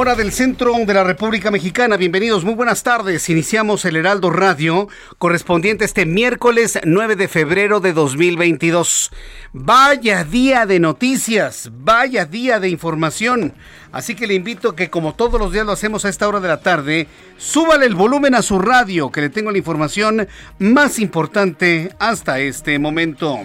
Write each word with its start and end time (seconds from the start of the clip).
Hora 0.00 0.14
del 0.14 0.32
centro 0.32 0.72
de 0.86 0.94
la 0.94 1.04
República 1.04 1.50
Mexicana. 1.50 1.98
Bienvenidos, 1.98 2.42
muy 2.42 2.54
buenas 2.54 2.82
tardes. 2.82 3.28
Iniciamos 3.28 3.84
el 3.84 3.96
Heraldo 3.96 4.30
Radio 4.30 4.88
correspondiente 5.18 5.84
este 5.84 6.06
miércoles 6.06 6.78
9 6.84 7.16
de 7.16 7.28
febrero 7.28 7.80
de 7.80 7.92
2022. 7.92 9.10
Vaya 9.52 10.24
día 10.24 10.64
de 10.64 10.80
noticias, 10.80 11.70
vaya 11.70 12.24
día 12.24 12.58
de 12.60 12.70
información. 12.70 13.52
Así 13.92 14.14
que 14.14 14.26
le 14.26 14.32
invito 14.32 14.70
a 14.70 14.76
que 14.76 14.88
como 14.88 15.14
todos 15.14 15.38
los 15.38 15.52
días 15.52 15.66
lo 15.66 15.72
hacemos 15.72 16.06
a 16.06 16.08
esta 16.08 16.26
hora 16.26 16.40
de 16.40 16.48
la 16.48 16.60
tarde, 16.60 17.06
súbale 17.36 17.84
el 17.84 17.94
volumen 17.94 18.34
a 18.34 18.40
su 18.40 18.58
radio, 18.58 19.12
que 19.12 19.20
le 19.20 19.28
tengo 19.28 19.50
la 19.50 19.58
información 19.58 20.26
más 20.58 20.98
importante 20.98 21.94
hasta 21.98 22.40
este 22.40 22.78
momento. 22.78 23.40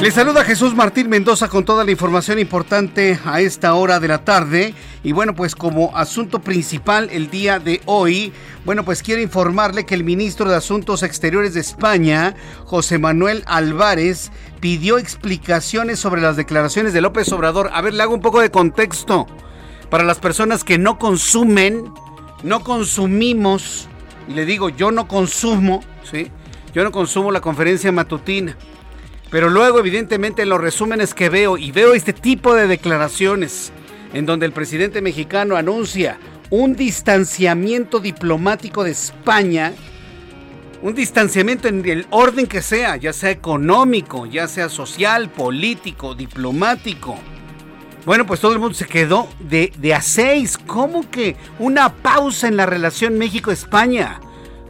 Le 0.00 0.12
saluda 0.12 0.44
Jesús 0.44 0.76
Martín 0.76 1.08
Mendoza 1.08 1.48
con 1.48 1.64
toda 1.64 1.82
la 1.82 1.90
información 1.90 2.38
importante 2.38 3.18
a 3.24 3.40
esta 3.40 3.74
hora 3.74 3.98
de 3.98 4.06
la 4.06 4.24
tarde. 4.24 4.72
Y 5.02 5.10
bueno, 5.10 5.34
pues 5.34 5.56
como 5.56 5.96
asunto 5.96 6.38
principal 6.38 7.08
el 7.10 7.30
día 7.30 7.58
de 7.58 7.80
hoy, 7.84 8.32
bueno, 8.64 8.84
pues 8.84 9.02
quiero 9.02 9.20
informarle 9.20 9.86
que 9.86 9.96
el 9.96 10.04
ministro 10.04 10.48
de 10.48 10.54
Asuntos 10.54 11.02
Exteriores 11.02 11.54
de 11.54 11.60
España, 11.60 12.36
José 12.64 12.98
Manuel 12.98 13.42
Álvarez, 13.46 14.30
pidió 14.60 14.98
explicaciones 14.98 15.98
sobre 15.98 16.22
las 16.22 16.36
declaraciones 16.36 16.92
de 16.92 17.00
López 17.00 17.32
Obrador. 17.32 17.68
A 17.74 17.80
ver, 17.80 17.92
le 17.92 18.04
hago 18.04 18.14
un 18.14 18.22
poco 18.22 18.40
de 18.40 18.52
contexto 18.52 19.26
para 19.90 20.04
las 20.04 20.20
personas 20.20 20.62
que 20.62 20.78
no 20.78 20.96
consumen, 21.00 21.92
no 22.44 22.62
consumimos, 22.62 23.88
y 24.28 24.34
le 24.34 24.46
digo, 24.46 24.68
yo 24.68 24.92
no 24.92 25.08
consumo, 25.08 25.82
¿sí? 26.08 26.30
Yo 26.72 26.84
no 26.84 26.92
consumo 26.92 27.32
la 27.32 27.40
conferencia 27.40 27.90
matutina. 27.90 28.56
Pero 29.30 29.50
luego, 29.50 29.78
evidentemente, 29.78 30.42
en 30.42 30.48
los 30.48 30.60
resúmenes 30.60 31.12
que 31.14 31.28
veo 31.28 31.58
y 31.58 31.70
veo 31.70 31.92
este 31.94 32.12
tipo 32.12 32.54
de 32.54 32.66
declaraciones 32.66 33.72
en 34.14 34.24
donde 34.24 34.46
el 34.46 34.52
presidente 34.52 35.02
mexicano 35.02 35.56
anuncia 35.56 36.18
un 36.50 36.74
distanciamiento 36.74 38.00
diplomático 38.00 38.84
de 38.84 38.92
España, 38.92 39.74
un 40.80 40.94
distanciamiento 40.94 41.68
en 41.68 41.86
el 41.86 42.06
orden 42.10 42.46
que 42.46 42.62
sea, 42.62 42.96
ya 42.96 43.12
sea 43.12 43.30
económico, 43.30 44.24
ya 44.24 44.48
sea 44.48 44.70
social, 44.70 45.28
político, 45.28 46.14
diplomático. 46.14 47.18
Bueno, 48.06 48.24
pues 48.24 48.40
todo 48.40 48.52
el 48.52 48.60
mundo 48.60 48.74
se 48.74 48.86
quedó 48.86 49.28
de, 49.40 49.72
de 49.76 49.92
a 49.92 50.00
seis. 50.00 50.56
¿Cómo 50.56 51.10
que 51.10 51.36
una 51.58 51.92
pausa 51.92 52.48
en 52.48 52.56
la 52.56 52.64
relación 52.64 53.18
México-España? 53.18 54.20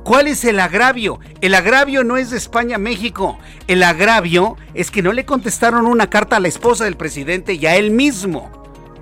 ¿Cuál 0.05 0.27
es 0.27 0.45
el 0.45 0.61
agravio? 0.61 1.21
El 1.41 1.55
agravio 1.55 2.05
no 2.05 2.17
es 2.17 2.31
de 2.31 2.37
España 2.37 2.77
a 2.77 2.79
México. 2.79 3.39
El 3.67 3.83
agravio 3.83 4.57
es 4.75 4.91
que 4.91 5.03
no 5.03 5.13
le 5.13 5.25
contestaron 5.25 5.87
una 5.87 6.09
carta 6.09 6.37
a 6.37 6.41
la 6.41 6.49
esposa 6.49 6.85
del 6.85 6.97
presidente 6.97 7.55
y 7.55 7.67
a 7.67 7.77
él 7.77 7.91
mismo. 7.91 8.51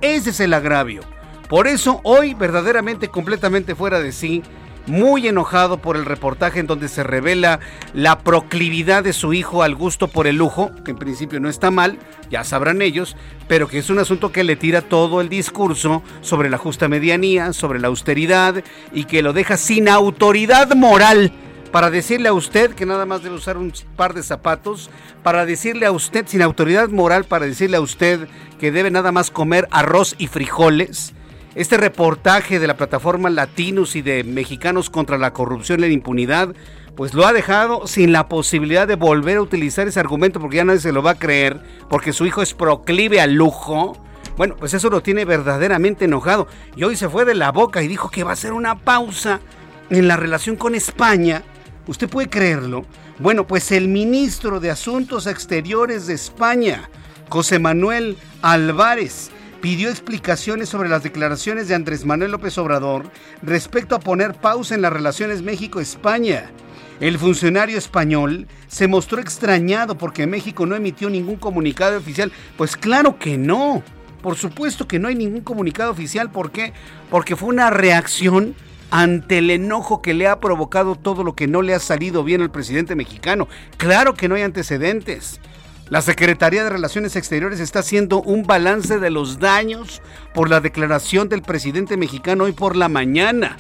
Ese 0.01 0.31
es 0.31 0.41
el 0.41 0.55
agravio. 0.55 1.03
Por 1.49 1.69
eso 1.69 2.01
hoy 2.03 2.35
verdaderamente 2.35 3.09
completamente 3.09 3.75
fuera 3.75 4.01
de 4.01 4.13
sí, 4.13 4.43
muy 4.87 5.27
enojado 5.27 5.79
por 5.79 5.97
el 5.97 6.05
reportaje 6.05 6.61
en 6.61 6.67
donde 6.67 6.89
se 6.89 7.03
revela 7.03 7.61
la 7.93 8.21
proclividad 8.21 9.05
de 9.05 9.13
su 9.13 9.33
hijo 9.33 9.63
al 9.63 9.75
gusto 9.75 10.09
por 10.09 10.27
el 10.27 10.37
lujo, 10.37 10.71
que 10.85 10.93
en 10.93 10.99
principio 10.99 11.41
no 11.41 11.49
está 11.49 11.71
mal, 11.71 11.99
ya 12.31 12.45
sabrán 12.45 12.83
ellos, 12.83 13.17
pero 13.49 13.69
que 13.69 13.79
es 13.79 13.91
un 13.91 13.99
asunto 13.99 14.33
que 14.33 14.45
le 14.45 14.57
tira 14.57 14.83
todo 14.83 15.21
el 15.21 15.29
discurso 15.29 16.03
sobre 16.21 16.51
la 16.51 16.59
justa 16.59 16.89
medianía, 16.89 17.53
sobre 17.53 17.81
la 17.81 17.89
austeridad 17.89 18.63
y 18.93 19.05
que 19.05 19.23
lo 19.23 19.33
deja 19.33 19.57
sin 19.57 19.89
autoridad 19.89 20.75
moral 20.75 21.33
para 21.77 21.91
decirle 21.91 22.29
a 22.29 22.33
usted 22.33 22.75
que 22.75 22.87
nada 22.87 23.05
más 23.05 23.23
debe 23.23 23.35
usar 23.35 23.59
un 23.59 23.73
par 23.97 24.15
de 24.15 24.23
zapatos, 24.23 24.89
para 25.23 25.45
decirle 25.45 25.85
a 25.85 25.93
usted 25.93 26.27
sin 26.27 26.41
autoridad 26.41 26.89
moral, 26.89 27.25
para 27.25 27.45
decirle 27.45 27.77
a 27.77 27.83
usted 27.83 28.29
que 28.59 28.73
debe 28.73 28.91
nada 28.91 29.13
más 29.13 29.31
comer 29.31 29.69
arroz 29.71 30.15
y 30.17 30.29
frijoles, 30.29 31.13
este 31.57 31.79
reportaje 31.79 32.59
de 32.59 32.67
la 32.67 32.77
plataforma 32.77 33.31
Latinos 33.31 33.97
y 33.97 34.03
de 34.03 34.23
Mexicanos 34.25 34.91
contra 34.91 35.17
la 35.17 35.33
Corrupción 35.33 35.81
y 35.81 35.89
la 35.89 35.89
Impunidad, 35.89 36.55
pues 36.95 37.15
lo 37.15 37.27
ha 37.27 37.33
dejado 37.33 37.87
sin 37.87 38.13
la 38.13 38.29
posibilidad 38.29 38.87
de 38.87 38.95
volver 38.95 39.39
a 39.39 39.43
utilizar 39.43 39.89
ese 39.89 39.99
argumento 39.99 40.39
porque 40.39 40.59
ya 40.59 40.67
nadie 40.67 40.81
se 40.81 40.93
lo 40.93 41.03
va 41.03 41.13
a 41.13 41.19
creer, 41.19 41.59
porque 41.89 42.13
su 42.13 42.27
hijo 42.27 42.43
es 42.43 42.53
proclive 42.53 43.23
al 43.23 43.35
lujo. 43.35 43.97
Bueno, 44.37 44.55
pues 44.59 44.75
eso 44.75 44.91
lo 44.91 45.03
tiene 45.03 45.25
verdaderamente 45.25 46.05
enojado. 46.05 46.47
Y 46.77 46.85
hoy 46.85 46.95
se 46.95 47.09
fue 47.09 47.25
de 47.25 47.35
la 47.35 47.53
boca 47.53 47.83
y 47.83 47.89
dijo 47.89 48.11
que 48.11 48.23
va 48.23 48.31
a 48.31 48.35
hacer 48.35 48.53
una 48.53 48.79
pausa 48.79 49.41
en 49.89 50.09
la 50.09 50.17
relación 50.19 50.57
con 50.57 50.75
España. 50.75 51.43
¿Usted 51.87 52.07
puede 52.07 52.29
creerlo? 52.29 52.85
Bueno, 53.19 53.47
pues 53.47 53.73
el 53.73 53.89
ministro 53.89 54.61
de 54.61 54.71
Asuntos 54.71 55.27
Exteriores 55.27 56.07
de 56.07 56.13
España, 56.13 56.91
José 57.31 57.59
Manuel 57.59 58.19
Álvarez, 58.43 59.31
pidió 59.67 59.91
explicaciones 59.91 60.69
sobre 60.69 60.89
las 60.89 61.03
declaraciones 61.03 61.67
de 61.67 61.75
Andrés 61.75 62.05
Manuel 62.05 62.31
López 62.31 62.57
Obrador 62.57 63.11
respecto 63.43 63.97
a 63.97 63.99
poner 63.99 64.35
pausa 64.35 64.77
en 64.77 64.83
las 64.83 64.93
relaciones 64.93 65.43
México-España. 65.43 66.53
El 67.01 67.19
funcionario 67.19 67.77
español 67.77 68.47
se 68.69 68.87
mostró 68.87 69.21
extrañado 69.21 69.99
porque 69.99 70.29
México 70.29 70.67
no 70.67 70.77
emitió 70.77 71.11
ningún 71.11 71.35
comunicado 71.35 71.99
oficial. 71.99 72.31
Pues 72.57 72.77
claro 72.77 73.19
que 73.19 73.39
no. 73.39 73.83
Por 74.23 74.37
supuesto 74.37 74.87
que 74.87 75.01
no 75.01 75.09
hay 75.09 75.17
ningún 75.17 75.41
comunicado 75.41 75.91
oficial. 75.91 76.31
¿Por 76.31 76.53
qué? 76.53 76.73
Porque 77.11 77.35
fue 77.35 77.49
una 77.49 77.69
reacción 77.69 78.55
ante 78.93 79.39
el 79.39 79.51
enojo 79.51 80.01
que 80.01 80.15
le 80.15 80.29
ha 80.29 80.39
provocado 80.39 80.95
todo 80.95 81.25
lo 81.25 81.35
que 81.35 81.49
no 81.49 81.63
le 81.63 81.75
ha 81.75 81.81
salido 81.81 82.23
bien 82.23 82.41
al 82.41 82.53
presidente 82.53 82.95
mexicano. 82.95 83.49
Claro 83.79 84.15
que 84.15 84.29
no 84.29 84.37
hay 84.37 84.43
antecedentes. 84.43 85.41
La 85.89 86.03
Secretaría 86.03 86.65
de 86.65 86.71
Relaciones 86.71 87.15
Exteriores 87.15 87.61
está 87.61 87.79
haciendo 87.79 88.21
un 88.21 88.43
balance 88.43 88.99
de 88.99 89.11
los 89.11 89.39
daños 89.39 90.03
por 90.35 90.51
la 90.51 90.59
declaración 90.59 91.29
del 91.29 91.43
presidente 91.43 91.97
mexicano 91.97 92.45
hoy 92.45 92.53
por 92.53 92.75
la 92.75 92.89
mañana. 92.89 93.57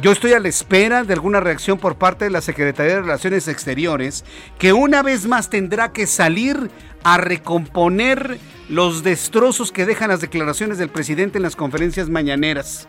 Yo 0.00 0.10
estoy 0.10 0.32
a 0.32 0.40
la 0.40 0.48
espera 0.48 1.04
de 1.04 1.12
alguna 1.12 1.38
reacción 1.40 1.78
por 1.78 1.96
parte 1.96 2.24
de 2.24 2.30
la 2.30 2.40
Secretaría 2.40 2.94
de 2.94 3.02
Relaciones 3.02 3.46
Exteriores, 3.46 4.24
que 4.58 4.72
una 4.72 5.02
vez 5.02 5.26
más 5.26 5.50
tendrá 5.50 5.92
que 5.92 6.06
salir 6.06 6.70
a 7.04 7.18
recomponer 7.18 8.38
los 8.70 9.02
destrozos 9.02 9.70
que 9.70 9.84
dejan 9.84 10.08
las 10.08 10.22
declaraciones 10.22 10.78
del 10.78 10.88
presidente 10.88 11.36
en 11.36 11.42
las 11.42 11.56
conferencias 11.56 12.08
mañaneras. 12.08 12.88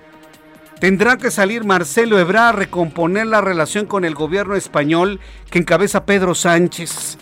Tendrá 0.79 1.17
que 1.17 1.29
salir 1.29 1.65
Marcelo 1.65 2.17
Ebrard 2.19 2.55
a 2.55 2.59
recomponer 2.59 3.27
la 3.27 3.41
relación 3.41 3.85
con 3.85 4.05
el 4.05 4.15
gobierno 4.15 4.55
español 4.55 5.19
que 5.49 5.59
encabeza 5.59 6.05
Pedro 6.05 6.35
Sánchez. 6.35 7.17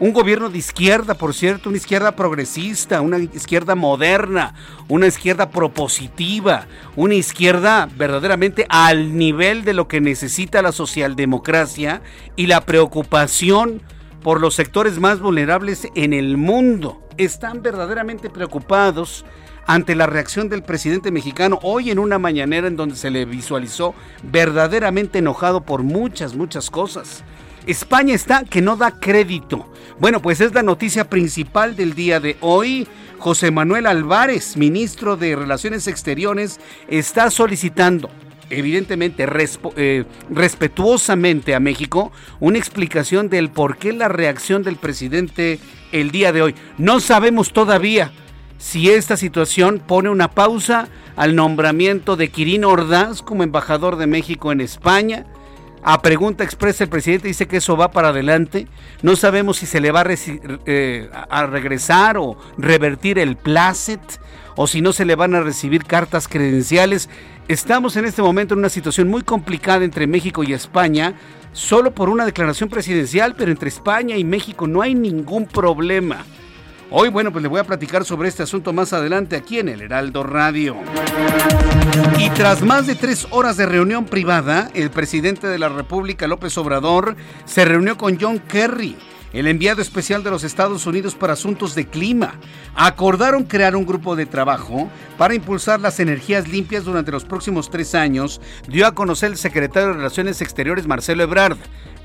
Un 0.00 0.12
gobierno 0.12 0.50
de 0.50 0.58
izquierda, 0.58 1.14
por 1.14 1.34
cierto, 1.34 1.68
una 1.68 1.78
izquierda 1.78 2.16
progresista, 2.16 3.00
una 3.00 3.18
izquierda 3.18 3.76
moderna, 3.76 4.54
una 4.88 5.06
izquierda 5.06 5.50
propositiva, 5.50 6.66
una 6.96 7.14
izquierda 7.14 7.88
verdaderamente 7.96 8.66
al 8.68 9.16
nivel 9.16 9.64
de 9.64 9.72
lo 9.72 9.86
que 9.86 10.00
necesita 10.00 10.62
la 10.62 10.72
socialdemocracia 10.72 12.02
y 12.34 12.48
la 12.48 12.62
preocupación 12.62 13.82
por 14.20 14.40
los 14.40 14.56
sectores 14.56 14.98
más 14.98 15.20
vulnerables 15.20 15.86
en 15.94 16.12
el 16.12 16.38
mundo. 16.38 17.00
Están 17.16 17.62
verdaderamente 17.62 18.30
preocupados 18.30 19.24
ante 19.64 19.94
la 19.94 20.06
reacción 20.06 20.48
del 20.48 20.64
presidente 20.64 21.12
mexicano 21.12 21.60
hoy 21.62 21.92
en 21.92 22.00
una 22.00 22.18
mañanera 22.18 22.66
en 22.66 22.76
donde 22.76 22.96
se 22.96 23.10
le 23.10 23.26
visualizó 23.26 23.94
verdaderamente 24.24 25.20
enojado 25.20 25.60
por 25.60 25.84
muchas, 25.84 26.34
muchas 26.34 26.68
cosas. 26.68 27.22
España 27.66 28.14
está 28.14 28.44
que 28.44 28.60
no 28.60 28.76
da 28.76 28.98
crédito. 28.98 29.70
Bueno, 29.98 30.20
pues 30.20 30.40
es 30.40 30.54
la 30.54 30.62
noticia 30.62 31.08
principal 31.08 31.76
del 31.76 31.94
día 31.94 32.20
de 32.20 32.36
hoy. 32.40 32.86
José 33.18 33.50
Manuel 33.50 33.86
Álvarez, 33.86 34.56
ministro 34.56 35.16
de 35.16 35.34
Relaciones 35.34 35.86
Exteriores, 35.86 36.60
está 36.88 37.30
solicitando 37.30 38.10
evidentemente 38.50 39.26
eh, 39.76 40.04
respetuosamente 40.30 41.54
a 41.54 41.60
México 41.60 42.12
una 42.40 42.58
explicación 42.58 43.28
del 43.28 43.50
por 43.50 43.78
qué 43.78 43.92
la 43.92 44.08
reacción 44.08 44.62
del 44.62 44.76
presidente 44.76 45.58
el 45.92 46.10
día 46.10 46.32
de 46.32 46.42
hoy. 46.42 46.54
No 46.78 47.00
sabemos 47.00 47.52
todavía 47.52 48.12
si 48.58 48.90
esta 48.90 49.16
situación 49.16 49.82
pone 49.86 50.08
una 50.08 50.30
pausa 50.30 50.88
al 51.16 51.34
nombramiento 51.36 52.16
de 52.16 52.28
Quirino 52.28 52.70
Ordaz 52.70 53.22
como 53.22 53.42
embajador 53.42 53.96
de 53.96 54.06
México 54.06 54.52
en 54.52 54.60
España. 54.60 55.26
A 55.86 56.00
pregunta 56.00 56.44
expresa 56.44 56.82
el 56.82 56.88
presidente 56.88 57.28
dice 57.28 57.46
que 57.46 57.58
eso 57.58 57.76
va 57.76 57.90
para 57.90 58.08
adelante. 58.08 58.66
No 59.02 59.16
sabemos 59.16 59.58
si 59.58 59.66
se 59.66 59.80
le 59.80 59.92
va 59.92 60.00
a, 60.00 60.06
eh, 60.08 61.10
a 61.12 61.46
regresar 61.46 62.16
o 62.16 62.38
revertir 62.56 63.18
el 63.18 63.36
placet 63.36 64.00
o 64.56 64.66
si 64.66 64.80
no 64.80 64.94
se 64.94 65.04
le 65.04 65.14
van 65.14 65.34
a 65.34 65.42
recibir 65.42 65.84
cartas 65.84 66.26
credenciales. 66.26 67.10
Estamos 67.48 67.96
en 67.96 68.06
este 68.06 68.22
momento 68.22 68.54
en 68.54 68.60
una 68.60 68.70
situación 68.70 69.08
muy 69.08 69.20
complicada 69.20 69.84
entre 69.84 70.06
México 70.06 70.42
y 70.42 70.54
España, 70.54 71.16
solo 71.52 71.90
por 71.90 72.08
una 72.08 72.24
declaración 72.24 72.70
presidencial, 72.70 73.34
pero 73.36 73.50
entre 73.50 73.68
España 73.68 74.16
y 74.16 74.24
México 74.24 74.66
no 74.66 74.80
hay 74.80 74.94
ningún 74.94 75.46
problema. 75.46 76.24
Hoy, 76.90 77.08
bueno, 77.08 77.32
pues 77.32 77.42
le 77.42 77.48
voy 77.48 77.60
a 77.60 77.64
platicar 77.64 78.04
sobre 78.04 78.28
este 78.28 78.42
asunto 78.42 78.72
más 78.72 78.92
adelante 78.92 79.36
aquí 79.36 79.58
en 79.58 79.68
el 79.68 79.80
Heraldo 79.80 80.22
Radio. 80.22 80.76
Y 82.18 82.28
tras 82.30 82.62
más 82.62 82.86
de 82.86 82.94
tres 82.94 83.26
horas 83.30 83.56
de 83.56 83.66
reunión 83.66 84.04
privada, 84.04 84.70
el 84.74 84.90
presidente 84.90 85.46
de 85.46 85.58
la 85.58 85.70
República, 85.70 86.26
López 86.26 86.56
Obrador, 86.58 87.16
se 87.46 87.64
reunió 87.64 87.96
con 87.96 88.18
John 88.20 88.38
Kerry, 88.38 88.96
el 89.32 89.46
enviado 89.46 89.80
especial 89.80 90.22
de 90.22 90.30
los 90.30 90.44
Estados 90.44 90.86
Unidos 90.86 91.14
para 91.14 91.32
asuntos 91.32 91.74
de 91.74 91.86
clima. 91.86 92.34
Acordaron 92.74 93.44
crear 93.44 93.74
un 93.76 93.86
grupo 93.86 94.14
de 94.14 94.26
trabajo 94.26 94.90
para 95.16 95.34
impulsar 95.34 95.80
las 95.80 95.98
energías 96.00 96.48
limpias 96.48 96.84
durante 96.84 97.12
los 97.12 97.24
próximos 97.24 97.70
tres 97.70 97.94
años, 97.94 98.40
dio 98.68 98.86
a 98.86 98.94
conocer 98.94 99.30
el 99.30 99.38
secretario 99.38 99.88
de 99.88 99.94
Relaciones 99.94 100.42
Exteriores, 100.42 100.86
Marcelo 100.86 101.22
Ebrard. 101.22 101.56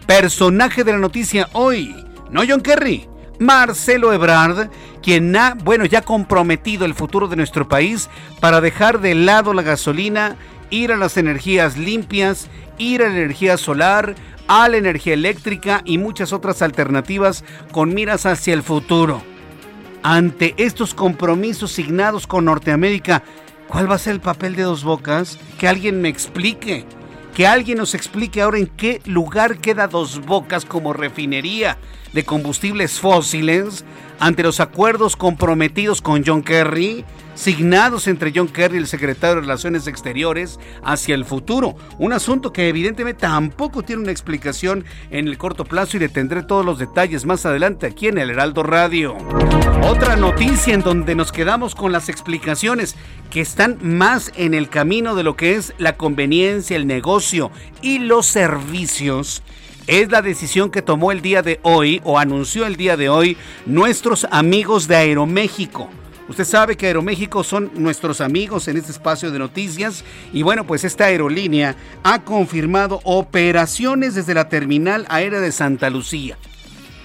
Personaje 0.08 0.84
de 0.84 0.94
la 0.94 0.98
noticia 0.98 1.50
hoy, 1.54 1.94
no 2.32 2.42
John 2.48 2.62
Kerry 2.62 3.08
Marcelo 3.40 4.14
Ebrard, 4.14 4.70
quien 5.02 5.36
ha, 5.36 5.56
bueno, 5.56 5.86
ya 5.86 6.02
comprometido 6.02 6.86
el 6.86 6.94
futuro 6.94 7.28
de 7.28 7.38
nuestro 7.38 7.68
país 7.68 8.10
para 8.40 8.62
dejar 8.62 9.00
de 9.00 9.16
lado 9.16 9.54
la 9.54 9.62
gasolina, 9.62 10.36
ir 10.70 10.92
a 10.92 10.98
las 10.98 11.18
energías 11.18 11.78
limpias, 11.78 12.50
ir 12.78 13.02
a 13.02 13.08
la 13.08 13.16
energía 13.16 13.58
solar, 13.58 14.16
a 14.48 14.68
la 14.68 14.78
energía 14.78 15.14
eléctrica 15.14 15.82
y 15.86 15.98
muchas 15.98 16.34
otras 16.34 16.62
alternativas 16.62 17.44
con 17.72 17.94
miras 17.94 18.26
hacia 18.26 18.54
el 18.54 18.64
futuro. 18.64 19.22
Ante 20.04 20.54
estos 20.58 20.94
compromisos 20.94 21.72
signados 21.72 22.28
con 22.28 22.46
Norteamérica, 22.46 23.24
¿cuál 23.68 23.90
va 23.90 23.96
a 23.96 24.00
ser 24.00 24.14
el 24.14 24.22
papel 24.22 24.56
de 24.56 24.64
Dos 24.64 24.84
Bocas? 24.84 25.38
Que 25.58 25.68
alguien 25.68 26.02
me 26.02 26.10
explique. 26.10 26.86
Que 27.40 27.48
alguien 27.48 27.78
nos 27.78 27.96
explique 27.96 28.42
ahora 28.42 28.58
en 28.58 28.68
qué 28.68 29.02
lugar 29.06 29.60
queda 29.60 29.88
Dos 29.88 30.26
Bocas 30.26 30.66
como 30.66 30.92
refinería 30.92 31.78
de 32.12 32.26
combustibles 32.26 33.00
fósiles 33.00 33.86
ante 34.20 34.44
los 34.44 34.60
acuerdos 34.60 35.16
comprometidos 35.16 36.02
con 36.02 36.24
John 36.26 36.44
Kerry, 36.44 37.06
signados 37.40 38.08
entre 38.08 38.34
John 38.36 38.50
Kerry 38.50 38.76
y 38.76 38.80
el 38.80 38.88
secretario 38.88 39.36
de 39.36 39.42
Relaciones 39.42 39.88
Exteriores 39.88 40.60
hacia 40.84 41.16
el 41.16 41.24
futuro. 41.24 41.74
Un 41.98 42.12
asunto 42.12 42.52
que 42.52 42.68
evidentemente 42.68 43.22
tampoco 43.22 43.82
tiene 43.82 44.02
una 44.02 44.12
explicación 44.12 44.84
en 45.10 45.30
el 45.30 45.38
corto 45.38 45.64
plazo 45.64 45.96
y 45.96 46.02
le 46.02 46.10
tendré 46.10 46.44
todos 46.44 46.66
los 46.66 46.80
detalles 46.80 47.26
más 47.26 47.46
adelante 47.46 47.88
aquí 47.88 48.08
en 48.08 48.18
el 48.18 48.30
Heraldo 48.30 48.62
Radio. 48.64 49.16
Otra 49.84 50.18
noticia 50.18 50.74
en 50.74 50.82
donde 50.82 51.16
nos 51.16 51.32
quedamos 51.32 51.76
con 51.76 51.94
las 51.94 52.10
explicaciones 52.10 52.98
que 53.30 53.40
están 53.40 53.78
más 53.82 54.34
en 54.36 54.54
el 54.54 54.68
camino 54.68 55.16
de 55.16 55.24
lo 55.24 55.38
que 55.38 55.56
es 55.56 55.74
la 55.78 55.96
conveniencia, 55.96 56.76
el 56.76 56.88
negocio 56.88 57.52
y 57.82 58.00
los 58.00 58.26
servicios 58.26 59.44
es 59.88 60.12
la 60.12 60.22
decisión 60.22 60.72
que 60.72 60.82
tomó 60.82 61.14
el 61.14 61.22
día 61.22 61.42
de 61.42 61.62
hoy 61.64 62.02
o 62.04 62.20
anunció 62.20 62.66
el 62.66 62.76
día 62.76 62.98
de 62.98 63.08
hoy 63.08 63.38
nuestros 63.66 64.28
amigos 64.30 64.90
de 64.90 64.98
Aeroméxico. 64.98 65.90
Usted 66.30 66.46
sabe 66.46 66.78
que 66.78 66.86
Aeroméxico 66.86 67.44
son 67.44 67.72
nuestros 67.74 68.22
amigos 68.22 68.68
en 68.68 68.78
este 68.78 68.92
espacio 68.92 69.32
de 69.32 69.40
noticias 69.40 70.06
y 70.32 70.44
bueno, 70.44 70.66
pues 70.66 70.84
esta 70.84 71.06
aerolínea 71.06 71.76
ha 72.04 72.24
confirmado 72.24 73.02
operaciones 73.04 74.14
desde 74.14 74.36
la 74.36 74.48
terminal 74.48 75.08
aérea 75.10 75.40
de 75.40 75.52
Santa 75.52 75.90
Lucía. 75.90 76.38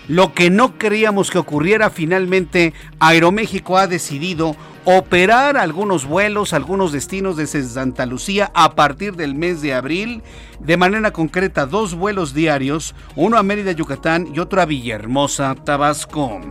Lo 0.08 0.34
que 0.34 0.50
no 0.50 0.76
queríamos 0.76 1.30
que 1.30 1.38
ocurriera 1.38 1.88
finalmente, 1.88 2.74
Aeroméxico 3.00 3.78
ha 3.78 3.86
decidido 3.86 4.54
operar 4.84 5.56
algunos 5.56 6.04
vuelos, 6.04 6.52
algunos 6.52 6.92
destinos 6.92 7.38
desde 7.38 7.62
Santa 7.62 8.04
Lucía 8.04 8.50
a 8.52 8.74
partir 8.74 9.16
del 9.16 9.34
mes 9.34 9.62
de 9.62 9.72
abril. 9.72 10.22
De 10.60 10.76
manera 10.76 11.10
concreta, 11.12 11.64
dos 11.64 11.94
vuelos 11.94 12.34
diarios, 12.34 12.94
uno 13.16 13.38
a 13.38 13.42
Mérida, 13.42 13.72
Yucatán 13.72 14.28
y 14.34 14.40
otro 14.40 14.60
a 14.60 14.66
Villahermosa, 14.66 15.54
Tabasco. 15.54 16.42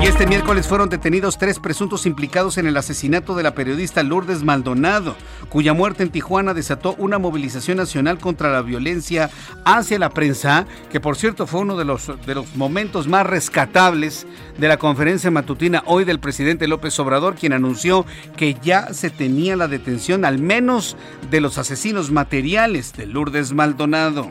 Y 0.00 0.06
este 0.06 0.28
miércoles 0.28 0.68
fueron 0.68 0.88
detenidos 0.88 1.38
tres 1.38 1.58
presuntos 1.58 2.06
implicados 2.06 2.56
en 2.56 2.68
el 2.68 2.76
asesinato 2.76 3.34
de 3.34 3.42
la 3.42 3.54
periodista 3.54 4.04
Lourdes 4.04 4.44
Maldonado, 4.44 5.16
cuya 5.48 5.72
muerte 5.72 6.04
en 6.04 6.10
Tijuana 6.10 6.54
desató 6.54 6.94
una 6.98 7.18
movilización 7.18 7.78
nacional 7.78 8.18
contra 8.18 8.52
la 8.52 8.62
violencia 8.62 9.28
hacia 9.64 9.98
la 9.98 10.10
prensa, 10.10 10.66
que 10.92 11.00
por 11.00 11.16
cierto 11.16 11.48
fue 11.48 11.62
uno 11.62 11.76
de 11.76 11.84
los, 11.84 12.12
de 12.24 12.34
los 12.36 12.54
momentos 12.54 13.08
más 13.08 13.26
rescatables 13.26 14.24
de 14.56 14.68
la 14.68 14.76
conferencia 14.76 15.32
matutina 15.32 15.82
hoy 15.84 16.04
del 16.04 16.20
presidente 16.20 16.68
López 16.68 16.96
Obrador, 17.00 17.34
quien 17.34 17.52
anunció 17.52 18.06
que 18.36 18.54
ya 18.62 18.94
se 18.94 19.10
tenía 19.10 19.56
la 19.56 19.66
detención 19.66 20.24
al 20.24 20.38
menos 20.38 20.96
de 21.28 21.40
los 21.40 21.58
asesinos 21.58 22.12
materiales 22.12 22.92
de 22.92 23.06
Lourdes 23.06 23.52
Maldonado. 23.52 24.30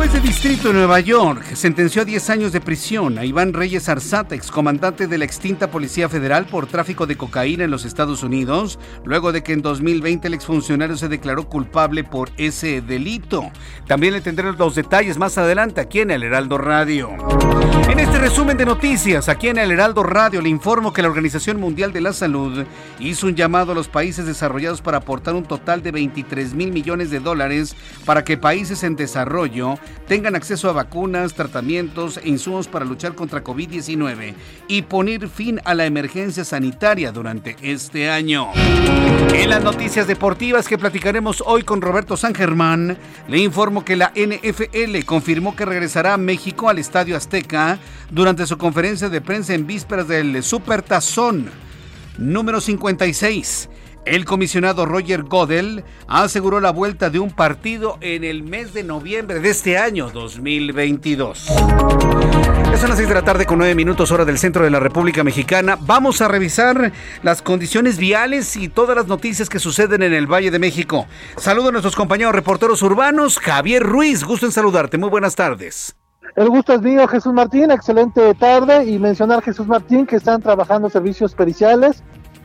Juez 0.00 0.14
de 0.14 0.20
distrito 0.20 0.68
de 0.68 0.74
Nueva 0.74 0.98
York 1.00 1.44
sentenció 1.52 2.00
a 2.00 2.04
10 2.06 2.30
años 2.30 2.52
de 2.52 2.62
prisión 2.62 3.18
a 3.18 3.26
Iván 3.26 3.52
Reyes 3.52 3.86
Arzate, 3.86 4.34
excomandante 4.34 5.06
de 5.06 5.18
la 5.18 5.26
extinta 5.26 5.70
Policía 5.70 6.08
Federal 6.08 6.46
por 6.46 6.66
tráfico 6.66 7.06
de 7.06 7.18
cocaína 7.18 7.64
en 7.64 7.70
los 7.70 7.84
Estados 7.84 8.22
Unidos, 8.22 8.78
luego 9.04 9.30
de 9.30 9.42
que 9.42 9.52
en 9.52 9.60
2020 9.60 10.28
el 10.28 10.32
exfuncionario 10.32 10.96
se 10.96 11.08
declaró 11.08 11.50
culpable 11.50 12.02
por 12.02 12.30
ese 12.38 12.80
delito. 12.80 13.50
También 13.86 14.14
le 14.14 14.22
tendré 14.22 14.50
los 14.54 14.74
detalles 14.74 15.18
más 15.18 15.36
adelante 15.36 15.82
aquí 15.82 16.00
en 16.00 16.12
el 16.12 16.22
Heraldo 16.22 16.56
Radio. 16.56 17.10
En 17.90 17.98
este 17.98 18.18
resumen 18.18 18.56
de 18.56 18.64
noticias, 18.64 19.28
aquí 19.28 19.48
en 19.48 19.58
el 19.58 19.72
Heraldo 19.72 20.02
Radio 20.02 20.40
le 20.40 20.48
informo 20.48 20.92
que 20.92 21.02
la 21.02 21.08
Organización 21.08 21.60
Mundial 21.60 21.92
de 21.92 22.00
la 22.00 22.12
Salud 22.12 22.64
hizo 23.00 23.26
un 23.26 23.34
llamado 23.34 23.72
a 23.72 23.74
los 23.74 23.88
países 23.88 24.24
desarrollados 24.24 24.80
para 24.80 24.98
aportar 24.98 25.34
un 25.34 25.42
total 25.42 25.82
de 25.82 25.90
23 25.90 26.54
mil 26.54 26.72
millones 26.72 27.10
de 27.10 27.20
dólares 27.20 27.76
para 28.06 28.24
que 28.24 28.38
países 28.38 28.84
en 28.84 28.96
desarrollo 28.96 29.74
tengan 30.06 30.34
acceso 30.34 30.68
a 30.68 30.72
vacunas, 30.72 31.34
tratamientos 31.34 32.18
e 32.18 32.28
insumos 32.28 32.68
para 32.68 32.84
luchar 32.84 33.14
contra 33.14 33.44
COVID-19 33.44 34.34
y 34.68 34.82
poner 34.82 35.28
fin 35.28 35.60
a 35.64 35.74
la 35.74 35.86
emergencia 35.86 36.44
sanitaria 36.44 37.12
durante 37.12 37.56
este 37.62 38.10
año. 38.10 38.48
En 39.34 39.50
las 39.50 39.62
noticias 39.62 40.06
deportivas 40.06 40.66
que 40.66 40.78
platicaremos 40.78 41.42
hoy 41.46 41.62
con 41.62 41.80
Roberto 41.80 42.16
San 42.16 42.34
Germán, 42.34 42.98
le 43.28 43.38
informo 43.38 43.84
que 43.84 43.96
la 43.96 44.12
NFL 44.14 45.04
confirmó 45.06 45.54
que 45.54 45.64
regresará 45.64 46.14
a 46.14 46.18
México 46.18 46.68
al 46.68 46.78
Estadio 46.78 47.16
Azteca 47.16 47.78
durante 48.10 48.46
su 48.46 48.58
conferencia 48.58 49.08
de 49.08 49.20
prensa 49.20 49.54
en 49.54 49.66
vísperas 49.66 50.08
del 50.08 50.42
Super 50.42 50.82
Tazón 50.82 51.50
número 52.18 52.60
56 52.60 53.68
el 54.04 54.24
comisionado 54.24 54.86
Roger 54.86 55.24
Godel 55.24 55.84
aseguró 56.08 56.60
la 56.60 56.70
vuelta 56.70 57.10
de 57.10 57.18
un 57.18 57.30
partido 57.30 57.98
en 58.00 58.24
el 58.24 58.42
mes 58.42 58.72
de 58.72 58.82
noviembre 58.82 59.40
de 59.40 59.50
este 59.50 59.78
año 59.78 60.10
2022. 60.10 61.48
Es 62.72 62.88
las 62.88 62.96
6 62.96 63.08
de 63.08 63.14
la 63.14 63.22
tarde 63.22 63.46
con 63.46 63.58
9 63.58 63.74
minutos 63.74 64.10
hora 64.10 64.24
del 64.24 64.38
centro 64.38 64.64
de 64.64 64.70
la 64.70 64.80
República 64.80 65.22
Mexicana. 65.22 65.76
Vamos 65.80 66.22
a 66.22 66.28
revisar 66.28 66.92
las 67.22 67.42
condiciones 67.42 67.98
viales 67.98 68.56
y 68.56 68.68
todas 68.68 68.96
las 68.96 69.06
noticias 69.06 69.48
que 69.48 69.58
suceden 69.58 70.02
en 70.02 70.14
el 70.14 70.26
Valle 70.26 70.50
de 70.50 70.58
México. 70.58 71.06
Saludo 71.36 71.68
a 71.68 71.72
nuestros 71.72 71.94
compañeros 71.94 72.34
reporteros 72.34 72.82
urbanos. 72.82 73.38
Javier 73.38 73.82
Ruiz, 73.82 74.24
gusto 74.24 74.46
en 74.46 74.52
saludarte. 74.52 74.96
Muy 74.96 75.10
buenas 75.10 75.36
tardes. 75.36 75.94
El 76.36 76.48
gusto 76.48 76.72
es 76.72 76.80
mío, 76.80 77.06
Jesús 77.06 77.34
Martín. 77.34 77.70
Excelente 77.70 78.34
tarde. 78.34 78.84
Y 78.84 78.98
mencionar, 78.98 79.42
Jesús 79.42 79.66
Martín, 79.66 80.06
que 80.06 80.16
están 80.16 80.40
trabajando 80.40 80.88
servicios 80.88 81.34
periciales 81.34 82.02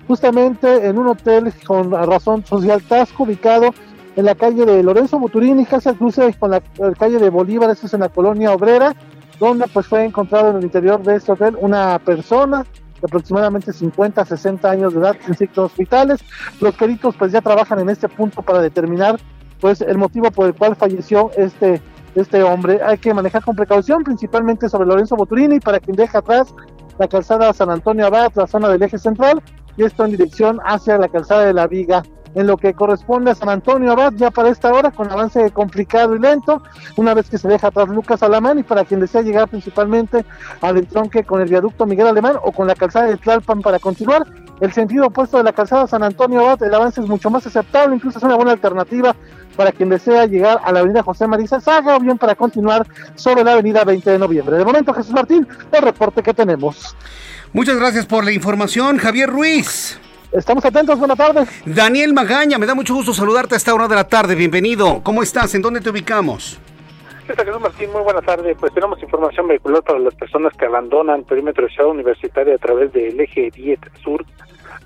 justamente 0.08 0.88
en 0.88 0.98
un 0.98 1.08
hotel 1.08 1.54
con 1.66 1.92
razón 1.92 2.46
social 2.46 2.82
Tasco, 2.84 3.24
ubicado 3.24 3.74
en 4.16 4.26
la 4.26 4.36
calle 4.36 4.66
de 4.66 4.82
Lorenzo 4.84 5.20
Muturini, 5.20 5.66
casa 5.66 5.94
cruce 5.94 6.34
con 6.40 6.52
la, 6.52 6.62
calle 6.98 7.18
de 7.18 7.30
Bolívar, 7.30 7.70
esto 7.70 7.88
es 7.88 7.94
en 7.94 8.02
la 8.02 8.10
colonia 8.10 8.54
obrera, 8.54 8.96
donde 9.40 9.66
pues 9.68 9.88
fue 9.88 10.06
encontrado 10.06 10.52
en 10.52 10.58
el 10.58 10.64
interior 10.64 11.02
de 11.04 11.16
este 11.16 11.34
hotel 11.34 11.58
una 11.60 12.00
persona 12.00 12.64
de 12.64 13.08
aproximadamente 13.08 13.74
50, 13.74 14.24
60 14.24 14.70
años 14.70 14.94
de 14.94 15.02
edad 15.02 15.18
en 15.28 15.36
signos 15.36 15.76
vitales. 15.76 16.22
Los 16.62 16.76
peritos 16.76 17.16
pues 17.18 17.34
ya 17.34 17.42
trabajan 17.42 17.80
en 17.80 17.90
este 17.90 18.08
punto 18.08 18.42
para 18.42 18.62
determinar 18.62 19.20
pues 19.60 19.82
el 19.82 19.98
motivo 19.98 20.32
por 20.32 20.48
el 20.48 20.54
cual 20.54 20.76
falleció 20.76 21.32
este 21.36 21.82
este 22.16 22.44
hombre. 22.44 22.80
Hay 22.84 22.98
que 22.98 23.14
manejar 23.14 23.44
con 23.44 23.56
precaución, 23.56 24.04
principalmente 24.04 24.70
sobre 24.70 24.88
Lorenzo 24.88 25.16
Boturini, 25.16 25.60
para 25.60 25.80
quien 25.80 25.96
deja 25.96 26.20
atrás 26.20 26.54
la 26.98 27.08
calzada 27.08 27.54
San 27.54 27.70
Antonio 27.70 28.08
Abad, 28.08 28.32
la 28.36 28.48
zona 28.48 28.70
del 28.70 28.82
eje 28.82 28.98
central, 28.98 29.42
y 29.78 29.84
esto 29.84 30.06
en 30.06 30.12
dirección 30.12 30.60
hacia 30.66 30.98
la 30.98 31.10
calzada 31.10 31.46
de 31.46 31.54
la 31.54 31.68
Viga 31.68 32.04
en 32.36 32.48
lo 32.48 32.58
que 32.58 32.74
corresponde 32.74 33.32
a 33.32 33.36
San 33.36 33.50
Antonio 33.50 33.94
Abad, 33.94 34.14
ya 34.16 34.30
para 34.30 34.50
esta 34.50 34.72
hora, 34.72 34.92
con 34.92 35.10
avance 35.10 35.50
complicado 35.52 36.16
y 36.16 36.20
lento, 36.20 36.62
una 36.98 37.14
vez 37.14 37.30
que 37.30 37.38
se 37.38 37.48
deja 37.48 37.68
atrás 37.68 37.88
Lucas 37.88 38.22
Alamán 38.24 38.60
y 38.60 38.64
para 38.64 38.84
quien 38.84 39.00
desea 39.00 39.22
llegar 39.22 39.48
principalmente 39.48 40.26
al 40.62 40.78
entronque 40.78 41.24
con 41.24 41.42
el 41.42 41.50
viaducto 41.50 41.86
Miguel 41.86 42.08
Alemán 42.08 42.36
o 42.44 42.52
con 42.52 42.68
la 42.68 42.76
calzada 42.76 43.08
de 43.08 43.18
Tlalpan 43.18 43.62
para 43.62 43.80
continuar, 43.80 44.24
el 44.60 44.72
sentido 44.74 45.08
opuesto 45.08 45.38
de 45.38 45.44
la 45.44 45.54
calzada 45.54 45.88
San 45.88 46.04
Antonio 46.04 46.42
Abad, 46.42 46.62
el 46.64 46.74
avance 46.74 47.02
es 47.02 47.08
mucho 47.08 47.30
más 47.30 47.48
aceptable, 47.48 47.96
incluso 47.96 48.18
es 48.18 48.24
una 48.24 48.36
buena 48.36 48.52
alternativa 48.52 49.16
para 49.56 49.72
quien 49.72 49.90
desea 49.90 50.26
llegar 50.26 50.60
a 50.64 50.72
la 50.74 50.82
avenida 50.82 51.04
José 51.04 51.28
Marisa 51.28 51.62
Saga 51.62 51.98
bien 52.00 52.18
para 52.18 52.36
continuar 52.36 52.86
sobre 53.16 53.44
la 53.44 53.54
avenida 53.54 53.86
20 53.86 54.12
de 54.12 54.20
noviembre. 54.20 54.58
De 54.58 54.66
momento, 54.66 54.94
Jesús 54.94 55.14
Martín, 55.14 55.48
el 55.72 55.82
reporte 55.82 56.22
que 56.22 56.34
tenemos. 56.34 56.96
Muchas 57.54 57.78
gracias 57.78 58.06
por 58.06 58.26
la 58.26 58.32
información, 58.32 58.98
Javier 58.98 59.30
Ruiz. 59.30 60.00
Estamos 60.32 60.66
atentos, 60.66 61.00
buenas 61.00 61.18
tardes. 61.18 61.50
Daniel 61.66 62.14
Magaña, 62.14 62.58
me 62.58 62.66
da 62.66 62.76
mucho 62.76 62.94
gusto 62.94 63.14
saludarte 63.14 63.56
a 63.56 63.58
esta 63.58 63.74
hora 63.74 63.88
de 63.88 63.96
la 63.96 64.08
tarde. 64.08 64.36
Bienvenido. 64.36 65.02
¿Cómo 65.04 65.24
estás? 65.24 65.56
¿En 65.56 65.62
dónde 65.62 65.80
te 65.80 65.90
ubicamos? 65.90 66.60
Jesús 67.26 67.60
Martín, 67.60 67.92
muy 67.92 68.02
buena 68.02 68.22
tarde. 68.22 68.56
Pues 68.56 68.74
tenemos 68.74 69.02
información 69.02 69.48
vehicular 69.48 69.82
para 69.82 70.00
las 70.00 70.14
personas 70.14 70.54
que 70.58 70.66
abandonan 70.66 71.20
el 71.20 71.26
perímetro 71.26 71.66
de 71.66 71.74
ciudad 71.74 71.90
universitaria 71.90 72.56
a 72.56 72.58
través 72.58 72.92
del 72.94 73.20
eje 73.20 73.50
10 73.50 73.80
sur, 74.04 74.26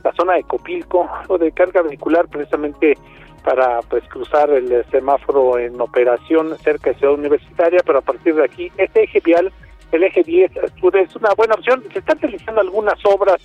la 0.03 0.13
zona 0.13 0.33
de 0.35 0.43
Copilco, 0.43 1.09
o 1.27 1.37
de 1.37 1.51
carga 1.51 1.81
vehicular 1.81 2.27
precisamente 2.27 2.97
para 3.43 3.79
pues 3.89 4.03
cruzar 4.07 4.49
el 4.51 4.85
semáforo 4.91 5.57
en 5.57 5.79
operación 5.81 6.55
cerca 6.59 6.91
de 6.91 6.97
ciudad 6.97 7.15
universitaria, 7.15 7.79
pero 7.85 7.99
a 7.99 8.01
partir 8.01 8.35
de 8.35 8.43
aquí 8.43 8.71
este 8.77 9.03
eje 9.03 9.19
vial 9.21 9.51
el 9.91 10.03
eje 10.03 10.23
10 10.23 10.51
sur 10.79 10.95
es 10.97 11.15
una 11.15 11.33
buena 11.35 11.55
opción. 11.55 11.83
Se 11.91 11.99
están 11.99 12.19
realizando 12.19 12.61
algunas 12.61 12.99
obras 13.05 13.41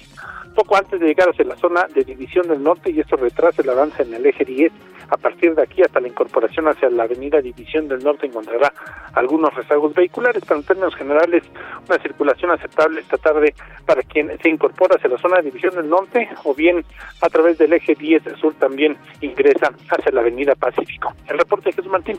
poco 0.54 0.76
antes 0.76 1.00
de 1.00 1.06
llegar 1.06 1.28
hacia 1.28 1.44
la 1.44 1.56
zona 1.56 1.86
de 1.92 2.04
División 2.04 2.46
del 2.46 2.62
Norte 2.62 2.90
y 2.90 3.00
esto 3.00 3.16
retrasa 3.16 3.62
el 3.62 3.70
avance 3.70 4.02
en 4.02 4.14
el 4.14 4.24
eje 4.24 4.44
10. 4.44 4.72
A 5.10 5.16
partir 5.16 5.54
de 5.54 5.62
aquí 5.62 5.82
hasta 5.82 6.00
la 6.00 6.08
incorporación 6.08 6.68
hacia 6.68 6.88
la 6.88 7.04
avenida 7.04 7.40
División 7.40 7.88
del 7.88 8.02
Norte 8.02 8.26
encontrará 8.26 8.72
algunos 9.12 9.52
rezagos 9.54 9.92
vehiculares, 9.94 10.42
pero 10.46 10.60
en 10.60 10.66
términos 10.66 10.94
generales 10.94 11.42
una 11.88 11.98
circulación 11.98 12.52
aceptable 12.52 13.00
esta 13.00 13.18
tarde 13.18 13.54
para 13.84 14.02
quien 14.02 14.30
se 14.40 14.48
incorpora 14.48 14.96
hacia 14.96 15.10
la 15.10 15.18
zona 15.18 15.36
de 15.36 15.44
División 15.44 15.74
del 15.74 15.88
Norte 15.88 16.28
o 16.44 16.54
bien 16.54 16.84
a 17.20 17.28
través 17.28 17.58
del 17.58 17.72
eje 17.72 17.94
10 17.94 18.22
sur 18.40 18.54
también 18.54 18.96
ingresa 19.20 19.72
hacia 19.90 20.12
la 20.12 20.20
avenida 20.20 20.54
Pacífico. 20.54 21.12
El 21.28 21.38
reporte 21.38 21.70
de 21.70 21.72
Jesús 21.72 21.90
Martín. 21.90 22.18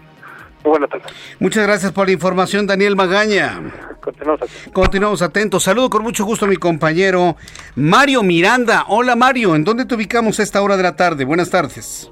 Muy 0.66 0.72
buena 0.72 0.88
tarde. 0.88 1.06
Muchas 1.40 1.64
gracias 1.64 1.92
por 1.92 2.08
la 2.08 2.14
información, 2.14 2.66
Daniel 2.66 2.96
Magaña. 2.96 3.62
Continuamos 4.02 4.42
atentos. 4.42 4.74
Continuamos 4.74 5.22
atentos. 5.22 5.64
Saludo 5.64 5.92
con 5.92 6.02
mucho 6.02 6.26
gusto 6.26 6.46
a 6.46 6.48
mi 6.48 6.56
compañero 6.56 7.36
Mario 7.76 8.24
Miranda. 8.24 8.86
Hola 8.88 9.16
Mario, 9.16 9.54
¿en 9.54 9.64
dónde 9.64 9.86
te 9.86 9.94
ubicamos 9.94 10.40
a 10.40 10.44
esta 10.44 10.64
hora 10.64 10.76
de 10.76 10.82
la 10.82 10.96
tarde? 10.96 11.24
Buenas 11.24 11.52
tardes. 11.52 12.12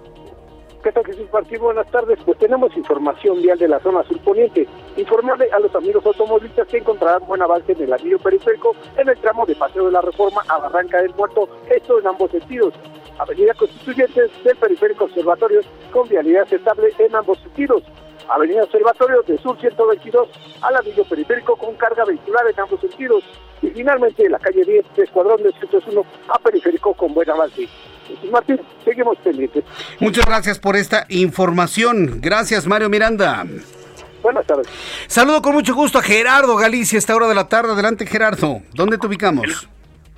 ¿Qué 0.84 0.92
tal 0.92 1.04
Jesús 1.04 1.26
Martín? 1.34 1.62
Buenas 1.62 1.90
tardes. 1.90 2.20
Pues 2.24 2.38
tenemos 2.38 2.78
información 2.78 3.42
vial 3.42 3.58
de 3.58 3.70
la 3.70 3.80
zona 3.80 4.04
surponiente. 4.04 4.68
Informarle 4.98 5.50
a 5.52 5.58
los 5.58 5.74
amigos 5.74 6.06
automovilistas 6.06 6.68
que 6.68 6.78
encontrarán 6.78 7.26
buen 7.26 7.42
avance 7.42 7.72
en 7.72 7.82
el 7.82 7.94
anillo 7.94 8.20
periférico 8.20 8.76
en 8.98 9.10
el 9.10 9.18
tramo 9.18 9.48
de 9.48 9.56
Paseo 9.56 9.86
de 9.86 9.94
la 9.94 10.02
Reforma 10.02 10.44
a 10.48 10.60
Barranca 10.60 11.02
del 11.02 11.16
Muerto, 11.16 11.50
esto 11.72 12.00
en 12.00 12.06
ambos 12.06 12.30
sentidos. 12.30 12.76
Avenida 13.18 13.54
Constituyentes 13.54 14.32
del 14.44 14.58
Periférico 14.58 15.06
Observatorio 15.06 15.62
con 15.92 16.08
vialidad 16.08 16.52
estable 16.54 16.90
en 17.00 17.16
ambos 17.16 17.40
sentidos. 17.40 17.84
Avenida 18.30 18.64
Observatorio 18.64 19.22
de 19.24 19.38
Sur 19.40 19.60
122 19.60 20.30
al 20.62 20.76
anillo 20.76 21.04
periférico 21.06 21.56
con 21.56 21.76
carga 21.76 22.06
vehicular 22.06 22.46
en 22.48 22.60
ambos 22.60 22.80
sentidos. 22.80 23.24
Y 23.62 23.70
finalmente 23.70 24.30
la 24.30 24.40
calle 24.40 24.64
10 24.66 24.86
de 24.96 25.04
Escuadrón 25.04 25.42
de 25.44 25.52
101 25.52 26.06
a 26.30 26.40
periférico 26.40 26.94
con 26.94 27.14
buen 27.14 27.30
avance. 27.30 27.68
Martín, 28.32 28.60
seguimos 28.84 29.18
pendientes. 29.20 29.64
Muchas 30.00 30.26
gracias 30.26 30.60
por 30.60 30.76
esta 30.76 31.06
información. 31.10 32.20
Gracias, 32.22 32.68
Mario 32.68 32.90
Miranda. 32.90 33.46
Buenas 34.22 34.46
tardes. 34.46 34.68
Saludo 35.08 35.42
con 35.42 35.54
mucho 35.54 35.74
gusto 35.76 36.00
a 36.00 36.02
Gerardo 36.02 36.56
Galicia 36.56 36.98
a 36.98 37.00
esta 37.00 37.16
hora 37.16 37.28
de 37.28 37.36
la 37.36 37.48
tarde. 37.48 37.72
Adelante, 37.74 38.06
Gerardo. 38.06 38.62
¿Dónde 38.74 38.98
te 38.98 39.08
ubicamos? 39.08 39.68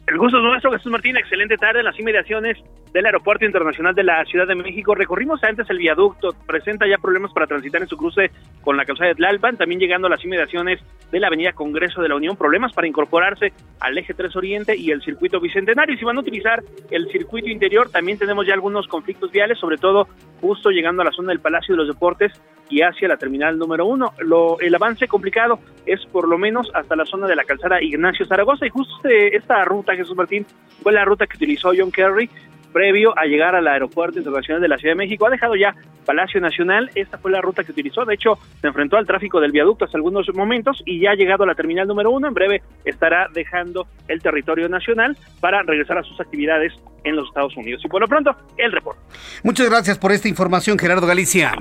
El 0.08 0.20
gusto 0.20 0.38
es 0.38 0.44
nuestro, 0.44 0.72
Jesús 0.72 0.92
Martín. 0.92 1.18
Excelente 1.18 1.58
tarde 1.58 1.80
en 1.80 1.86
las 1.86 2.00
inmediaciones 2.00 2.60
del 2.94 3.08
Aeropuerto 3.08 3.44
Internacional 3.44 3.96
de 3.96 4.04
la 4.04 4.24
Ciudad 4.26 4.46
de 4.46 4.54
México. 4.54 4.94
Recorrimos 4.94 5.44
antes 5.44 5.68
el 5.70 5.80
viaducto, 5.80 6.30
presenta 6.46 6.88
ya 6.88 7.00
problemas 7.00 7.34
para 7.34 7.48
transitar 7.48 7.82
en 7.82 7.88
su 7.88 7.98
cruce 7.98 8.30
con 8.62 8.78
la 8.78 8.86
calzada 8.86 9.10
de 9.10 9.16
Tlalpan, 9.16 9.58
también 9.58 9.80
llegando 9.80 10.06
a 10.06 10.12
las 10.12 10.24
inmediaciones 10.24 10.80
de 11.12 11.20
la 11.20 11.28
Avenida 11.28 11.54
Congreso 11.54 12.04
de 12.04 12.10
la 12.10 12.16
Unión, 12.16 12.38
problemas 12.38 12.72
para 12.72 12.88
incorporarse 12.88 13.52
al 13.80 13.98
eje 13.98 14.14
3 14.14 14.36
Oriente 14.36 14.78
y 14.78 14.92
el 14.92 15.02
circuito 15.02 15.40
bicentenario. 15.40 15.98
Si 15.98 16.06
van 16.06 16.18
a 16.18 16.22
utilizar 16.22 16.62
el 16.92 17.10
circuito 17.10 17.50
interior, 17.50 17.90
también 17.90 18.20
tenemos 18.20 18.46
ya 18.46 18.54
algunos 18.54 18.88
conflictos 18.88 19.32
viales, 19.32 19.58
sobre 19.58 19.78
todo 19.78 20.08
justo 20.40 20.70
llegando 20.70 21.02
a 21.02 21.06
la 21.06 21.12
zona 21.12 21.30
del 21.30 21.40
Palacio 21.40 21.74
de 21.74 21.80
los 21.80 21.88
Deportes 21.88 22.32
y 22.70 22.82
hacia 22.82 23.08
la 23.08 23.18
terminal 23.18 23.58
número 23.58 23.86
uno. 23.86 24.14
Lo, 24.20 24.60
el 24.60 24.74
avance 24.74 25.08
complicado 25.08 25.60
es 25.86 26.04
por 26.08 26.28
lo 26.28 26.38
menos 26.38 26.70
hasta 26.74 26.96
la 26.96 27.06
zona 27.06 27.28
de 27.28 27.36
la 27.36 27.44
calzada 27.44 27.82
Ignacio 27.82 28.26
Zaragoza 28.26 28.66
y 28.66 28.70
justo 28.70 28.96
este, 28.98 29.36
esta 29.36 29.64
ruta, 29.66 29.95
Jesús 29.98 30.16
Martín, 30.16 30.46
fue 30.82 30.94
la 30.94 31.06
ruta 31.06 31.28
que 31.28 31.38
utilizó 31.38 31.72
John 31.78 31.92
Kerry 31.92 32.30
previo 32.76 33.18
a 33.18 33.24
llegar 33.24 33.56
al 33.56 33.68
aeropuerto 33.70 34.20
internacional 34.20 34.62
de 34.62 34.68
la 34.68 34.78
Ciudad 34.78 34.92
de 34.92 34.98
México. 34.98 35.26
Ha 35.26 35.30
dejado 35.30 35.56
ya 35.56 35.74
Palacio 36.06 36.42
Nacional, 36.42 36.92
esta 36.94 37.18
fue 37.18 37.32
la 37.32 37.40
ruta 37.40 37.64
que 37.64 37.72
utilizó, 37.72 38.04
de 38.04 38.16
hecho 38.16 38.38
se 38.60 38.68
enfrentó 38.68 38.98
al 38.98 39.08
tráfico 39.08 39.40
del 39.40 39.54
viaducto 39.54 39.86
hasta 39.86 39.98
algunos 39.98 40.28
momentos 40.36 40.84
y 40.86 41.00
ya 41.00 41.12
ha 41.12 41.16
llegado 41.16 41.46
a 41.46 41.48
la 41.48 41.56
terminal 41.56 41.88
número 41.88 42.12
uno, 42.12 42.28
en 42.28 42.34
breve 42.34 42.62
estará 42.84 43.30
dejando 43.34 43.88
el 44.10 44.22
territorio 44.22 44.68
nacional 44.68 45.18
para 45.40 45.64
regresar 45.64 46.00
a 46.00 46.04
sus 46.04 46.20
actividades 46.20 46.74
en 47.06 47.16
los 47.16 47.30
Estados 47.30 47.56
Unidos. 47.56 47.82
Y 47.86 47.88
por 47.88 48.02
lo 48.02 48.10
pronto, 48.10 48.36
el 48.58 48.74
reporte. 48.74 49.00
Muchas 49.44 49.70
gracias 49.70 49.98
por 49.98 50.12
esta 50.12 50.28
información, 50.28 50.78
Gerardo 50.78 51.08
Galicia. 51.08 51.54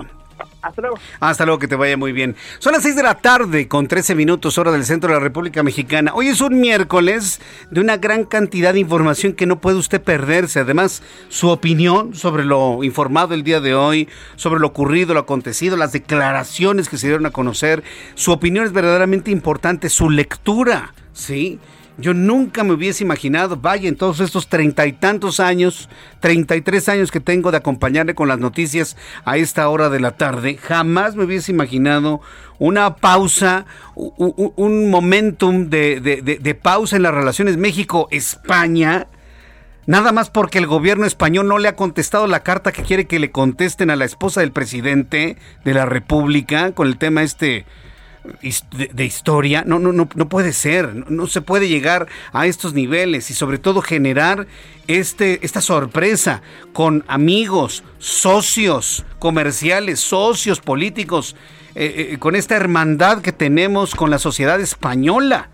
Hasta 0.64 0.80
luego. 0.80 0.98
Hasta 1.20 1.44
luego, 1.44 1.58
que 1.58 1.68
te 1.68 1.76
vaya 1.76 1.96
muy 1.98 2.12
bien. 2.12 2.36
Son 2.58 2.72
las 2.72 2.82
6 2.82 2.96
de 2.96 3.02
la 3.02 3.16
tarde 3.16 3.68
con 3.68 3.86
13 3.86 4.14
minutos 4.14 4.56
hora 4.56 4.72
del 4.72 4.86
centro 4.86 5.08
de 5.08 5.14
la 5.14 5.20
República 5.20 5.62
Mexicana. 5.62 6.12
Hoy 6.14 6.28
es 6.28 6.40
un 6.40 6.58
miércoles 6.58 7.38
de 7.70 7.82
una 7.82 7.98
gran 7.98 8.24
cantidad 8.24 8.72
de 8.72 8.80
información 8.80 9.34
que 9.34 9.44
no 9.44 9.60
puede 9.60 9.76
usted 9.76 10.02
perderse. 10.02 10.60
Además, 10.60 11.02
su 11.28 11.50
opinión 11.50 12.14
sobre 12.14 12.46
lo 12.46 12.82
informado 12.82 13.34
el 13.34 13.44
día 13.44 13.60
de 13.60 13.74
hoy, 13.74 14.08
sobre 14.36 14.58
lo 14.58 14.68
ocurrido, 14.68 15.12
lo 15.12 15.20
acontecido, 15.20 15.76
las 15.76 15.92
declaraciones 15.92 16.88
que 16.88 16.96
se 16.96 17.08
dieron 17.08 17.26
a 17.26 17.30
conocer. 17.30 17.84
Su 18.14 18.32
opinión 18.32 18.64
es 18.64 18.72
verdaderamente 18.72 19.30
importante, 19.30 19.90
su 19.90 20.08
lectura, 20.08 20.94
¿sí? 21.12 21.60
Yo 21.96 22.12
nunca 22.12 22.64
me 22.64 22.72
hubiese 22.72 23.04
imaginado, 23.04 23.56
vaya, 23.56 23.88
en 23.88 23.94
todos 23.94 24.18
estos 24.18 24.48
treinta 24.48 24.84
y 24.84 24.92
tantos 24.92 25.38
años, 25.38 25.88
treinta 26.18 26.56
y 26.56 26.60
tres 26.60 26.88
años 26.88 27.12
que 27.12 27.20
tengo 27.20 27.52
de 27.52 27.58
acompañarle 27.58 28.16
con 28.16 28.26
las 28.26 28.40
noticias 28.40 28.96
a 29.24 29.36
esta 29.36 29.68
hora 29.68 29.88
de 29.90 30.00
la 30.00 30.16
tarde, 30.16 30.56
jamás 30.56 31.14
me 31.14 31.24
hubiese 31.24 31.52
imaginado 31.52 32.20
una 32.58 32.96
pausa, 32.96 33.66
un, 33.94 34.90
momentum 34.90 35.68
de, 35.68 36.00
de 36.00 36.54
pausa 36.56 36.96
en 36.96 37.02
las 37.02 37.14
relaciones 37.14 37.58
México-España. 37.58 39.06
Nada 39.86 40.12
más 40.12 40.30
porque 40.30 40.58
el 40.58 40.66
gobierno 40.66 41.04
español 41.04 41.46
no 41.46 41.58
le 41.58 41.68
ha 41.68 41.76
contestado 41.76 42.26
la 42.26 42.40
carta 42.40 42.72
que 42.72 42.82
quiere 42.82 43.06
que 43.06 43.18
le 43.18 43.30
contesten 43.30 43.90
a 43.90 43.96
la 43.96 44.06
esposa 44.06 44.40
del 44.40 44.50
presidente 44.50 45.36
de 45.64 45.74
la 45.74 45.84
República 45.84 46.72
con 46.72 46.88
el 46.88 46.96
tema 46.96 47.22
este 47.22 47.66
de, 48.92 49.04
historia, 49.04 49.64
no, 49.66 49.78
no, 49.78 49.92
no, 49.92 50.08
no 50.14 50.28
puede 50.28 50.52
ser, 50.52 50.94
no, 50.94 51.26
se 51.26 51.42
puede 51.42 51.68
llegar 51.68 52.06
a 52.32 52.46
estos 52.46 52.72
niveles 52.72 53.30
y 53.30 53.34
sobre 53.34 53.58
todo 53.58 53.82
generar 53.82 54.46
este, 54.86 55.44
esta 55.44 55.60
sorpresa 55.60 56.42
con 56.72 57.04
amigos, 57.06 57.84
socios 57.98 59.04
comerciales, 59.18 60.00
socios 60.00 60.60
políticos, 60.60 61.36
eh, 61.74 62.10
eh, 62.12 62.18
con 62.18 62.34
esta 62.36 62.56
hermandad 62.56 63.20
que 63.20 63.32
tenemos 63.32 63.94
con 63.94 64.10
la 64.10 64.18
sociedad 64.18 64.60
española. 64.60 65.50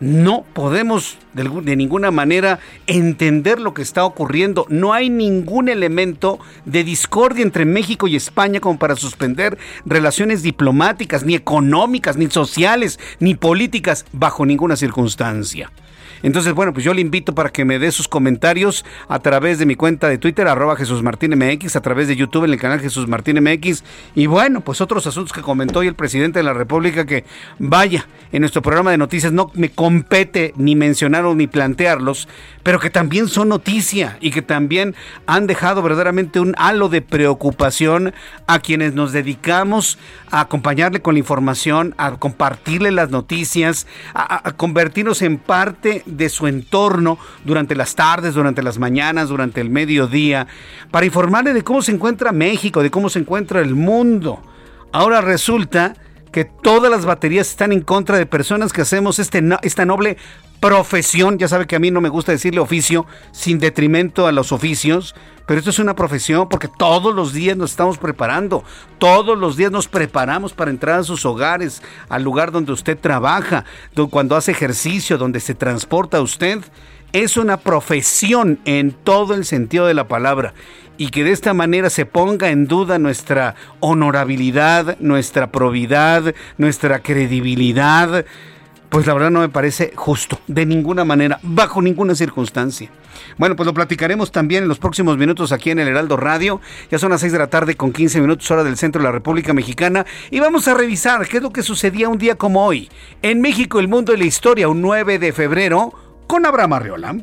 No 0.00 0.44
podemos 0.52 1.18
de, 1.32 1.76
ninguna 1.76 2.10
manera 2.10 2.58
entender 2.86 3.60
lo 3.60 3.74
que 3.74 3.82
está 3.82 4.04
ocurriendo. 4.04 4.66
No 4.68 4.92
hay 4.92 5.10
ningún 5.10 5.68
elemento 5.68 6.38
de 6.64 6.84
discordia 6.84 7.42
entre 7.42 7.64
México 7.64 8.06
y 8.06 8.16
España 8.16 8.60
como 8.60 8.78
para 8.78 8.96
suspender 8.96 9.58
relaciones 9.84 10.42
diplomáticas, 10.42 11.24
ni 11.24 11.34
económicas, 11.34 12.16
ni 12.16 12.30
sociales, 12.30 12.98
ni 13.20 13.34
políticas, 13.34 14.06
bajo 14.12 14.46
ninguna 14.46 14.76
circunstancia. 14.76 15.70
Entonces, 16.22 16.54
bueno, 16.54 16.72
pues 16.72 16.84
yo 16.84 16.94
le 16.94 17.00
invito 17.00 17.34
para 17.34 17.50
que 17.50 17.64
me 17.64 17.78
dé 17.78 17.90
sus 17.92 18.08
comentarios 18.08 18.84
a 19.08 19.18
través 19.18 19.58
de 19.58 19.66
mi 19.66 19.74
cuenta 19.74 20.08
de 20.08 20.18
Twitter, 20.18 20.48
arroba 20.48 20.76
Jesús 20.76 21.02
Martín 21.02 21.36
MX, 21.36 21.76
a 21.76 21.80
través 21.80 22.08
de 22.08 22.16
YouTube 22.16 22.44
en 22.44 22.52
el 22.52 22.60
canal 22.60 22.80
Jesús 22.80 23.08
Martín 23.08 23.42
MX. 23.42 23.84
Y 24.14 24.26
bueno, 24.26 24.60
pues 24.60 24.80
otros 24.80 25.06
asuntos 25.06 25.32
que 25.32 25.42
comentó 25.42 25.80
hoy 25.80 25.88
el 25.88 25.94
presidente 25.94 26.38
de 26.38 26.44
la 26.44 26.52
República 26.52 27.04
que, 27.04 27.24
vaya, 27.58 28.06
en 28.32 28.40
nuestro 28.40 28.62
programa 28.62 28.90
de 28.90 28.98
noticias 28.98 29.32
no 29.32 29.50
me 29.54 29.70
compete 29.70 30.52
ni 30.56 30.74
mencionarlos 30.74 31.36
ni 31.36 31.46
plantearlos, 31.46 32.28
pero 32.62 32.80
que 32.80 32.90
también 32.90 33.28
son 33.28 33.48
noticia 33.48 34.18
y 34.20 34.30
que 34.30 34.42
también 34.42 34.94
han 35.26 35.46
dejado 35.46 35.82
verdaderamente 35.82 36.40
un 36.40 36.54
halo 36.58 36.88
de 36.88 37.02
preocupación 37.02 38.12
a 38.46 38.58
quienes 38.58 38.94
nos 38.94 39.12
dedicamos 39.12 39.98
a 40.30 40.40
acompañarle 40.40 41.00
con 41.00 41.14
la 41.14 41.20
información, 41.20 41.94
a 41.98 42.16
compartirle 42.16 42.90
las 42.90 43.10
noticias, 43.10 43.86
a, 44.14 44.48
a 44.48 44.52
convertirnos 44.52 45.22
en 45.22 45.38
parte 45.38 46.02
de 46.06 46.28
su 46.28 46.46
entorno 46.46 47.18
durante 47.44 47.74
las 47.74 47.94
tardes, 47.94 48.34
durante 48.34 48.62
las 48.62 48.78
mañanas, 48.78 49.28
durante 49.28 49.60
el 49.60 49.70
mediodía, 49.70 50.46
para 50.90 51.06
informarle 51.06 51.52
de 51.52 51.62
cómo 51.62 51.82
se 51.82 51.92
encuentra 51.92 52.32
México, 52.32 52.82
de 52.82 52.90
cómo 52.90 53.10
se 53.10 53.18
encuentra 53.18 53.60
el 53.60 53.74
mundo. 53.74 54.40
Ahora 54.92 55.20
resulta 55.20 55.94
que 56.36 56.44
todas 56.44 56.90
las 56.90 57.06
baterías 57.06 57.48
están 57.48 57.72
en 57.72 57.80
contra 57.80 58.18
de 58.18 58.26
personas 58.26 58.74
que 58.74 58.82
hacemos 58.82 59.18
este, 59.18 59.42
esta 59.62 59.86
noble 59.86 60.18
profesión, 60.60 61.38
ya 61.38 61.48
sabe 61.48 61.66
que 61.66 61.76
a 61.76 61.78
mí 61.78 61.90
no 61.90 62.02
me 62.02 62.10
gusta 62.10 62.30
decirle 62.30 62.60
oficio 62.60 63.06
sin 63.32 63.58
detrimento 63.58 64.26
a 64.26 64.32
los 64.32 64.52
oficios, 64.52 65.14
pero 65.46 65.58
esto 65.58 65.70
es 65.70 65.78
una 65.78 65.96
profesión 65.96 66.46
porque 66.50 66.68
todos 66.68 67.14
los 67.14 67.32
días 67.32 67.56
nos 67.56 67.70
estamos 67.70 67.96
preparando, 67.96 68.64
todos 68.98 69.38
los 69.38 69.56
días 69.56 69.72
nos 69.72 69.88
preparamos 69.88 70.52
para 70.52 70.70
entrar 70.70 70.98
a 71.00 71.04
sus 71.04 71.24
hogares, 71.24 71.82
al 72.10 72.22
lugar 72.22 72.52
donde 72.52 72.72
usted 72.72 72.98
trabaja, 72.98 73.64
cuando 74.10 74.36
hace 74.36 74.50
ejercicio, 74.50 75.16
donde 75.16 75.40
se 75.40 75.54
transporta 75.54 76.20
usted. 76.20 76.62
Es 77.12 77.38
una 77.38 77.56
profesión 77.56 78.60
en 78.66 78.92
todo 78.92 79.32
el 79.32 79.46
sentido 79.46 79.86
de 79.86 79.94
la 79.94 80.06
palabra 80.06 80.52
y 80.98 81.08
que 81.08 81.24
de 81.24 81.32
esta 81.32 81.54
manera 81.54 81.90
se 81.90 82.06
ponga 82.06 82.50
en 82.50 82.66
duda 82.66 82.98
nuestra 82.98 83.54
honorabilidad, 83.80 84.96
nuestra 85.00 85.52
probidad, 85.52 86.34
nuestra 86.58 87.00
credibilidad 87.00 88.24
pues 88.88 89.06
la 89.06 89.14
verdad 89.14 89.30
no 89.30 89.40
me 89.40 89.48
parece 89.48 89.92
justo, 89.94 90.40
de 90.46 90.64
ninguna 90.64 91.04
manera, 91.04 91.38
bajo 91.42 91.82
ninguna 91.82 92.14
circunstancia. 92.14 92.88
Bueno, 93.36 93.56
pues 93.56 93.66
lo 93.66 93.74
platicaremos 93.74 94.30
también 94.30 94.62
en 94.62 94.68
los 94.68 94.78
próximos 94.78 95.18
minutos 95.18 95.52
aquí 95.52 95.70
en 95.70 95.78
el 95.78 95.88
Heraldo 95.88 96.16
Radio. 96.16 96.60
Ya 96.90 96.98
son 96.98 97.10
las 97.10 97.20
6 97.20 97.32
de 97.32 97.38
la 97.38 97.48
tarde 97.48 97.76
con 97.76 97.92
15 97.92 98.20
minutos 98.20 98.50
hora 98.50 98.64
del 98.64 98.76
centro 98.76 99.00
de 99.02 99.08
la 99.08 99.12
República 99.12 99.52
Mexicana 99.52 100.06
y 100.30 100.40
vamos 100.40 100.68
a 100.68 100.74
revisar 100.74 101.26
qué 101.28 101.38
es 101.38 101.42
lo 101.42 101.52
que 101.52 101.62
sucedía 101.62 102.08
un 102.08 102.18
día 102.18 102.36
como 102.36 102.64
hoy 102.64 102.88
en 103.22 103.40
México, 103.40 103.80
el 103.80 103.88
mundo 103.88 104.14
y 104.14 104.18
la 104.18 104.24
historia, 104.24 104.68
un 104.68 104.80
9 104.82 105.18
de 105.18 105.32
febrero 105.32 105.92
con 106.26 106.46
Abraham 106.46 106.74
Arriola. 106.74 107.16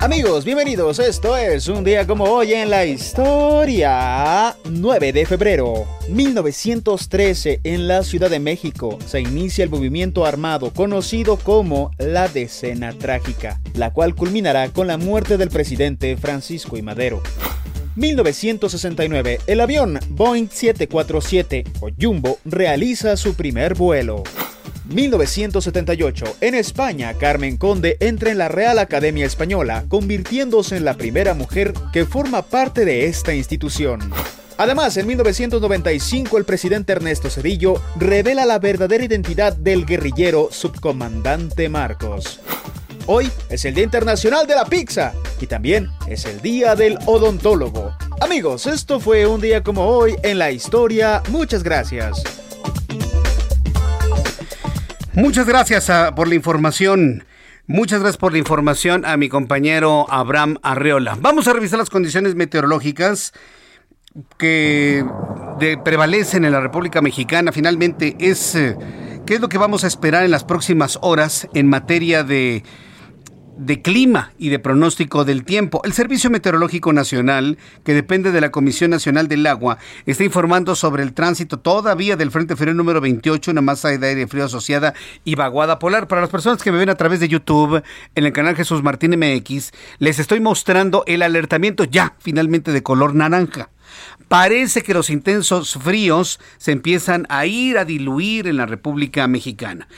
Amigos, 0.00 0.44
bienvenidos. 0.44 1.00
Esto 1.00 1.36
es 1.36 1.66
un 1.66 1.82
día 1.82 2.06
como 2.06 2.22
hoy 2.22 2.52
en 2.54 2.70
la 2.70 2.86
historia. 2.86 4.56
9 4.70 5.12
de 5.12 5.26
febrero 5.26 5.88
1913 6.08 7.62
en 7.64 7.88
la 7.88 8.04
Ciudad 8.04 8.30
de 8.30 8.38
México 8.38 8.96
se 9.04 9.20
inicia 9.20 9.64
el 9.64 9.70
movimiento 9.70 10.24
armado 10.24 10.72
conocido 10.72 11.36
como 11.36 11.90
la 11.98 12.28
Decena 12.28 12.92
Trágica, 12.92 13.60
la 13.74 13.92
cual 13.92 14.14
culminará 14.14 14.68
con 14.68 14.86
la 14.86 14.98
muerte 14.98 15.36
del 15.36 15.48
presidente 15.48 16.16
Francisco 16.16 16.76
I. 16.76 16.82
Madero. 16.82 17.20
1969, 17.98 19.40
el 19.48 19.60
avión 19.60 19.98
Boeing 20.10 20.48
747 20.48 21.64
o 21.80 21.88
Jumbo 22.00 22.38
realiza 22.44 23.16
su 23.16 23.34
primer 23.34 23.74
vuelo. 23.74 24.22
1978, 24.88 26.36
en 26.40 26.54
España, 26.54 27.12
Carmen 27.14 27.56
Conde 27.56 27.96
entra 27.98 28.30
en 28.30 28.38
la 28.38 28.48
Real 28.48 28.78
Academia 28.78 29.26
Española, 29.26 29.84
convirtiéndose 29.88 30.76
en 30.76 30.84
la 30.84 30.94
primera 30.94 31.34
mujer 31.34 31.74
que 31.92 32.06
forma 32.06 32.42
parte 32.42 32.84
de 32.84 33.06
esta 33.06 33.34
institución. 33.34 33.98
Además, 34.58 34.96
en 34.96 35.08
1995 35.08 36.38
el 36.38 36.44
presidente 36.44 36.92
Ernesto 36.92 37.30
Cedillo 37.30 37.82
revela 37.96 38.46
la 38.46 38.60
verdadera 38.60 39.04
identidad 39.04 39.56
del 39.56 39.84
guerrillero 39.84 40.50
subcomandante 40.52 41.68
Marcos. 41.68 42.40
Hoy 43.10 43.32
es 43.48 43.64
el 43.64 43.72
Día 43.72 43.84
Internacional 43.84 44.46
de 44.46 44.54
la 44.54 44.66
Pizza 44.66 45.14
y 45.40 45.46
también 45.46 45.88
es 46.06 46.26
el 46.26 46.42
Día 46.42 46.74
del 46.74 46.98
Odontólogo. 47.06 47.96
Amigos, 48.20 48.66
esto 48.66 49.00
fue 49.00 49.26
un 49.26 49.40
día 49.40 49.62
como 49.62 49.86
hoy 49.86 50.16
en 50.22 50.38
la 50.38 50.50
historia. 50.50 51.22
Muchas 51.30 51.62
gracias. 51.62 52.22
Muchas 55.14 55.46
gracias 55.46 55.88
ah, 55.88 56.14
por 56.14 56.28
la 56.28 56.34
información. 56.34 57.24
Muchas 57.66 58.00
gracias 58.00 58.18
por 58.18 58.32
la 58.32 58.38
información 58.40 59.06
a 59.06 59.16
mi 59.16 59.30
compañero 59.30 60.04
Abraham 60.10 60.58
Arreola. 60.62 61.16
Vamos 61.18 61.48
a 61.48 61.54
revisar 61.54 61.78
las 61.78 61.88
condiciones 61.88 62.34
meteorológicas 62.34 63.32
que 64.36 65.02
prevalecen 65.82 66.44
en 66.44 66.52
la 66.52 66.60
República 66.60 67.00
Mexicana. 67.00 67.52
Finalmente, 67.52 68.16
es 68.20 68.54
eh, 68.54 68.76
qué 69.24 69.36
es 69.36 69.40
lo 69.40 69.48
que 69.48 69.56
vamos 69.56 69.84
a 69.84 69.86
esperar 69.86 70.24
en 70.26 70.30
las 70.30 70.44
próximas 70.44 70.98
horas 71.00 71.48
en 71.54 71.68
materia 71.68 72.22
de 72.22 72.64
de 73.58 73.82
clima 73.82 74.32
y 74.38 74.48
de 74.48 74.58
pronóstico 74.58 75.24
del 75.24 75.44
tiempo. 75.44 75.82
El 75.84 75.92
Servicio 75.92 76.30
Meteorológico 76.30 76.92
Nacional, 76.92 77.58
que 77.84 77.92
depende 77.92 78.32
de 78.32 78.40
la 78.40 78.50
Comisión 78.50 78.90
Nacional 78.90 79.28
del 79.28 79.46
Agua, 79.46 79.78
está 80.06 80.24
informando 80.24 80.74
sobre 80.74 81.02
el 81.02 81.12
tránsito 81.12 81.58
todavía 81.58 82.16
del 82.16 82.30
Frente 82.30 82.56
Frío 82.56 82.72
número 82.72 83.00
28, 83.00 83.50
una 83.50 83.60
masa 83.60 83.88
de 83.88 84.06
aire 84.06 84.26
frío 84.26 84.44
asociada 84.44 84.94
y 85.24 85.34
vaguada 85.34 85.78
polar. 85.78 86.06
Para 86.08 86.20
las 86.20 86.30
personas 86.30 86.62
que 86.62 86.72
me 86.72 86.78
ven 86.78 86.88
a 86.88 86.94
través 86.94 87.20
de 87.20 87.28
YouTube, 87.28 87.82
en 88.14 88.24
el 88.24 88.32
canal 88.32 88.56
Jesús 88.56 88.82
Martín 88.82 89.18
MX, 89.18 89.72
les 89.98 90.18
estoy 90.18 90.40
mostrando 90.40 91.02
el 91.06 91.22
alertamiento 91.22 91.84
ya 91.84 92.14
finalmente 92.20 92.72
de 92.72 92.82
color 92.82 93.14
naranja. 93.14 93.70
Parece 94.28 94.82
que 94.82 94.94
los 94.94 95.10
intensos 95.10 95.78
fríos 95.82 96.38
se 96.58 96.72
empiezan 96.72 97.26
a 97.28 97.46
ir 97.46 97.78
a 97.78 97.84
diluir 97.84 98.46
en 98.46 98.58
la 98.58 98.66
República 98.66 99.26
Mexicana. 99.26 99.88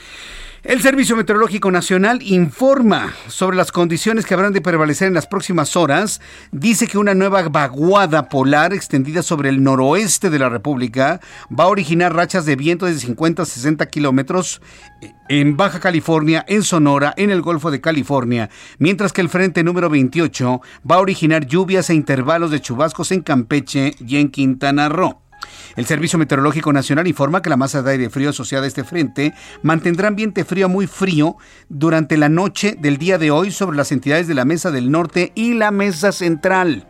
El 0.63 0.79
Servicio 0.79 1.15
Meteorológico 1.15 1.71
Nacional 1.71 2.21
informa 2.21 3.15
sobre 3.27 3.57
las 3.57 3.71
condiciones 3.71 4.27
que 4.27 4.35
habrán 4.35 4.53
de 4.53 4.61
prevalecer 4.61 5.07
en 5.07 5.15
las 5.15 5.25
próximas 5.25 5.75
horas. 5.75 6.21
Dice 6.51 6.85
que 6.85 6.99
una 6.99 7.15
nueva 7.15 7.49
vaguada 7.49 8.29
polar 8.29 8.71
extendida 8.71 9.23
sobre 9.23 9.49
el 9.49 9.63
noroeste 9.63 10.29
de 10.29 10.37
la 10.37 10.49
República 10.49 11.19
va 11.49 11.63
a 11.63 11.69
originar 11.69 12.15
rachas 12.15 12.45
de 12.45 12.55
viento 12.55 12.85
de 12.85 12.93
50 12.93 13.41
a 13.41 13.45
60 13.45 13.87
kilómetros 13.87 14.61
en 15.29 15.57
Baja 15.57 15.79
California, 15.79 16.45
en 16.47 16.61
Sonora, 16.61 17.15
en 17.17 17.31
el 17.31 17.41
Golfo 17.41 17.71
de 17.71 17.81
California, 17.81 18.51
mientras 18.77 19.13
que 19.13 19.21
el 19.21 19.29
frente 19.29 19.63
número 19.63 19.89
28 19.89 20.61
va 20.89 20.97
a 20.97 21.01
originar 21.01 21.47
lluvias 21.47 21.89
e 21.89 21.95
intervalos 21.95 22.51
de 22.51 22.61
chubascos 22.61 23.11
en 23.11 23.21
Campeche 23.21 23.95
y 23.97 24.17
en 24.17 24.29
Quintana 24.29 24.89
Roo. 24.89 25.21
El 25.75 25.85
Servicio 25.85 26.19
Meteorológico 26.19 26.73
Nacional 26.73 27.07
informa 27.07 27.41
que 27.41 27.49
la 27.49 27.57
masa 27.57 27.81
de 27.81 27.91
aire 27.91 28.09
frío 28.09 28.29
asociada 28.31 28.65
a 28.65 28.67
este 28.67 28.83
frente 28.83 29.33
mantendrá 29.61 30.07
ambiente 30.07 30.43
frío 30.43 30.67
muy 30.69 30.87
frío 30.87 31.37
durante 31.69 32.17
la 32.17 32.29
noche 32.29 32.75
del 32.79 32.97
día 32.97 33.17
de 33.17 33.31
hoy 33.31 33.51
sobre 33.51 33.77
las 33.77 33.91
entidades 33.91 34.27
de 34.27 34.35
la 34.35 34.45
Mesa 34.45 34.71
del 34.71 34.91
Norte 34.91 35.31
y 35.35 35.53
la 35.53 35.71
Mesa 35.71 36.11
Central. 36.11 36.87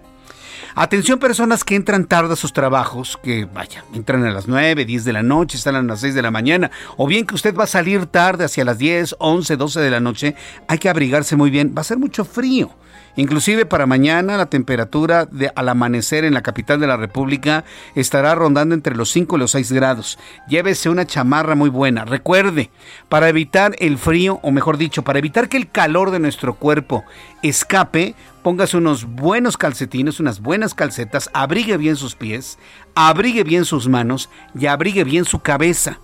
Atención 0.74 1.20
personas 1.20 1.66
que 1.66 1.76
entran 1.76 2.06
tarde 2.06 2.34
a 2.34 2.38
sus 2.38 2.54
trabajos, 2.54 3.20
que 3.22 3.46
vaya, 3.46 3.84
entran 3.94 4.24
a 4.24 4.32
las 4.32 4.48
9, 4.48 4.86
10 4.86 5.04
de 5.04 5.14
la 5.14 5.22
noche, 5.22 5.58
están 5.58 5.76
a 5.76 5.82
las 5.82 6.00
6 6.00 6.16
de 6.16 6.22
la 6.22 6.32
mañana, 6.32 6.72
o 6.96 7.08
bien 7.08 7.26
que 7.26 7.36
usted 7.36 7.54
va 7.56 7.66
a 7.66 7.68
salir 7.68 8.06
tarde 8.06 8.46
hacia 8.46 8.64
las 8.64 8.78
10, 8.78 9.18
11, 9.20 9.58
12 9.58 9.80
de 9.82 9.92
la 9.92 10.00
noche, 10.00 10.36
hay 10.68 10.78
que 10.78 10.88
abrigarse 10.88 11.36
muy 11.36 11.50
bien, 11.50 11.74
va 11.76 11.82
a 11.82 11.84
ser 11.84 11.98
mucho 11.98 12.24
frío. 12.24 12.72
Inclusive 13.16 13.66
para 13.66 13.86
mañana 13.86 14.38
la 14.38 14.48
temperatura 14.48 15.26
de, 15.26 15.52
al 15.56 15.70
amanecer 15.70 16.24
en 16.24 16.34
la 16.34 16.42
capital 16.42 16.80
de 16.80 16.88
la 16.88 16.98
República 16.98 17.64
estará 17.96 18.36
rondando 18.36 18.76
entre 18.76 18.96
los 18.96 19.12
5 19.12 19.36
y 19.36 19.40
los 19.40 19.52
6 19.52 19.72
grados. 19.72 20.20
Llévese 20.48 20.90
una 20.90 21.06
chamarra 21.06 21.56
muy 21.56 21.70
buena. 21.70 22.06
Recuerde, 22.06 22.70
para 23.10 23.30
evitar 23.30 23.76
el 23.80 23.98
frío, 23.98 24.40
o 24.44 24.52
mejor 24.52 24.78
dicho, 24.78 25.04
para 25.04 25.20
evitar 25.20 25.50
que 25.50 25.58
el 25.58 25.70
calor 25.70 26.12
de 26.12 26.20
nuestro 26.20 26.56
cuerpo 26.56 27.04
escape, 27.42 28.16
póngase 28.44 28.78
unos 28.78 29.06
buenos 29.06 29.58
calcetines, 29.58 30.20
unas 30.20 30.42
buenas 30.42 30.74
calcetas, 30.74 31.30
abrigue 31.34 31.78
bien 31.78 31.96
sus 31.96 32.16
pies, 32.16 32.58
abrigue 32.96 33.44
bien 33.44 33.66
sus 33.66 33.88
manos 33.88 34.30
y 34.58 34.68
abrigue 34.68 35.04
bien 35.04 35.26
su 35.26 35.40
cabeza. 35.40 36.00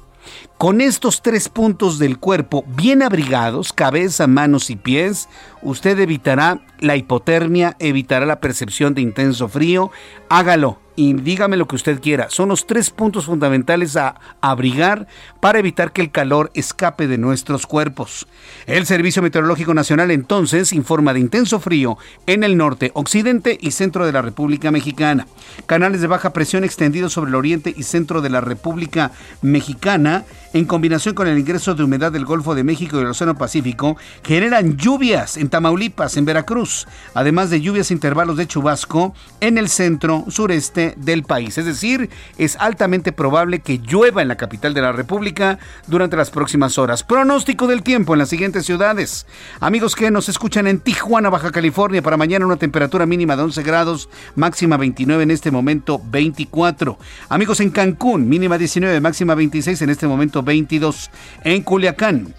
Con 0.58 0.82
estos 0.82 1.22
tres 1.22 1.50
puntos 1.50 2.00
del 2.00 2.18
cuerpo 2.18 2.64
bien 2.68 3.04
abrigados, 3.04 3.74
cabeza, 3.74 4.28
manos 4.28 4.70
y 4.70 4.76
pies, 4.76 5.30
usted 5.62 6.00
evitará 6.00 6.66
la 6.80 6.96
hipotermia, 6.96 7.76
evitará 7.80 8.26
la 8.26 8.40
percepción 8.40 8.94
de 8.94 9.02
intenso 9.02 9.48
frío. 9.48 9.92
Hágalo 10.30 10.80
y 10.98 11.14
dígame 11.14 11.58
lo 11.58 11.68
que 11.68 11.76
usted 11.76 12.02
quiera. 12.02 12.30
Son 12.30 12.50
los 12.50 12.66
tres 12.66 12.90
puntos 12.90 13.26
fundamentales 13.26 13.96
a 13.96 14.16
abrigar 14.42 15.08
para 15.40 15.60
evitar 15.60 15.94
que 15.94 16.02
el 16.02 16.12
calor 16.12 16.52
escape 16.56 17.08
de 17.08 17.20
nuestros 17.20 17.68
cuerpos. 17.68 18.28
El 18.66 18.88
Servicio 18.88 19.22
Meteorológico 19.22 19.76
Nacional 19.76 20.10
entonces 20.10 20.74
informa 20.74 21.14
de 21.14 21.20
intenso 21.20 21.60
frío 21.60 22.00
en 22.26 22.44
el 22.44 22.58
norte, 22.58 22.92
occidente 22.96 23.60
y 23.62 23.72
centro 23.72 24.08
de 24.08 24.12
la 24.12 24.24
República 24.24 24.72
Mexicana. 24.72 25.28
Canales 25.68 26.02
de 26.02 26.08
baja 26.08 26.34
presión 26.34 26.64
extendidos 26.64 27.14
sobre 27.14 27.30
el 27.30 27.36
oriente 27.36 27.74
y 27.78 27.84
centro 27.84 28.22
de 28.22 28.32
la 28.32 28.42
República 28.42 29.12
Mexicana 29.44 30.26
en 30.54 30.66
combinación 30.66 31.14
con 31.14 31.28
el 31.28 31.38
ingreso 31.38 31.76
de 31.76 31.84
humedad 31.84 32.12
del 32.12 32.26
Golfo 32.26 32.56
de 32.56 32.64
México 32.64 32.96
y 32.96 33.00
del 33.00 33.10
Océano 33.10 33.38
Pacífico, 33.38 33.98
generan 34.24 34.78
lluvias 34.78 35.38
en 35.38 35.50
Tamaulipas, 35.50 36.18
en 36.18 36.26
Veracruz, 36.26 36.88
además 37.14 37.52
de 37.52 37.62
lluvias 37.62 37.92
intervalos 37.92 38.38
de 38.38 38.48
chubasco 38.48 39.14
en 39.40 39.60
el 39.60 39.70
centro 39.70 40.26
sureste 40.30 40.87
del 40.96 41.24
país. 41.24 41.58
Es 41.58 41.66
decir, 41.66 42.10
es 42.38 42.56
altamente 42.58 43.12
probable 43.12 43.60
que 43.60 43.80
llueva 43.80 44.22
en 44.22 44.28
la 44.28 44.38
capital 44.38 44.74
de 44.74 44.82
la 44.82 44.92
República 44.92 45.60
durante 45.88 46.18
las 46.18 46.32
próximas 46.32 46.78
horas. 46.78 47.04
Pronóstico 47.04 47.68
del 47.68 47.84
tiempo 47.84 48.14
en 48.14 48.20
las 48.20 48.30
siguientes 48.30 48.66
ciudades. 48.66 49.26
Amigos 49.60 49.96
que 49.96 50.12
nos 50.12 50.30
escuchan 50.30 50.68
en 50.68 50.80
Tijuana, 50.80 51.30
Baja 51.30 51.52
California, 51.52 52.02
para 52.02 52.18
mañana 52.18 52.46
una 52.46 52.58
temperatura 52.58 53.06
mínima 53.06 53.36
de 53.36 53.44
11 53.44 53.64
grados, 53.64 54.10
máxima 54.36 54.78
29 54.78 55.24
en 55.24 55.32
este 55.32 55.52
momento 55.52 56.02
24. 56.04 56.98
Amigos 57.30 57.60
en 57.60 57.70
Cancún, 57.70 58.30
mínima 58.30 58.58
19, 58.58 59.02
máxima 59.02 59.36
26 59.36 59.82
en 59.82 59.90
este 59.90 60.08
momento 60.08 60.44
22. 60.44 61.10
En 61.44 61.64
Culiacán, 61.64 62.34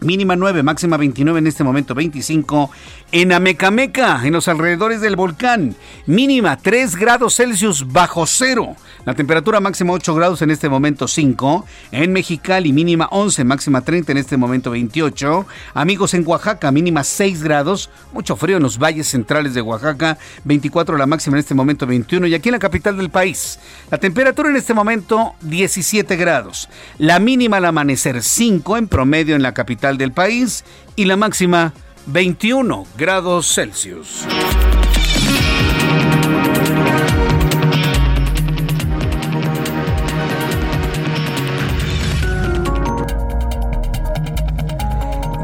mínima 0.00 0.36
9, 0.36 0.62
máxima 0.62 0.96
29 0.96 1.38
en 1.38 1.46
este 1.46 1.64
momento 1.64 1.94
25. 1.94 2.70
En 3.10 3.32
Amecameca, 3.32 4.20
en 4.24 4.34
los 4.34 4.48
alrededores 4.48 5.00
del 5.00 5.16
volcán, 5.16 5.74
mínima 6.06 6.56
3 6.56 6.96
grados 6.96 7.36
Celsius 7.36 7.90
bajo 7.90 8.26
cero. 8.26 8.76
La 9.04 9.14
temperatura 9.14 9.60
máxima 9.60 9.94
8 9.94 10.14
grados 10.14 10.42
en 10.42 10.50
este 10.50 10.68
momento 10.68 11.08
5. 11.08 11.64
En 11.92 12.12
Mexicali, 12.12 12.72
mínima 12.74 13.08
11, 13.10 13.44
máxima 13.44 13.80
30 13.80 14.12
en 14.12 14.18
este 14.18 14.36
momento 14.36 14.70
28. 14.70 15.46
Amigos 15.72 16.12
en 16.12 16.24
Oaxaca, 16.26 16.70
mínima 16.70 17.02
6 17.04 17.42
grados. 17.42 17.88
Mucho 18.12 18.36
frío 18.36 18.58
en 18.58 18.62
los 18.62 18.78
valles 18.78 19.08
centrales 19.08 19.54
de 19.54 19.62
Oaxaca. 19.62 20.18
24 20.44 20.98
la 20.98 21.06
máxima 21.06 21.36
en 21.36 21.40
este 21.40 21.54
momento 21.54 21.86
21. 21.86 22.26
Y 22.26 22.34
aquí 22.34 22.50
en 22.50 22.54
la 22.54 22.58
capital 22.58 22.98
del 22.98 23.08
país, 23.08 23.58
la 23.90 23.96
temperatura 23.96 24.50
en 24.50 24.56
este 24.56 24.74
momento 24.74 25.34
17 25.40 26.16
grados. 26.16 26.68
La 26.98 27.18
mínima 27.18 27.56
al 27.56 27.64
amanecer 27.64 28.22
5 28.22 28.76
en 28.76 28.88
promedio 28.88 29.36
en 29.36 29.42
la 29.42 29.54
capital 29.54 29.87
del 29.96 30.12
país. 30.12 30.64
Y 30.96 31.06
la 31.06 31.16
máxima 31.16 31.72
21 32.06 32.86
grados 32.96 33.54
Celsius. 33.54 34.26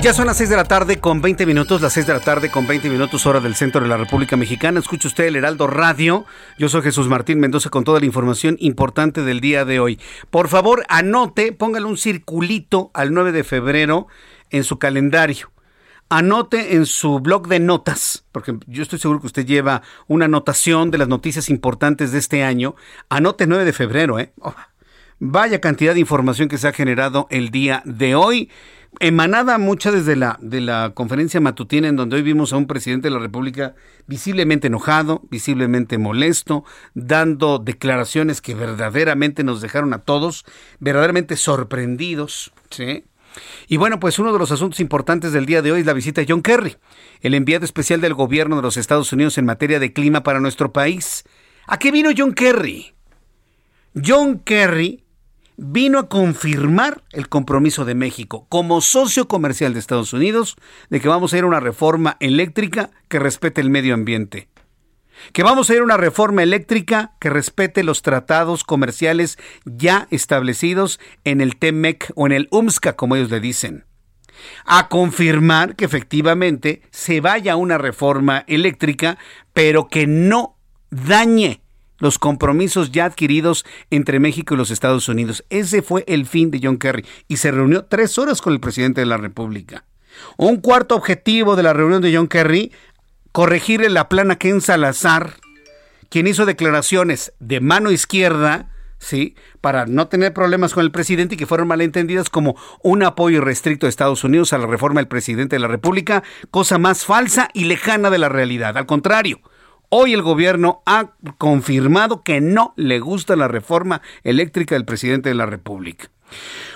Ya 0.04 0.12
son 0.12 0.26
las 0.26 0.36
6 0.36 0.50
de 0.50 0.56
la 0.56 0.64
tarde 0.64 1.00
con 1.00 1.22
20 1.22 1.46
minutos, 1.46 1.80
las 1.80 1.94
6 1.94 2.06
de 2.06 2.12
la 2.12 2.20
tarde 2.20 2.50
con 2.50 2.66
20 2.66 2.90
minutos 2.90 3.24
hora 3.24 3.40
del 3.40 3.54
centro 3.54 3.80
de 3.80 3.88
la 3.88 3.96
República 3.96 4.36
Mexicana. 4.36 4.78
Escucha 4.78 5.08
usted 5.08 5.24
el 5.24 5.36
Heraldo 5.36 5.66
Radio. 5.66 6.26
Yo 6.58 6.68
soy 6.68 6.82
Jesús 6.82 7.08
Martín 7.08 7.40
Mendoza 7.40 7.70
con 7.70 7.84
toda 7.84 8.00
la 8.00 8.04
información 8.04 8.58
importante 8.60 9.22
del 9.22 9.40
día 9.40 9.64
de 9.64 9.80
hoy. 9.80 9.98
Por 10.28 10.48
favor, 10.48 10.84
anote, 10.90 11.52
póngale 11.52 11.86
un 11.86 11.96
circulito 11.96 12.90
al 12.92 13.14
9 13.14 13.32
de 13.32 13.44
febrero 13.44 14.06
en 14.56 14.64
su 14.64 14.78
calendario. 14.78 15.50
Anote 16.08 16.76
en 16.76 16.86
su 16.86 17.18
blog 17.20 17.48
de 17.48 17.60
notas, 17.60 18.24
porque 18.30 18.56
yo 18.66 18.82
estoy 18.82 18.98
seguro 18.98 19.20
que 19.20 19.26
usted 19.26 19.46
lleva 19.46 19.82
una 20.06 20.26
anotación 20.26 20.90
de 20.90 20.98
las 20.98 21.08
noticias 21.08 21.48
importantes 21.48 22.12
de 22.12 22.18
este 22.18 22.44
año. 22.44 22.76
Anote 23.08 23.46
9 23.46 23.64
de 23.64 23.72
febrero, 23.72 24.18
¿eh? 24.18 24.32
Oh, 24.40 24.54
vaya 25.18 25.60
cantidad 25.60 25.94
de 25.94 26.00
información 26.00 26.48
que 26.48 26.58
se 26.58 26.68
ha 26.68 26.72
generado 26.72 27.26
el 27.30 27.50
día 27.50 27.82
de 27.84 28.14
hoy 28.14 28.50
emanada 29.00 29.58
mucha 29.58 29.90
desde 29.90 30.14
la, 30.14 30.38
de 30.40 30.60
la 30.60 30.92
conferencia 30.94 31.40
matutina 31.40 31.88
en 31.88 31.96
donde 31.96 32.16
hoy 32.16 32.22
vimos 32.22 32.52
a 32.52 32.56
un 32.56 32.66
presidente 32.66 33.08
de 33.08 33.14
la 33.14 33.20
República 33.20 33.74
visiblemente 34.06 34.68
enojado, 34.68 35.22
visiblemente 35.30 35.98
molesto, 35.98 36.64
dando 36.94 37.58
declaraciones 37.58 38.40
que 38.40 38.54
verdaderamente 38.54 39.42
nos 39.42 39.60
dejaron 39.60 39.94
a 39.94 39.98
todos 39.98 40.44
verdaderamente 40.78 41.36
sorprendidos, 41.36 42.52
¿sí? 42.70 43.04
Y 43.68 43.76
bueno, 43.76 44.00
pues 44.00 44.18
uno 44.18 44.32
de 44.32 44.38
los 44.38 44.50
asuntos 44.50 44.80
importantes 44.80 45.32
del 45.32 45.46
día 45.46 45.62
de 45.62 45.72
hoy 45.72 45.80
es 45.80 45.86
la 45.86 45.92
visita 45.92 46.20
de 46.20 46.26
John 46.28 46.42
Kerry, 46.42 46.76
el 47.20 47.34
enviado 47.34 47.64
especial 47.64 48.00
del 48.00 48.14
gobierno 48.14 48.56
de 48.56 48.62
los 48.62 48.76
Estados 48.76 49.12
Unidos 49.12 49.38
en 49.38 49.46
materia 49.46 49.78
de 49.78 49.92
clima 49.92 50.22
para 50.22 50.40
nuestro 50.40 50.72
país. 50.72 51.24
¿A 51.66 51.78
qué 51.78 51.90
vino 51.90 52.10
John 52.16 52.34
Kerry? 52.34 52.94
John 53.94 54.40
Kerry 54.40 55.04
vino 55.56 55.98
a 55.98 56.08
confirmar 56.08 57.04
el 57.12 57.28
compromiso 57.28 57.84
de 57.84 57.94
México 57.94 58.46
como 58.48 58.80
socio 58.80 59.28
comercial 59.28 59.72
de 59.72 59.80
Estados 59.80 60.12
Unidos 60.12 60.56
de 60.90 61.00
que 61.00 61.08
vamos 61.08 61.32
a 61.32 61.38
ir 61.38 61.44
a 61.44 61.46
una 61.48 61.60
reforma 61.60 62.16
eléctrica 62.20 62.90
que 63.08 63.18
respete 63.18 63.60
el 63.60 63.70
medio 63.70 63.94
ambiente. 63.94 64.48
Que 65.32 65.42
vamos 65.42 65.70
a 65.70 65.74
ir 65.74 65.80
a 65.80 65.84
una 65.84 65.96
reforma 65.96 66.42
eléctrica 66.42 67.12
que 67.20 67.30
respete 67.30 67.84
los 67.84 68.02
tratados 68.02 68.64
comerciales 68.64 69.38
ya 69.64 70.06
establecidos 70.10 71.00
en 71.24 71.40
el 71.40 71.56
TEMEC 71.56 72.12
o 72.14 72.26
en 72.26 72.32
el 72.32 72.48
UMSCA, 72.50 72.96
como 72.96 73.16
ellos 73.16 73.30
le 73.30 73.40
dicen. 73.40 73.84
A 74.64 74.88
confirmar 74.88 75.76
que 75.76 75.84
efectivamente 75.84 76.82
se 76.90 77.20
vaya 77.20 77.56
una 77.56 77.78
reforma 77.78 78.44
eléctrica, 78.46 79.18
pero 79.52 79.88
que 79.88 80.06
no 80.06 80.56
dañe 80.90 81.60
los 81.98 82.18
compromisos 82.18 82.92
ya 82.92 83.06
adquiridos 83.06 83.64
entre 83.90 84.20
México 84.20 84.54
y 84.54 84.56
los 84.56 84.70
Estados 84.70 85.08
Unidos. 85.08 85.44
Ese 85.48 85.82
fue 85.82 86.04
el 86.06 86.26
fin 86.26 86.50
de 86.50 86.60
John 86.62 86.76
Kerry 86.76 87.04
y 87.28 87.38
se 87.38 87.50
reunió 87.50 87.84
tres 87.84 88.18
horas 88.18 88.42
con 88.42 88.52
el 88.52 88.60
presidente 88.60 89.00
de 89.00 89.06
la 89.06 89.16
República. 89.16 89.84
Un 90.36 90.58
cuarto 90.58 90.94
objetivo 90.94 91.56
de 91.56 91.62
la 91.62 91.72
reunión 91.72 92.02
de 92.02 92.14
John 92.14 92.28
Kerry, 92.28 92.72
corregirle 93.34 93.90
la 93.90 94.08
plana 94.08 94.36
Ken 94.36 94.60
Salazar, 94.60 95.38
quien 96.08 96.28
hizo 96.28 96.46
declaraciones 96.46 97.32
de 97.40 97.60
mano 97.60 97.90
izquierda, 97.90 98.70
¿sí? 98.98 99.34
Para 99.60 99.86
no 99.86 100.06
tener 100.06 100.32
problemas 100.32 100.72
con 100.72 100.84
el 100.84 100.92
presidente 100.92 101.34
y 101.34 101.38
que 101.38 101.46
fueron 101.48 101.66
malentendidas 101.66 102.30
como 102.30 102.54
un 102.84 103.02
apoyo 103.02 103.40
restricto 103.40 103.86
de 103.86 103.90
Estados 103.90 104.22
Unidos 104.22 104.52
a 104.52 104.58
la 104.58 104.68
reforma 104.68 105.00
del 105.00 105.08
presidente 105.08 105.56
de 105.56 105.60
la 105.60 105.66
República, 105.66 106.22
cosa 106.52 106.78
más 106.78 107.04
falsa 107.04 107.48
y 107.52 107.64
lejana 107.64 108.08
de 108.08 108.18
la 108.18 108.28
realidad. 108.28 108.78
Al 108.78 108.86
contrario, 108.86 109.40
Hoy 109.96 110.12
el 110.12 110.22
gobierno 110.22 110.82
ha 110.86 111.12
confirmado 111.38 112.24
que 112.24 112.40
no 112.40 112.74
le 112.76 112.98
gusta 112.98 113.36
la 113.36 113.46
reforma 113.46 114.02
eléctrica 114.24 114.74
del 114.74 114.84
presidente 114.84 115.28
de 115.28 115.36
la 115.36 115.46
República. 115.46 116.10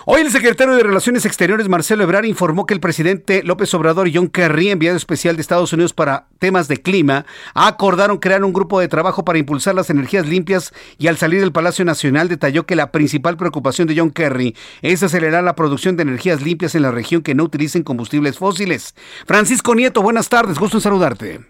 Hoy 0.06 0.22
el 0.22 0.30
secretario 0.30 0.74
de 0.74 0.82
Relaciones 0.82 1.26
Exteriores, 1.26 1.68
Marcelo 1.68 2.02
Ebrard, 2.02 2.24
informó 2.24 2.64
que 2.64 2.72
el 2.72 2.80
presidente 2.80 3.42
López 3.42 3.74
Obrador 3.74 4.08
y 4.08 4.14
John 4.14 4.28
Kerry, 4.28 4.70
enviado 4.70 4.96
especial 4.96 5.36
de 5.36 5.42
Estados 5.42 5.72
Unidos 5.72 5.92
para 5.92 6.28
temas 6.38 6.66
de 6.66 6.80
clima, 6.80 7.26
acordaron 7.54 8.16
crear 8.16 8.42
un 8.42 8.54
grupo 8.54 8.80
de 8.80 8.88
trabajo 8.88 9.24
para 9.24 9.38
impulsar 9.38 9.74
las 9.74 9.90
energías 9.90 10.26
limpias 10.26 10.72
y 10.96 11.08
al 11.08 11.18
salir 11.18 11.40
del 11.40 11.52
Palacio 11.52 11.84
Nacional 11.84 12.28
detalló 12.28 12.64
que 12.64 12.74
la 12.74 12.90
principal 12.90 13.36
preocupación 13.36 13.86
de 13.86 13.98
John 13.98 14.10
Kerry 14.10 14.56
es 14.80 15.02
acelerar 15.02 15.44
la 15.44 15.54
producción 15.54 15.96
de 15.96 16.04
energías 16.04 16.40
limpias 16.40 16.74
en 16.74 16.82
la 16.82 16.90
región 16.90 17.22
que 17.22 17.34
no 17.34 17.44
utilicen 17.44 17.82
combustibles 17.82 18.38
fósiles. 18.38 18.94
Francisco 19.26 19.74
Nieto, 19.74 20.00
buenas 20.00 20.30
tardes, 20.30 20.58
gusto 20.58 20.78
en 20.78 20.82
saludarte. 20.82 21.40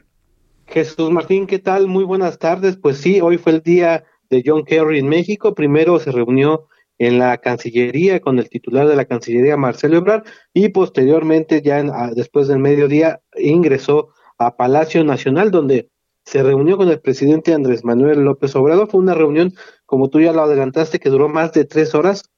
Jesús 0.66 1.10
Martín, 1.10 1.46
¿qué 1.46 1.58
tal? 1.58 1.86
Muy 1.86 2.04
buenas 2.04 2.38
tardes. 2.38 2.76
Pues 2.76 2.98
sí, 2.98 3.20
hoy 3.20 3.38
fue 3.38 3.52
el 3.52 3.62
día 3.62 4.04
de 4.30 4.42
John 4.44 4.64
Kerry 4.64 4.98
en 4.98 5.08
México. 5.08 5.54
Primero 5.54 5.98
se 5.98 6.12
reunió 6.12 6.66
en 6.98 7.18
la 7.18 7.38
Cancillería 7.38 8.20
con 8.20 8.38
el 8.38 8.48
titular 8.48 8.88
de 8.88 8.96
la 8.96 9.04
Cancillería, 9.04 9.56
Marcelo 9.56 9.98
Ebrard, 9.98 10.24
y 10.52 10.68
posteriormente, 10.70 11.62
ya 11.62 11.82
después 12.14 12.48
del 12.48 12.58
mediodía, 12.58 13.20
ingresó 13.36 14.08
a 14.38 14.56
Palacio 14.56 15.04
Nacional, 15.04 15.50
donde 15.50 15.90
se 16.24 16.42
reunió 16.42 16.76
con 16.76 16.88
el 16.88 17.00
presidente 17.00 17.54
Andrés 17.54 17.84
Manuel 17.84 18.20
López 18.20 18.54
Obrador. 18.54 18.90
Fue 18.90 19.00
una 19.00 19.14
reunión, 19.14 19.54
como 19.86 20.10
tú 20.10 20.20
ya 20.20 20.32
lo 20.32 20.42
adelantaste, 20.42 20.98
que 20.98 21.08
duró 21.08 21.28
más 21.28 21.52
de 21.52 21.64
tres 21.64 21.94
horas, 21.94 22.30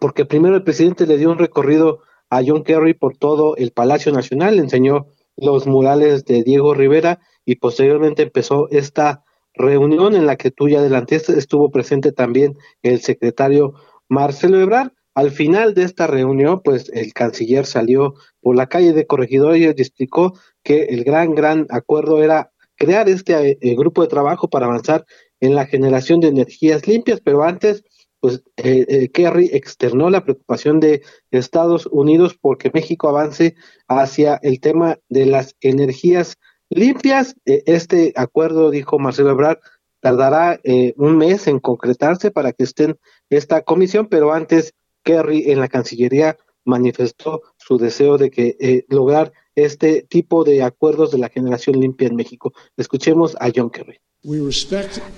porque 0.00 0.24
primero 0.24 0.56
el 0.56 0.64
presidente 0.64 1.06
le 1.06 1.16
dio 1.16 1.30
un 1.30 1.38
recorrido 1.38 2.00
a 2.30 2.42
John 2.44 2.64
Kerry 2.64 2.94
por 2.94 3.16
todo 3.16 3.56
el 3.56 3.72
Palacio 3.72 4.12
Nacional, 4.12 4.56
le 4.56 4.62
enseñó 4.62 5.06
los 5.36 5.66
murales 5.66 6.24
de 6.24 6.42
Diego 6.42 6.74
Rivera 6.74 7.20
y 7.44 7.56
posteriormente 7.56 8.22
empezó 8.22 8.68
esta 8.70 9.24
reunión 9.54 10.14
en 10.14 10.26
la 10.26 10.36
que 10.36 10.50
tú 10.50 10.68
ya 10.68 10.78
adelantaste, 10.78 11.38
estuvo 11.38 11.70
presente 11.70 12.12
también 12.12 12.56
el 12.82 13.00
secretario 13.00 13.74
Marcelo 14.10 14.60
Ebrard. 14.60 14.90
Al 15.14 15.30
final 15.30 15.74
de 15.74 15.84
esta 15.84 16.06
reunión, 16.06 16.60
pues 16.62 16.90
el 16.92 17.12
canciller 17.12 17.66
salió 17.66 18.14
por 18.40 18.54
la 18.54 18.68
calle 18.68 18.92
de 18.92 19.06
Corregidores 19.06 19.60
y 19.60 19.64
explicó 19.64 20.38
que 20.62 20.84
el 20.84 21.04
gran, 21.04 21.34
gran 21.34 21.66
acuerdo 21.70 22.22
era 22.22 22.52
crear 22.76 23.08
este 23.08 23.58
eh, 23.60 23.74
grupo 23.74 24.02
de 24.02 24.08
trabajo 24.08 24.48
para 24.48 24.66
avanzar 24.66 25.04
en 25.40 25.54
la 25.54 25.66
generación 25.66 26.20
de 26.20 26.28
energías 26.28 26.86
limpias, 26.86 27.20
pero 27.22 27.42
antes, 27.42 27.82
pues 28.20 28.42
eh, 28.56 28.86
eh, 28.88 29.08
Kerry 29.10 29.50
externó 29.52 30.10
la 30.10 30.22
preocupación 30.22 30.80
de 30.80 31.02
Estados 31.30 31.86
Unidos 31.86 32.36
porque 32.40 32.70
México 32.72 33.08
avance 33.08 33.56
hacia 33.88 34.38
el 34.42 34.60
tema 34.60 34.98
de 35.08 35.26
las 35.26 35.56
energías 35.60 36.36
limpias. 36.70 37.34
Eh, 37.44 37.62
este 37.66 38.12
acuerdo, 38.16 38.70
dijo 38.70 38.98
Marcelo 38.98 39.30
Ebrard, 39.30 39.58
tardará 40.00 40.60
eh, 40.64 40.94
un 40.96 41.16
mes 41.16 41.46
en 41.46 41.60
concretarse 41.60 42.30
para 42.30 42.52
que 42.52 42.64
esté 42.64 42.84
en 42.84 42.98
esta 43.28 43.62
comisión, 43.62 44.06
pero 44.08 44.32
antes 44.32 44.74
Kerry 45.02 45.50
en 45.50 45.60
la 45.60 45.68
Cancillería 45.68 46.36
manifestó 46.64 47.42
su 47.56 47.78
deseo 47.78 48.18
de 48.18 48.30
que 48.30 48.56
eh, 48.60 48.84
lograr 48.88 49.32
este 49.54 50.02
tipo 50.02 50.44
de 50.44 50.62
acuerdos 50.62 51.10
de 51.10 51.18
la 51.18 51.28
generación 51.28 51.80
limpia 51.80 52.08
en 52.08 52.16
México. 52.16 52.52
Escuchemos 52.76 53.36
a 53.40 53.50
John 53.54 53.70
Kerry. 53.70 53.98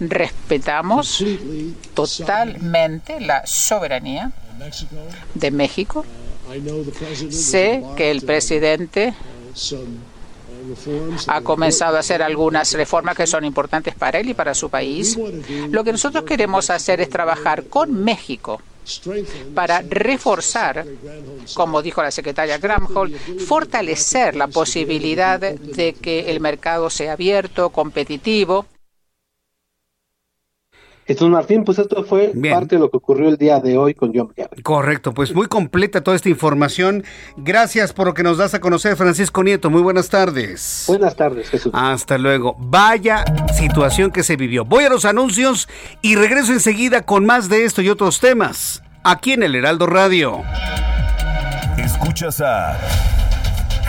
Respetamos 0.01 1.25
totalmente 1.95 3.21
la 3.21 3.45
soberanía 3.47 4.33
de 5.35 5.51
México. 5.51 6.05
Sé 7.31 7.83
que 7.97 8.11
el 8.11 8.23
presidente 8.23 9.15
ha 11.27 11.41
comenzado 11.41 11.97
a 11.97 12.01
hacer 12.01 12.23
algunas 12.23 12.73
reformas 12.75 13.17
que 13.17 13.27
son 13.27 13.45
importantes 13.45 13.95
para 13.95 14.19
él 14.19 14.31
y 14.31 14.35
para 14.35 14.55
su 14.55 14.71
país. 14.71 15.19
Lo 15.71 15.85
que 15.85 15.93
nosotros 15.93 16.25
queremos 16.25 16.71
hacer 16.71 17.01
es 17.01 17.11
trabajar 17.11 17.65
con 17.65 17.93
México 17.93 18.61
para 19.55 19.81
reforzar, 19.83 20.85
como 21.55 21.83
dijo 21.83 22.03
la 22.03 22.11
secretaria 22.11 22.59
Gramhold, 22.59 23.17
fortalecer 23.47 24.35
la 24.35 24.49
posibilidad 24.49 25.39
de 25.39 25.93
que 25.95 26.31
el 26.31 26.41
mercado 26.41 26.91
sea 26.91 27.13
abierto, 27.13 27.71
competitivo 27.71 28.67
Jesús 31.07 31.29
Martín, 31.29 31.65
pues 31.65 31.79
esto 31.79 32.05
fue 32.05 32.33
parte 32.51 32.77
de 32.77 32.81
lo 32.81 32.91
que 32.91 32.97
ocurrió 32.97 33.29
el 33.29 33.37
día 33.37 33.59
de 33.59 33.77
hoy 33.77 33.95
con 33.95 34.13
John 34.15 34.33
Kerry. 34.35 34.63
Correcto, 34.63 35.13
pues 35.13 35.35
muy 35.35 35.47
completa 35.47 36.03
toda 36.03 36.17
esta 36.17 36.29
información. 36.29 37.05
Gracias 37.37 37.93
por 37.93 38.07
lo 38.07 38.15
que 38.15 38.23
nos 38.23 38.39
das 38.39 38.55
a 38.55 38.61
conocer, 38.61 38.97
Francisco 38.97 39.43
Nieto. 39.43 39.69
Muy 39.69 39.83
buenas 39.83 40.09
tardes. 40.09 40.85
Buenas 40.87 41.17
tardes, 41.17 41.51
Jesús. 41.51 41.73
Hasta 41.75 42.19
luego. 42.19 42.57
Vaya 42.59 43.25
situación 43.55 44.13
que 44.13 44.23
se 44.23 44.37
vivió. 44.37 44.65
Voy 44.65 44.85
a 44.85 44.89
los 44.89 45.05
anuncios 45.05 45.69
y 46.03 46.15
regreso 46.15 46.53
enseguida 46.53 47.03
con 47.03 47.27
más 47.27 47.49
de 47.49 47.65
esto 47.65 47.83
y 47.83 47.91
otros 47.91 48.21
temas, 48.21 48.83
aquí 49.03 49.33
en 49.33 49.43
el 49.43 49.57
Heraldo 49.57 49.87
Radio. 49.87 50.43
Escuchas 51.79 52.41
a 52.41 52.79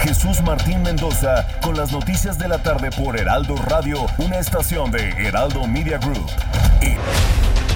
Jesús 0.03 0.41
Martín 0.41 0.81
Mendoza 0.81 1.47
con 1.61 1.77
las 1.77 1.91
noticias 1.91 2.37
de 2.39 2.47
la 2.47 2.61
tarde 2.61 2.89
por 2.91 3.17
Heraldo 3.17 3.55
Radio, 3.67 4.05
una 4.17 4.39
estación 4.39 4.91
de 4.91 5.09
Heraldo 5.09 5.67
Media 5.67 5.97
Group. 5.97 6.29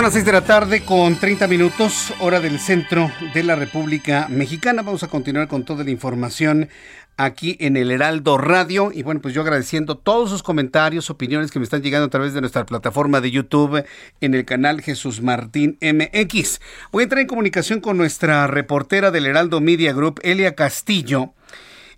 Son 0.00 0.06
las 0.06 0.14
6 0.14 0.24
de 0.24 0.32
la 0.32 0.40
tarde 0.40 0.80
con 0.82 1.16
30 1.16 1.46
minutos, 1.46 2.14
hora 2.20 2.40
del 2.40 2.58
centro 2.58 3.10
de 3.34 3.42
la 3.42 3.54
República 3.54 4.28
Mexicana. 4.30 4.80
Vamos 4.80 5.02
a 5.02 5.08
continuar 5.08 5.46
con 5.46 5.66
toda 5.66 5.84
la 5.84 5.90
información 5.90 6.70
aquí 7.18 7.58
en 7.60 7.76
el 7.76 7.90
Heraldo 7.90 8.38
Radio. 8.38 8.92
Y 8.94 9.02
bueno, 9.02 9.20
pues 9.20 9.34
yo 9.34 9.42
agradeciendo 9.42 9.98
todos 9.98 10.30
sus 10.30 10.42
comentarios, 10.42 11.10
opiniones 11.10 11.50
que 11.50 11.58
me 11.58 11.64
están 11.64 11.82
llegando 11.82 12.06
a 12.06 12.08
través 12.08 12.32
de 12.32 12.40
nuestra 12.40 12.64
plataforma 12.64 13.20
de 13.20 13.30
YouTube 13.30 13.84
en 14.22 14.32
el 14.32 14.46
canal 14.46 14.80
Jesús 14.80 15.20
Martín 15.20 15.76
MX. 15.82 16.62
Voy 16.92 17.02
a 17.02 17.04
entrar 17.04 17.20
en 17.20 17.26
comunicación 17.26 17.80
con 17.80 17.98
nuestra 17.98 18.46
reportera 18.46 19.10
del 19.10 19.26
Heraldo 19.26 19.60
Media 19.60 19.92
Group, 19.92 20.18
Elia 20.22 20.54
Castillo. 20.54 21.34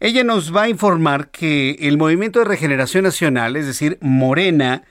Ella 0.00 0.24
nos 0.24 0.52
va 0.52 0.62
a 0.62 0.68
informar 0.68 1.28
que 1.28 1.76
el 1.78 1.98
Movimiento 1.98 2.40
de 2.40 2.46
Regeneración 2.46 3.04
Nacional, 3.04 3.54
es 3.54 3.66
decir, 3.66 3.98
Morena, 4.00 4.82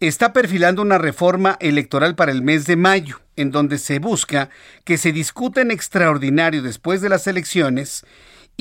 está 0.00 0.32
perfilando 0.32 0.82
una 0.82 0.98
reforma 0.98 1.56
electoral 1.60 2.14
para 2.14 2.32
el 2.32 2.42
mes 2.42 2.66
de 2.66 2.76
mayo, 2.76 3.20
en 3.36 3.50
donde 3.50 3.78
se 3.78 3.98
busca 3.98 4.50
que 4.84 4.98
se 4.98 5.12
discuta 5.12 5.60
en 5.60 5.70
extraordinario 5.70 6.62
después 6.62 7.00
de 7.00 7.08
las 7.08 7.26
elecciones 7.26 8.04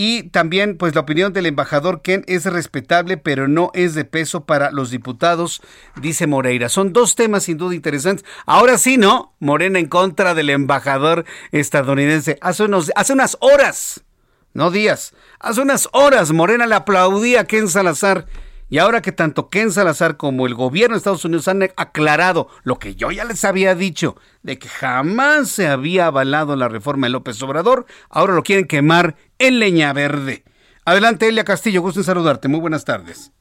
y 0.02 0.24
también, 0.30 0.78
pues 0.78 0.96
la 0.96 1.02
opinión 1.02 1.34
del 1.34 1.46
embajador 1.46 2.02
Ken 2.02 2.24
es 2.26 2.46
respetable, 2.46 3.18
pero 3.18 3.50
no 3.50 3.70
es 3.74 3.96
de 3.96 4.06
peso 4.06 4.46
para 4.46 4.72
los 4.72 4.92
diputados, 4.92 5.62
dice 6.00 6.26
Moreira. 6.26 6.70
Son 6.70 6.94
dos 6.94 7.16
temas 7.16 7.44
sin 7.44 7.58
duda 7.58 7.76
interesantes. 7.76 8.26
Ahora 8.46 8.78
sí, 8.78 8.96
¿no? 8.96 9.36
Morena 9.40 9.78
en 9.78 9.88
contra 9.88 10.34
del 10.36 10.52
embajador 10.52 11.26
estadounidense. 11.52 12.38
Hace, 12.40 12.64
unos, 12.64 12.94
hace 12.96 13.12
unas 13.12 13.36
horas, 13.42 14.06
no 14.54 14.72
días, 14.72 15.14
hace 15.38 15.60
unas 15.60 15.90
horas 15.92 16.32
Morena 16.32 16.66
le 16.66 16.76
aplaudía 16.76 17.42
a 17.42 17.44
Ken 17.44 17.68
Salazar 17.68 18.26
y 18.70 18.78
ahora 18.78 19.02
que 19.02 19.12
tanto 19.12 19.50
Ken 19.50 19.72
Salazar 19.72 20.18
como 20.18 20.46
el 20.46 20.54
gobierno 20.54 20.94
de 20.94 21.00
Estados 21.00 21.26
Unidos 21.26 21.48
han 21.48 21.64
aclarado 21.76 22.50
lo 22.64 22.78
que 22.78 22.96
yo 22.96 23.12
ya 23.12 23.26
les 23.26 23.44
había 23.44 23.76
dicho, 23.76 24.16
de 24.44 24.60
que 24.60 24.70
jamás 24.70 25.50
se 25.50 25.68
había 25.68 26.08
avalado 26.08 26.56
la 26.56 26.70
reforma 26.70 27.08
de 27.08 27.12
López 27.12 27.42
Obrador, 27.42 27.86
ahora 28.10 28.34
lo 28.34 28.44
quieren 28.44 28.68
quemar 28.68 29.16
en 29.40 29.60
leña 29.60 29.92
verde. 29.94 30.44
Adelante, 30.86 31.28
Elia 31.28 31.44
Castillo, 31.44 31.82
gusto 31.82 32.00
en 32.00 32.06
saludarte. 32.06 32.48
Muy 32.48 32.60
buenas 32.60 32.86
tardes. 32.86 33.32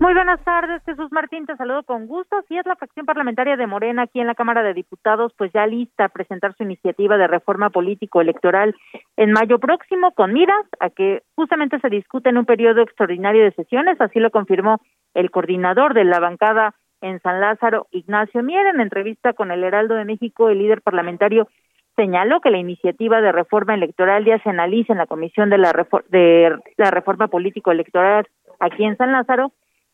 Muy 0.00 0.14
buenas 0.14 0.42
tardes, 0.44 0.82
Jesús 0.84 1.10
Martín, 1.12 1.46
te 1.46 1.56
saludo 1.56 1.82
con 1.84 2.06
gusto. 2.06 2.42
Si 2.48 2.56
es 2.56 2.66
la 2.66 2.76
facción 2.76 3.06
parlamentaria 3.06 3.56
de 3.56 3.66
Morena 3.66 4.02
aquí 4.02 4.20
en 4.20 4.26
la 4.26 4.34
Cámara 4.34 4.62
de 4.62 4.74
Diputados, 4.74 5.32
pues 5.36 5.52
ya 5.52 5.66
lista 5.66 6.06
a 6.06 6.08
presentar 6.08 6.54
su 6.56 6.64
iniciativa 6.64 7.16
de 7.16 7.26
reforma 7.26 7.70
político-electoral 7.70 8.74
en 9.16 9.32
mayo 9.32 9.58
próximo, 9.58 10.12
con 10.12 10.32
miras 10.32 10.66
a 10.80 10.90
que 10.90 11.22
justamente 11.34 11.78
se 11.80 11.88
discute 11.88 12.30
en 12.30 12.38
un 12.38 12.46
periodo 12.46 12.82
extraordinario 12.82 13.44
de 13.44 13.52
sesiones, 13.52 14.00
así 14.00 14.18
lo 14.18 14.30
confirmó 14.30 14.80
el 15.14 15.30
coordinador 15.30 15.94
de 15.94 16.04
la 16.04 16.20
bancada 16.20 16.74
en 17.00 17.20
San 17.20 17.40
Lázaro, 17.40 17.88
Ignacio 17.90 18.42
Mier, 18.42 18.66
en 18.66 18.80
entrevista 18.80 19.32
con 19.32 19.50
el 19.50 19.64
Heraldo 19.64 19.94
de 19.94 20.04
México, 20.04 20.48
el 20.48 20.58
líder 20.58 20.82
parlamentario 20.82 21.48
señaló 21.96 22.40
que 22.40 22.50
la 22.50 22.58
iniciativa 22.58 23.20
de 23.20 23.32
reforma 23.32 23.74
electoral 23.74 24.24
ya 24.24 24.38
se 24.42 24.50
analiza 24.50 24.92
en 24.92 24.98
la 24.98 25.06
Comisión 25.06 25.50
de 25.50 25.58
la, 25.58 25.72
de 26.08 26.56
la 26.76 26.90
Reforma 26.90 27.28
Político-Electoral 27.28 28.26
aquí 28.60 28.84
en 28.84 28.96
San 28.96 29.12
Lázaro 29.12 29.52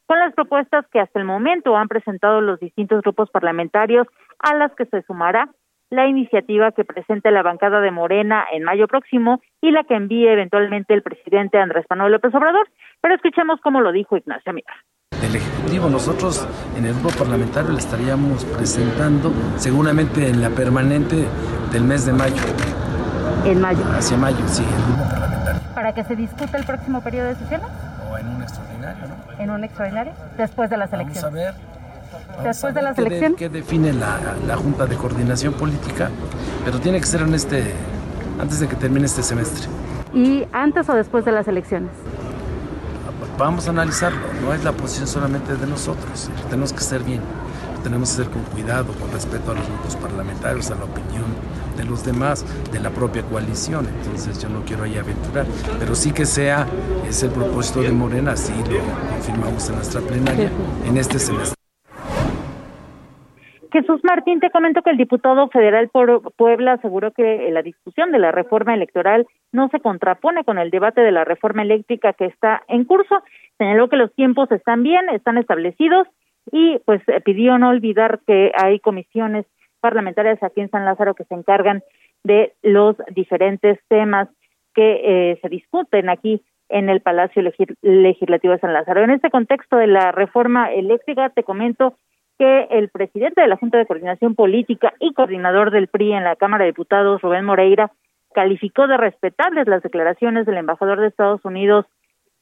con 0.09 0.19
las 0.19 0.35
propuestas 0.35 0.87
que 0.91 1.01
hasta 1.01 1.19
el 1.19 1.27
momento 1.27 1.77
han 1.77 1.87
presentado 1.87 2.41
los 2.41 2.59
distintos 2.59 3.03
grupos 3.03 3.31
parlamentarios, 3.31 4.07
a 4.39 4.55
las 4.55 4.75
que 4.75 4.87
se 4.87 5.03
sumará 5.03 5.51
la 5.91 6.07
iniciativa 6.07 6.73
que 6.73 6.85
presente 6.85 7.31
la 7.31 7.43
bancada 7.43 7.81
de 7.81 7.91
Morena 7.91 8.45
en 8.53 8.65
mayo 8.65 8.89
próximo 8.89 9.41
y 9.61 9.71
la 9.71 9.85
que 9.85 9.95
envíe 9.95 10.27
eventualmente 10.27 10.95
el 10.95 11.03
presidente 11.03 11.59
Andrés 11.59 11.85
Manuel 11.91 12.13
López 12.13 12.35
Obrador. 12.35 12.69
Pero 13.03 13.15
escuchemos 13.15 13.61
cómo 13.63 13.83
lo 13.83 13.93
dijo 13.93 14.17
Ignacio 14.17 14.53
Mira. 14.55 14.73
Del 15.21 15.37
Ejecutivo, 15.37 15.91
nosotros 15.91 16.49
en 16.77 16.87
el 16.87 16.95
grupo 16.95 17.11
parlamentario 17.19 17.73
le 17.73 17.79
estaríamos 17.79 18.47
presentando 18.47 19.31
seguramente 19.57 20.27
en 20.27 20.41
la 20.41 20.49
permanente 20.51 21.17
del 21.71 21.85
mes 21.85 22.07
de 22.07 22.15
mayo. 22.15 22.43
En 23.45 23.61
mayo. 23.61 23.85
Hacia 23.93 24.17
mayo, 24.17 24.47
sí, 24.47 24.63
el 24.63 24.95
grupo 24.95 25.11
parlamentario. 25.11 25.61
¿Para 25.75 25.93
que 25.93 26.03
se 26.05 26.17
discuta 26.17 26.57
el 26.57 26.65
próximo 26.65 27.03
periodo 27.03 27.29
de 27.29 27.35
sesiones? 27.35 27.98
O 28.11 28.19
en 28.19 28.29
un 28.29 28.43
extraordinario, 28.43 29.05
¿no? 29.07 29.43
en 29.43 29.51
un 29.51 29.65
extraordinario 29.65 30.13
después 30.37 30.71
de 30.71 30.77
las 30.77 30.93
elecciones. 30.93 31.23
Vamos 31.23 31.39
a 31.39 31.45
ver. 31.45 32.45
después 32.45 32.75
de 32.75 32.83
las 32.83 32.99
elecciones. 32.99 33.39
¿Qué 33.39 33.49
define 33.49 33.93
la, 33.93 34.19
la, 34.47 34.57
Junta 34.57 34.87
de 34.87 34.97
Coordinación 34.97 35.55
Política? 35.55 36.11
Pero 36.65 36.81
tiene 36.81 37.01
que 37.01 37.07
ser 37.07 37.23
en 37.23 37.35
este, 37.35 37.75
antes 38.41 38.61
de 38.61 38.69
que 38.69 38.77
termine 38.77 39.07
este 39.07 39.23
semestre. 39.23 39.69
¿Y 40.15 40.47
antes 40.53 40.89
o 40.89 40.95
después 40.95 41.25
de 41.25 41.33
las 41.33 41.49
elecciones? 41.49 41.91
Vamos 43.39 43.69
a 43.69 43.71
analizarlo. 43.71 44.19
No 44.43 44.53
es 44.53 44.65
la 44.65 44.73
posición 44.73 45.07
solamente 45.07 45.55
de 45.55 45.67
nosotros. 45.67 46.29
Tenemos 46.51 46.73
que 46.73 46.81
ser 46.81 47.03
bien. 47.03 47.21
Tenemos 47.85 48.11
que 48.11 48.25
ser 48.25 48.31
con 48.31 48.43
cuidado, 48.43 48.93
con 48.95 49.13
respeto 49.13 49.53
a 49.53 49.55
los 49.55 49.67
grupos 49.69 49.95
parlamentarios, 49.97 50.71
a 50.71 50.75
la 50.75 50.85
opinión 50.85 51.25
de 51.79 51.85
los 51.85 52.05
demás, 52.05 52.45
de 52.73 52.81
la 52.81 52.91
propia 52.91 53.23
coalición. 53.23 53.87
Entonces 53.87 54.43
yo 54.43 54.49
no 54.49 54.65
quiero 54.65 54.85
ahí 54.85 54.99
aventurar, 54.99 55.47
pero 55.79 55.95
sí 55.95 56.13
que 56.13 56.27
sea, 56.27 56.67
es 57.09 57.23
el 57.23 57.31
propósito 57.31 57.81
de 57.81 57.93
Morena, 57.93 58.33
así 58.33 58.53
lo 58.53 58.81
confirmamos 59.15 59.69
en 59.71 59.77
nuestra 59.77 60.01
plenaria 60.03 60.51
en 60.87 60.97
este 60.97 61.19
semestre. 61.19 61.55
Jesús 63.71 64.01
Martín, 64.03 64.41
te 64.41 64.51
comento 64.51 64.83
que 64.83 64.91
el 64.91 64.97
diputado 64.97 65.49
federal 65.49 65.89
por 65.91 66.33
Puebla 66.35 66.73
aseguró 66.75 67.13
que 67.13 67.51
la 67.53 67.63
discusión 67.63 68.13
de 68.13 68.19
la 68.19 68.33
reforma 68.33 68.75
electoral 68.75 69.27
no 69.53 69.69
se 69.69 69.81
contrapone 69.81 70.43
con 70.45 70.59
el 70.59 70.71
debate 70.71 71.03
de 71.03 71.13
la 71.13 71.25
reforma 71.25 71.63
eléctrica 71.63 72.15
que 72.15 72.27
está 72.27 72.63
en 72.69 72.85
curso. 72.85 73.23
Señaló 73.59 73.89
que 73.89 73.97
los 73.97 74.13
tiempos 74.15 74.51
están 74.53 74.83
bien, 74.83 75.11
están 75.11 75.37
establecidos 75.37 76.09
y 76.51 76.79
pues 76.87 77.03
pidió 77.25 77.59
no 77.59 77.69
olvidar 77.69 78.21
que 78.27 78.53
hay 78.59 78.81
comisiones 78.81 79.45
parlamentarias 79.81 80.43
aquí 80.43 80.61
en 80.61 80.71
San 80.71 80.85
Lázaro 80.85 81.15
que 81.15 81.25
se 81.25 81.35
encargan 81.35 81.83
de 82.25 82.55
los 82.63 82.97
diferentes 83.15 83.79
temas 83.89 84.29
que 84.75 85.33
eh, 85.33 85.39
se 85.41 85.49
discuten 85.49 86.09
aquí 86.09 86.43
en 86.69 86.89
el 86.89 87.01
Palacio 87.01 87.43
Legislativo 87.83 88.53
de 88.53 88.61
San 88.61 88.73
Lázaro. 88.73 89.03
En 89.03 89.11
este 89.11 89.31
contexto 89.31 89.77
de 89.77 89.87
la 89.87 90.13
reforma 90.13 90.73
eléctrica, 90.73 91.31
te 91.31 91.43
comento 91.43 91.97
que 92.39 92.69
el 92.71 92.89
presidente 92.89 93.41
de 93.41 93.49
la 93.49 93.57
Junta 93.57 93.79
de 93.79 93.87
Coordinación 93.87 94.35
Política 94.35 94.93
y 95.01 95.13
coordinador 95.13 95.71
del 95.71 95.89
PRI 95.89 96.13
en 96.13 96.25
la 96.25 96.37
Cámara 96.37 96.65
de 96.65 96.71
Diputados, 96.71 97.21
Rubén 97.23 97.45
Moreira, 97.45 97.91
calificó 98.35 98.87
de 98.87 98.97
respetables 98.97 99.67
las 99.67 99.83
declaraciones 99.83 100.47
del 100.47 100.59
embajador 100.59 101.01
de 101.01 101.09
Estados 101.09 101.45
Unidos 101.45 101.87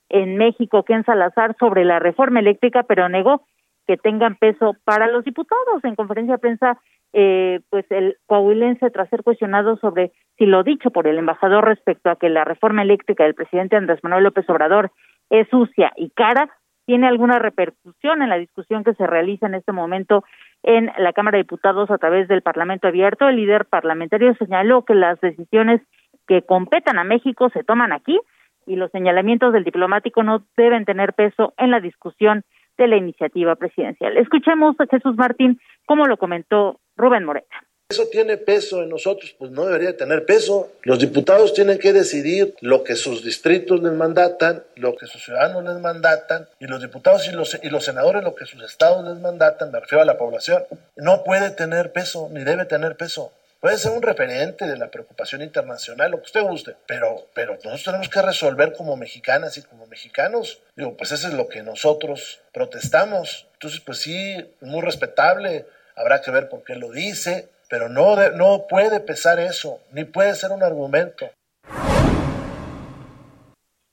en 0.09 0.37
México, 0.37 0.83
Ken 0.83 1.05
Salazar, 1.05 1.57
sobre 1.59 1.85
la 1.85 1.99
reforma 1.99 2.41
eléctrica, 2.41 2.83
pero 2.83 3.09
negó 3.09 3.43
que 3.87 3.97
tengan 3.97 4.37
peso 4.37 4.77
para 4.85 5.07
los 5.07 5.25
diputados. 5.25 5.83
En 5.85 5.95
conferencia 5.95 6.35
de 6.35 6.41
prensa, 6.41 6.79
eh, 7.13 7.61
pues 7.71 7.85
el 7.91 8.17
coahuilense, 8.27 8.91
tras 8.91 9.09
ser 9.09 9.23
cuestionado 9.23 9.77
sobre 9.79 10.13
si 10.39 10.47
lo 10.47 10.63
dicho 10.63 10.91
por 10.91 11.07
el 11.07 11.19
embajador 11.19 11.65
respecto 11.65 12.11
a 12.11 12.17
que 12.17 12.29
la 12.29 12.45
reforma 12.45 12.83
eléctrica 12.83 13.25
del 13.25 13.35
presidente 13.35 13.77
Andrés 13.77 14.01
Manuel 14.03 14.25
López 14.25 14.49
Obrador 14.51 14.93
es 15.31 15.49
sucia 15.49 15.93
y 15.97 16.11
cara, 16.11 16.51
tiene 16.87 17.09
alguna 17.09 17.39
repercusión 17.39 18.23
en 18.23 18.29
la 18.29 18.39
discusión 18.39 18.85
que 18.85 18.95
se 18.95 19.07
realiza 19.07 19.47
en 19.47 19.55
este 19.55 19.73
momento 19.73 20.25
en 20.63 20.91
la 20.99 21.13
Cámara 21.13 21.37
de 21.37 21.43
Diputados 21.43 21.91
a 21.91 21.99
través 21.99 22.29
del 22.29 22.43
Parlamento 22.43 22.87
Abierto. 22.87 23.29
El 23.29 23.37
líder 23.37 23.65
parlamentario 23.65 24.35
señaló 24.37 24.85
que 24.85 24.95
las 24.95 25.21
decisiones 25.21 25.81
que 26.29 26.43
competan 26.43 26.99
a 26.99 27.05
México 27.05 27.51
se 27.51 27.65
toman 27.65 27.93
aquí 27.93 28.21
y 28.67 28.77
los 28.77 28.91
señalamientos 28.91 29.53
del 29.53 29.65
diplomático 29.65 30.23
no 30.23 30.45
deben 30.57 30.85
tener 30.85 31.13
peso 31.15 31.55
en 31.57 31.71
la 31.71 31.81
discusión 31.81 32.43
de 32.79 32.89
la 32.89 32.97
iniciativa 32.97 33.55
presidencial. 33.57 34.17
Escuchemos 34.17 34.79
a 34.81 34.87
Jesús 34.87 35.17
Martín 35.17 35.59
cómo 35.87 36.07
lo 36.07 36.17
comentó 36.17 36.79
Rubén 36.97 37.25
Moreta. 37.25 37.67
¿Eso 37.89 38.09
tiene 38.09 38.37
peso 38.37 38.83
en 38.83 38.89
nosotros? 38.89 39.37
Pues 39.39 39.53
no 39.53 39.65
debería 39.65 39.97
tener 39.97 40.27
peso. 40.27 40.73
Los 40.83 40.99
diputados 40.99 41.55
tienen 41.55 41.79
que 41.79 41.93
decidir 41.93 42.57
lo 42.61 42.83
que 42.83 42.97
sus 42.97 43.23
distritos 43.23 43.81
les 43.81 43.93
mandatan, 43.93 44.65
lo 44.75 44.97
que 44.97 45.07
sus 45.07 45.23
ciudadanos 45.23 45.63
les 45.63 45.81
mandatan, 45.81 46.49
y 46.59 46.67
los 46.67 46.83
diputados 46.83 47.29
y 47.29 47.31
los, 47.31 47.57
y 47.63 47.71
los 47.71 47.85
senadores 47.85 48.25
lo 48.25 48.35
que 48.35 48.45
sus 48.45 48.61
estados 48.65 49.07
les 49.07 49.21
mandatan, 49.21 49.71
me 49.71 49.79
refiero 49.79 50.03
a 50.03 50.05
la 50.05 50.19
población. 50.19 50.65
No 50.97 51.23
puede 51.23 51.51
tener 51.51 51.93
peso, 51.93 52.29
ni 52.33 52.43
debe 52.43 52.65
tener 52.65 52.97
peso. 52.97 53.33
Puede 53.61 53.79
ser 53.79 53.93
un 53.93 54.03
referente 54.03 54.67
de 54.67 54.77
la 54.77 54.91
preocupación 54.91 55.43
internacional, 55.43 56.11
lo 56.11 56.19
que 56.19 56.27
usted 56.27 56.43
guste, 56.43 56.77
pero, 56.87 57.29
pero 57.35 57.55
nosotros 57.55 57.85
tenemos 57.85 58.09
que 58.09 58.21
resolver 58.21 58.73
como 58.73 58.97
mexicanas 58.97 59.59
y 59.59 59.63
como 59.63 59.87
mexicanos. 59.87 60.61
Digo, 60.77 60.97
pues 60.97 61.13
eso 61.13 61.29
es 61.29 61.35
lo 61.35 61.49
que 61.49 61.63
nosotros 61.63 62.41
protestamos. 62.53 63.47
Entonces, 63.55 63.81
pues 63.81 63.99
sí, 63.99 64.37
muy 64.61 64.83
respetable, 64.83 65.67
habrá 65.97 66.21
que 66.21 66.31
ver 66.31 66.49
por 66.49 66.63
qué 66.63 66.77
lo 66.77 66.91
dice, 66.91 67.49
pero 67.69 67.89
no, 67.89 68.15
no 68.37 68.67
puede 68.69 69.01
pesar 69.01 69.41
eso, 69.41 69.81
ni 69.93 70.05
puede 70.05 70.35
ser 70.35 70.53
un 70.53 70.63
argumento. 70.63 71.27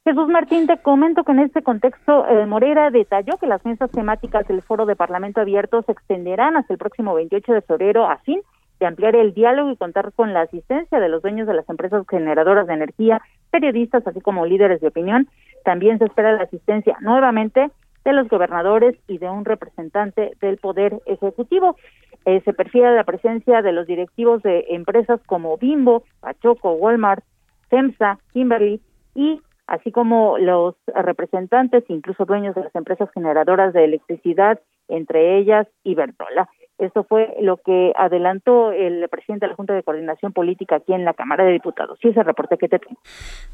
Jesús 0.05 0.27
Martín, 0.27 0.67
te 0.67 0.77
comento 0.79 1.23
que 1.23 1.31
en 1.31 1.39
este 1.39 1.63
contexto 1.63 2.27
eh, 2.27 2.45
Moreira 2.45 2.91
detalló 2.91 3.37
que 3.37 3.47
las 3.47 3.65
mesas 3.65 3.89
temáticas 3.89 4.45
del 4.49 4.61
Foro 4.61 4.85
de 4.85 4.97
Parlamento 4.97 5.39
Abierto 5.39 5.81
se 5.83 5.93
extenderán 5.93 6.57
hasta 6.57 6.73
el 6.73 6.77
próximo 6.77 7.13
28 7.13 7.53
de 7.53 7.61
febrero 7.61 8.05
a 8.05 8.17
fin 8.17 8.41
de 8.81 8.85
ampliar 8.85 9.15
el 9.15 9.33
diálogo 9.33 9.71
y 9.71 9.77
contar 9.77 10.11
con 10.11 10.33
la 10.33 10.41
asistencia 10.41 10.99
de 10.99 11.07
los 11.07 11.21
dueños 11.21 11.47
de 11.47 11.53
las 11.53 11.69
empresas 11.69 12.05
generadoras 12.09 12.67
de 12.67 12.73
energía, 12.73 13.21
periodistas, 13.49 14.05
así 14.05 14.19
como 14.19 14.45
líderes 14.45 14.81
de 14.81 14.89
opinión. 14.89 15.29
También 15.63 15.99
se 15.99 16.05
espera 16.05 16.33
la 16.33 16.43
asistencia 16.43 16.97
nuevamente 16.99 17.71
de 18.05 18.13
los 18.13 18.27
gobernadores 18.27 18.95
y 19.07 19.17
de 19.17 19.29
un 19.29 19.45
representante 19.45 20.31
del 20.41 20.57
Poder 20.57 20.99
Ejecutivo. 21.05 21.77
Eh, 22.25 22.41
se 22.45 22.53
perfila 22.53 22.91
la 22.91 23.03
presencia 23.03 23.61
de 23.61 23.71
los 23.71 23.87
directivos 23.87 24.41
de 24.43 24.65
empresas 24.69 25.19
como 25.25 25.57
Bimbo, 25.57 26.03
Pachoco, 26.21 26.73
Walmart, 26.73 27.23
FEMSA, 27.69 28.19
Kimberly 28.33 28.81
y 29.15 29.41
así 29.67 29.91
como 29.91 30.37
los 30.37 30.75
representantes, 30.87 31.83
incluso 31.87 32.25
dueños 32.25 32.55
de 32.55 32.63
las 32.63 32.75
empresas 32.75 33.09
generadoras 33.13 33.73
de 33.73 33.85
electricidad, 33.85 34.59
entre 34.87 35.37
ellas 35.37 35.67
Iberdrola. 35.83 36.49
Esto 36.79 37.03
fue 37.03 37.33
lo 37.39 37.57
que 37.57 37.93
adelantó 37.95 38.71
el 38.71 39.07
presidente 39.07 39.45
de 39.45 39.51
la 39.51 39.55
Junta 39.55 39.73
de 39.73 39.83
Coordinación 39.83 40.33
Política 40.33 40.77
aquí 40.77 40.93
en 40.93 41.05
la 41.05 41.13
Cámara 41.13 41.45
de 41.45 41.53
Diputados. 41.53 41.99
Sí, 42.01 42.09
ese 42.09 42.23
reporte 42.23 42.57
que 42.57 42.67
te 42.67 42.79
tengo. 42.79 42.99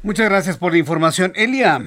Muchas 0.02 0.28
gracias 0.28 0.58
por 0.58 0.72
la 0.72 0.78
información. 0.78 1.32
Elia. 1.36 1.78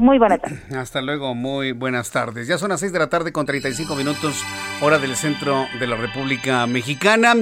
Muy 0.00 0.18
buenas 0.18 0.40
tardes. 0.40 0.72
Hasta 0.74 1.02
luego, 1.02 1.34
muy 1.34 1.72
buenas 1.72 2.10
tardes. 2.10 2.48
Ya 2.48 2.56
son 2.56 2.70
las 2.70 2.80
6 2.80 2.90
de 2.90 2.98
la 2.98 3.10
tarde 3.10 3.32
con 3.32 3.44
35 3.44 3.94
minutos, 3.94 4.42
hora 4.80 4.98
del 4.98 5.14
centro 5.14 5.66
de 5.78 5.86
la 5.86 5.96
República 5.96 6.66
Mexicana. 6.66 7.34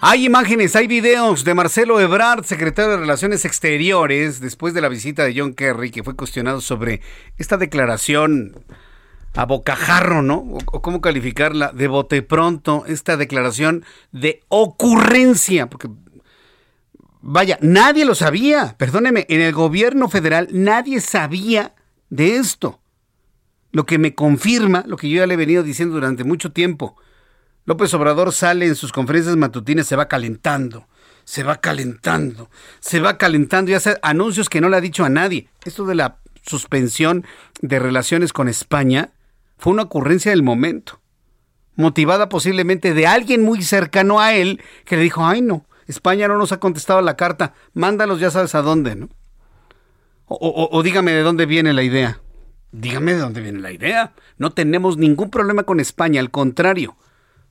Hay 0.00 0.24
imágenes, 0.24 0.74
hay 0.76 0.86
videos 0.86 1.44
de 1.44 1.52
Marcelo 1.52 2.00
Ebrard, 2.00 2.44
secretario 2.44 2.92
de 2.92 2.96
Relaciones 2.96 3.44
Exteriores, 3.44 4.40
después 4.40 4.72
de 4.72 4.80
la 4.80 4.88
visita 4.88 5.24
de 5.24 5.38
John 5.38 5.52
Kerry, 5.52 5.90
que 5.90 6.02
fue 6.02 6.16
cuestionado 6.16 6.62
sobre 6.62 7.02
esta 7.36 7.58
declaración 7.58 8.54
a 9.34 9.44
bocajarro, 9.44 10.22
¿no? 10.22 10.36
O, 10.38 10.80
cómo 10.80 11.02
calificarla 11.02 11.70
de 11.70 11.86
bote 11.86 12.22
pronto, 12.22 12.84
esta 12.86 13.18
declaración 13.18 13.84
de 14.10 14.40
ocurrencia, 14.48 15.68
porque 15.68 15.90
vaya, 17.20 17.58
nadie 17.60 18.06
lo 18.06 18.14
sabía, 18.14 18.74
perdóneme, 18.78 19.26
en 19.28 19.42
el 19.42 19.52
gobierno 19.52 20.08
federal 20.08 20.48
nadie 20.50 21.02
sabía 21.02 21.74
de 22.10 22.36
esto. 22.36 22.80
Lo 23.72 23.86
que 23.86 23.98
me 23.98 24.14
confirma 24.14 24.84
lo 24.86 24.96
que 24.96 25.08
yo 25.08 25.18
ya 25.18 25.26
le 25.26 25.34
he 25.34 25.38
venido 25.38 25.62
diciendo 25.62 25.94
durante 25.94 26.24
mucho 26.24 26.52
tiempo. 26.52 26.96
López 27.64 27.94
Obrador 27.94 28.32
sale 28.32 28.66
en 28.66 28.74
sus 28.74 28.92
conferencias 28.92 29.36
matutinas, 29.36 29.86
se 29.86 29.96
va 29.96 30.08
calentando, 30.08 30.88
se 31.24 31.44
va 31.44 31.60
calentando, 31.60 32.50
se 32.80 33.00
va 33.00 33.16
calentando 33.16 33.70
y 33.70 33.74
hace 33.74 33.96
anuncios 34.02 34.48
que 34.48 34.60
no 34.60 34.68
le 34.68 34.76
ha 34.76 34.80
dicho 34.80 35.04
a 35.04 35.08
nadie. 35.08 35.48
Esto 35.64 35.86
de 35.86 35.94
la 35.94 36.18
suspensión 36.42 37.24
de 37.60 37.78
relaciones 37.78 38.32
con 38.32 38.48
España 38.48 39.10
fue 39.56 39.72
una 39.72 39.82
ocurrencia 39.82 40.32
del 40.32 40.42
momento, 40.42 41.00
motivada 41.76 42.28
posiblemente 42.28 42.94
de 42.94 43.06
alguien 43.06 43.42
muy 43.42 43.62
cercano 43.62 44.18
a 44.18 44.34
él 44.34 44.60
que 44.84 44.96
le 44.96 45.02
dijo, 45.02 45.24
ay 45.24 45.42
no, 45.42 45.66
España 45.86 46.26
no 46.28 46.38
nos 46.38 46.50
ha 46.52 46.58
contestado 46.58 47.02
la 47.02 47.16
carta, 47.16 47.54
mándalos 47.74 48.20
ya 48.20 48.30
sabes 48.30 48.54
a 48.54 48.62
dónde, 48.62 48.96
¿no? 48.96 49.10
O, 50.32 50.80
dígame 50.84 51.10
de 51.10 51.22
dónde 51.22 51.44
viene 51.44 51.72
la 51.72 51.82
idea. 51.82 52.20
Dígame 52.70 53.14
de 53.14 53.18
dónde 53.18 53.40
viene 53.40 53.58
la 53.58 53.72
idea. 53.72 54.12
No 54.38 54.52
tenemos 54.52 54.96
ningún 54.96 55.28
problema 55.28 55.64
con 55.64 55.80
España, 55.80 56.20
al 56.20 56.30
contrario. 56.30 56.96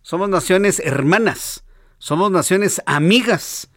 Somos 0.02 0.30
naciones 0.30 0.80
hermanas, 0.80 1.65
somos 1.98 2.32
naciones 2.32 2.82
amigas. 2.86 3.70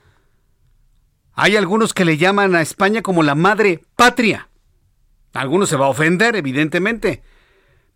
Hay 1.32 1.56
algunos 1.56 1.94
que 1.94 2.04
le 2.04 2.16
llaman 2.16 2.54
a 2.54 2.62
España 2.62 3.02
como 3.02 3.24
la 3.24 3.34
madre 3.34 3.82
patria. 3.96 4.48
Algunos 5.32 5.68
se 5.68 5.76
va 5.76 5.86
a 5.86 5.90
ofender, 5.90 6.36
evidentemente. 6.36 7.24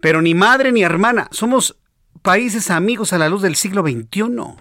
Pero 0.00 0.20
ni 0.22 0.34
madre 0.34 0.72
ni 0.72 0.82
hermana. 0.82 1.28
Somos 1.30 1.78
países 2.22 2.68
amigos 2.68 3.12
a 3.12 3.18
la 3.18 3.28
luz 3.28 3.42
del 3.42 3.54
siglo 3.54 3.82
XXI. 3.82 4.56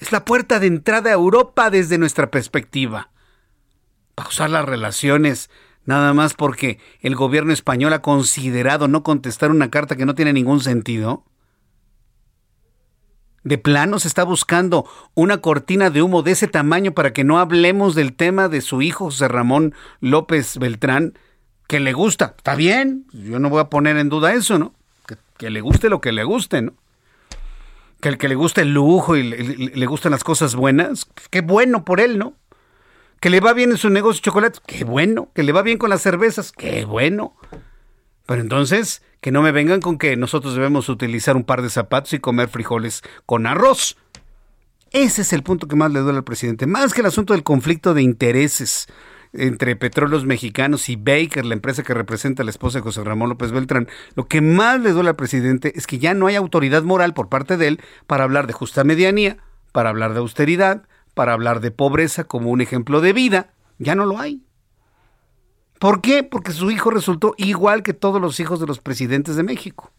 Es 0.00 0.10
la 0.10 0.24
puerta 0.24 0.58
de 0.58 0.66
entrada 0.66 1.10
a 1.10 1.14
Europa 1.14 1.70
desde 1.70 1.98
nuestra 1.98 2.32
perspectiva 2.32 3.13
pausar 4.14 4.50
las 4.50 4.64
relaciones 4.64 5.50
nada 5.86 6.14
más 6.14 6.34
porque 6.34 6.78
el 7.00 7.14
gobierno 7.14 7.52
español 7.52 7.92
ha 7.92 8.02
considerado 8.02 8.88
no 8.88 9.02
contestar 9.02 9.50
una 9.50 9.70
carta 9.70 9.96
que 9.96 10.06
no 10.06 10.14
tiene 10.14 10.32
ningún 10.32 10.60
sentido? 10.60 11.24
¿De 13.42 13.58
plano 13.58 13.98
se 13.98 14.08
está 14.08 14.24
buscando 14.24 14.88
una 15.12 15.38
cortina 15.38 15.90
de 15.90 16.00
humo 16.00 16.22
de 16.22 16.32
ese 16.32 16.48
tamaño 16.48 16.92
para 16.92 17.12
que 17.12 17.24
no 17.24 17.38
hablemos 17.38 17.94
del 17.94 18.14
tema 18.14 18.48
de 18.48 18.62
su 18.62 18.80
hijo 18.80 19.06
José 19.06 19.28
Ramón 19.28 19.74
López 20.00 20.56
Beltrán, 20.58 21.18
que 21.68 21.78
le 21.78 21.92
gusta? 21.92 22.34
Está 22.38 22.54
bien, 22.54 23.06
yo 23.12 23.38
no 23.38 23.50
voy 23.50 23.60
a 23.60 23.68
poner 23.68 23.98
en 23.98 24.08
duda 24.08 24.32
eso, 24.32 24.58
¿no? 24.58 24.74
Que, 25.36 25.50
le 25.50 25.60
guste 25.60 25.90
lo 25.90 26.00
que 26.00 26.12
le 26.12 26.24
guste, 26.24 26.62
¿no? 26.62 26.72
Que 28.00 28.08
el 28.08 28.16
que 28.16 28.28
le 28.28 28.34
guste 28.34 28.62
el 28.62 28.72
lujo 28.72 29.14
y 29.14 29.22
le, 29.22 29.36
le 29.38 29.86
gustan 29.86 30.12
las 30.12 30.24
cosas 30.24 30.54
buenas, 30.54 31.06
qué 31.28 31.42
bueno 31.42 31.84
por 31.84 32.00
él, 32.00 32.18
¿no? 32.18 32.34
Que 33.20 33.30
le 33.30 33.40
va 33.40 33.52
bien 33.52 33.70
en 33.70 33.78
su 33.78 33.90
negocio 33.90 34.20
de 34.20 34.24
chocolate, 34.24 34.58
qué 34.66 34.84
bueno, 34.84 35.30
que 35.34 35.42
le 35.42 35.52
va 35.52 35.62
bien 35.62 35.78
con 35.78 35.90
las 35.90 36.02
cervezas, 36.02 36.52
qué 36.52 36.84
bueno. 36.84 37.34
Pero 38.26 38.40
entonces, 38.40 39.02
que 39.20 39.32
no 39.32 39.42
me 39.42 39.52
vengan 39.52 39.80
con 39.80 39.98
que 39.98 40.16
nosotros 40.16 40.54
debemos 40.54 40.88
utilizar 40.88 41.36
un 41.36 41.44
par 41.44 41.62
de 41.62 41.70
zapatos 41.70 42.12
y 42.12 42.18
comer 42.18 42.48
frijoles 42.48 43.02
con 43.26 43.46
arroz. 43.46 43.96
Ese 44.90 45.22
es 45.22 45.32
el 45.32 45.42
punto 45.42 45.66
que 45.66 45.76
más 45.76 45.90
le 45.92 46.00
duele 46.00 46.18
al 46.18 46.24
presidente, 46.24 46.66
más 46.66 46.94
que 46.94 47.00
el 47.00 47.06
asunto 47.06 47.32
del 47.32 47.42
conflicto 47.42 47.94
de 47.94 48.02
intereses 48.02 48.86
entre 49.32 49.76
Petróleos 49.76 50.24
Mexicanos 50.24 50.88
y 50.88 50.96
Baker, 50.96 51.44
la 51.44 51.54
empresa 51.54 51.82
que 51.82 51.94
representa 51.94 52.42
a 52.42 52.44
la 52.44 52.50
esposa 52.50 52.78
de 52.78 52.82
José 52.82 53.02
Ramón 53.02 53.28
López 53.28 53.50
Beltrán, 53.50 53.88
lo 54.14 54.26
que 54.26 54.40
más 54.40 54.80
le 54.80 54.92
duele 54.92 55.08
al 55.08 55.16
presidente 55.16 55.72
es 55.76 55.86
que 55.86 55.98
ya 55.98 56.14
no 56.14 56.26
hay 56.26 56.36
autoridad 56.36 56.82
moral 56.82 57.14
por 57.14 57.28
parte 57.28 57.56
de 57.56 57.68
él 57.68 57.80
para 58.06 58.24
hablar 58.24 58.46
de 58.46 58.52
justa 58.52 58.84
medianía, 58.84 59.38
para 59.72 59.90
hablar 59.90 60.12
de 60.12 60.20
austeridad, 60.20 60.84
para 61.14 61.32
hablar 61.32 61.60
de 61.60 61.70
pobreza 61.70 62.24
como 62.24 62.50
un 62.50 62.60
ejemplo 62.60 63.00
de 63.00 63.12
vida, 63.12 63.54
ya 63.78 63.94
no 63.94 64.04
lo 64.04 64.18
hay. 64.18 64.42
¿Por 65.78 66.00
qué? 66.00 66.22
Porque 66.22 66.52
su 66.52 66.70
hijo 66.70 66.90
resultó 66.90 67.34
igual 67.36 67.82
que 67.82 67.94
todos 67.94 68.20
los 68.20 68.38
hijos 68.40 68.60
de 68.60 68.66
los 68.66 68.80
presidentes 68.80 69.36
de 69.36 69.42
México. 69.42 69.90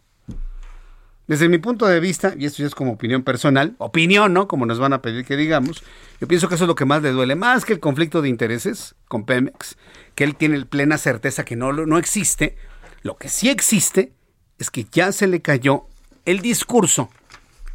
Desde 1.28 1.50
mi 1.50 1.58
punto 1.58 1.88
de 1.88 2.00
vista, 2.00 2.36
y 2.38 2.46
esto 2.46 2.62
ya 2.62 2.68
es 2.68 2.76
como 2.76 2.92
opinión 2.92 3.24
personal, 3.24 3.76
opinión, 3.80 4.32
¿no? 4.32 4.48
Como 4.48 4.68
nos 4.68 4.78
van 4.78 4.94
a 4.94 5.02
pedir 5.02 5.26
que 5.26 5.36
digamos, 5.36 5.84
yo 6.22 6.28
pienso 6.28 6.48
que 6.48 6.56
eso 6.56 6.66
es 6.66 6.68
lo 6.68 6.76
que 6.76 6.86
más 6.86 7.02
le 7.02 7.12
duele, 7.12 7.36
más 7.36 7.66
que 7.66 7.74
el 7.74 7.80
conflicto 7.80 8.22
de 8.22 8.30
intereses 8.30 8.96
con 9.08 9.26
Pemex, 9.26 9.76
que 10.14 10.24
él 10.24 10.36
tiene 10.36 10.64
plena 10.66 11.00
certeza 11.00 11.44
que 11.44 11.56
no, 11.56 11.74
no 11.74 11.98
existe. 11.98 12.58
Lo 13.02 13.18
que 13.18 13.30
sí 13.30 13.50
existe 13.50 14.14
es 14.60 14.70
que 14.70 14.86
ya 14.92 15.12
se 15.12 15.26
le 15.26 15.42
cayó 15.42 15.86
el 16.26 16.42
discurso 16.42 17.10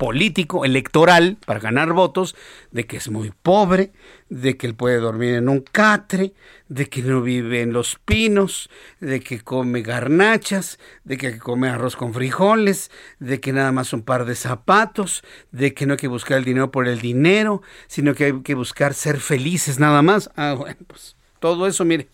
político, 0.01 0.65
electoral, 0.65 1.37
para 1.45 1.61
ganar 1.61 1.93
votos, 1.93 2.35
de 2.71 2.87
que 2.87 2.97
es 2.97 3.11
muy 3.11 3.35
pobre, 3.43 3.93
de 4.31 4.57
que 4.57 4.67
él 4.67 4.75
puede 4.75 4.97
dormir 4.97 5.35
en 5.35 5.51
un 5.51 5.61
catre, 5.61 6.33
de 6.69 6.89
que 6.89 7.03
no 7.03 7.21
vive 7.21 7.61
en 7.61 7.75
los 7.75 7.97
pinos, 8.07 8.71
de 9.01 9.21
que 9.21 9.43
come 9.43 9.83
garnachas, 9.83 10.79
de 11.05 11.19
que 11.19 11.39
come 11.39 11.69
arroz 11.69 11.97
con 11.97 12.15
frijoles, 12.15 12.91
de 13.19 13.41
que 13.41 13.53
nada 13.53 13.73
más 13.73 13.93
un 13.93 14.01
par 14.01 14.25
de 14.25 14.37
zapatos, 14.37 15.23
de 15.53 15.75
que 15.75 15.85
no 15.85 15.93
hay 15.93 15.99
que 15.99 16.09
buscar 16.09 16.39
el 16.39 16.45
dinero 16.45 16.71
por 16.71 16.89
el 16.89 17.03
dinero, 17.03 17.61
sino 17.87 18.15
que 18.15 18.25
hay 18.25 18.41
que 18.41 18.55
buscar 18.55 18.95
ser 18.95 19.21
felices 19.21 19.79
nada 19.79 20.01
más. 20.01 20.31
Ah, 20.35 20.55
bueno, 20.57 20.79
pues 20.87 21.15
todo 21.41 21.67
eso, 21.67 21.85
mire, 21.85 22.09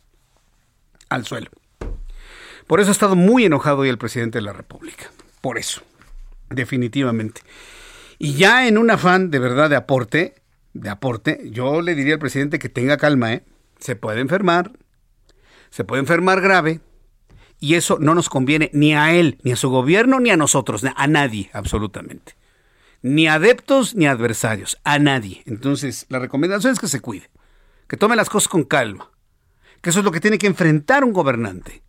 al 1.08 1.24
suelo. 1.24 1.52
Por 2.66 2.80
eso 2.80 2.90
ha 2.90 2.98
estado 2.98 3.14
muy 3.14 3.44
enojado 3.44 3.78
hoy 3.78 3.90
el 3.90 3.98
presidente 3.98 4.38
de 4.38 4.42
la 4.42 4.52
República. 4.52 5.12
Por 5.40 5.56
eso, 5.56 5.82
definitivamente. 6.50 7.42
Y 8.18 8.34
ya 8.34 8.66
en 8.66 8.78
un 8.78 8.90
afán 8.90 9.30
de 9.30 9.38
verdad 9.38 9.70
de 9.70 9.76
aporte, 9.76 10.34
de 10.72 10.88
aporte, 10.88 11.50
yo 11.50 11.82
le 11.82 11.94
diría 11.94 12.14
al 12.14 12.20
presidente 12.20 12.58
que 12.58 12.68
tenga 12.68 12.96
calma, 12.96 13.32
¿eh? 13.32 13.44
Se 13.78 13.96
puede 13.96 14.20
enfermar, 14.20 14.72
se 15.70 15.84
puede 15.84 16.00
enfermar 16.00 16.40
grave, 16.40 16.80
y 17.60 17.74
eso 17.74 17.98
no 18.00 18.14
nos 18.14 18.28
conviene 18.28 18.70
ni 18.72 18.94
a 18.94 19.14
él, 19.14 19.38
ni 19.42 19.52
a 19.52 19.56
su 19.56 19.70
gobierno, 19.70 20.20
ni 20.20 20.30
a 20.30 20.36
nosotros, 20.36 20.82
a 20.84 21.06
nadie, 21.06 21.50
absolutamente. 21.52 22.34
Ni 23.02 23.28
adeptos 23.28 23.94
ni 23.94 24.06
adversarios, 24.06 24.78
a 24.84 24.98
nadie. 24.98 25.42
Entonces, 25.46 26.06
la 26.08 26.18
recomendación 26.18 26.72
es 26.72 26.78
que 26.78 26.88
se 26.88 27.00
cuide, 27.00 27.30
que 27.88 27.96
tome 27.96 28.16
las 28.16 28.30
cosas 28.30 28.48
con 28.48 28.64
calma, 28.64 29.10
que 29.80 29.90
eso 29.90 30.00
es 30.00 30.04
lo 30.04 30.12
que 30.12 30.20
tiene 30.20 30.38
que 30.38 30.46
enfrentar 30.46 31.04
un 31.04 31.12
gobernante. 31.12 31.82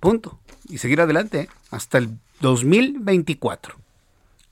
Punto. 0.00 0.40
Y 0.68 0.78
seguir 0.78 1.00
adelante 1.00 1.40
¿eh? 1.40 1.48
hasta 1.70 1.98
el 1.98 2.10
2024 2.40 3.74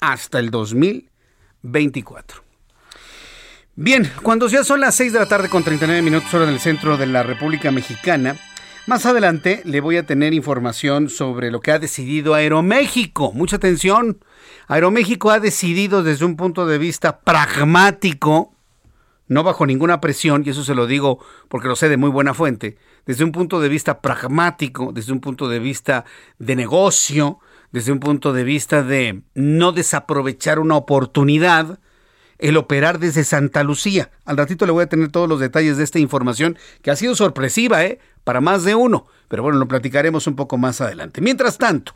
hasta 0.00 0.38
el 0.38 0.50
2024. 0.50 2.42
Bien, 3.80 4.10
cuando 4.22 4.48
ya 4.48 4.64
son 4.64 4.80
las 4.80 4.96
6 4.96 5.12
de 5.12 5.18
la 5.20 5.26
tarde 5.26 5.48
con 5.48 5.62
39 5.62 6.02
minutos 6.02 6.34
hora 6.34 6.46
del 6.46 6.58
centro 6.58 6.96
de 6.96 7.06
la 7.06 7.22
República 7.22 7.70
Mexicana, 7.70 8.36
más 8.88 9.06
adelante 9.06 9.62
le 9.64 9.80
voy 9.80 9.98
a 9.98 10.06
tener 10.06 10.34
información 10.34 11.10
sobre 11.10 11.50
lo 11.50 11.60
que 11.60 11.72
ha 11.72 11.78
decidido 11.78 12.34
Aeroméxico. 12.34 13.32
Mucha 13.32 13.56
atención. 13.56 14.18
Aeroméxico 14.66 15.30
ha 15.30 15.40
decidido 15.40 16.02
desde 16.02 16.24
un 16.24 16.36
punto 16.36 16.66
de 16.66 16.78
vista 16.78 17.20
pragmático, 17.20 18.54
no 19.28 19.42
bajo 19.44 19.66
ninguna 19.66 20.00
presión, 20.00 20.42
y 20.44 20.50
eso 20.50 20.64
se 20.64 20.74
lo 20.74 20.86
digo 20.86 21.18
porque 21.48 21.68
lo 21.68 21.76
sé 21.76 21.88
de 21.88 21.98
muy 21.98 22.10
buena 22.10 22.34
fuente, 22.34 22.78
desde 23.04 23.24
un 23.24 23.32
punto 23.32 23.60
de 23.60 23.68
vista 23.68 24.00
pragmático, 24.00 24.90
desde 24.92 25.12
un 25.12 25.20
punto 25.20 25.48
de 25.48 25.58
vista 25.58 26.04
de 26.38 26.56
negocio, 26.56 27.40
desde 27.72 27.92
un 27.92 28.00
punto 28.00 28.32
de 28.32 28.44
vista 28.44 28.82
de 28.82 29.22
no 29.34 29.72
desaprovechar 29.72 30.58
una 30.58 30.76
oportunidad, 30.76 31.78
el 32.38 32.56
operar 32.56 32.98
desde 32.98 33.24
Santa 33.24 33.62
Lucía. 33.64 34.10
Al 34.24 34.36
ratito 34.36 34.64
le 34.64 34.72
voy 34.72 34.84
a 34.84 34.88
tener 34.88 35.10
todos 35.10 35.28
los 35.28 35.40
detalles 35.40 35.76
de 35.76 35.84
esta 35.84 35.98
información 35.98 36.56
que 36.82 36.90
ha 36.90 36.96
sido 36.96 37.14
sorpresiva, 37.14 37.84
¿eh? 37.84 37.98
Para 38.24 38.40
más 38.40 38.64
de 38.64 38.74
uno. 38.74 39.06
Pero 39.28 39.42
bueno, 39.42 39.58
lo 39.58 39.68
platicaremos 39.68 40.26
un 40.26 40.36
poco 40.36 40.56
más 40.56 40.80
adelante. 40.80 41.20
Mientras 41.20 41.58
tanto, 41.58 41.94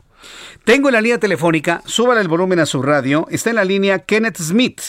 tengo 0.63 0.89
en 0.89 0.93
la 0.93 1.01
línea 1.01 1.19
telefónica, 1.19 1.81
súbale 1.85 2.21
el 2.21 2.27
volumen 2.27 2.59
a 2.59 2.65
su 2.65 2.81
radio, 2.81 3.25
está 3.29 3.49
en 3.49 3.55
la 3.55 3.65
línea 3.65 3.99
Kenneth 3.99 4.37
Smith. 4.37 4.81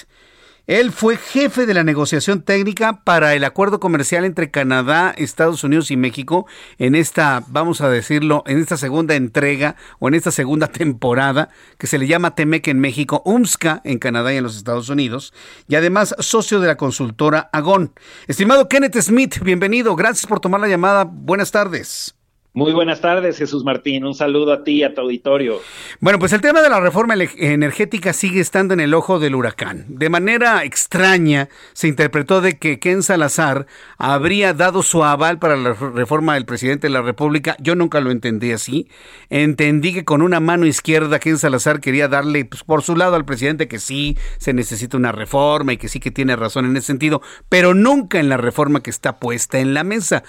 Él 0.66 0.92
fue 0.92 1.18
jefe 1.18 1.66
de 1.66 1.74
la 1.74 1.84
negociación 1.84 2.40
técnica 2.40 3.02
para 3.04 3.34
el 3.34 3.44
acuerdo 3.44 3.80
comercial 3.80 4.24
entre 4.24 4.50
Canadá, 4.50 5.14
Estados 5.14 5.62
Unidos 5.62 5.90
y 5.90 5.98
México 5.98 6.46
en 6.78 6.94
esta, 6.94 7.44
vamos 7.48 7.82
a 7.82 7.90
decirlo, 7.90 8.42
en 8.46 8.58
esta 8.58 8.78
segunda 8.78 9.14
entrega 9.14 9.76
o 9.98 10.08
en 10.08 10.14
esta 10.14 10.30
segunda 10.30 10.66
temporada 10.72 11.50
que 11.76 11.86
se 11.86 11.98
le 11.98 12.06
llama 12.06 12.34
Temec 12.34 12.66
en 12.68 12.80
México, 12.80 13.20
UMSCA 13.26 13.82
en 13.84 13.98
Canadá 13.98 14.32
y 14.32 14.38
en 14.38 14.44
los 14.44 14.56
Estados 14.56 14.88
Unidos, 14.88 15.34
y 15.68 15.74
además 15.74 16.14
socio 16.18 16.60
de 16.60 16.68
la 16.68 16.78
consultora 16.78 17.50
Agón. 17.52 17.92
Estimado 18.26 18.66
Kenneth 18.66 18.98
Smith, 19.02 19.40
bienvenido, 19.42 19.94
gracias 19.96 20.26
por 20.26 20.40
tomar 20.40 20.62
la 20.62 20.68
llamada, 20.68 21.04
buenas 21.04 21.50
tardes. 21.50 22.14
Muy 22.57 22.72
buenas 22.72 23.00
tardes, 23.00 23.36
Jesús 23.36 23.64
Martín. 23.64 24.05
Un 24.05 24.14
saludo 24.14 24.52
a 24.52 24.62
ti 24.62 24.74
y 24.74 24.84
a 24.84 24.94
tu 24.94 25.00
auditorio. 25.00 25.61
Bueno, 25.98 26.20
pues 26.20 26.32
el 26.32 26.40
tema 26.40 26.62
de 26.62 26.70
la 26.70 26.78
reforma 26.78 27.14
energética 27.36 28.12
sigue 28.12 28.40
estando 28.40 28.74
en 28.74 28.78
el 28.78 28.94
ojo 28.94 29.18
del 29.18 29.34
huracán. 29.34 29.86
De 29.88 30.09
manera 30.09 30.62
extraña 30.62 31.48
se 31.72 31.88
interpretó 31.88 32.40
de 32.40 32.57
que 32.57 32.78
Ken 32.78 33.02
Salazar 33.02 33.66
habría 33.98 34.55
dado 34.55 34.84
su 34.84 35.02
aval 35.02 35.40
para 35.40 35.57
la 35.57 35.72
reforma 35.72 36.34
del 36.34 36.44
presidente 36.44 36.86
de 36.86 36.92
la 36.92 37.02
República. 37.02 37.57
Yo 37.59 37.74
nunca 37.74 37.98
lo 37.98 38.12
entendí 38.12 38.52
así. 38.52 38.86
Entendí 39.30 39.92
que 39.92 40.05
con 40.05 40.22
una 40.22 40.38
mano 40.38 40.64
izquierda 40.64 41.18
Ken 41.18 41.38
Salazar 41.38 41.80
quería 41.80 42.07
darle 42.07 42.44
pues, 42.44 42.62
por 42.62 42.82
su 42.82 42.94
lado 42.94 43.16
al 43.16 43.24
presidente 43.24 43.66
que 43.66 43.80
sí 43.80 44.16
se 44.38 44.52
necesita 44.52 44.96
una 44.96 45.11
reforma 45.11 45.72
y 45.72 45.76
que 45.76 45.88
sí 45.88 45.98
que 45.98 46.12
tiene 46.12 46.36
razón 46.36 46.66
en 46.66 46.76
ese 46.76 46.86
sentido, 46.86 47.20
pero 47.48 47.74
nunca 47.74 48.20
en 48.20 48.28
la 48.28 48.36
reforma 48.36 48.80
que 48.80 48.90
está 48.90 49.18
puesta 49.18 49.59
en 49.59 49.74
la 49.74 49.82
mesa. 49.82 50.22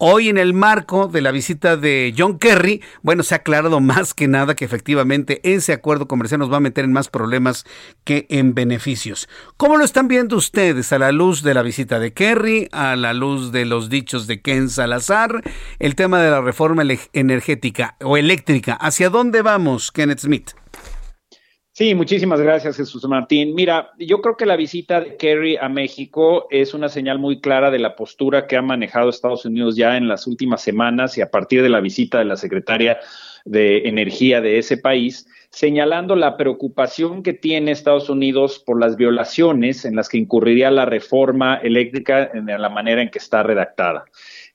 Hoy 0.00 0.28
en 0.28 0.38
el 0.38 0.54
marco 0.54 1.08
de 1.08 1.20
la 1.20 1.32
visita 1.32 1.76
de 1.76 2.14
John 2.16 2.38
Kerry, 2.38 2.80
bueno, 3.02 3.24
se 3.24 3.34
ha 3.34 3.38
aclarado 3.38 3.80
más 3.80 4.14
que 4.14 4.28
nada 4.28 4.54
que 4.54 4.64
efectivamente 4.64 5.40
ese 5.42 5.72
acuerdo 5.72 6.06
comercial 6.06 6.38
nos 6.38 6.52
va 6.52 6.58
a 6.58 6.60
meter 6.60 6.84
en 6.84 6.92
más 6.92 7.08
problemas 7.08 7.66
que 8.04 8.24
en 8.30 8.54
beneficios. 8.54 9.28
¿Cómo 9.56 9.76
lo 9.76 9.84
están 9.84 10.06
viendo 10.06 10.36
ustedes 10.36 10.92
a 10.92 11.00
la 11.00 11.10
luz 11.10 11.42
de 11.42 11.52
la 11.52 11.62
visita 11.62 11.98
de 11.98 12.12
Kerry, 12.12 12.68
a 12.70 12.94
la 12.94 13.12
luz 13.12 13.50
de 13.50 13.64
los 13.64 13.88
dichos 13.88 14.28
de 14.28 14.40
Ken 14.40 14.70
Salazar, 14.70 15.42
el 15.80 15.96
tema 15.96 16.22
de 16.22 16.30
la 16.30 16.42
reforma 16.42 16.84
energética 17.12 17.96
o 18.00 18.16
eléctrica? 18.16 18.74
¿Hacia 18.74 19.10
dónde 19.10 19.42
vamos, 19.42 19.90
Kenneth 19.90 20.20
Smith? 20.20 20.52
Sí, 21.78 21.94
muchísimas 21.94 22.40
gracias, 22.40 22.76
Jesús 22.76 23.06
Martín. 23.06 23.54
Mira, 23.54 23.92
yo 24.00 24.20
creo 24.20 24.36
que 24.36 24.46
la 24.46 24.56
visita 24.56 25.00
de 25.00 25.16
Kerry 25.16 25.56
a 25.58 25.68
México 25.68 26.48
es 26.50 26.74
una 26.74 26.88
señal 26.88 27.20
muy 27.20 27.40
clara 27.40 27.70
de 27.70 27.78
la 27.78 27.94
postura 27.94 28.48
que 28.48 28.56
ha 28.56 28.62
manejado 28.62 29.10
Estados 29.10 29.44
Unidos 29.44 29.76
ya 29.76 29.96
en 29.96 30.08
las 30.08 30.26
últimas 30.26 30.60
semanas 30.60 31.16
y 31.16 31.20
a 31.20 31.30
partir 31.30 31.62
de 31.62 31.68
la 31.68 31.78
visita 31.78 32.18
de 32.18 32.24
la 32.24 32.36
secretaria 32.36 32.98
de 33.44 33.86
Energía 33.86 34.40
de 34.40 34.58
ese 34.58 34.76
país, 34.76 35.28
señalando 35.50 36.16
la 36.16 36.36
preocupación 36.36 37.22
que 37.22 37.32
tiene 37.32 37.70
Estados 37.70 38.10
Unidos 38.10 38.58
por 38.58 38.80
las 38.80 38.96
violaciones 38.96 39.84
en 39.84 39.94
las 39.94 40.08
que 40.08 40.18
incurriría 40.18 40.72
la 40.72 40.84
reforma 40.84 41.58
eléctrica 41.62 42.28
en 42.34 42.46
la 42.60 42.68
manera 42.70 43.02
en 43.02 43.10
que 43.10 43.20
está 43.20 43.44
redactada. 43.44 44.04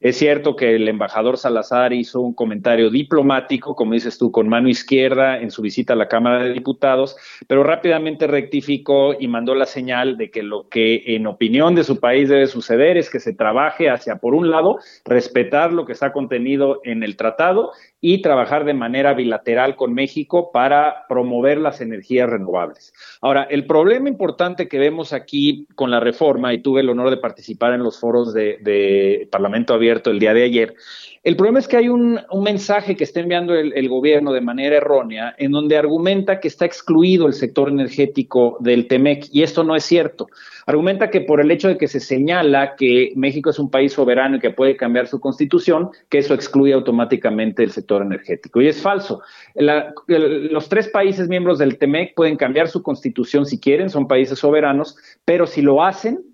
Es 0.03 0.17
cierto 0.17 0.57
que 0.57 0.75
el 0.75 0.89
embajador 0.89 1.37
Salazar 1.37 1.93
hizo 1.93 2.19
un 2.19 2.33
comentario 2.33 2.89
diplomático, 2.89 3.73
como 3.73 3.93
dices 3.93 4.17
tú, 4.17 4.33
con 4.33 4.49
mano 4.49 4.67
izquierda 4.67 5.37
en 5.39 5.49
su 5.49 5.61
visita 5.61 5.93
a 5.93 5.95
la 5.95 6.09
Cámara 6.09 6.43
de 6.43 6.51
Diputados, 6.51 7.15
pero 7.47 7.63
rápidamente 7.63 8.27
rectificó 8.27 9.15
y 9.17 9.29
mandó 9.29 9.55
la 9.55 9.65
señal 9.65 10.17
de 10.17 10.29
que 10.29 10.43
lo 10.43 10.67
que 10.67 11.15
en 11.15 11.25
opinión 11.25 11.73
de 11.73 11.85
su 11.85 12.01
país 12.01 12.27
debe 12.27 12.47
suceder 12.47 12.97
es 12.97 13.09
que 13.09 13.21
se 13.21 13.33
trabaje 13.33 13.89
hacia, 13.89 14.17
por 14.17 14.35
un 14.35 14.51
lado, 14.51 14.77
respetar 15.05 15.71
lo 15.71 15.85
que 15.85 15.93
está 15.93 16.11
contenido 16.11 16.81
en 16.83 17.01
el 17.01 17.15
tratado 17.15 17.71
y 18.01 18.21
trabajar 18.21 18.65
de 18.65 18.73
manera 18.73 19.13
bilateral 19.13 19.77
con 19.77 19.93
México 19.93 20.51
para 20.51 21.07
promover 21.07 21.59
las 21.59 21.79
energías 21.79 22.29
renovables. 22.29 22.93
Ahora, 23.21 23.43
el 23.43 23.65
problema 23.65 24.09
importante 24.09 24.67
que 24.67 24.79
vemos 24.79 25.13
aquí 25.13 25.65
con 25.75 25.89
la 25.91 26.01
reforma, 26.01 26.53
y 26.53 26.61
tuve 26.61 26.81
el 26.81 26.89
honor 26.89 27.09
de 27.09 27.15
participar 27.15 27.71
en 27.71 27.83
los 27.83 27.97
foros 27.97 28.33
de, 28.33 29.29
Parlamento 29.31 29.73
Abierto 29.73 29.92
el 30.05 30.19
día 30.19 30.33
de 30.33 30.43
ayer, 30.43 30.75
el 31.23 31.37
problema 31.37 31.59
es 31.59 31.69
que 31.69 31.77
hay 31.77 31.87
un, 31.87 32.19
mensaje 32.43 32.97
que 32.97 33.05
está 33.05 33.21
enviando 33.21 33.53
el, 33.53 33.87
gobierno 33.87 34.33
de 34.33 34.41
manera 34.41 34.75
errónea 34.75 35.33
en 35.37 35.51
donde 35.51 35.77
argumenta 35.77 36.41
que 36.41 36.49
está 36.49 36.65
excluido 36.65 37.27
el 37.27 37.33
sector 37.33 37.69
energético 37.69 38.57
del 38.59 38.87
TEMEC 38.87 39.27
y 39.31 39.43
esto 39.43 39.63
no 39.63 39.73
es 39.77 39.85
cierto. 39.85 40.27
Argumenta 40.65 41.09
que 41.09 41.21
por 41.21 41.39
el 41.39 41.49
hecho 41.49 41.69
de 41.69 41.77
que 41.77 41.87
se 41.87 42.01
señala 42.01 42.75
que 42.75 43.13
México 43.15 43.51
es 43.51 43.59
un 43.59 43.71
país 43.71 43.93
soberano 43.93 44.35
y 44.35 44.39
que 44.41 44.49
puede 44.49 44.75
cambiar 44.75 45.07
su 45.07 45.21
constitución, 45.21 45.91
que 46.09 46.17
eso 46.17 46.33
excluye 46.33 46.73
automáticamente 46.73 47.63
el 47.63 47.71
sector 47.71 48.01
energético. 48.01 48.61
Y 48.61 48.67
es 48.67 48.81
falso. 48.81 49.21
los 49.55 50.67
tres 50.67 50.89
países 50.89 51.29
miembros 51.29 51.57
del 51.57 51.77
TEMEC 51.77 52.15
pueden 52.15 52.35
cambiar 52.35 52.67
su 52.67 52.83
constitución 52.83 53.45
si 53.45 53.61
quieren, 53.61 53.89
son 53.89 54.09
países 54.09 54.39
soberanos, 54.39 54.97
pero 55.23 55.47
si 55.47 55.61
lo 55.61 55.83
hacen, 55.85 56.32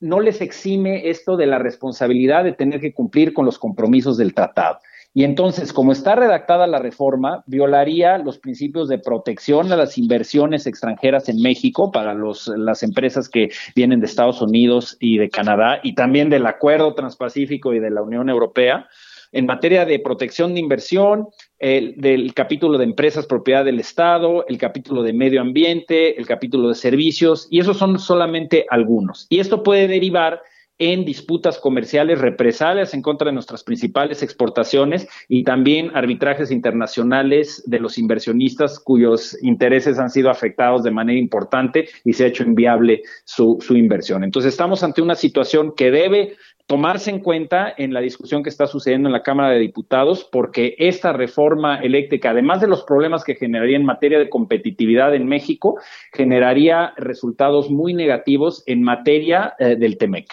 no 0.00 0.20
les 0.20 0.40
exime 0.40 1.08
esto 1.10 1.36
de 1.36 1.46
la 1.46 1.58
responsabilidad 1.58 2.44
de 2.44 2.52
tener 2.52 2.80
que 2.80 2.92
cumplir 2.92 3.32
con 3.32 3.44
los 3.44 3.58
compromisos 3.58 4.16
del 4.16 4.34
tratado. 4.34 4.78
Y 5.12 5.24
entonces, 5.24 5.72
como 5.72 5.90
está 5.90 6.14
redactada 6.14 6.68
la 6.68 6.78
reforma, 6.78 7.42
violaría 7.46 8.16
los 8.18 8.38
principios 8.38 8.88
de 8.88 8.98
protección 8.98 9.72
a 9.72 9.76
las 9.76 9.98
inversiones 9.98 10.68
extranjeras 10.68 11.28
en 11.28 11.42
México 11.42 11.90
para 11.90 12.14
los, 12.14 12.46
las 12.46 12.84
empresas 12.84 13.28
que 13.28 13.50
vienen 13.74 13.98
de 13.98 14.06
Estados 14.06 14.40
Unidos 14.40 14.96
y 15.00 15.18
de 15.18 15.28
Canadá 15.28 15.80
y 15.82 15.96
también 15.96 16.30
del 16.30 16.46
Acuerdo 16.46 16.94
Transpacífico 16.94 17.74
y 17.74 17.80
de 17.80 17.90
la 17.90 18.02
Unión 18.02 18.28
Europea 18.28 18.88
en 19.32 19.46
materia 19.46 19.84
de 19.84 19.98
protección 19.98 20.54
de 20.54 20.60
inversión, 20.60 21.28
el, 21.58 21.94
del 21.96 22.34
capítulo 22.34 22.78
de 22.78 22.84
empresas 22.84 23.26
propiedad 23.26 23.64
del 23.64 23.80
Estado, 23.80 24.44
el 24.48 24.58
capítulo 24.58 25.02
de 25.02 25.12
medio 25.12 25.40
ambiente, 25.40 26.18
el 26.18 26.26
capítulo 26.26 26.68
de 26.68 26.74
servicios, 26.74 27.46
y 27.50 27.60
esos 27.60 27.78
son 27.78 27.98
solamente 27.98 28.66
algunos. 28.70 29.26
Y 29.28 29.40
esto 29.40 29.62
puede 29.62 29.88
derivar 29.88 30.42
en 30.80 31.04
disputas 31.04 31.58
comerciales, 31.58 32.20
represalias 32.20 32.94
en 32.94 33.02
contra 33.02 33.26
de 33.26 33.34
nuestras 33.34 33.62
principales 33.62 34.22
exportaciones 34.22 35.06
y 35.28 35.44
también 35.44 35.90
arbitrajes 35.94 36.50
internacionales 36.50 37.62
de 37.66 37.80
los 37.80 37.98
inversionistas 37.98 38.80
cuyos 38.80 39.36
intereses 39.42 39.98
han 39.98 40.08
sido 40.08 40.30
afectados 40.30 40.82
de 40.82 40.90
manera 40.90 41.18
importante 41.18 41.90
y 42.02 42.14
se 42.14 42.24
ha 42.24 42.28
hecho 42.28 42.44
inviable 42.44 43.02
su 43.26 43.58
inversión. 43.76 44.24
Entonces 44.24 44.54
estamos 44.54 44.82
ante 44.82 45.02
una 45.02 45.16
situación 45.16 45.74
que 45.76 45.90
debe 45.90 46.36
tomarse 46.70 47.10
en 47.10 47.18
cuenta 47.18 47.74
en 47.76 47.92
la 47.92 48.00
discusión 48.00 48.44
que 48.44 48.48
está 48.48 48.68
sucediendo 48.68 49.08
en 49.08 49.12
la 49.12 49.24
Cámara 49.24 49.50
de 49.50 49.58
Diputados, 49.58 50.28
porque 50.30 50.76
esta 50.78 51.12
reforma 51.12 51.80
eléctrica, 51.80 52.30
además 52.30 52.60
de 52.60 52.68
los 52.68 52.84
problemas 52.84 53.24
que 53.24 53.34
generaría 53.34 53.76
en 53.76 53.84
materia 53.84 54.20
de 54.20 54.30
competitividad 54.30 55.12
en 55.16 55.26
México, 55.26 55.80
generaría 56.12 56.92
resultados 56.96 57.70
muy 57.70 57.92
negativos 57.92 58.62
en 58.66 58.84
materia 58.84 59.54
eh, 59.58 59.74
del 59.74 59.98
TEMEC. 59.98 60.28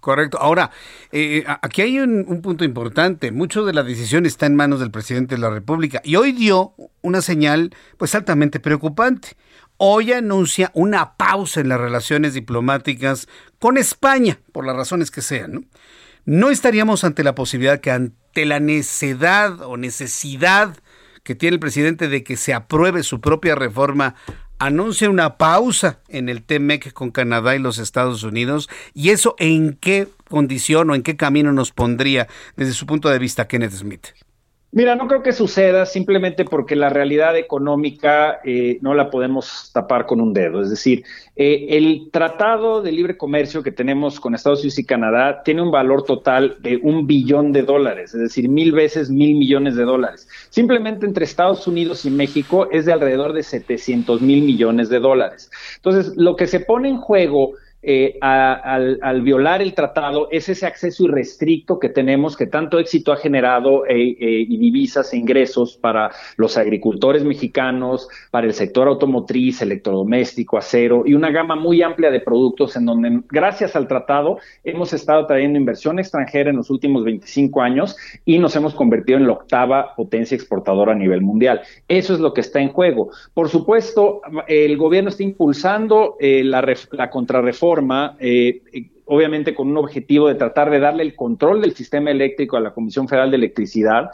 Correcto. 0.00 0.38
Ahora, 0.40 0.70
eh, 1.10 1.42
aquí 1.62 1.82
hay 1.82 1.98
un, 1.98 2.26
un, 2.28 2.42
punto 2.42 2.62
importante. 2.62 3.32
Mucho 3.32 3.64
de 3.64 3.72
la 3.72 3.82
decisión 3.82 4.24
está 4.24 4.46
en 4.46 4.54
manos 4.54 4.78
del 4.78 4.92
presidente 4.92 5.34
de 5.34 5.40
la 5.40 5.50
República 5.50 6.00
y 6.04 6.14
hoy 6.14 6.30
dio 6.30 6.74
una 7.00 7.22
señal 7.22 7.70
pues 7.96 8.14
altamente 8.14 8.60
preocupante 8.60 9.30
hoy 9.84 10.12
anuncia 10.12 10.70
una 10.74 11.16
pausa 11.16 11.60
en 11.60 11.68
las 11.68 11.80
relaciones 11.80 12.34
diplomáticas 12.34 13.26
con 13.58 13.76
España, 13.76 14.38
por 14.52 14.64
las 14.64 14.76
razones 14.76 15.10
que 15.10 15.22
sean. 15.22 15.52
¿no? 15.54 15.64
¿No 16.24 16.50
estaríamos 16.50 17.02
ante 17.02 17.24
la 17.24 17.34
posibilidad 17.34 17.80
que 17.80 17.90
ante 17.90 18.46
la 18.46 18.60
necedad 18.60 19.60
o 19.62 19.76
necesidad 19.76 20.76
que 21.24 21.34
tiene 21.34 21.54
el 21.54 21.60
presidente 21.60 22.06
de 22.06 22.22
que 22.22 22.36
se 22.36 22.54
apruebe 22.54 23.02
su 23.02 23.20
propia 23.20 23.56
reforma, 23.56 24.14
anuncie 24.60 25.08
una 25.08 25.36
pausa 25.36 25.98
en 26.06 26.28
el 26.28 26.44
TMEC 26.44 26.92
con 26.92 27.10
Canadá 27.10 27.56
y 27.56 27.58
los 27.58 27.78
Estados 27.78 28.22
Unidos? 28.22 28.70
¿Y 28.94 29.10
eso 29.10 29.34
en 29.40 29.72
qué 29.72 30.06
condición 30.28 30.90
o 30.90 30.94
en 30.94 31.02
qué 31.02 31.16
camino 31.16 31.52
nos 31.52 31.72
pondría 31.72 32.28
desde 32.56 32.74
su 32.74 32.86
punto 32.86 33.08
de 33.08 33.18
vista 33.18 33.48
Kenneth 33.48 33.72
Smith? 33.72 34.06
Mira, 34.74 34.94
no 34.96 35.06
creo 35.06 35.22
que 35.22 35.32
suceda 35.32 35.84
simplemente 35.84 36.46
porque 36.46 36.76
la 36.76 36.88
realidad 36.88 37.36
económica 37.36 38.40
eh, 38.42 38.78
no 38.80 38.94
la 38.94 39.10
podemos 39.10 39.70
tapar 39.74 40.06
con 40.06 40.18
un 40.18 40.32
dedo. 40.32 40.62
Es 40.62 40.70
decir, 40.70 41.04
eh, 41.36 41.66
el 41.76 42.08
tratado 42.10 42.80
de 42.80 42.90
libre 42.90 43.18
comercio 43.18 43.62
que 43.62 43.70
tenemos 43.70 44.18
con 44.18 44.34
Estados 44.34 44.60
Unidos 44.60 44.78
y 44.78 44.86
Canadá 44.86 45.42
tiene 45.44 45.60
un 45.60 45.70
valor 45.70 46.04
total 46.04 46.56
de 46.60 46.78
un 46.82 47.06
billón 47.06 47.52
de 47.52 47.64
dólares, 47.64 48.14
es 48.14 48.20
decir, 48.22 48.48
mil 48.48 48.72
veces 48.72 49.10
mil 49.10 49.36
millones 49.36 49.76
de 49.76 49.84
dólares. 49.84 50.26
Simplemente 50.48 51.04
entre 51.04 51.26
Estados 51.26 51.66
Unidos 51.66 52.06
y 52.06 52.10
México 52.10 52.70
es 52.70 52.86
de 52.86 52.94
alrededor 52.94 53.34
de 53.34 53.42
700 53.42 54.22
mil 54.22 54.42
millones 54.42 54.88
de 54.88 55.00
dólares. 55.00 55.50
Entonces, 55.76 56.14
lo 56.16 56.34
que 56.34 56.46
se 56.46 56.60
pone 56.60 56.88
en 56.88 56.96
juego 56.96 57.52
eh, 57.84 58.16
al, 58.20 59.00
al, 59.02 59.22
violar 59.22 59.60
el 59.60 59.74
tratado 59.74 60.28
es 60.30 60.48
ese 60.48 60.66
acceso 60.66 61.04
irrestricto 61.04 61.80
que 61.80 61.88
tenemos, 61.88 62.36
que 62.36 62.46
tanto 62.46 62.78
éxito 62.78 63.12
ha 63.12 63.16
generado 63.16 63.84
eh, 63.86 64.16
eh, 64.20 64.46
y 64.48 64.56
divisas 64.56 65.12
e 65.12 65.16
ingresos 65.16 65.76
para 65.76 66.12
los 66.36 66.56
agricultores 66.56 67.24
mexicanos, 67.24 68.06
para 68.30 68.46
el 68.46 68.54
sector 68.54 68.86
automotriz, 68.86 69.62
electrodoméstico, 69.62 70.56
acero 70.56 71.02
y 71.04 71.14
una 71.14 71.32
gama 71.32 71.56
muy 71.56 71.82
amplia 71.82 72.12
de 72.12 72.20
productos 72.20 72.76
en 72.76 72.86
donde, 72.86 73.22
gracias 73.28 73.74
al 73.74 73.88
tratado, 73.88 74.38
hemos 74.62 74.92
estado 74.92 75.26
trayendo 75.26 75.58
inversión 75.58 75.98
extranjera 75.98 76.50
en 76.50 76.56
los 76.56 76.70
últimos 76.70 77.02
25 77.02 77.62
años 77.62 77.96
y 78.24 78.38
nos 78.38 78.54
hemos 78.54 78.74
convertido 78.74 79.18
en 79.18 79.26
la 79.26 79.32
octava 79.32 79.96
potencia 79.96 80.36
exportadora 80.36 80.92
a 80.92 80.96
nivel 80.96 81.20
mundial. 81.20 81.62
Eso 81.88 82.14
es 82.14 82.20
lo 82.20 82.32
que 82.32 82.42
está 82.42 82.60
en 82.60 82.68
juego. 82.68 83.10
Por 83.34 83.48
supuesto, 83.48 84.20
el 84.46 84.76
gobierno 84.76 85.08
está 85.08 85.24
impulsando 85.24 86.16
la, 86.20 86.76
la 86.92 87.10
contrarreforma 87.10 87.71
eh, 88.18 88.62
obviamente 89.06 89.54
con 89.54 89.68
un 89.68 89.76
objetivo 89.78 90.28
de 90.28 90.34
tratar 90.34 90.70
de 90.70 90.80
darle 90.80 91.02
el 91.02 91.14
control 91.14 91.60
del 91.60 91.74
sistema 91.74 92.10
eléctrico 92.10 92.56
a 92.56 92.60
la 92.60 92.72
Comisión 92.72 93.08
Federal 93.08 93.30
de 93.30 93.36
Electricidad 93.36 94.10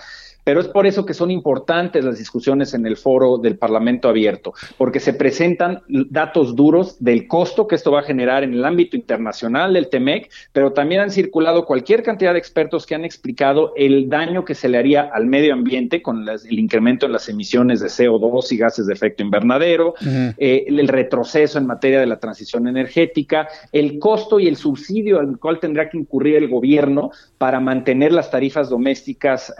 pero 0.48 0.62
es 0.62 0.68
por 0.68 0.86
eso 0.86 1.04
que 1.04 1.12
son 1.12 1.30
importantes 1.30 2.02
las 2.02 2.16
discusiones 2.16 2.72
en 2.72 2.86
el 2.86 2.96
foro 2.96 3.36
del 3.36 3.58
Parlamento 3.58 4.08
abierto, 4.08 4.54
porque 4.78 4.98
se 4.98 5.12
presentan 5.12 5.82
datos 5.88 6.56
duros 6.56 6.96
del 7.00 7.28
costo 7.28 7.66
que 7.68 7.74
esto 7.74 7.92
va 7.92 8.00
a 8.00 8.02
generar 8.02 8.44
en 8.44 8.54
el 8.54 8.64
ámbito 8.64 8.96
internacional 8.96 9.74
del 9.74 9.90
TEMEC, 9.90 10.30
pero 10.54 10.72
también 10.72 11.02
han 11.02 11.10
circulado 11.10 11.66
cualquier 11.66 12.02
cantidad 12.02 12.32
de 12.32 12.38
expertos 12.38 12.86
que 12.86 12.94
han 12.94 13.04
explicado 13.04 13.74
el 13.76 14.08
daño 14.08 14.46
que 14.46 14.54
se 14.54 14.70
le 14.70 14.78
haría 14.78 15.10
al 15.12 15.26
medio 15.26 15.52
ambiente 15.52 16.00
con 16.00 16.24
las, 16.24 16.46
el 16.46 16.58
incremento 16.58 17.04
en 17.04 17.12
las 17.12 17.28
emisiones 17.28 17.80
de 17.80 17.88
CO2 17.88 18.50
y 18.50 18.56
gases 18.56 18.86
de 18.86 18.94
efecto 18.94 19.22
invernadero, 19.22 19.88
uh 20.00 20.02
-huh. 20.02 20.34
eh, 20.38 20.64
el 20.66 20.88
retroceso 20.88 21.58
en 21.58 21.66
materia 21.66 22.00
de 22.00 22.06
la 22.06 22.20
transición 22.20 22.66
energética, 22.68 23.48
el 23.70 23.98
costo 23.98 24.40
y 24.40 24.48
el 24.48 24.56
subsidio 24.56 25.20
al 25.20 25.38
cual 25.38 25.60
tendrá 25.60 25.90
que 25.90 25.98
incurrir 25.98 26.36
el 26.36 26.48
gobierno 26.48 27.10
para 27.36 27.60
mantener 27.60 28.12
las 28.12 28.30
tarifas 28.30 28.70
domésticas 28.70 29.52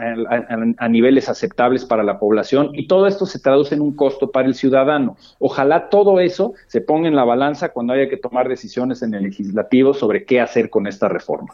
a 0.79 0.89
niveles 0.89 1.29
aceptables 1.29 1.85
para 1.85 2.03
la 2.03 2.19
población 2.19 2.71
y 2.75 2.87
todo 2.87 3.07
esto 3.07 3.27
se 3.27 3.39
traduce 3.39 3.75
en 3.75 3.81
un 3.81 3.95
costo 3.95 4.31
para 4.31 4.49
el 4.49 4.55
ciudadano. 4.55 5.17
Ojalá 5.39 5.89
todo 5.89 6.21
eso 6.21 6.55
se 6.67 6.81
ponga 6.81 7.09
en 7.09 7.17
la 7.17 7.25
balanza 7.25 7.71
cuando 7.71 7.93
haya 7.93 8.09
que 8.09 8.17
tomar 8.17 8.49
decisiones 8.49 9.03
en 9.03 9.15
el 9.15 9.25
legislativo 9.25 9.95
sobre 9.95 10.25
qué 10.25 10.41
hacer 10.41 10.71
con 10.71 10.87
esta 10.87 11.09
reforma. 11.09 11.49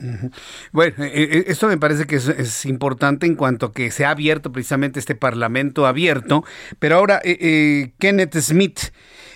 Bueno, 0.73 0.97
eh, 1.05 1.45
esto 1.47 1.69
me 1.69 1.79
parece 1.79 2.07
que 2.07 2.17
es, 2.17 2.29
es, 2.29 2.67
importante 2.67 3.27
en 3.27 3.35
cuanto 3.37 3.67
a 3.67 3.73
que 3.73 3.91
se 3.91 4.05
ha 4.05 4.11
abierto 4.11 4.53
precisamente 4.53 4.99
este 4.99 5.15
parlamento 5.15 5.87
abierto, 5.87 6.45
pero 6.79 6.97
ahora 6.97 7.21
eh, 7.25 7.39
eh, 7.41 7.93
Kenneth 7.99 8.37
Smith, 8.39 8.79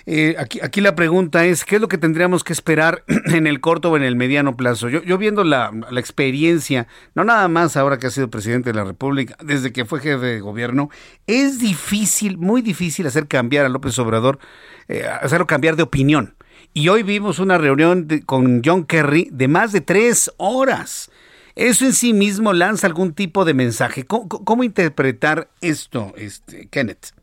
eh, 0.05 0.35
aquí, 0.37 0.81
la 0.81 0.95
pregunta 0.95 1.45
es, 1.45 1.65
¿qué 1.65 1.75
es 1.75 1.81
lo 1.81 1.87
que 1.87 1.97
tendríamos 1.97 2.43
que 2.43 2.53
esperar 2.53 3.03
en 3.25 3.47
el 3.47 3.59
corto 3.59 3.91
o 3.91 3.97
en 3.97 4.03
el 4.03 4.15
mediano 4.15 4.55
plazo? 4.55 4.89
Yo, 4.89 5.03
yo 5.03 5.17
viendo 5.17 5.43
la, 5.43 5.71
experiencia, 5.97 6.87
no 7.15 7.23
nada 7.23 7.47
más 7.47 7.77
ahora 7.77 7.97
que 7.97 8.07
ha 8.07 8.11
sido 8.11 8.29
presidente 8.29 8.71
de 8.71 8.75
la 8.75 8.83
República, 8.83 9.35
desde 9.43 9.71
que 9.71 9.85
fue 9.85 9.99
jefe 9.99 10.25
de 10.25 10.39
gobierno, 10.39 10.89
es 11.27 11.59
difícil, 11.59 12.37
muy 12.37 12.61
difícil 12.61 13.07
hacer 13.07 13.27
cambiar 13.27 13.65
a 13.65 13.69
López 13.69 13.97
Obrador, 13.99 14.39
eh, 14.87 15.05
hacerlo 15.21 15.47
cambiar 15.47 15.75
de 15.75 15.83
opinión. 15.83 16.35
Y 16.73 16.89
hoy 16.89 17.03
vimos 17.03 17.39
una 17.39 17.57
reunión 17.57 18.07
con 18.25 18.61
John 18.63 18.85
Kerry 18.85 19.29
de 19.31 19.47
más 19.47 19.71
de 19.71 19.81
tres 19.81 20.31
horas. 20.37 21.09
¿Eso 21.55 21.85
en 21.85 21.93
sí 21.93 22.13
mismo 22.13 22.53
lanza 22.53 22.87
algún 22.87 23.13
tipo 23.13 23.43
de 23.43 23.53
mensaje? 23.53 24.05
¿Cómo, 24.05 24.29
cómo 24.29 24.63
interpretar 24.63 25.49
esto, 25.61 26.13
este, 26.15 26.67
Kenneth? 26.67 27.18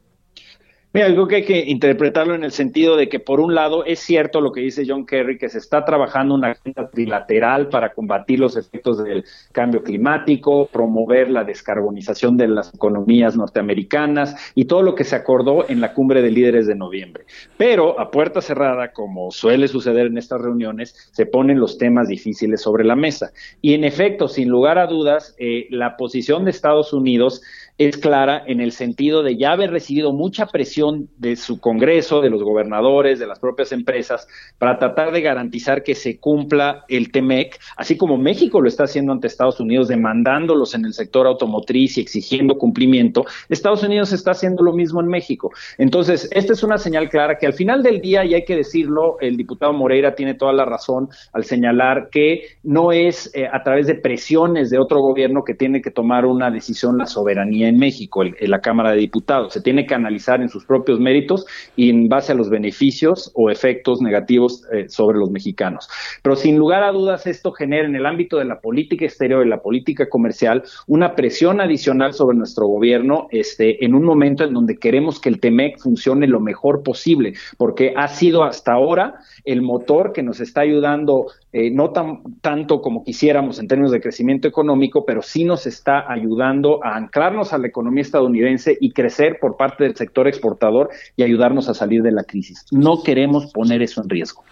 Mira, 0.97 1.29
que 1.29 1.37
hay 1.37 1.45
que 1.45 1.59
interpretarlo 1.67 2.35
en 2.35 2.43
el 2.43 2.53
sentido 2.53 2.97
de 2.97 3.11
que, 3.11 3.21
por 3.21 3.39
un 3.39 3.55
lado, 3.55 3.85
es 3.85 3.99
cierto 3.99 4.41
lo 4.41 4.51
que 4.51 4.63
dice 4.63 4.87
John 4.89 5.05
Kerry, 5.05 5.37
que 5.37 5.51
se 5.51 5.59
está 5.59 5.85
trabajando 5.85 6.35
una 6.35 6.53
agenda 6.53 6.89
trilateral 6.89 7.69
para 7.69 7.93
combatir 7.93 8.41
los 8.41 8.57
efectos 8.57 9.05
del 9.05 9.23
cambio 9.53 9.83
climático, 9.83 10.71
promover 10.73 11.29
la 11.29 11.45
descarbonización 11.45 12.39
de 12.39 12.49
las 12.49 12.73
economías 12.73 13.37
norteamericanas 13.37 14.53
y 14.55 14.65
todo 14.65 14.81
lo 14.81 14.95
que 14.95 15.05
se 15.05 15.17
acordó 15.17 15.69
en 15.69 15.83
la 15.83 15.93
cumbre 15.93 16.23
de 16.23 16.31
líderes 16.31 16.67
de 16.67 16.77
noviembre. 16.77 17.27
Pero 17.59 18.01
a 18.01 18.11
puerta 18.11 18.41
cerrada, 18.41 18.95
como 18.95 19.31
suele 19.33 19.69
suceder 19.69 20.07
en 20.07 20.17
estas 20.17 20.41
reuniones, 20.41 21.11
se 21.13 21.27
ponen 21.27 21.61
los 21.61 21.77
temas 21.77 22.09
difíciles 22.09 22.63
sobre 22.63 22.85
la 22.85 22.97
mesa. 22.97 23.33
Y 23.61 23.75
en 23.75 23.85
efecto, 23.85 24.29
sin 24.29 24.49
lugar 24.49 24.79
a 24.79 24.87
dudas, 24.87 25.37
eh, 25.39 25.67
la 25.69 25.99
posición 25.99 26.47
de 26.47 26.53
Estados 26.53 26.95
Unidos 26.95 27.43
es 27.79 27.99
clara 27.99 28.43
en 28.47 28.61
el 28.61 28.73
sentido 28.73 29.23
de 29.23 29.37
ya 29.37 29.53
haber 29.53 29.71
recibido 29.71 30.13
mucha 30.13 30.47
presión 30.47 31.09
de 31.19 31.37
su 31.37 31.61
Congreso, 31.61 32.23
de 32.23 32.31
los 32.31 32.43
gobernadores, 32.43 33.19
de 33.19 33.27
las 33.27 33.39
propias 33.39 33.73
empresas, 33.73 34.27
para 34.59 34.79
tratar 34.79 35.13
de 35.13 35.21
garantizar 35.21 35.83
que 35.83 35.95
se 35.95 36.19
cumpla 36.19 36.85
el 36.89 37.13
TEMEC, 37.13 37.59
así 37.77 37.97
como 37.97 38.17
México 38.17 38.61
lo 38.61 38.69
está 38.69 38.85
haciendo 38.85 39.13
ante 39.13 39.27
Estados 39.27 39.61
Unidos, 39.61 39.89
demandándolos 39.89 40.75
en 40.75 40.87
el 40.87 40.95
sector 40.95 41.27
automotriz 41.27 41.99
y 41.99 42.01
exigiendo 42.01 42.57
cumplimiento. 42.57 43.25
Estados 43.49 43.83
Unidos 43.83 44.13
está 44.13 44.31
haciendo 44.31 44.63
lo 44.63 44.73
mismo 44.73 45.01
en 45.01 45.09
México. 45.09 45.51
Entonces, 45.77 46.29
esta 46.33 46.55
es 46.55 46.63
una 46.63 46.79
señal 46.79 47.11
clara 47.11 47.37
que 47.39 47.47
al 47.47 47.53
final 47.53 47.83
del 47.83 48.01
día, 48.01 48.25
y 48.25 48.35
hay 48.35 48.45
que 48.45 48.57
decirlo, 48.57 49.19
el 49.21 49.37
diputado 49.37 49.73
Moreira 49.73 50.15
tiene 50.15 50.35
toda 50.35 50.53
la 50.53 50.65
razón 50.65 51.09
al 51.33 51.45
señalar 51.45 52.09
que 52.11 52.43
no 52.63 52.93
es 52.93 53.31
eh, 53.35 53.49
a 53.53 53.63
través 53.63 53.87
de 53.87 53.97
presiones 53.97 54.71
de 54.71 54.79
otro 54.79 55.01
gobierno 55.01 55.45
que 55.45 55.55
tiene 55.55 55.83
que 55.83 55.91
tomar 55.91 56.25
una 56.25 56.51
decisión 56.51 56.97
la 56.97 57.07
soberanía 57.07 57.66
en 57.67 57.79
México, 57.79 58.23
en 58.25 58.51
la 58.51 58.61
Cámara 58.61 58.93
de 58.93 58.99
Diputados. 58.99 59.53
Se 59.53 59.61
tiene 59.61 59.87
que 59.87 59.95
analizar 59.95 60.41
en 60.41 60.49
sus 60.49 60.65
propios 60.65 61.01
méritos 61.01 61.47
y 61.77 61.91
en 61.91 62.09
base 62.09 62.33
a 62.33 62.35
los 62.35 62.51
beneficios 62.51 63.31
o 63.35 63.51
efectos 63.51 64.01
negativos 64.01 64.65
eh, 64.73 64.89
sobre 64.89 65.19
los 65.19 65.31
mexicanos. 65.31 65.89
Pero 66.23 66.37
sin 66.37 66.57
lugar 66.57 66.83
a 66.83 66.93
dudas, 66.93 67.27
esto 67.27 67.53
genera 67.53 67.87
en 67.87 67.97
el 67.97 68.07
ámbito 68.07 68.39
de 68.39 68.45
la 68.45 68.61
política 68.61 69.05
exterior 69.05 69.45
y 69.45 69.49
la 69.49 69.63
política 69.63 70.09
comercial 70.09 70.63
una 70.87 71.15
presión 71.15 71.61
adicional 71.61 72.13
sobre 72.13 72.37
nuestro 72.37 72.67
gobierno 72.67 73.29
este, 73.31 73.85
en 73.85 73.95
un 73.95 74.05
momento 74.05 74.45
en 74.45 74.55
donde 74.55 74.77
queremos 74.77 75.21
que 75.21 75.29
el 75.29 75.41
TEMEC 75.41 75.79
funcione 75.79 76.27
lo 76.27 76.41
mejor 76.41 76.83
posible, 76.83 77.35
porque 77.57 77.95
ha 77.97 78.09
sido 78.09 78.45
hasta 78.45 78.73
ahora 78.73 79.15
el 79.45 79.63
motor 79.63 80.13
que 80.13 80.23
nos 80.23 80.41
está 80.41 80.63
ayudando, 80.63 81.27
eh, 81.53 81.71
no 81.71 81.91
tan, 81.91 82.23
tanto 82.41 82.81
como 82.81 83.05
quisiéramos 83.05 83.59
en 83.59 83.69
términos 83.69 83.93
de 83.93 84.01
crecimiento 84.01 84.49
económico, 84.49 85.05
pero 85.05 85.23
sí 85.23 85.45
nos 85.45 85.67
está 85.67 86.11
ayudando 86.11 86.81
a 86.85 86.97
anclarnos 86.97 87.53
a 87.53 87.56
la 87.59 87.67
economía 87.69 88.03
estadounidense 88.03 88.77
y 88.81 88.93
crecer 88.93 89.39
por 89.41 89.57
parte 89.57 89.85
del 89.85 89.97
sector 89.97 90.29
exportador 90.29 90.91
y 91.17 91.23
ayudarnos 91.23 91.69
a 91.69 91.75
salir 91.75 92.03
de 92.03 92.13
la 92.13 92.25
crisis. 92.25 92.67
No 92.71 93.03
queremos 93.03 93.53
poner 93.53 93.83
eso 93.83 94.03
en 94.03 94.09
riesgo. 94.09 94.45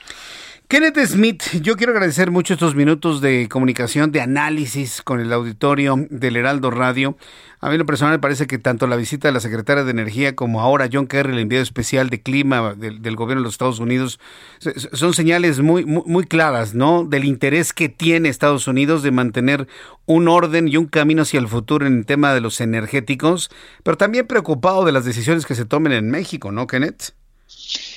Kenneth 0.66 0.98
Smith, 1.04 1.42
yo 1.60 1.76
quiero 1.76 1.92
agradecer 1.92 2.30
mucho 2.30 2.54
estos 2.54 2.74
minutos 2.74 3.20
de 3.20 3.50
comunicación, 3.50 4.10
de 4.12 4.22
análisis 4.22 5.02
con 5.02 5.20
el 5.20 5.30
auditorio 5.30 5.94
del 6.08 6.36
Heraldo 6.36 6.70
Radio. 6.70 7.18
A 7.60 7.68
mí 7.68 7.76
lo 7.76 7.84
personal 7.84 8.14
me 8.14 8.18
parece 8.18 8.46
que 8.46 8.56
tanto 8.56 8.86
la 8.86 8.96
visita 8.96 9.28
de 9.28 9.32
la 9.32 9.40
secretaria 9.40 9.84
de 9.84 9.90
Energía 9.90 10.34
como 10.34 10.62
ahora 10.62 10.88
John 10.90 11.06
Kerry, 11.06 11.34
el 11.34 11.38
enviado 11.38 11.62
especial 11.62 12.08
de 12.08 12.22
clima 12.22 12.74
del, 12.74 13.14
gobierno 13.14 13.42
de 13.42 13.44
los 13.44 13.54
Estados 13.54 13.78
Unidos, 13.78 14.18
son 14.94 15.12
señales 15.12 15.60
muy, 15.60 15.84
muy, 15.84 16.02
muy, 16.06 16.24
claras, 16.24 16.74
¿no? 16.74 17.04
Del 17.04 17.26
interés 17.26 17.74
que 17.74 17.90
tiene 17.90 18.30
Estados 18.30 18.66
Unidos 18.66 19.02
de 19.02 19.10
mantener 19.10 19.68
un 20.06 20.28
orden 20.28 20.66
y 20.66 20.78
un 20.78 20.86
camino 20.86 21.22
hacia 21.22 21.40
el 21.40 21.48
futuro 21.48 21.86
en 21.86 21.98
el 21.98 22.06
tema 22.06 22.32
de 22.32 22.40
los 22.40 22.62
energéticos, 22.62 23.50
pero 23.82 23.98
también 23.98 24.26
preocupado 24.26 24.86
de 24.86 24.92
las 24.92 25.04
decisiones 25.04 25.44
que 25.44 25.54
se 25.54 25.66
tomen 25.66 25.92
en 25.92 26.10
México, 26.10 26.52
¿no, 26.52 26.66
Kenneth? 26.66 27.12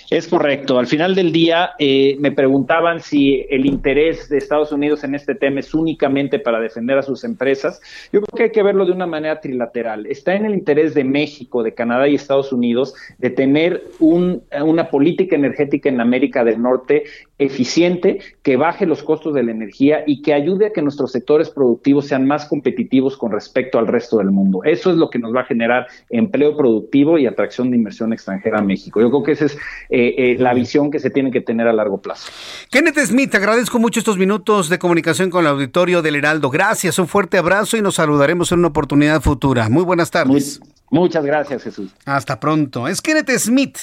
Es 0.10 0.30
correcto. 0.30 0.80
Al 0.80 0.88
final 0.88 1.16
del 1.16 1.34
día 1.34 1.72
eh, 1.80 2.16
me 2.20 2.32
preguntaban 2.32 3.02
si 3.02 3.46
el 3.50 3.66
interés 3.66 4.30
de 4.30 4.38
Estados 4.38 4.72
Unidos 4.72 5.04
en 5.04 5.16
este 5.16 5.36
tema 5.36 5.60
es 5.60 5.74
únicamente 5.74 6.40
para 6.40 6.62
defender 6.62 6.98
a 6.98 7.04
sus 7.04 7.26
empresas. 7.26 7.82
Yo 8.14 8.22
creo 8.22 8.38
que 8.38 8.44
hay 8.44 8.52
que 8.52 8.64
verlo 8.64 8.86
de 8.86 8.94
una 8.94 9.06
manera 9.06 9.42
trilateral. 9.42 10.06
Está 10.06 10.36
en 10.36 10.46
el 10.46 10.54
interés 10.54 10.94
de 10.94 11.04
México, 11.04 11.62
de 11.62 11.74
Canadá 11.74 12.08
y 12.08 12.16
Estados 12.16 12.54
Unidos 12.54 12.96
de 13.18 13.32
tener 13.32 13.84
una 14.00 14.90
política 14.90 15.36
energética 15.36 15.90
en 15.90 16.00
América 16.00 16.46
del 16.46 16.62
Norte 16.62 17.04
eficiente, 17.40 18.20
que 18.42 18.58
baje 18.58 18.86
los 18.86 19.04
costos 19.04 19.34
de 19.34 19.44
la 19.44 19.52
energía 19.52 20.04
y 20.08 20.22
que 20.22 20.34
ayude 20.34 20.68
a 20.68 20.74
que 20.74 20.82
nuestros 20.82 21.12
sectores 21.12 21.50
productivos 21.50 22.08
sean 22.08 22.26
más 22.26 22.46
competitivos 22.46 23.18
con 23.18 23.32
respecto 23.32 23.78
al 23.78 23.88
resto 23.88 24.18
del 24.18 24.32
mundo. 24.32 24.62
Eso 24.64 24.90
es 24.90 24.98
lo 24.98 25.10
que 25.10 25.20
nos 25.20 25.36
va 25.36 25.42
a 25.42 25.46
generar 25.46 25.88
empleo 26.10 26.58
productivo 26.58 27.18
y 27.18 27.28
atracción 27.28 27.70
de 27.70 27.78
inversión 27.78 28.12
extranjera 28.12 28.60
a 28.60 28.64
México. 28.64 29.00
Yo 29.00 29.10
creo 29.10 29.24
que 29.24 29.32
esa 29.34 29.46
es 29.46 29.56
eh, 29.90 30.16
eh, 30.18 30.36
la 30.40 30.54
visión 30.54 30.90
que 30.90 31.00
se 31.00 31.10
tiene 31.10 31.32
que 31.32 31.42
tener 31.42 31.68
a 31.68 31.74
largo 31.74 32.02
plazo. 32.02 32.32
Kenneth 32.72 32.98
Smith, 33.00 33.34
agradezco 33.36 33.78
mucho 33.78 34.00
estos 34.00 34.18
minutos 34.18 34.70
de 34.70 34.80
comunicación 34.80 35.30
con 35.30 35.42
el 35.42 35.52
auditorio 35.52 36.02
del 36.02 36.16
Heraldo. 36.16 36.50
Gracias, 36.50 36.98
un 36.98 37.08
fuerte 37.08 37.38
abrazo 37.38 37.78
y 37.78 37.82
nos 37.82 37.96
saludaremos 37.96 38.52
en 38.52 38.60
una 38.60 38.70
oportunidad 38.70 39.22
futura. 39.22 39.70
Muy 39.70 39.84
buenas 39.84 40.10
tardes. 40.10 40.60
muchas 40.90 41.24
gracias, 41.24 41.64
Jesús. 41.64 41.92
Hasta 42.06 42.40
pronto. 42.40 42.88
Es 42.88 43.02
Kenneth 43.02 43.30
Smith. 43.38 43.78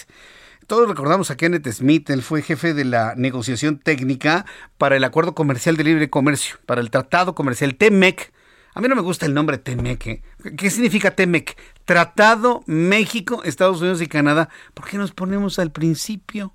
Todos 0.66 0.88
recordamos 0.88 1.30
a 1.30 1.36
Kenneth 1.36 1.68
Smith, 1.68 2.08
él 2.08 2.22
fue 2.22 2.40
jefe 2.40 2.72
de 2.72 2.84
la 2.84 3.14
negociación 3.16 3.78
técnica 3.78 4.46
para 4.78 4.96
el 4.96 5.04
Acuerdo 5.04 5.34
Comercial 5.34 5.76
de 5.76 5.84
Libre 5.84 6.08
Comercio, 6.08 6.56
para 6.64 6.80
el 6.80 6.90
Tratado 6.90 7.34
Comercial 7.34 7.74
TEMEC. 7.74 8.32
A 8.72 8.80
mí 8.80 8.88
no 8.88 8.96
me 8.96 9.02
gusta 9.02 9.26
el 9.26 9.34
nombre 9.34 9.58
TEMEC. 9.58 10.06
¿eh? 10.06 10.22
¿Qué 10.56 10.70
significa 10.70 11.10
TEMEC? 11.10 11.56
Tratado 11.84 12.62
México, 12.66 13.42
Estados 13.44 13.80
Unidos 13.80 14.00
y 14.00 14.06
Canadá. 14.06 14.48
¿Por 14.72 14.88
qué 14.88 14.96
nos 14.96 15.12
ponemos 15.12 15.58
al 15.58 15.70
principio? 15.70 16.54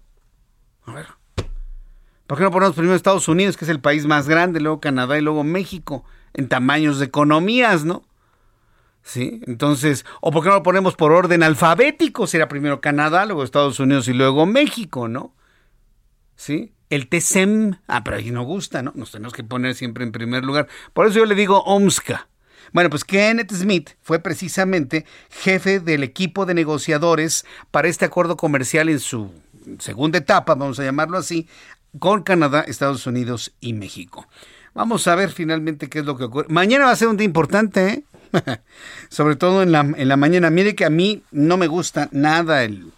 A 0.85 0.93
ver. 0.93 1.07
¿Por 2.25 2.37
qué 2.37 2.43
no 2.43 2.51
ponemos 2.51 2.75
primero 2.75 2.95
Estados 2.95 3.27
Unidos, 3.27 3.57
que 3.57 3.65
es 3.65 3.69
el 3.69 3.79
país 3.79 4.07
más 4.07 4.27
grande, 4.27 4.59
luego 4.59 4.79
Canadá 4.79 5.19
y 5.19 5.21
luego 5.21 5.43
México, 5.43 6.03
en 6.33 6.47
tamaños 6.47 6.99
de 6.99 7.05
economías, 7.05 7.85
¿no? 7.85 8.03
¿Sí? 9.03 9.41
Entonces, 9.47 10.05
¿o 10.21 10.31
por 10.31 10.43
qué 10.43 10.49
no 10.49 10.55
lo 10.55 10.63
ponemos 10.63 10.95
por 10.95 11.11
orden 11.11 11.43
alfabético? 11.43 12.27
Será 12.27 12.47
primero 12.47 12.81
Canadá, 12.81 13.25
luego 13.25 13.43
Estados 13.43 13.79
Unidos 13.79 14.07
y 14.07 14.13
luego 14.13 14.45
México, 14.45 15.07
¿no? 15.07 15.33
¿Sí? 16.35 16.73
El 16.89 17.07
TSEM, 17.07 17.77
ah, 17.87 18.03
pero 18.03 18.17
ahí 18.17 18.31
no 18.31 18.43
gusta, 18.43 18.81
¿no? 18.81 18.91
Nos 18.95 19.11
tenemos 19.11 19.33
que 19.33 19.43
poner 19.43 19.75
siempre 19.75 20.03
en 20.03 20.11
primer 20.11 20.43
lugar. 20.43 20.67
Por 20.93 21.07
eso 21.07 21.19
yo 21.19 21.25
le 21.25 21.35
digo 21.35 21.63
OMSCA. 21.63 22.27
Bueno, 22.71 22.89
pues 22.89 23.03
Kenneth 23.03 23.51
Smith 23.51 23.91
fue 24.01 24.19
precisamente 24.19 25.05
jefe 25.29 25.79
del 25.79 26.03
equipo 26.03 26.45
de 26.45 26.53
negociadores 26.53 27.45
para 27.71 27.87
este 27.87 28.05
acuerdo 28.05 28.37
comercial 28.37 28.89
en 28.89 28.99
su 28.99 29.31
segunda 29.79 30.17
etapa, 30.17 30.55
vamos 30.55 30.79
a 30.79 30.83
llamarlo 30.83 31.17
así, 31.17 31.47
con 31.97 32.23
Canadá, 32.23 32.61
Estados 32.61 33.05
Unidos 33.07 33.53
y 33.59 33.73
México. 33.73 34.27
Vamos 34.73 35.07
a 35.07 35.15
ver 35.15 35.31
finalmente 35.31 35.89
qué 35.89 35.99
es 35.99 36.05
lo 36.05 36.15
que 36.15 36.25
ocurre. 36.25 36.47
Mañana 36.49 36.85
va 36.85 36.91
a 36.91 36.95
ser 36.95 37.07
un 37.07 37.17
día 37.17 37.25
importante, 37.25 37.87
¿eh? 37.87 38.03
sobre 39.09 39.35
todo 39.35 39.63
en 39.63 39.71
la, 39.71 39.81
en 39.81 40.07
la 40.07 40.17
mañana. 40.17 40.49
Mire 40.49 40.75
que 40.75 40.85
a 40.85 40.89
mí 40.89 41.23
no 41.31 41.57
me 41.57 41.67
gusta 41.67 42.09
nada 42.11 42.63
el, 42.63 42.91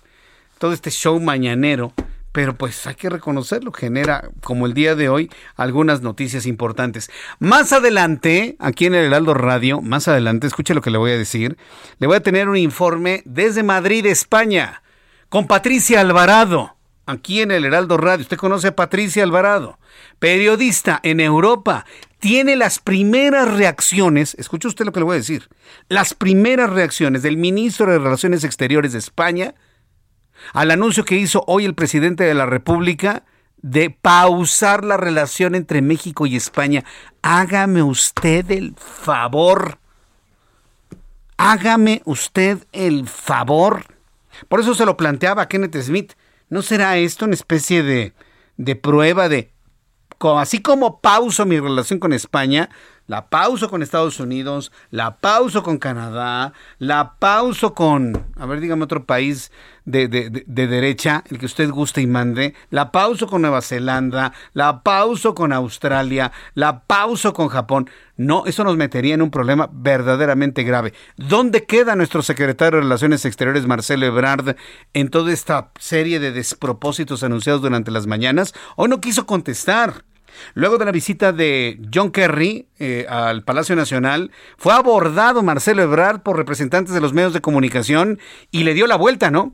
todo 0.58 0.74
este 0.74 0.92
show 0.92 1.20
mañanero, 1.20 1.94
pero 2.32 2.56
pues 2.56 2.88
hay 2.88 2.96
que 2.96 3.10
reconocerlo, 3.10 3.72
genera, 3.72 4.30
como 4.42 4.66
el 4.66 4.74
día 4.74 4.96
de 4.96 5.10
hoy, 5.10 5.30
algunas 5.56 6.02
noticias 6.02 6.46
importantes. 6.46 7.10
Más 7.40 7.74
adelante, 7.74 8.56
aquí 8.60 8.86
en 8.86 8.96
el 8.96 9.06
Heraldo 9.06 9.34
Radio, 9.34 9.82
más 9.82 10.08
adelante, 10.08 10.48
escuche 10.48 10.74
lo 10.74 10.82
que 10.82 10.92
le 10.92 10.98
voy 10.98 11.12
a 11.12 11.18
decir, 11.18 11.58
le 12.00 12.08
voy 12.08 12.16
a 12.16 12.24
tener 12.24 12.48
un 12.48 12.58
informe 12.58 13.22
desde 13.26 13.64
Madrid, 13.64 14.06
España, 14.06 14.82
con 15.30 15.48
Patricia 15.48 16.00
Alvarado, 16.00 16.76
aquí 17.06 17.42
en 17.42 17.52
el 17.52 17.66
Heraldo 17.66 17.98
Radio. 17.98 18.22
Usted 18.22 18.38
conoce 18.38 18.68
a 18.70 18.76
Patricia 18.76 19.24
Alvarado, 19.24 19.78
periodista 20.20 21.00
en 21.04 21.20
Europa, 21.20 21.86
tiene 22.22 22.56
las 22.56 22.78
primeras 22.78 23.52
reacciones, 23.52 24.36
escuche 24.38 24.68
usted 24.68 24.86
lo 24.86 24.92
que 24.94 25.00
le 25.00 25.06
voy 25.06 25.16
a 25.16 25.18
decir, 25.18 25.50
las 25.90 26.14
primeras 26.14 26.70
reacciones 26.70 27.24
del 27.24 27.36
ministro 27.36 27.92
de 27.92 27.98
Relaciones 27.98 28.44
Exteriores 28.44 28.94
de 28.94 29.00
España 29.00 29.56
al 30.54 30.70
anuncio 30.70 31.04
que 31.04 31.16
hizo 31.18 31.44
hoy 31.48 31.66
el 31.66 31.74
presidente 31.74 32.24
de 32.24 32.36
la 32.36 32.46
República 32.46 33.24
de 33.64 33.90
pausar 33.90 34.86
la 34.86 34.98
relación 34.98 35.56
entre 35.56 35.82
México 35.82 36.28
y 36.28 36.36
España. 36.36 36.86
Hágame 37.24 37.82
usted 37.82 38.50
el 38.52 38.76
favor. 38.78 39.80
Hágame 41.38 42.04
usted 42.06 42.60
el 42.72 43.08
favor. 43.08 43.86
Por 44.48 44.60
eso 44.60 44.76
se 44.76 44.86
lo 44.86 44.96
planteaba 44.96 45.48
Kenneth 45.48 45.82
Smith. 45.82 46.14
¿No 46.50 46.62
será 46.62 46.98
esto 46.98 47.26
una 47.26 47.34
especie 47.34 47.82
de, 47.82 48.14
de 48.58 48.76
prueba 48.76 49.28
de 49.28 49.52
así 50.40 50.62
como 50.62 51.00
pauso 51.00 51.46
mi 51.46 51.60
relación 51.60 52.00
con 52.00 52.14
España, 52.14 52.70
la 53.08 53.30
pauso 53.30 53.70
con 53.70 53.84
Estados 53.84 54.20
Unidos, 54.20 54.72
la 54.90 55.18
pauso 55.18 55.64
con 55.64 55.80
Canadá, 55.80 56.54
la 56.80 57.16
pauso 57.20 57.74
con, 57.74 58.26
a 58.38 58.46
ver, 58.46 58.62
dígame 58.62 58.84
otro 58.84 59.06
país 59.06 59.52
de, 59.84 60.08
de, 60.08 60.68
derecha, 60.68 61.24
el 61.30 61.38
que 61.38 61.46
usted 61.46 61.70
guste 61.70 62.02
y 62.02 62.08
mande, 62.08 62.54
la 62.70 62.92
pauso 62.92 63.28
con 63.28 63.42
Nueva 63.42 63.62
Zelanda, 63.62 64.32
la 64.54 64.84
pauso 64.84 65.36
con 65.36 65.52
Australia, 65.52 66.32
la 66.54 66.84
pauso 66.84 67.34
con 67.34 67.50
Japón. 67.50 67.90
No, 68.16 68.46
eso 68.46 68.64
nos 68.64 68.78
metería 68.78 69.16
en 69.16 69.24
un 69.24 69.32
problema 69.32 69.70
verdaderamente 69.74 70.64
grave. 70.64 70.94
¿Dónde 71.18 71.66
queda 71.66 71.96
nuestro 71.96 72.22
secretario 72.22 72.78
de 72.78 72.84
Relaciones 72.84 73.26
Exteriores, 73.26 73.68
Marcelo 73.68 74.06
Ebrard, 74.06 74.56
en 74.94 75.10
toda 75.10 75.34
esta 75.34 75.72
serie 75.80 76.20
de 76.20 76.32
despropósitos 76.32 77.24
anunciados 77.24 77.62
durante 77.62 77.92
las 77.92 78.08
mañanas? 78.08 78.54
Hoy 78.78 78.88
no 78.88 79.02
quiso 79.02 79.26
contestar. 79.26 80.06
Luego 80.54 80.78
de 80.78 80.86
la 80.86 80.92
visita 80.92 81.32
de 81.32 81.80
John 81.94 82.12
Kerry 82.12 82.68
eh, 82.80 83.06
al 83.08 83.44
Palacio 83.44 83.76
Nacional, 83.76 84.32
fue 84.58 84.74
abordado 84.74 85.44
Marcelo 85.44 85.84
Ebrard 85.84 86.22
por 86.22 86.38
representantes 86.38 86.94
de 86.94 87.02
los 87.02 87.14
medios 87.14 87.34
de 87.34 87.42
comunicación 87.42 88.20
y 88.50 88.64
le 88.64 88.74
dio 88.74 88.88
la 88.88 88.96
vuelta, 88.96 89.30
¿no? 89.30 89.54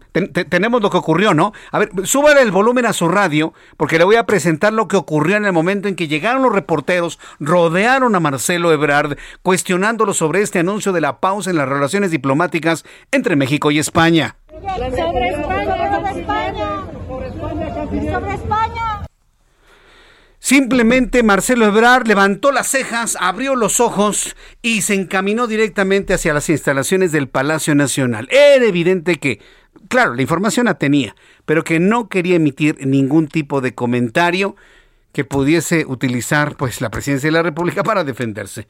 tenemos 0.50 0.82
lo 0.82 0.90
que 0.90 0.98
ocurrió, 0.98 1.34
¿no? 1.34 1.54
A 1.72 1.80
ver, 1.80 1.90
súbale 2.04 2.42
el 2.42 2.52
volumen 2.52 2.86
a 2.86 2.94
su 2.94 3.08
radio 3.08 3.54
porque 3.76 3.98
le 3.98 4.04
voy 4.04 4.16
a 4.16 4.26
presentar 4.26 4.74
lo 4.74 4.88
que 4.88 4.98
ocurrió 4.98 5.38
en 5.38 5.46
el 5.46 5.54
momento 5.54 5.88
en 5.88 5.96
que 5.96 6.08
llegaron 6.08 6.42
los 6.42 6.54
reporteros, 6.54 7.20
rodearon 7.40 8.16
a 8.16 8.20
Marcelo 8.20 8.72
Ebrard, 8.72 9.18
cuestionándolo 9.42 10.14
sobre 10.14 10.42
este 10.42 10.60
anuncio 10.60 10.94
de 10.94 11.02
la 11.02 11.20
pausa 11.20 11.50
en 11.50 11.58
las 11.58 11.68
relaciones 11.68 12.12
diplomáticas 12.12 12.86
entre 13.12 13.36
México 13.36 13.72
y 13.72 13.80
España. 13.80 14.38
Sobre 14.50 14.88
España, 14.88 15.96
sobre 15.96 16.20
España. 16.20 16.84
Sobre 18.12 18.34
España. 18.34 18.67
Simplemente 20.48 21.24
Marcelo 21.24 21.66
Ebrard 21.66 22.08
levantó 22.08 22.54
las 22.54 22.70
cejas, 22.70 23.18
abrió 23.20 23.54
los 23.54 23.82
ojos 23.82 24.34
y 24.62 24.82
se 24.82 24.94
encaminó 24.94 25.46
directamente 25.46 26.14
hacia 26.14 26.34
las 26.34 26.48
instalaciones 26.50 27.12
del 27.12 27.28
Palacio 27.28 27.76
Nacional. 27.76 28.30
Era 28.32 28.64
evidente 28.64 29.18
que, 29.18 29.42
claro, 29.90 30.14
la 30.16 30.22
información 30.22 30.68
la 30.68 30.76
tenía, 30.76 31.18
pero 31.46 31.66
que 31.66 31.82
no 31.82 32.08
quería 32.08 32.38
emitir 32.38 32.78
ningún 32.88 33.28
tipo 33.28 33.60
de 33.60 33.76
comentario 33.76 34.56
que 35.12 35.26
pudiese 35.26 35.84
utilizar 35.86 36.56
pues 36.56 36.80
la 36.80 36.92
presidencia 36.92 37.28
de 37.28 37.34
la 37.34 37.44
República 37.44 37.84
para 37.84 38.06
defenderse. 38.06 38.70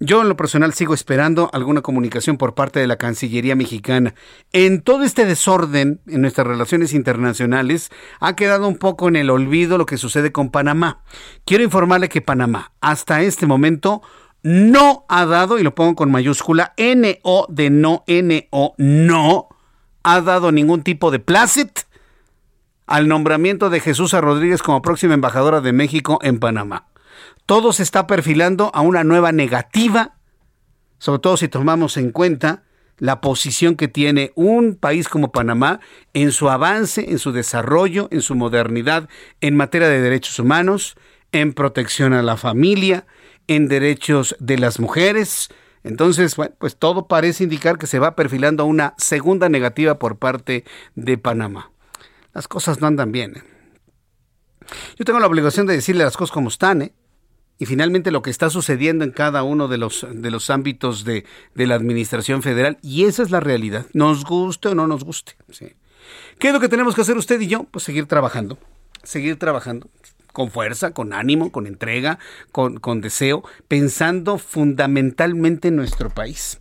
Yo 0.00 0.22
en 0.22 0.28
lo 0.28 0.36
personal 0.36 0.72
sigo 0.74 0.94
esperando 0.94 1.50
alguna 1.52 1.80
comunicación 1.80 2.36
por 2.36 2.54
parte 2.54 2.80
de 2.80 2.86
la 2.86 2.96
Cancillería 2.96 3.54
mexicana. 3.54 4.14
En 4.52 4.82
todo 4.82 5.04
este 5.04 5.24
desorden 5.24 6.00
en 6.06 6.22
nuestras 6.22 6.46
relaciones 6.46 6.92
internacionales 6.92 7.90
ha 8.18 8.34
quedado 8.34 8.66
un 8.66 8.78
poco 8.78 9.08
en 9.08 9.16
el 9.16 9.30
olvido 9.30 9.78
lo 9.78 9.86
que 9.86 9.98
sucede 9.98 10.32
con 10.32 10.50
Panamá. 10.50 11.02
Quiero 11.44 11.64
informarle 11.64 12.08
que 12.08 12.20
Panamá 12.20 12.72
hasta 12.80 13.22
este 13.22 13.46
momento 13.46 14.02
no 14.42 15.04
ha 15.08 15.24
dado, 15.24 15.58
y 15.58 15.62
lo 15.62 15.74
pongo 15.74 15.94
con 15.94 16.10
mayúscula, 16.10 16.74
N-O 16.76 17.46
de 17.48 17.70
no, 17.70 18.02
N-O, 18.08 18.74
no, 18.76 19.48
ha 20.02 20.20
dado 20.20 20.50
ningún 20.50 20.82
tipo 20.82 21.12
de 21.12 21.20
placet 21.20 21.86
al 22.88 23.06
nombramiento 23.06 23.70
de 23.70 23.78
Jesús 23.78 24.12
Rodríguez 24.12 24.62
como 24.62 24.82
próxima 24.82 25.14
embajadora 25.14 25.60
de 25.60 25.72
México 25.72 26.18
en 26.22 26.40
Panamá 26.40 26.91
todo 27.46 27.72
se 27.72 27.82
está 27.82 28.06
perfilando 28.06 28.70
a 28.74 28.80
una 28.80 29.04
nueva 29.04 29.32
negativa, 29.32 30.16
sobre 30.98 31.20
todo 31.20 31.36
si 31.36 31.48
tomamos 31.48 31.96
en 31.96 32.10
cuenta 32.10 32.62
la 32.98 33.20
posición 33.20 33.74
que 33.74 33.88
tiene 33.88 34.32
un 34.36 34.76
país 34.76 35.08
como 35.08 35.32
Panamá 35.32 35.80
en 36.14 36.30
su 36.30 36.48
avance, 36.48 37.10
en 37.10 37.18
su 37.18 37.32
desarrollo, 37.32 38.08
en 38.12 38.22
su 38.22 38.34
modernidad 38.36 39.08
en 39.40 39.56
materia 39.56 39.88
de 39.88 40.00
derechos 40.00 40.38
humanos, 40.38 40.94
en 41.32 41.52
protección 41.52 42.12
a 42.12 42.22
la 42.22 42.36
familia, 42.36 43.06
en 43.48 43.66
derechos 43.66 44.36
de 44.38 44.58
las 44.58 44.78
mujeres. 44.78 45.48
Entonces, 45.82 46.36
bueno, 46.36 46.54
pues 46.58 46.76
todo 46.76 47.08
parece 47.08 47.42
indicar 47.42 47.76
que 47.78 47.88
se 47.88 47.98
va 47.98 48.14
perfilando 48.14 48.62
a 48.62 48.66
una 48.66 48.94
segunda 48.98 49.48
negativa 49.48 49.98
por 49.98 50.18
parte 50.18 50.64
de 50.94 51.18
Panamá. 51.18 51.72
Las 52.34 52.46
cosas 52.46 52.80
no 52.80 52.86
andan 52.86 53.10
bien. 53.10 53.36
¿eh? 53.36 53.42
Yo 54.96 55.04
tengo 55.04 55.18
la 55.18 55.26
obligación 55.26 55.66
de 55.66 55.74
decirle 55.74 56.04
las 56.04 56.16
cosas 56.16 56.32
como 56.32 56.48
están, 56.48 56.82
¿eh? 56.82 56.92
Y 57.62 57.66
finalmente 57.66 58.10
lo 58.10 58.22
que 58.22 58.30
está 58.30 58.50
sucediendo 58.50 59.04
en 59.04 59.12
cada 59.12 59.44
uno 59.44 59.68
de 59.68 59.78
los, 59.78 60.04
de 60.10 60.32
los 60.32 60.50
ámbitos 60.50 61.04
de, 61.04 61.24
la 61.54 61.76
administración 61.76 62.42
federal. 62.42 62.76
Y 62.82 63.04
esa 63.04 63.22
es 63.22 63.30
la 63.30 63.38
realidad, 63.38 63.86
nos 63.92 64.24
guste 64.24 64.70
o 64.70 64.74
no 64.74 64.88
nos 64.88 65.04
guste. 65.04 65.36
¿Qué 66.40 66.48
es 66.48 66.52
lo 66.52 66.58
que 66.58 66.68
tenemos 66.68 66.96
que 66.96 67.02
hacer 67.02 67.16
usted 67.16 67.40
y 67.40 67.46
yo? 67.46 67.62
Pues 67.70 67.84
seguir 67.84 68.06
trabajando, 68.06 68.58
seguir 69.04 69.38
trabajando 69.38 69.88
con 70.32 70.50
fuerza, 70.50 70.90
con 70.90 71.12
ánimo, 71.12 71.52
con 71.52 71.68
entrega, 71.68 72.18
con, 72.50 72.80
con 72.80 73.00
deseo, 73.00 73.44
pensando 73.68 74.38
fundamentalmente 74.38 75.68
en 75.68 75.76
nuestro 75.76 76.10
país. 76.10 76.58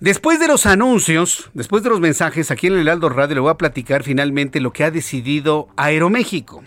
Después 0.00 0.40
de 0.40 0.48
los 0.48 0.64
anuncios, 0.64 1.50
después 1.52 1.82
de 1.82 1.90
los 1.90 2.00
mensajes, 2.00 2.50
aquí 2.50 2.68
en 2.68 2.74
el 2.74 2.80
Heraldo 2.80 3.10
Radio 3.10 3.34
le 3.34 3.40
voy 3.42 3.50
a 3.50 3.58
platicar 3.58 4.04
finalmente 4.04 4.58
lo 4.60 4.72
que 4.72 4.84
ha 4.84 4.90
decidido 4.90 5.68
Aeroméxico. 5.76 6.64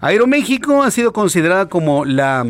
Aeroméxico 0.00 0.82
ha 0.82 0.90
sido 0.90 1.14
considerada 1.14 1.70
como 1.70 2.04
la 2.04 2.44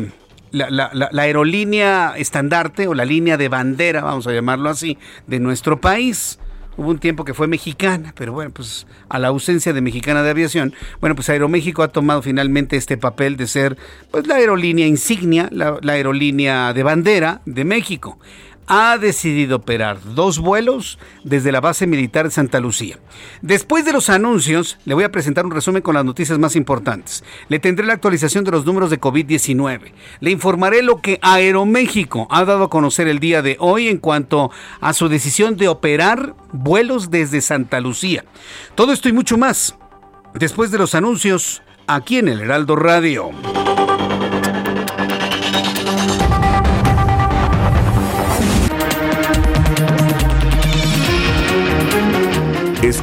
la, 0.55 1.21
aerolínea 1.21 2.13
estandarte 2.17 2.87
o 2.87 2.93
la 2.93 3.05
línea 3.05 3.37
de 3.37 3.49
bandera, 3.49 4.01
vamos 4.01 4.27
a 4.27 4.33
llamarlo 4.33 4.69
así, 4.69 4.97
de 5.27 5.39
nuestro 5.39 5.79
país. 5.81 6.39
Hubo 6.77 6.89
un 6.89 6.99
tiempo 6.99 7.23
que 7.23 7.33
fue 7.33 7.47
mexicana, 7.47 8.13
pero 8.17 8.33
bueno, 8.33 8.51
pues 8.51 8.85
a 9.07 9.17
la 9.17 9.29
ausencia 9.29 9.71
de 9.71 9.79
mexicana 9.79 10.23
de 10.23 10.29
aviación, 10.29 10.73
bueno, 10.99 11.15
pues 11.15 11.29
Aeroméxico 11.29 11.83
ha 11.83 11.87
tomado 11.87 12.21
finalmente 12.21 12.75
este 12.75 12.97
papel 12.97 13.37
de 13.37 13.47
ser 13.47 13.77
pues 14.11 14.27
la 14.27 14.35
aerolínea 14.35 14.85
insignia, 14.85 15.47
la 15.51 15.79
aerolínea 15.93 16.73
de 16.73 16.83
bandera 16.83 17.41
de 17.45 17.63
México 17.63 18.19
ha 18.67 18.97
decidido 18.97 19.57
operar 19.57 19.97
dos 20.15 20.39
vuelos 20.39 20.97
desde 21.23 21.51
la 21.51 21.61
base 21.61 21.87
militar 21.87 22.25
de 22.25 22.31
Santa 22.31 22.59
Lucía. 22.59 22.97
Después 23.41 23.85
de 23.85 23.93
los 23.93 24.09
anuncios, 24.09 24.77
le 24.85 24.93
voy 24.93 25.03
a 25.03 25.11
presentar 25.11 25.45
un 25.45 25.51
resumen 25.51 25.81
con 25.81 25.95
las 25.95 26.05
noticias 26.05 26.39
más 26.39 26.55
importantes. 26.55 27.23
Le 27.47 27.59
tendré 27.59 27.85
la 27.85 27.93
actualización 27.93 28.43
de 28.43 28.51
los 28.51 28.65
números 28.65 28.89
de 28.89 28.99
COVID-19. 28.99 29.91
Le 30.19 30.31
informaré 30.31 30.81
lo 30.81 31.01
que 31.01 31.19
Aeroméxico 31.21 32.27
ha 32.31 32.45
dado 32.45 32.65
a 32.65 32.69
conocer 32.69 33.07
el 33.07 33.19
día 33.19 33.41
de 33.41 33.57
hoy 33.59 33.87
en 33.87 33.97
cuanto 33.97 34.51
a 34.81 34.93
su 34.93 35.09
decisión 35.09 35.57
de 35.57 35.67
operar 35.67 36.35
vuelos 36.51 37.11
desde 37.11 37.41
Santa 37.41 37.79
Lucía. 37.79 38.25
Todo 38.75 38.93
esto 38.93 39.09
y 39.09 39.13
mucho 39.13 39.37
más. 39.37 39.75
Después 40.33 40.71
de 40.71 40.79
los 40.79 40.95
anuncios, 40.95 41.61
aquí 41.87 42.17
en 42.17 42.27
el 42.27 42.41
Heraldo 42.41 42.75
Radio. 42.75 43.31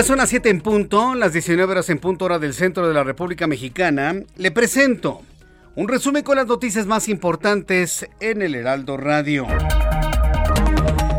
Ya 0.00 0.04
son 0.04 0.16
las 0.16 0.30
7 0.30 0.48
en 0.48 0.62
punto, 0.62 1.14
las 1.14 1.34
19 1.34 1.72
horas 1.72 1.90
en 1.90 1.98
punto 1.98 2.24
hora 2.24 2.38
del 2.38 2.54
centro 2.54 2.88
de 2.88 2.94
la 2.94 3.04
República 3.04 3.46
Mexicana. 3.46 4.14
Le 4.34 4.50
presento 4.50 5.20
un 5.76 5.88
resumen 5.88 6.22
con 6.22 6.36
las 6.36 6.46
noticias 6.46 6.86
más 6.86 7.06
importantes 7.10 8.08
en 8.18 8.40
el 8.40 8.54
Heraldo 8.54 8.96
Radio. 8.96 9.46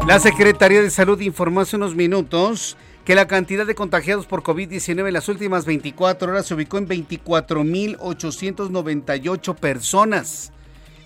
La 0.07 0.19
Secretaría 0.19 0.81
de 0.81 0.89
Salud 0.89 1.21
informó 1.21 1.61
hace 1.61 1.75
unos 1.75 1.93
minutos 1.93 2.75
que 3.05 3.13
la 3.13 3.27
cantidad 3.27 3.67
de 3.67 3.75
contagiados 3.75 4.25
por 4.25 4.41
COVID-19 4.41 5.09
en 5.09 5.13
las 5.13 5.29
últimas 5.29 5.65
24 5.65 6.31
horas 6.31 6.47
se 6.47 6.55
ubicó 6.55 6.79
en 6.79 6.87
24.898 6.87 9.55
personas. 9.57 10.53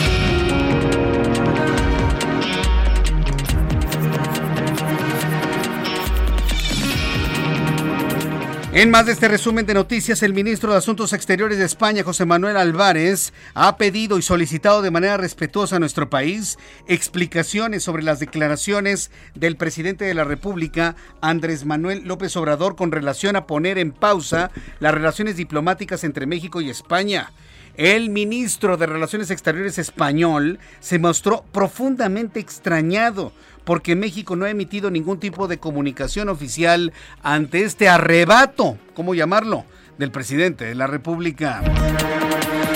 En 8.71 8.91
más 8.91 9.07
de 9.07 9.13
este 9.13 9.27
resumen 9.27 9.65
de 9.65 9.73
noticias, 9.73 10.21
el 10.21 10.35
ministro 10.35 10.71
de 10.71 10.77
Asuntos 10.77 11.13
Exteriores 11.13 11.57
de 11.57 11.65
España, 11.65 12.03
José 12.03 12.25
Manuel 12.25 12.55
Álvarez, 12.55 13.33
ha 13.55 13.77
pedido 13.77 14.19
y 14.19 14.21
solicitado 14.21 14.83
de 14.83 14.91
manera 14.91 15.17
respetuosa 15.17 15.77
a 15.77 15.79
nuestro 15.79 16.11
país 16.11 16.59
explicaciones 16.87 17.81
sobre 17.81 18.03
las 18.03 18.19
declaraciones 18.19 19.09
del 19.33 19.57
presidente 19.57 20.05
de 20.05 20.13
la 20.13 20.23
República, 20.23 20.95
Andrés 21.19 21.65
Manuel 21.65 22.03
López 22.05 22.37
Obrador, 22.37 22.75
con 22.75 22.91
relación 22.91 23.35
a 23.35 23.47
poner 23.47 23.79
en 23.79 23.91
pausa 23.91 24.51
las 24.79 24.93
relaciones 24.93 25.35
diplomáticas 25.35 26.03
entre 26.03 26.27
México 26.27 26.61
y 26.61 26.69
España. 26.69 27.31
El 27.75 28.11
ministro 28.11 28.77
de 28.77 28.85
Relaciones 28.85 29.31
Exteriores 29.31 29.79
español 29.79 30.59
se 30.79 30.99
mostró 30.99 31.43
profundamente 31.51 32.39
extrañado 32.39 33.33
porque 33.69 33.95
México 33.95 34.35
no 34.35 34.45
ha 34.45 34.49
emitido 34.49 34.89
ningún 34.89 35.19
tipo 35.19 35.47
de 35.47 35.59
comunicación 35.59 36.27
oficial 36.27 36.91
ante 37.21 37.61
este 37.61 37.87
arrebato, 37.87 38.79
¿cómo 38.95 39.13
llamarlo?, 39.13 39.63
del 39.99 40.09
presidente 40.09 40.65
de 40.65 40.73
la 40.73 40.87
República. 40.87 41.61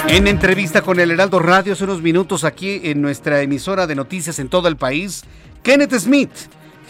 En 0.07 0.27
entrevista 0.27 0.83
con 0.83 0.99
el 0.99 1.09
Heraldo 1.09 1.39
Radio 1.39 1.73
hace 1.73 1.85
unos 1.85 2.03
minutos 2.03 2.43
aquí 2.43 2.79
en 2.83 3.01
nuestra 3.01 3.41
emisora 3.41 3.87
de 3.87 3.95
noticias 3.95 4.37
en 4.37 4.49
todo 4.49 4.67
el 4.67 4.77
país, 4.77 5.23
Kenneth 5.63 5.95
Smith, 5.95 6.29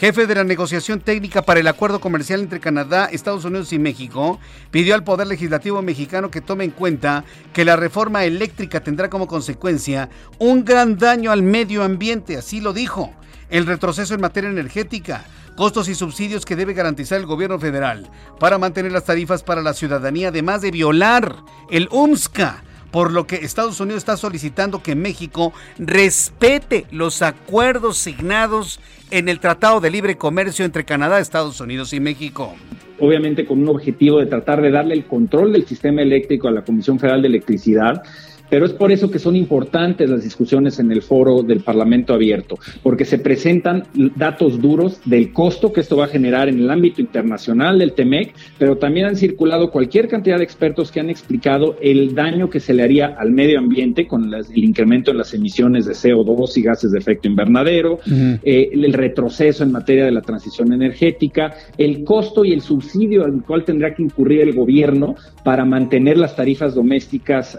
jefe 0.01 0.27
de 0.27 0.35
la 0.35 0.43
negociación 0.43 0.99
técnica 0.99 1.41
para 1.41 1.61
el 1.61 1.67
acuerdo 1.69 2.01
comercial 2.01 2.41
entre 2.41 2.59
Canadá, 2.59 3.05
Estados 3.05 3.45
Unidos 3.45 3.71
y 3.71 3.79
México, 3.79 4.37
pidió 4.69 4.95
al 4.95 5.05
Poder 5.05 5.27
Legislativo 5.27 5.81
mexicano 5.81 6.29
que 6.29 6.41
tome 6.41 6.65
en 6.65 6.71
cuenta 6.71 7.23
que 7.53 7.63
la 7.63 7.77
reforma 7.77 8.25
eléctrica 8.25 8.83
tendrá 8.83 9.09
como 9.09 9.27
consecuencia 9.27 10.09
un 10.39 10.65
gran 10.65 10.97
daño 10.97 11.31
al 11.31 11.41
medio 11.41 11.83
ambiente, 11.83 12.35
así 12.35 12.59
lo 12.59 12.73
dijo, 12.73 13.13
el 13.53 13.67
retroceso 13.67 14.15
en 14.15 14.21
materia 14.21 14.49
energética, 14.49 15.25
costos 15.55 15.87
y 15.87 15.93
subsidios 15.93 16.43
que 16.43 16.55
debe 16.55 16.73
garantizar 16.73 17.19
el 17.19 17.27
gobierno 17.27 17.59
federal 17.59 18.09
para 18.39 18.57
mantener 18.57 18.91
las 18.91 19.05
tarifas 19.05 19.43
para 19.43 19.61
la 19.61 19.75
ciudadanía, 19.75 20.29
además 20.29 20.63
de 20.63 20.71
violar 20.71 21.35
el 21.69 21.87
UMSCA 21.91 22.63
por 22.89 23.11
lo 23.11 23.27
que 23.27 23.37
Estados 23.37 23.79
Unidos 23.79 23.99
está 23.99 24.17
solicitando 24.17 24.81
que 24.81 24.95
México 24.95 25.53
respete 25.77 26.85
los 26.91 27.21
acuerdos 27.21 27.97
signados 27.97 28.79
en 29.11 29.29
el 29.29 29.39
Tratado 29.39 29.79
de 29.79 29.91
Libre 29.91 30.17
Comercio 30.17 30.65
entre 30.65 30.83
Canadá, 30.83 31.19
Estados 31.19 31.61
Unidos 31.61 31.93
y 31.93 31.99
México. 31.99 32.55
Obviamente 32.99 33.45
con 33.45 33.61
un 33.61 33.69
objetivo 33.69 34.19
de 34.19 34.25
tratar 34.25 34.63
de 34.63 34.71
darle 34.71 34.95
el 34.95 35.05
control 35.05 35.53
del 35.53 35.65
sistema 35.67 36.01
eléctrico 36.01 36.47
a 36.47 36.51
la 36.51 36.63
Comisión 36.63 36.97
Federal 36.99 37.21
de 37.21 37.27
Electricidad 37.27 38.01
pero 38.53 38.67
es 38.67 38.73
por 38.73 38.91
eso 38.91 39.09
que 39.09 39.17
son 39.17 39.35
importantes 39.35 40.07
las 40.07 40.23
discusiones 40.23 40.77
en 40.77 40.91
el 40.91 41.01
foro 41.01 41.41
del 41.41 41.61
Parlamento 41.61 42.13
abierto, 42.13 42.59
porque 42.83 43.03
se 43.03 43.17
presentan 43.17 43.85
datos 44.15 44.61
duros 44.61 45.01
del 45.05 45.33
costo 45.33 45.73
que 45.73 45.81
esto 45.81 45.97
va 45.97 46.05
a 46.05 46.07
generar 46.07 46.49
en 46.49 46.59
el 46.59 46.69
ámbito 46.69 47.01
internacional 47.01 47.79
del 47.79 47.93
TEMEC, 47.93 48.35
pero 48.59 48.77
también 48.77 49.07
han 49.07 49.15
circulado 49.15 49.71
cualquier 49.71 50.07
cantidad 50.07 50.37
de 50.37 50.43
expertos 50.43 50.91
que 50.91 50.99
han 50.99 51.09
explicado 51.09 51.77
el 51.81 52.13
daño 52.13 52.47
que 52.47 52.59
se 52.59 52.75
le 52.75 52.83
haría 52.83 53.15
al 53.17 53.31
medio 53.31 53.57
ambiente 53.57 54.05
con 54.05 54.31
el 54.31 54.45
incremento 54.53 55.09
en 55.09 55.17
las 55.17 55.33
emisiones 55.33 55.87
de 55.87 55.93
CO2 55.93 56.55
y 56.55 56.61
gases 56.61 56.91
de 56.91 56.99
efecto 56.99 57.27
invernadero, 57.27 58.01
eh, 58.05 58.69
el 58.71 58.93
retroceso 58.93 59.63
en 59.63 59.71
materia 59.71 60.05
de 60.05 60.11
la 60.11 60.21
transición 60.21 60.71
energética, 60.73 61.55
el 61.79 62.03
costo 62.03 62.45
y 62.45 62.53
el 62.53 62.61
subsidio 62.61 63.25
al 63.25 63.41
cual 63.41 63.65
tendrá 63.65 63.95
que 63.95 64.03
incurrir 64.03 64.41
el 64.41 64.53
gobierno 64.53 65.15
para 65.43 65.65
mantener 65.65 66.19
las 66.19 66.35
tarifas 66.35 66.75
domésticas 66.75 67.57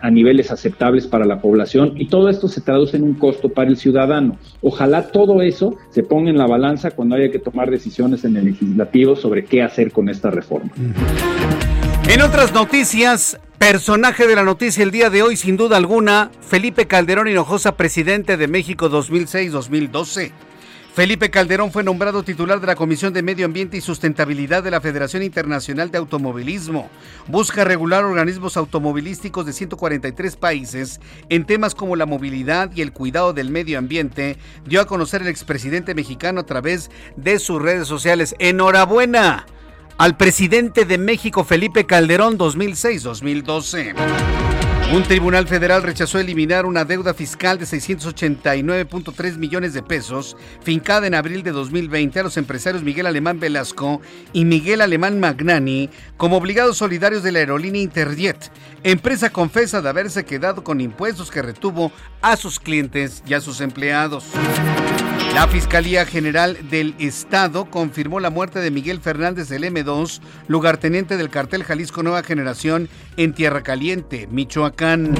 a 0.00 0.10
niveles 0.10 0.50
aceptables 0.50 1.06
para 1.06 1.24
la 1.24 1.40
población 1.40 1.94
y 1.96 2.08
todo 2.08 2.28
esto 2.28 2.48
se 2.48 2.60
traduce 2.60 2.96
en 2.96 3.04
un 3.04 3.14
costo 3.14 3.48
para 3.48 3.70
el 3.70 3.76
ciudadano. 3.76 4.36
Ojalá 4.62 5.08
todo 5.08 5.42
eso 5.42 5.76
se 5.90 6.02
ponga 6.02 6.30
en 6.30 6.38
la 6.38 6.46
balanza 6.46 6.90
cuando 6.90 7.16
haya 7.16 7.30
que 7.30 7.38
tomar 7.38 7.70
decisiones 7.70 8.24
en 8.24 8.36
el 8.36 8.46
legislativo 8.46 9.16
sobre 9.16 9.44
qué 9.44 9.62
hacer 9.62 9.92
con 9.92 10.08
esta 10.08 10.30
reforma. 10.30 10.70
En 12.08 12.22
otras 12.22 12.52
noticias, 12.52 13.38
personaje 13.58 14.26
de 14.26 14.34
la 14.34 14.42
noticia 14.42 14.82
el 14.82 14.90
día 14.90 15.10
de 15.10 15.22
hoy, 15.22 15.36
sin 15.36 15.56
duda 15.56 15.76
alguna, 15.76 16.30
Felipe 16.40 16.86
Calderón 16.86 17.28
Hinojosa, 17.28 17.76
presidente 17.76 18.36
de 18.36 18.48
México 18.48 18.90
2006-2012. 18.90 20.32
Felipe 20.94 21.30
Calderón 21.30 21.70
fue 21.70 21.84
nombrado 21.84 22.24
titular 22.24 22.60
de 22.60 22.66
la 22.66 22.74
Comisión 22.74 23.12
de 23.12 23.22
Medio 23.22 23.46
Ambiente 23.46 23.76
y 23.76 23.80
Sustentabilidad 23.80 24.64
de 24.64 24.72
la 24.72 24.80
Federación 24.80 25.22
Internacional 25.22 25.92
de 25.92 25.98
Automovilismo. 25.98 26.90
Busca 27.28 27.62
regular 27.62 28.04
organismos 28.04 28.56
automovilísticos 28.56 29.46
de 29.46 29.52
143 29.52 30.34
países 30.34 31.00
en 31.28 31.44
temas 31.44 31.76
como 31.76 31.94
la 31.94 32.06
movilidad 32.06 32.72
y 32.74 32.82
el 32.82 32.92
cuidado 32.92 33.32
del 33.32 33.50
medio 33.50 33.78
ambiente, 33.78 34.36
dio 34.66 34.80
a 34.80 34.86
conocer 34.86 35.22
el 35.22 35.28
expresidente 35.28 35.94
mexicano 35.94 36.40
a 36.40 36.46
través 36.46 36.90
de 37.16 37.38
sus 37.38 37.62
redes 37.62 37.86
sociales. 37.86 38.34
Enhorabuena 38.40 39.46
al 39.96 40.16
presidente 40.16 40.86
de 40.86 40.98
México, 40.98 41.44
Felipe 41.44 41.86
Calderón, 41.86 42.36
2006-2012. 42.36 44.49
Un 44.92 45.04
tribunal 45.04 45.46
federal 45.46 45.84
rechazó 45.84 46.18
eliminar 46.18 46.66
una 46.66 46.84
deuda 46.84 47.14
fiscal 47.14 47.60
de 47.60 47.64
689.3 47.64 49.36
millones 49.36 49.72
de 49.72 49.84
pesos 49.84 50.36
fincada 50.64 51.06
en 51.06 51.14
abril 51.14 51.44
de 51.44 51.52
2020 51.52 52.18
a 52.18 52.22
los 52.24 52.36
empresarios 52.36 52.82
Miguel 52.82 53.06
Alemán 53.06 53.38
Velasco 53.38 54.00
y 54.32 54.44
Miguel 54.44 54.80
Alemán 54.80 55.20
Magnani 55.20 55.90
como 56.16 56.38
obligados 56.38 56.78
solidarios 56.78 57.22
de 57.22 57.30
la 57.30 57.38
aerolínea 57.38 57.80
Interjet, 57.80 58.50
empresa 58.82 59.30
confesa 59.30 59.80
de 59.80 59.88
haberse 59.88 60.24
quedado 60.24 60.64
con 60.64 60.80
impuestos 60.80 61.30
que 61.30 61.40
retuvo 61.40 61.92
a 62.20 62.34
sus 62.34 62.58
clientes 62.58 63.22
y 63.28 63.34
a 63.34 63.40
sus 63.40 63.60
empleados. 63.60 64.24
La 65.34 65.46
Fiscalía 65.46 66.04
General 66.04 66.58
del 66.70 66.94
Estado 66.98 67.66
confirmó 67.70 68.18
la 68.18 68.30
muerte 68.30 68.58
de 68.58 68.70
Miguel 68.72 69.00
Fernández 69.00 69.48
del 69.48 69.62
M2, 69.62 70.20
lugarteniente 70.48 71.16
del 71.16 71.30
cartel 71.30 71.62
Jalisco 71.62 72.02
Nueva 72.02 72.24
Generación 72.24 72.88
en 73.16 73.32
Tierra 73.32 73.62
Caliente, 73.62 74.26
Michoacán. 74.30 75.14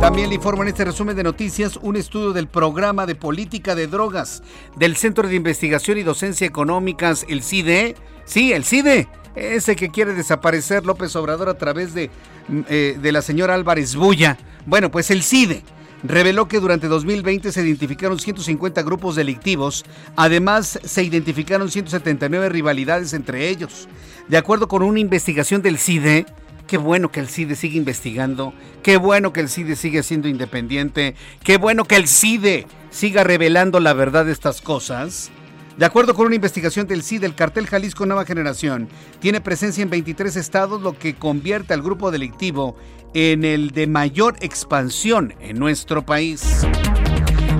También 0.00 0.28
le 0.28 0.36
informo 0.36 0.62
en 0.62 0.68
este 0.68 0.84
resumen 0.84 1.16
de 1.16 1.24
noticias 1.24 1.76
un 1.82 1.96
estudio 1.96 2.32
del 2.32 2.46
programa 2.46 3.04
de 3.04 3.16
política 3.16 3.74
de 3.74 3.88
drogas 3.88 4.44
del 4.76 4.96
Centro 4.96 5.28
de 5.28 5.34
Investigación 5.34 5.98
y 5.98 6.02
Docencia 6.02 6.46
Económicas, 6.46 7.26
el 7.28 7.42
CIDE. 7.42 7.96
Sí, 8.24 8.52
el 8.52 8.64
CIDE. 8.64 9.08
Ese 9.34 9.74
que 9.74 9.90
quiere 9.90 10.14
desaparecer 10.14 10.86
López 10.86 11.16
Obrador 11.16 11.48
a 11.48 11.58
través 11.58 11.94
de, 11.94 12.10
mm, 12.48 12.60
eh, 12.68 12.98
de 13.00 13.12
la 13.12 13.22
señora 13.22 13.54
Álvarez 13.54 13.96
Bulla. 13.96 14.38
Bueno, 14.66 14.90
pues 14.90 15.10
el 15.10 15.24
CIDE 15.24 15.64
reveló 16.02 16.48
que 16.48 16.60
durante 16.60 16.88
2020 16.88 17.52
se 17.52 17.62
identificaron 17.62 18.18
150 18.18 18.82
grupos 18.82 19.16
delictivos, 19.16 19.84
además 20.16 20.78
se 20.84 21.02
identificaron 21.02 21.70
179 21.70 22.48
rivalidades 22.48 23.12
entre 23.12 23.48
ellos. 23.48 23.88
De 24.28 24.36
acuerdo 24.36 24.68
con 24.68 24.82
una 24.82 25.00
investigación 25.00 25.62
del 25.62 25.78
CIDE, 25.78 26.26
qué 26.66 26.76
bueno 26.76 27.10
que 27.10 27.20
el 27.20 27.28
CIDE 27.28 27.56
sigue 27.56 27.76
investigando, 27.76 28.54
qué 28.82 28.96
bueno 28.96 29.32
que 29.32 29.40
el 29.40 29.48
CIDE 29.48 29.76
sigue 29.76 30.02
siendo 30.02 30.28
independiente, 30.28 31.14
qué 31.44 31.58
bueno 31.58 31.84
que 31.84 31.96
el 31.96 32.08
CIDE 32.08 32.66
siga 32.90 33.24
revelando 33.24 33.80
la 33.80 33.92
verdad 33.92 34.26
de 34.26 34.32
estas 34.32 34.60
cosas. 34.60 35.30
De 35.76 35.86
acuerdo 35.86 36.14
con 36.14 36.26
una 36.26 36.34
investigación 36.34 36.86
del 36.86 37.02
CIDE, 37.02 37.26
el 37.26 37.34
cartel 37.34 37.66
Jalisco 37.66 38.04
Nueva 38.04 38.26
Generación 38.26 38.88
tiene 39.20 39.40
presencia 39.40 39.82
en 39.82 39.88
23 39.88 40.36
estados, 40.36 40.82
lo 40.82 40.98
que 40.98 41.14
convierte 41.14 41.72
al 41.72 41.82
grupo 41.82 42.10
delictivo 42.10 42.76
en 43.14 43.44
el 43.44 43.70
de 43.70 43.86
mayor 43.86 44.36
expansión 44.40 45.34
en 45.40 45.58
nuestro 45.58 46.04
país. 46.04 46.66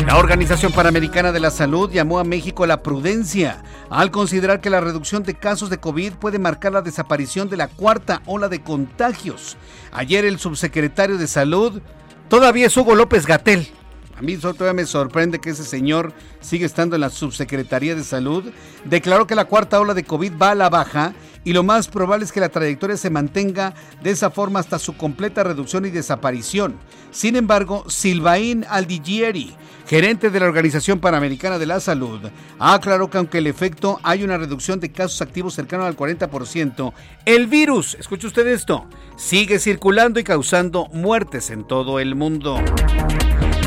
La 0.06 0.16
Organización 0.16 0.72
Panamericana 0.72 1.30
de 1.32 1.40
la 1.40 1.50
Salud 1.50 1.90
llamó 1.90 2.18
a 2.18 2.24
México 2.24 2.64
a 2.64 2.66
la 2.66 2.82
prudencia 2.82 3.62
al 3.88 4.10
considerar 4.10 4.60
que 4.60 4.70
la 4.70 4.80
reducción 4.80 5.22
de 5.22 5.34
casos 5.34 5.70
de 5.70 5.78
COVID 5.78 6.14
puede 6.14 6.38
marcar 6.38 6.72
la 6.72 6.82
desaparición 6.82 7.48
de 7.48 7.56
la 7.56 7.68
cuarta 7.68 8.22
ola 8.26 8.48
de 8.48 8.62
contagios. 8.62 9.56
Ayer 9.92 10.24
el 10.24 10.38
subsecretario 10.38 11.18
de 11.18 11.26
Salud 11.26 11.80
todavía 12.28 12.66
es 12.66 12.76
Hugo 12.76 12.94
López 12.94 13.26
Gatel 13.26 13.68
a 14.22 14.24
mí 14.24 14.36
todavía 14.36 14.72
me 14.72 14.86
sorprende 14.86 15.40
que 15.40 15.50
ese 15.50 15.64
señor 15.64 16.12
siga 16.40 16.64
estando 16.64 16.94
en 16.94 17.00
la 17.00 17.10
Subsecretaría 17.10 17.96
de 17.96 18.04
Salud. 18.04 18.44
Declaró 18.84 19.26
que 19.26 19.34
la 19.34 19.46
cuarta 19.46 19.80
ola 19.80 19.94
de 19.94 20.04
COVID 20.04 20.34
va 20.40 20.52
a 20.52 20.54
la 20.54 20.70
baja 20.70 21.12
y 21.42 21.52
lo 21.52 21.64
más 21.64 21.88
probable 21.88 22.24
es 22.24 22.30
que 22.30 22.38
la 22.38 22.48
trayectoria 22.48 22.96
se 22.96 23.10
mantenga 23.10 23.74
de 24.00 24.12
esa 24.12 24.30
forma 24.30 24.60
hasta 24.60 24.78
su 24.78 24.96
completa 24.96 25.42
reducción 25.42 25.86
y 25.86 25.90
desaparición. 25.90 26.76
Sin 27.10 27.34
embargo, 27.34 27.84
Silvain 27.88 28.64
Aldigieri, 28.70 29.56
gerente 29.88 30.30
de 30.30 30.38
la 30.38 30.46
Organización 30.46 31.00
Panamericana 31.00 31.58
de 31.58 31.66
la 31.66 31.80
Salud, 31.80 32.20
aclaró 32.60 33.10
que 33.10 33.18
aunque 33.18 33.38
el 33.38 33.48
efecto 33.48 33.98
hay 34.04 34.22
una 34.22 34.38
reducción 34.38 34.78
de 34.78 34.92
casos 34.92 35.20
activos 35.20 35.54
cercano 35.54 35.84
al 35.84 35.96
40%, 35.96 36.92
el 37.24 37.48
virus, 37.48 37.96
escuche 37.98 38.28
usted 38.28 38.46
esto, 38.46 38.86
sigue 39.16 39.58
circulando 39.58 40.20
y 40.20 40.24
causando 40.24 40.86
muertes 40.92 41.50
en 41.50 41.64
todo 41.66 41.98
el 41.98 42.14
mundo. 42.14 42.62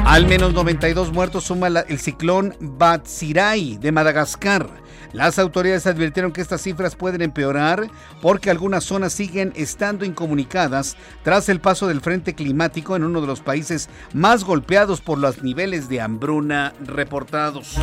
Al 0.05 0.27
menos 0.27 0.53
92 0.53 1.11
muertos 1.11 1.45
suma 1.45 1.67
el 1.67 1.99
ciclón 1.99 2.55
Batsirai 2.59 3.77
de 3.77 3.91
Madagascar. 3.91 4.69
Las 5.15 5.39
autoridades 5.39 5.87
advirtieron 5.87 6.33
que 6.33 6.41
estas 6.41 6.61
cifras 6.61 6.97
pueden 6.97 7.21
empeorar 7.21 7.89
porque 8.21 8.49
algunas 8.49 8.83
zonas 8.83 9.13
siguen 9.13 9.53
estando 9.55 10.03
incomunicadas 10.03 10.97
tras 11.23 11.47
el 11.47 11.61
paso 11.61 11.87
del 11.87 12.01
frente 12.01 12.35
climático 12.35 12.97
en 12.97 13.05
uno 13.05 13.21
de 13.21 13.27
los 13.27 13.39
países 13.39 13.87
más 14.13 14.43
golpeados 14.43 14.99
por 14.99 15.17
los 15.17 15.41
niveles 15.41 15.87
de 15.87 16.01
hambruna 16.01 16.73
reportados. 16.85 17.77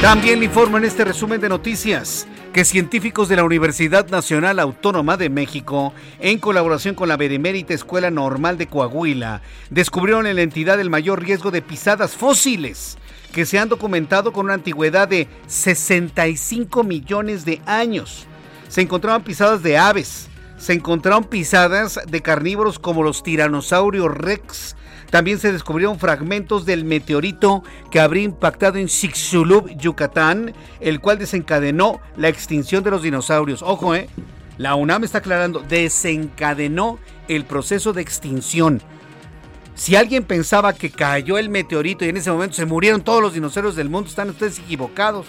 También 0.00 0.38
le 0.38 0.44
informo 0.44 0.78
en 0.78 0.84
este 0.84 1.04
resumen 1.04 1.40
de 1.40 1.48
noticias 1.48 2.28
que 2.52 2.64
científicos 2.64 3.28
de 3.28 3.34
la 3.34 3.42
Universidad 3.42 4.08
Nacional 4.08 4.60
Autónoma 4.60 5.16
de 5.16 5.30
México, 5.30 5.92
en 6.20 6.38
colaboración 6.38 6.94
con 6.94 7.08
la 7.08 7.16
Benemérita 7.16 7.74
Escuela 7.74 8.12
Normal 8.12 8.58
de 8.58 8.68
Coahuila, 8.68 9.42
descubrieron 9.70 10.28
en 10.28 10.36
la 10.36 10.42
entidad 10.42 10.78
el 10.78 10.88
mayor 10.88 11.20
riesgo 11.20 11.50
de 11.50 11.62
pisadas 11.62 12.12
fósiles 12.12 12.96
que 13.32 13.46
se 13.46 13.58
han 13.58 13.68
documentado 13.68 14.32
con 14.32 14.46
una 14.46 14.54
antigüedad 14.54 15.08
de 15.08 15.28
65 15.46 16.82
millones 16.84 17.44
de 17.44 17.60
años. 17.66 18.26
Se 18.68 18.80
encontraban 18.80 19.22
pisadas 19.22 19.62
de 19.62 19.78
aves, 19.78 20.28
se 20.58 20.72
encontraron 20.72 21.24
pisadas 21.24 22.00
de 22.06 22.20
carnívoros 22.20 22.78
como 22.78 23.02
los 23.02 23.22
tiranosaurios 23.22 24.14
rex, 24.14 24.76
también 25.10 25.38
se 25.38 25.52
descubrieron 25.52 25.98
fragmentos 25.98 26.66
del 26.66 26.84
meteorito 26.84 27.62
que 27.90 28.00
habría 28.00 28.24
impactado 28.24 28.76
en 28.76 28.88
Chicxulub, 28.88 29.70
Yucatán, 29.78 30.52
el 30.80 31.00
cual 31.00 31.18
desencadenó 31.18 32.00
la 32.16 32.28
extinción 32.28 32.84
de 32.84 32.90
los 32.90 33.02
dinosaurios. 33.02 33.62
Ojo, 33.62 33.94
¿eh? 33.94 34.08
La 34.58 34.74
UNAM 34.74 35.04
está 35.04 35.18
aclarando, 35.18 35.60
desencadenó 35.60 36.98
el 37.28 37.44
proceso 37.44 37.92
de 37.92 38.02
extinción. 38.02 38.82
Si 39.78 39.94
alguien 39.94 40.24
pensaba 40.24 40.72
que 40.72 40.90
cayó 40.90 41.38
el 41.38 41.50
meteorito 41.50 42.04
y 42.04 42.08
en 42.08 42.16
ese 42.16 42.32
momento 42.32 42.56
se 42.56 42.66
murieron 42.66 43.00
todos 43.00 43.22
los 43.22 43.32
dinosaurios 43.32 43.76
del 43.76 43.88
mundo, 43.88 44.10
están 44.10 44.28
ustedes 44.28 44.58
equivocados. 44.58 45.26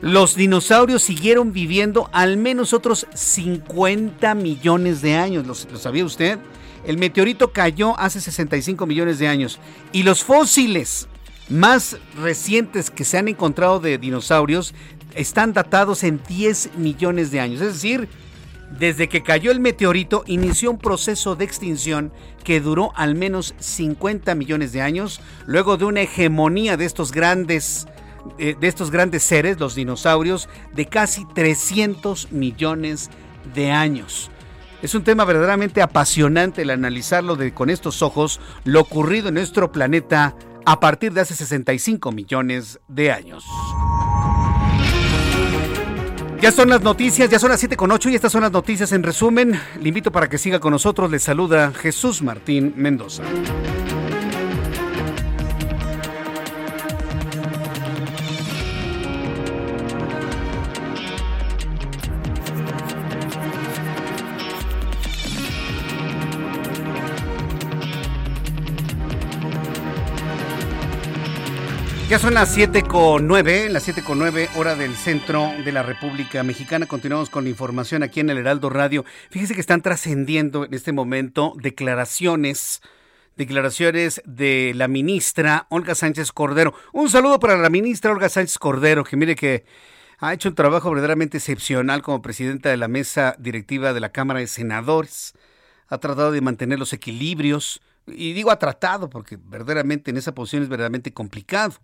Los 0.00 0.36
dinosaurios 0.36 1.02
siguieron 1.02 1.52
viviendo 1.52 2.08
al 2.14 2.38
menos 2.38 2.72
otros 2.72 3.06
50 3.12 4.34
millones 4.34 5.02
de 5.02 5.16
años. 5.16 5.46
¿Lo, 5.46 5.54
sabía 5.54 6.06
usted? 6.06 6.38
El 6.86 6.96
meteorito 6.96 7.52
cayó 7.52 7.98
hace 7.98 8.22
65 8.22 8.86
millones 8.86 9.18
de 9.18 9.28
años. 9.28 9.58
Y 9.92 10.02
los 10.02 10.24
fósiles 10.24 11.06
más 11.50 11.98
recientes 12.18 12.90
que 12.90 13.04
se 13.04 13.18
han 13.18 13.28
encontrado 13.28 13.80
de 13.80 13.98
dinosaurios 13.98 14.72
están 15.14 15.52
datados 15.52 16.04
en 16.04 16.22
10 16.26 16.78
millones 16.78 17.30
de 17.30 17.40
años. 17.40 17.60
Es 17.60 17.74
decir, 17.74 18.08
desde 18.70 19.08
que 19.08 19.22
cayó 19.22 19.50
el 19.50 19.60
meteorito 19.60 20.24
inició 20.26 20.70
un 20.70 20.78
proceso 20.78 21.36
de 21.36 21.44
extinción 21.44 22.12
que 22.44 22.60
duró 22.60 22.92
al 22.96 23.14
menos 23.14 23.54
50 23.58 24.34
millones 24.34 24.72
de 24.72 24.82
años, 24.82 25.20
luego 25.46 25.76
de 25.76 25.84
una 25.84 26.02
hegemonía 26.02 26.76
de 26.76 26.84
estos 26.84 27.12
grandes 27.12 27.86
eh, 28.38 28.56
de 28.58 28.66
estos 28.68 28.90
grandes 28.90 29.22
seres, 29.22 29.58
los 29.60 29.74
dinosaurios, 29.74 30.48
de 30.74 30.86
casi 30.86 31.24
300 31.26 32.32
millones 32.32 33.10
de 33.54 33.70
años. 33.70 34.30
Es 34.82 34.94
un 34.94 35.04
tema 35.04 35.24
verdaderamente 35.24 35.80
apasionante 35.80 36.62
el 36.62 36.70
analizarlo 36.70 37.36
de, 37.36 37.54
con 37.54 37.70
estos 37.70 38.02
ojos, 38.02 38.40
lo 38.64 38.80
ocurrido 38.80 39.28
en 39.28 39.34
nuestro 39.34 39.72
planeta 39.72 40.34
a 40.64 40.80
partir 40.80 41.12
de 41.12 41.22
hace 41.22 41.34
65 41.34 42.12
millones 42.12 42.80
de 42.88 43.12
años. 43.12 43.44
Ya 46.46 46.52
son 46.52 46.68
las 46.68 46.80
noticias, 46.80 47.28
ya 47.28 47.40
son 47.40 47.50
las 47.50 47.58
7 47.58 47.76
con 47.76 47.90
8 47.90 48.08
y 48.10 48.14
estas 48.14 48.30
son 48.30 48.42
las 48.42 48.52
noticias 48.52 48.92
en 48.92 49.02
resumen. 49.02 49.60
Le 49.80 49.88
invito 49.88 50.12
para 50.12 50.28
que 50.28 50.38
siga 50.38 50.60
con 50.60 50.70
nosotros. 50.70 51.10
Le 51.10 51.18
saluda 51.18 51.72
Jesús 51.72 52.22
Martín 52.22 52.72
Mendoza. 52.76 53.24
Son 72.26 72.34
las 72.34 72.52
7 72.54 72.82
con 72.82 73.28
9, 73.28 73.68
las 73.68 73.84
7 73.84 74.02
con 74.02 74.18
9 74.18 74.48
hora 74.56 74.74
del 74.74 74.96
centro 74.96 75.48
de 75.64 75.70
la 75.70 75.84
República 75.84 76.42
Mexicana. 76.42 76.86
Continuamos 76.86 77.30
con 77.30 77.44
la 77.44 77.50
información 77.50 78.02
aquí 78.02 78.18
en 78.18 78.30
el 78.30 78.38
Heraldo 78.38 78.68
Radio. 78.68 79.04
Fíjese 79.30 79.54
que 79.54 79.60
están 79.60 79.80
trascendiendo 79.80 80.64
en 80.64 80.74
este 80.74 80.90
momento 80.90 81.54
declaraciones, 81.62 82.82
declaraciones 83.36 84.22
de 84.24 84.72
la 84.74 84.88
ministra 84.88 85.68
Olga 85.70 85.94
Sánchez 85.94 86.32
Cordero. 86.32 86.74
Un 86.92 87.10
saludo 87.10 87.38
para 87.38 87.56
la 87.58 87.70
ministra 87.70 88.10
Olga 88.10 88.28
Sánchez 88.28 88.58
Cordero, 88.58 89.04
que 89.04 89.16
mire 89.16 89.36
que 89.36 89.64
ha 90.18 90.34
hecho 90.34 90.48
un 90.48 90.56
trabajo 90.56 90.90
verdaderamente 90.90 91.36
excepcional 91.36 92.02
como 92.02 92.22
presidenta 92.22 92.70
de 92.70 92.76
la 92.76 92.88
mesa 92.88 93.36
directiva 93.38 93.92
de 93.92 94.00
la 94.00 94.10
Cámara 94.10 94.40
de 94.40 94.48
Senadores. 94.48 95.34
Ha 95.86 95.98
tratado 95.98 96.32
de 96.32 96.40
mantener 96.40 96.80
los 96.80 96.92
equilibrios, 96.92 97.80
y 98.08 98.32
digo 98.32 98.50
ha 98.50 98.58
tratado 98.58 99.10
porque 99.10 99.38
verdaderamente 99.40 100.10
en 100.10 100.16
esa 100.16 100.34
posición 100.34 100.64
es 100.64 100.68
verdaderamente 100.68 101.12
complicado. 101.12 101.76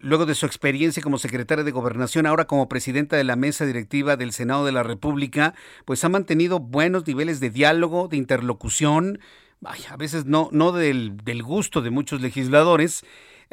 Luego 0.00 0.26
de 0.26 0.34
su 0.34 0.46
experiencia 0.46 1.02
como 1.02 1.18
secretaria 1.18 1.64
de 1.64 1.70
Gobernación, 1.70 2.26
ahora 2.26 2.46
como 2.46 2.68
presidenta 2.68 3.16
de 3.16 3.24
la 3.24 3.36
mesa 3.36 3.66
directiva 3.66 4.16
del 4.16 4.32
Senado 4.32 4.64
de 4.64 4.72
la 4.72 4.82
República, 4.82 5.54
pues 5.84 6.04
ha 6.04 6.08
mantenido 6.08 6.58
buenos 6.58 7.06
niveles 7.06 7.40
de 7.40 7.50
diálogo, 7.50 8.08
de 8.08 8.16
interlocución, 8.16 9.20
a 9.64 9.96
veces 9.96 10.26
no, 10.26 10.48
no 10.52 10.72
del, 10.72 11.42
gusto 11.42 11.82
de 11.82 11.90
muchos 11.90 12.20
legisladores. 12.20 13.04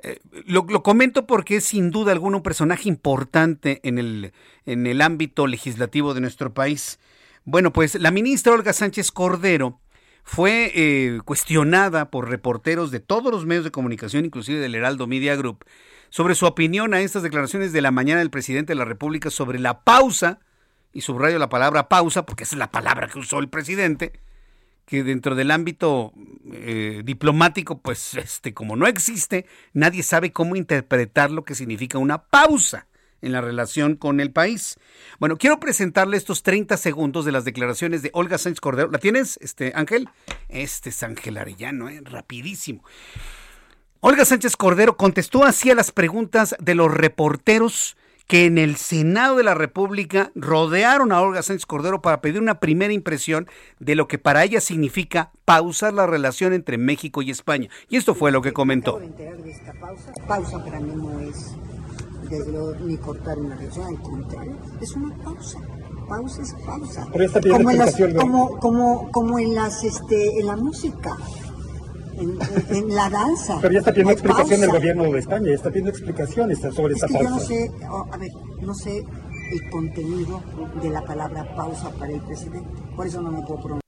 Eh, 0.01 0.19
lo, 0.45 0.65
lo, 0.67 0.83
comento 0.83 1.27
porque 1.27 1.57
es 1.57 1.65
sin 1.65 1.91
duda 1.91 2.11
alguna 2.11 2.37
un 2.37 2.43
personaje 2.43 2.89
importante 2.89 3.79
en 3.83 3.99
el, 3.99 4.33
en 4.65 4.87
el 4.87 5.01
ámbito 5.01 5.47
legislativo 5.47 6.13
de 6.13 6.21
nuestro 6.21 6.53
país. 6.53 6.99
Bueno, 7.45 7.73
pues 7.73 7.95
la 7.95 8.11
ministra 8.11 8.53
Olga 8.53 8.73
Sánchez 8.73 9.11
Cordero 9.11 9.79
fue 10.23 10.71
eh, 10.73 11.19
cuestionada 11.25 12.09
por 12.09 12.29
reporteros 12.29 12.91
de 12.91 12.99
todos 12.99 13.31
los 13.31 13.45
medios 13.45 13.65
de 13.65 13.71
comunicación, 13.71 14.25
inclusive 14.25 14.59
del 14.59 14.75
Heraldo 14.75 15.05
Media 15.05 15.35
Group, 15.35 15.65
sobre 16.09 16.35
su 16.35 16.45
opinión 16.45 16.93
a 16.93 17.01
estas 17.01 17.23
declaraciones 17.23 17.73
de 17.73 17.81
la 17.81 17.91
mañana 17.91 18.19
del 18.19 18.29
presidente 18.29 18.71
de 18.71 18.77
la 18.77 18.85
República 18.85 19.29
sobre 19.29 19.59
la 19.59 19.83
pausa, 19.83 20.39
y 20.93 21.01
subrayo 21.01 21.39
la 21.39 21.49
palabra 21.49 21.89
pausa 21.89 22.25
porque 22.25 22.43
esa 22.43 22.55
es 22.55 22.59
la 22.59 22.71
palabra 22.71 23.07
que 23.07 23.19
usó 23.19 23.39
el 23.39 23.49
presidente, 23.49 24.13
que 24.85 25.03
dentro 25.03 25.35
del 25.35 25.51
ámbito 25.51 26.13
eh, 26.51 27.01
diplomático, 27.03 27.79
pues 27.81 28.13
este, 28.13 28.53
como 28.53 28.75
no 28.75 28.85
existe, 28.85 29.45
nadie 29.73 30.03
sabe 30.03 30.31
cómo 30.31 30.55
interpretar 30.55 31.31
lo 31.31 31.43
que 31.43 31.55
significa 31.55 31.97
una 31.97 32.23
pausa 32.25 32.87
en 33.23 33.31
la 33.31 33.41
relación 33.41 33.95
con 33.95 34.19
el 34.19 34.31
país. 34.31 34.77
Bueno, 35.19 35.37
quiero 35.37 35.59
presentarle 35.59 36.17
estos 36.17 36.43
30 36.43 36.77
segundos 36.77 37.25
de 37.25 37.31
las 37.31 37.45
declaraciones 37.45 38.03
de 38.03 38.11
Olga 38.13 38.37
Sánchez 38.37 38.61
Cordero. 38.61 38.91
¿La 38.91 38.99
tienes, 38.99 39.39
este 39.41 39.71
Ángel? 39.75 40.09
Este 40.49 40.89
es 40.89 41.01
Ángel 41.01 41.37
Arellano, 41.37 41.89
¿eh? 41.89 42.01
rapidísimo. 42.03 42.83
Olga 44.01 44.25
Sánchez 44.25 44.57
Cordero 44.57 44.97
contestó 44.97 45.45
así 45.45 45.71
a 45.71 45.75
las 45.75 45.91
preguntas 45.91 46.55
de 46.59 46.75
los 46.75 46.93
reporteros 46.93 47.95
que 48.27 48.45
en 48.45 48.57
el 48.57 48.75
Senado 48.77 49.37
de 49.37 49.43
la 49.43 49.53
República 49.53 50.31
rodearon 50.35 51.11
a 51.11 51.21
Olga 51.21 51.41
Sánchez 51.41 51.65
Cordero 51.65 52.01
para 52.01 52.21
pedir 52.21 52.41
una 52.41 52.59
primera 52.59 52.93
impresión 52.93 53.47
de 53.79 53.95
lo 53.95 54.07
que 54.07 54.17
para 54.17 54.43
ella 54.43 54.59
significa 54.61 55.31
pausar 55.45 55.93
la 55.93 56.07
relación 56.07 56.53
entre 56.53 56.77
México 56.77 57.21
y 57.21 57.31
España. 57.31 57.69
Y 57.89 57.97
esto 57.97 58.15
fue 58.15 58.31
lo 58.31 58.41
que 58.41 58.53
comentó. 58.53 58.99
pausa. 59.79 60.11
pausa 60.27 60.63
para 60.63 60.79
mí 60.79 60.93
no 60.95 61.19
es 61.19 61.55
ni 62.81 62.97
cortar 62.97 63.39
una 63.39 63.55
relación, 63.55 63.87
al 63.87 64.01
contrario, 64.01 64.57
es 64.81 64.95
una 64.95 65.15
pausa. 65.23 65.59
Pausa 66.07 66.41
es 66.41 66.53
pausa. 66.65 67.07
como, 67.49 67.71
en 67.71 67.77
las, 67.77 67.95
como, 68.19 68.59
como, 68.59 69.11
como 69.11 69.39
en 69.39 69.55
las 69.55 69.83
este 69.83 70.39
en 70.39 70.47
la 70.47 70.55
música. 70.55 71.17
En, 72.15 72.37
en, 72.69 72.93
la 72.93 73.09
danza. 73.09 73.57
Pero 73.59 73.73
ya 73.73 73.79
está 73.79 73.91
pidiendo 73.91 74.11
explicación 74.11 74.61
del 74.61 74.69
gobierno 74.69 75.03
de 75.11 75.17
España, 75.17 75.47
ya 75.47 75.55
está 75.55 75.69
pidiendo 75.69 75.89
explicaciones 75.89 76.59
sobre 76.59 76.93
esta 76.93 77.07
pausa. 77.07 77.23
Yo 77.23 77.29
no 77.31 77.39
sé, 77.39 77.71
oh, 77.89 78.05
a 78.11 78.17
ver, 78.17 78.31
no 78.61 78.73
sé 78.75 79.03
el 79.51 79.69
contenido 79.71 80.43
de 80.81 80.89
la 80.91 81.03
palabra 81.03 81.55
pausa 81.55 81.89
para 81.91 82.11
el 82.11 82.21
presidente, 82.21 82.69
por 82.95 83.07
eso 83.07 83.19
no 83.21 83.31
me 83.31 83.41
puedo 83.41 83.61
pronunciar. 83.61 83.83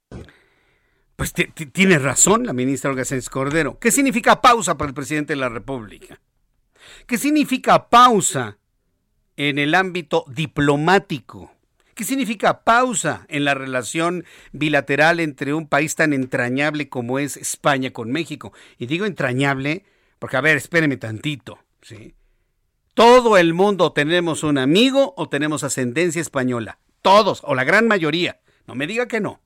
Pues 1.15 1.33
tiene 1.71 1.99
razón 1.99 2.45
la 2.45 2.53
ministra 2.53 2.89
Olga 2.89 3.05
Sánchez 3.05 3.29
Cordero. 3.29 3.77
¿Qué 3.79 3.91
significa 3.91 4.41
pausa 4.41 4.75
para 4.75 4.89
el 4.89 4.93
presidente 4.93 5.33
de 5.33 5.37
la 5.37 5.49
República? 5.49 6.19
¿Qué 7.07 7.17
significa 7.17 7.89
pausa 7.89 8.57
en 9.37 9.59
el 9.59 9.75
ámbito 9.75 10.25
diplomático? 10.27 11.51
¿Qué 11.93 12.03
significa 12.03 12.63
pausa 12.63 13.25
en 13.29 13.45
la 13.45 13.53
relación 13.53 14.25
bilateral 14.51 15.21
entre 15.21 15.53
un 15.53 15.67
país 15.67 15.95
tan 15.95 16.11
entrañable 16.11 16.89
como 16.89 17.19
es 17.19 17.37
España 17.37 17.91
con 17.91 18.11
México? 18.11 18.51
Y 18.77 18.87
digo 18.87 19.05
entrañable 19.05 19.85
porque, 20.19 20.35
a 20.37 20.41
ver, 20.41 20.57
espéreme 20.57 20.97
tantito, 20.97 21.59
¿sí? 21.81 22.13
Todo 22.93 23.37
el 23.37 23.53
mundo 23.53 23.93
tenemos 23.93 24.43
un 24.43 24.57
amigo 24.57 25.13
o 25.15 25.29
tenemos 25.29 25.63
ascendencia 25.63 26.21
española. 26.21 26.79
Todos, 27.01 27.41
o 27.45 27.55
la 27.55 27.63
gran 27.63 27.87
mayoría. 27.87 28.41
No 28.67 28.75
me 28.75 28.87
diga 28.87 29.07
que 29.07 29.21
no. 29.21 29.41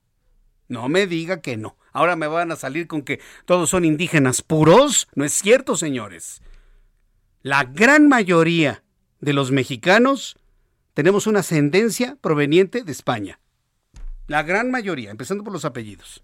No 0.68 0.88
me 0.88 1.08
diga 1.08 1.42
que 1.42 1.58
no. 1.58 1.78
Ahora 1.92 2.16
me 2.16 2.28
van 2.28 2.52
a 2.52 2.56
salir 2.56 2.88
con 2.88 3.02
que 3.02 3.20
todos 3.46 3.70
son 3.70 3.86
indígenas 3.86 4.42
puros. 4.42 5.08
No 5.14 5.26
es 5.26 5.34
cierto, 5.34 5.76
señores 5.76 6.42
la 7.42 7.64
gran 7.64 8.08
mayoría 8.08 8.84
de 9.22 9.34
los 9.34 9.52
mexicanos 9.52 10.38
tenemos 10.94 11.28
una 11.28 11.40
ascendencia 11.40 12.18
proveniente 12.20 12.84
de 12.84 12.92
España. 12.92 13.40
La 14.28 14.44
gran 14.44 14.70
mayoría, 14.70 15.12
empezando 15.12 15.44
por 15.44 15.54
los 15.54 15.66
apellidos. 15.66 16.24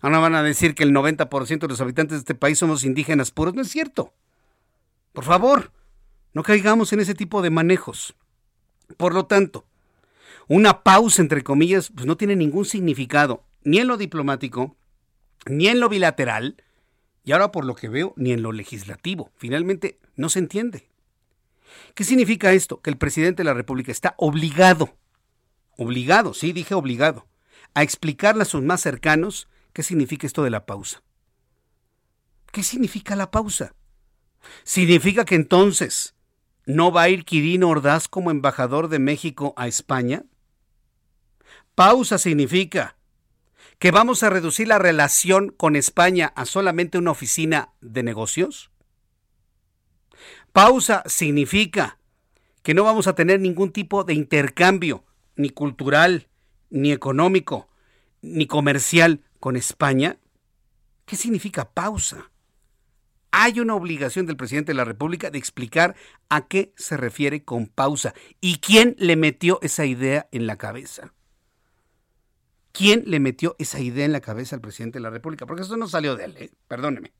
Ahora 0.00 0.18
van 0.18 0.34
a 0.34 0.42
decir 0.42 0.74
que 0.74 0.84
el 0.84 0.92
90% 0.94 1.58
de 1.58 1.68
los 1.68 1.80
habitantes 1.80 2.18
de 2.18 2.20
este 2.20 2.34
país 2.34 2.58
somos 2.58 2.84
indígenas 2.84 3.30
puros. 3.30 3.54
No 3.54 3.62
es 3.62 3.68
cierto. 3.68 4.14
Por 5.12 5.24
favor, 5.24 5.72
no 6.32 6.42
caigamos 6.42 6.92
en 6.92 7.00
ese 7.00 7.14
tipo 7.14 7.42
de 7.42 7.50
manejos. 7.50 8.14
Por 8.96 9.14
lo 9.14 9.26
tanto, 9.26 9.66
una 10.46 10.82
pausa, 10.84 11.22
entre 11.22 11.42
comillas, 11.42 11.90
pues 11.92 12.06
no 12.06 12.16
tiene 12.16 12.36
ningún 12.36 12.64
significado, 12.64 13.42
ni 13.64 13.78
en 13.78 13.88
lo 13.88 13.96
diplomático, 13.96 14.76
ni 15.46 15.66
en 15.66 15.80
lo 15.80 15.88
bilateral, 15.88 16.62
y 17.26 17.32
ahora 17.32 17.50
por 17.50 17.64
lo 17.64 17.74
que 17.74 17.88
veo, 17.88 18.14
ni 18.16 18.30
en 18.30 18.40
lo 18.40 18.52
legislativo. 18.52 19.32
Finalmente, 19.36 19.98
no 20.14 20.28
se 20.28 20.38
entiende. 20.38 20.88
¿Qué 21.94 22.04
significa 22.04 22.52
esto? 22.52 22.80
Que 22.80 22.88
el 22.88 22.98
presidente 22.98 23.40
de 23.42 23.46
la 23.46 23.52
República 23.52 23.90
está 23.90 24.14
obligado, 24.16 24.96
obligado, 25.76 26.34
sí, 26.34 26.52
dije 26.52 26.74
obligado, 26.74 27.26
a 27.74 27.82
explicarle 27.82 28.42
a 28.42 28.46
sus 28.46 28.62
más 28.62 28.80
cercanos 28.80 29.48
qué 29.72 29.82
significa 29.82 30.24
esto 30.24 30.44
de 30.44 30.50
la 30.50 30.66
pausa. 30.66 31.02
¿Qué 32.52 32.62
significa 32.62 33.16
la 33.16 33.32
pausa? 33.32 33.74
¿Significa 34.62 35.24
que 35.24 35.34
entonces 35.34 36.14
no 36.64 36.92
va 36.92 37.02
a 37.02 37.08
ir 37.08 37.24
Quirino 37.24 37.68
Ordaz 37.70 38.06
como 38.06 38.30
embajador 38.30 38.86
de 38.86 39.00
México 39.00 39.52
a 39.56 39.66
España? 39.66 40.22
Pausa 41.74 42.18
significa 42.18 42.96
que 43.78 43.90
vamos 43.90 44.22
a 44.22 44.30
reducir 44.30 44.68
la 44.68 44.78
relación 44.78 45.50
con 45.50 45.76
España 45.76 46.32
a 46.34 46.46
solamente 46.46 46.98
una 46.98 47.10
oficina 47.10 47.70
de 47.80 48.02
negocios. 48.02 48.70
Pausa 50.52 51.02
significa 51.06 51.98
que 52.62 52.74
no 52.74 52.84
vamos 52.84 53.06
a 53.06 53.14
tener 53.14 53.40
ningún 53.40 53.72
tipo 53.72 54.02
de 54.04 54.14
intercambio, 54.14 55.04
ni 55.36 55.50
cultural, 55.50 56.28
ni 56.70 56.92
económico, 56.92 57.68
ni 58.22 58.46
comercial 58.46 59.20
con 59.38 59.56
España. 59.56 60.18
¿Qué 61.04 61.16
significa 61.16 61.70
pausa? 61.70 62.30
Hay 63.30 63.60
una 63.60 63.74
obligación 63.74 64.24
del 64.24 64.38
presidente 64.38 64.72
de 64.72 64.76
la 64.76 64.84
República 64.84 65.30
de 65.30 65.38
explicar 65.38 65.94
a 66.30 66.46
qué 66.48 66.72
se 66.76 66.96
refiere 66.96 67.44
con 67.44 67.66
pausa 67.66 68.14
y 68.40 68.56
quién 68.58 68.96
le 68.98 69.16
metió 69.16 69.58
esa 69.60 69.84
idea 69.84 70.26
en 70.32 70.46
la 70.46 70.56
cabeza. 70.56 71.12
¿Quién 72.76 73.04
le 73.06 73.20
metió 73.20 73.56
esa 73.58 73.80
idea 73.80 74.04
en 74.04 74.12
la 74.12 74.20
cabeza 74.20 74.54
al 74.54 74.60
presidente 74.60 74.98
de 74.98 75.02
la 75.02 75.08
República? 75.08 75.46
Porque 75.46 75.62
eso 75.62 75.78
no 75.78 75.88
salió 75.88 76.14
de 76.14 76.26
él, 76.26 76.36
¿eh? 76.36 76.50
perdóneme. 76.68 77.12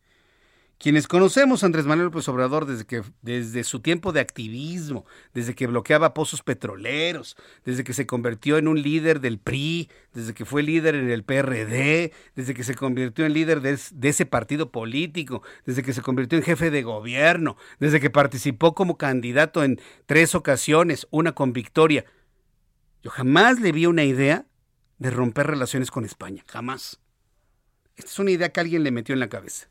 Quienes 0.79 1.09
conocemos 1.09 1.63
a 1.63 1.67
Andrés 1.67 1.87
Manuel 1.87 2.09
López 2.09 2.29
Obrador 2.29 2.67
desde, 2.67 2.85
que, 2.85 3.03
desde 3.23 3.65
su 3.65 3.81
tiempo 3.81 4.13
de 4.13 4.21
activismo, 4.21 5.07
desde 5.33 5.55
que 5.55 5.67
bloqueaba 5.67 6.13
pozos 6.13 6.43
petroleros, 6.43 7.39
desde 7.65 7.85
que 7.85 7.95
se 7.95 8.07
convirtió 8.07 8.59
en 8.59 8.69
un 8.69 8.83
líder 8.83 9.21
del 9.21 9.39
PRI, 9.39 9.89
desde 10.13 10.35
que 10.35 10.45
fue 10.45 10.63
líder 10.63 10.95
en 10.95 11.09
el 11.09 11.25
PRD, 11.25 12.13
desde 12.35 12.53
que 12.53 12.63
se 12.63 12.75
convirtió 12.75 13.25
en 13.25 13.33
líder 13.33 13.63
de, 13.63 13.79
de 13.95 14.09
ese 14.11 14.27
partido 14.27 14.71
político, 14.71 15.41
desde 15.65 15.83
que 15.83 15.95
se 15.95 16.03
convirtió 16.03 16.37
en 16.37 16.45
jefe 16.45 16.71
de 16.71 16.83
gobierno, 16.83 17.57
desde 17.81 17.99
que 17.99 18.11
participó 18.11 18.75
como 18.75 18.99
candidato 18.99 19.65
en 19.65 19.81
tres 20.05 20.35
ocasiones, 20.35 21.09
una 21.11 21.33
con 21.33 21.55
victoria. 21.55 22.05
Yo 23.03 23.11
jamás 23.11 23.59
le 23.59 23.73
vi 23.73 23.87
una 23.87 24.05
idea 24.05 24.45
de 24.99 25.11
romper 25.11 25.47
relaciones 25.47 25.91
con 25.91 26.05
España, 26.05 26.45
jamás. 26.47 27.01
Esta 27.97 28.11
es 28.11 28.19
una 28.19 28.31
idea 28.31 28.51
que 28.51 28.61
alguien 28.61 28.83
le 28.83 28.91
metió 28.91 29.13
en 29.13 29.21
la 29.21 29.29
cabeza. 29.29 29.69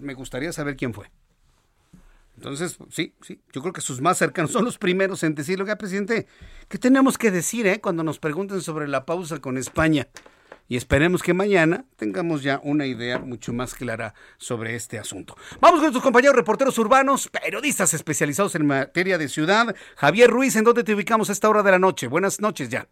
me 0.00 0.14
gustaría 0.14 0.52
saber 0.52 0.76
quién 0.76 0.94
fue. 0.94 1.10
Entonces, 2.36 2.78
sí, 2.90 3.14
sí, 3.20 3.40
yo 3.52 3.60
creo 3.60 3.72
que 3.72 3.80
sus 3.80 4.00
más 4.00 4.16
cercanos 4.16 4.52
son 4.52 4.64
los 4.64 4.78
primeros 4.78 5.24
en 5.24 5.34
decirlo, 5.34 5.66
que 5.66 5.74
presidente, 5.74 6.28
¿qué 6.68 6.78
tenemos 6.78 7.18
que 7.18 7.32
decir 7.32 7.66
eh, 7.66 7.80
cuando 7.80 8.04
nos 8.04 8.20
pregunten 8.20 8.60
sobre 8.60 8.86
la 8.86 9.04
pausa 9.04 9.40
con 9.40 9.58
España? 9.58 10.06
Y 10.68 10.76
esperemos 10.76 11.22
que 11.22 11.34
mañana 11.34 11.86
tengamos 11.96 12.44
ya 12.44 12.60
una 12.62 12.86
idea 12.86 13.18
mucho 13.18 13.52
más 13.52 13.74
clara 13.74 14.14
sobre 14.36 14.76
este 14.76 14.98
asunto. 14.98 15.34
Vamos 15.60 15.78
con 15.78 15.84
nuestros 15.84 16.04
compañeros 16.04 16.36
reporteros 16.36 16.78
urbanos, 16.78 17.28
periodistas 17.28 17.92
especializados 17.94 18.54
en 18.54 18.66
materia 18.66 19.18
de 19.18 19.28
ciudad. 19.28 19.74
Javier 19.96 20.30
Ruiz, 20.30 20.54
¿en 20.54 20.64
dónde 20.64 20.84
te 20.84 20.94
ubicamos 20.94 21.30
a 21.30 21.32
esta 21.32 21.48
hora 21.48 21.64
de 21.64 21.72
la 21.72 21.78
noche? 21.80 22.06
Buenas 22.06 22.40
noches 22.40 22.68
ya. 22.68 22.86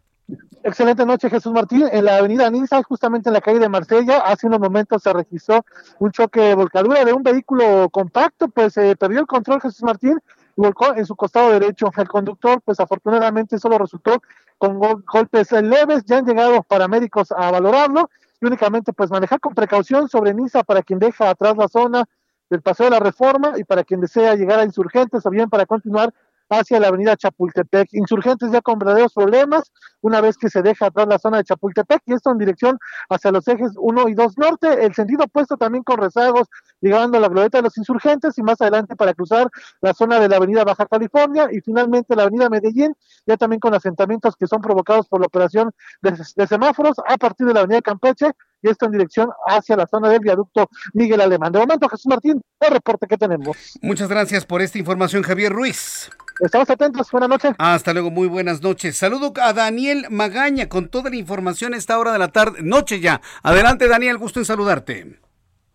Excelente 0.63 1.05
noche, 1.05 1.29
Jesús 1.29 1.53
Martín. 1.53 1.87
En 1.91 2.03
la 2.03 2.17
avenida 2.17 2.49
Niza, 2.49 2.83
justamente 2.83 3.29
en 3.29 3.33
la 3.33 3.41
calle 3.41 3.59
de 3.59 3.69
Marsella, 3.69 4.19
hace 4.19 4.47
unos 4.47 4.59
momentos 4.59 5.01
se 5.01 5.13
registró 5.13 5.65
un 5.99 6.11
choque 6.11 6.41
de 6.41 6.55
volcadura 6.55 7.05
de 7.05 7.13
un 7.13 7.23
vehículo 7.23 7.89
compacto, 7.89 8.49
pues 8.49 8.73
se 8.73 8.95
perdió 8.97 9.21
el 9.21 9.27
control 9.27 9.61
Jesús 9.61 9.83
Martín 9.83 10.19
y 10.57 10.61
volcó 10.61 10.93
en 10.93 11.05
su 11.05 11.15
costado 11.15 11.51
derecho. 11.51 11.89
El 11.95 12.09
conductor, 12.09 12.61
pues 12.65 12.79
afortunadamente 12.81 13.57
solo 13.59 13.77
resultó 13.77 14.21
con 14.57 14.77
golpes 14.79 15.51
leves, 15.53 16.03
ya 16.05 16.17
han 16.17 16.25
llegado 16.25 16.61
paramédicos 16.63 17.31
a 17.31 17.49
valorarlo 17.51 18.09
y 18.41 18.47
únicamente 18.47 18.91
pues 18.91 19.09
manejar 19.09 19.39
con 19.39 19.53
precaución 19.53 20.09
sobre 20.09 20.33
Niza 20.33 20.63
para 20.63 20.81
quien 20.81 20.99
deja 20.99 21.29
atrás 21.29 21.55
la 21.55 21.69
zona 21.69 22.03
del 22.49 22.61
Paseo 22.61 22.87
de 22.87 22.91
la 22.91 22.99
Reforma 22.99 23.53
y 23.57 23.63
para 23.63 23.83
quien 23.83 24.01
desea 24.01 24.35
llegar 24.35 24.59
a 24.59 24.65
Insurgentes 24.65 25.25
o 25.25 25.29
bien 25.29 25.49
para 25.49 25.65
continuar 25.65 26.13
hacia 26.49 26.79
la 26.79 26.87
avenida 26.87 27.15
Chapultepec. 27.15 27.89
Insurgentes 27.93 28.51
ya 28.51 28.61
con 28.61 28.79
verdaderos 28.79 29.13
problemas 29.13 29.71
una 30.01 30.21
vez 30.21 30.37
que 30.37 30.49
se 30.49 30.61
deja 30.61 30.87
atrás 30.87 31.07
la 31.07 31.19
zona 31.19 31.37
de 31.37 31.43
Chapultepec 31.43 32.01
y 32.05 32.13
esto 32.13 32.31
en 32.31 32.37
dirección 32.37 32.79
hacia 33.09 33.31
los 33.31 33.47
ejes 33.47 33.71
1 33.75 34.09
y 34.09 34.13
2 34.13 34.37
norte, 34.37 34.85
el 34.85 34.93
sentido 34.93 35.25
opuesto 35.25 35.57
también 35.57 35.83
con 35.83 35.97
rezagos 35.97 36.47
llegando 36.79 37.17
a 37.17 37.21
la 37.21 37.27
glorieta 37.27 37.57
de 37.57 37.63
los 37.63 37.77
insurgentes 37.77 38.37
y 38.37 38.43
más 38.43 38.61
adelante 38.61 38.95
para 38.95 39.13
cruzar 39.13 39.49
la 39.81 39.93
zona 39.93 40.19
de 40.19 40.29
la 40.29 40.37
avenida 40.37 40.63
Baja 40.63 40.85
California 40.85 41.47
y 41.51 41.61
finalmente 41.61 42.15
la 42.15 42.23
avenida 42.23 42.49
Medellín, 42.49 42.95
ya 43.25 43.37
también 43.37 43.59
con 43.59 43.73
asentamientos 43.73 44.35
que 44.35 44.47
son 44.47 44.61
provocados 44.61 45.07
por 45.07 45.19
la 45.19 45.27
operación 45.27 45.71
de, 46.01 46.47
semáforos 46.47 46.97
a 47.07 47.17
partir 47.17 47.47
de 47.47 47.53
la 47.53 47.61
avenida 47.61 47.81
Campeche 47.81 48.31
y 48.61 48.69
esto 48.69 48.85
en 48.85 48.91
dirección 48.91 49.29
hacia 49.45 49.75
la 49.75 49.87
zona 49.87 50.09
del 50.09 50.19
viaducto 50.19 50.69
Miguel 50.93 51.21
Alemán. 51.21 51.51
De 51.51 51.59
momento, 51.59 51.87
Jesús 51.89 52.07
Martín, 52.07 52.41
el 52.59 52.71
reporte 52.71 53.07
que 53.07 53.17
tenemos. 53.17 53.77
Muchas 53.81 54.09
gracias 54.09 54.45
por 54.45 54.61
esta 54.61 54.77
información, 54.77 55.23
Javier 55.23 55.51
Ruiz. 55.51 56.09
Estamos 56.39 56.69
atentos, 56.69 57.11
buenas 57.11 57.29
noches. 57.29 57.51
Hasta 57.57 57.93
luego, 57.93 58.11
muy 58.11 58.27
buenas 58.27 58.61
noches. 58.61 58.95
Saludo 58.95 59.33
a 59.41 59.53
Daniel 59.53 60.05
Magaña 60.11 60.69
con 60.69 60.89
toda 60.89 61.09
la 61.09 61.15
información 61.15 61.73
a 61.73 61.77
esta 61.77 61.97
hora 61.97 62.11
de 62.11 62.19
la 62.19 62.27
tarde, 62.31 62.61
noche 62.61 62.99
ya. 62.99 63.21
Adelante, 63.41 63.87
Daniel, 63.87 64.17
gusto 64.17 64.39
en 64.39 64.45
saludarte. 64.45 65.19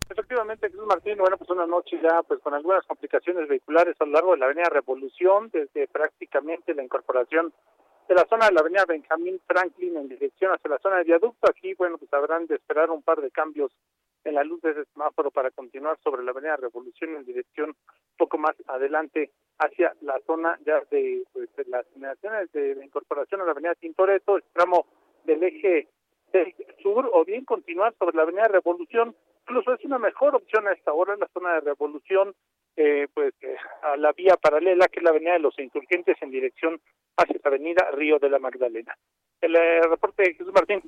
Efectivamente, 0.09 0.69
Jesús 0.69 0.85
Martín, 0.85 1.17
bueno, 1.17 1.37
pues 1.37 1.49
una 1.49 1.65
noche 1.65 1.99
ya 2.01 2.21
pues 2.27 2.39
con 2.41 2.53
algunas 2.53 2.85
complicaciones 2.85 3.49
vehiculares 3.49 3.95
a 3.99 4.05
lo 4.05 4.11
largo 4.11 4.31
de 4.33 4.37
la 4.37 4.45
avenida 4.45 4.69
Revolución, 4.69 5.49
desde 5.51 5.87
prácticamente 5.87 6.73
la 6.75 6.83
incorporación 6.83 7.51
de 8.07 8.15
la 8.15 8.25
zona 8.25 8.47
de 8.47 8.53
la 8.53 8.61
avenida 8.61 8.85
Benjamín 8.85 9.39
Franklin 9.45 9.97
en 9.97 10.09
dirección 10.09 10.51
hacia 10.51 10.69
la 10.69 10.79
zona 10.79 10.97
de 10.97 11.05
viaducto. 11.05 11.49
Aquí, 11.49 11.73
bueno, 11.75 11.97
pues 11.97 12.11
habrán 12.13 12.47
de 12.47 12.55
esperar 12.55 12.89
un 12.91 13.01
par 13.01 13.21
de 13.21 13.31
cambios 13.31 13.71
en 14.25 14.35
la 14.35 14.43
luz 14.43 14.61
de 14.61 14.71
ese 14.71 14.85
semáforo 14.93 15.31
para 15.31 15.51
continuar 15.51 15.97
sobre 16.03 16.23
la 16.23 16.31
avenida 16.31 16.55
Revolución 16.55 17.15
en 17.15 17.25
dirección 17.25 17.75
poco 18.17 18.37
más 18.37 18.55
adelante 18.67 19.31
hacia 19.59 19.93
la 20.01 20.19
zona 20.25 20.57
ya 20.65 20.81
de, 20.91 21.23
pues, 21.33 21.49
las 21.67 21.85
inmediaciones 21.95 22.51
de 22.51 22.75
la 22.75 22.85
incorporación 22.85 23.41
a 23.41 23.45
la 23.45 23.51
avenida 23.51 23.75
Tintoretto, 23.75 24.37
el 24.37 24.43
tramo 24.53 24.85
del 25.25 25.43
eje 25.43 25.87
sur, 26.81 27.09
o 27.13 27.23
bien 27.25 27.45
continuar 27.45 27.93
sobre 27.99 28.15
la 28.15 28.23
avenida 28.23 28.47
Revolución. 28.47 29.15
Incluso 29.41 29.73
es 29.73 29.85
una 29.85 29.99
mejor 29.99 30.35
opción 30.35 30.67
a 30.67 30.71
esta 30.71 30.93
hora 30.93 31.13
en 31.13 31.19
la 31.19 31.27
zona 31.27 31.55
de 31.55 31.61
Revolución, 31.61 32.33
eh, 32.75 33.07
pues 33.13 33.33
eh, 33.41 33.55
a 33.83 33.97
la 33.97 34.13
vía 34.13 34.35
paralela 34.37 34.87
que 34.87 34.99
es 34.99 35.03
la 35.03 35.11
avenida 35.11 35.33
de 35.33 35.39
los 35.39 35.57
insurgentes 35.59 36.17
en 36.21 36.31
dirección 36.31 36.81
hacia 37.17 37.35
la 37.43 37.49
avenida 37.49 37.91
Río 37.91 38.19
de 38.19 38.29
la 38.29 38.39
Magdalena. 38.39 38.95
El 39.41 39.55
eh, 39.55 39.81
reporte 39.89 40.23
de 40.23 40.33
Jesús 40.33 40.53
Martín. 40.53 40.81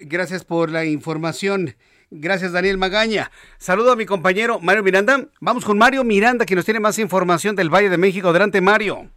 Gracias 0.00 0.44
por 0.44 0.70
la 0.70 0.84
información. 0.84 1.74
Gracias, 2.10 2.52
Daniel 2.52 2.78
Magaña. 2.78 3.30
Saludo 3.58 3.92
a 3.92 3.96
mi 3.96 4.06
compañero 4.06 4.58
Mario 4.60 4.82
Miranda. 4.82 5.28
Vamos 5.40 5.64
con 5.64 5.78
Mario 5.78 6.04
Miranda, 6.04 6.44
que 6.44 6.54
nos 6.54 6.64
tiene 6.64 6.80
más 6.80 6.98
información 6.98 7.56
del 7.56 7.72
Valle 7.72 7.90
de 7.90 7.98
México. 7.98 8.28
Adelante, 8.28 8.60
Mario. 8.60 9.10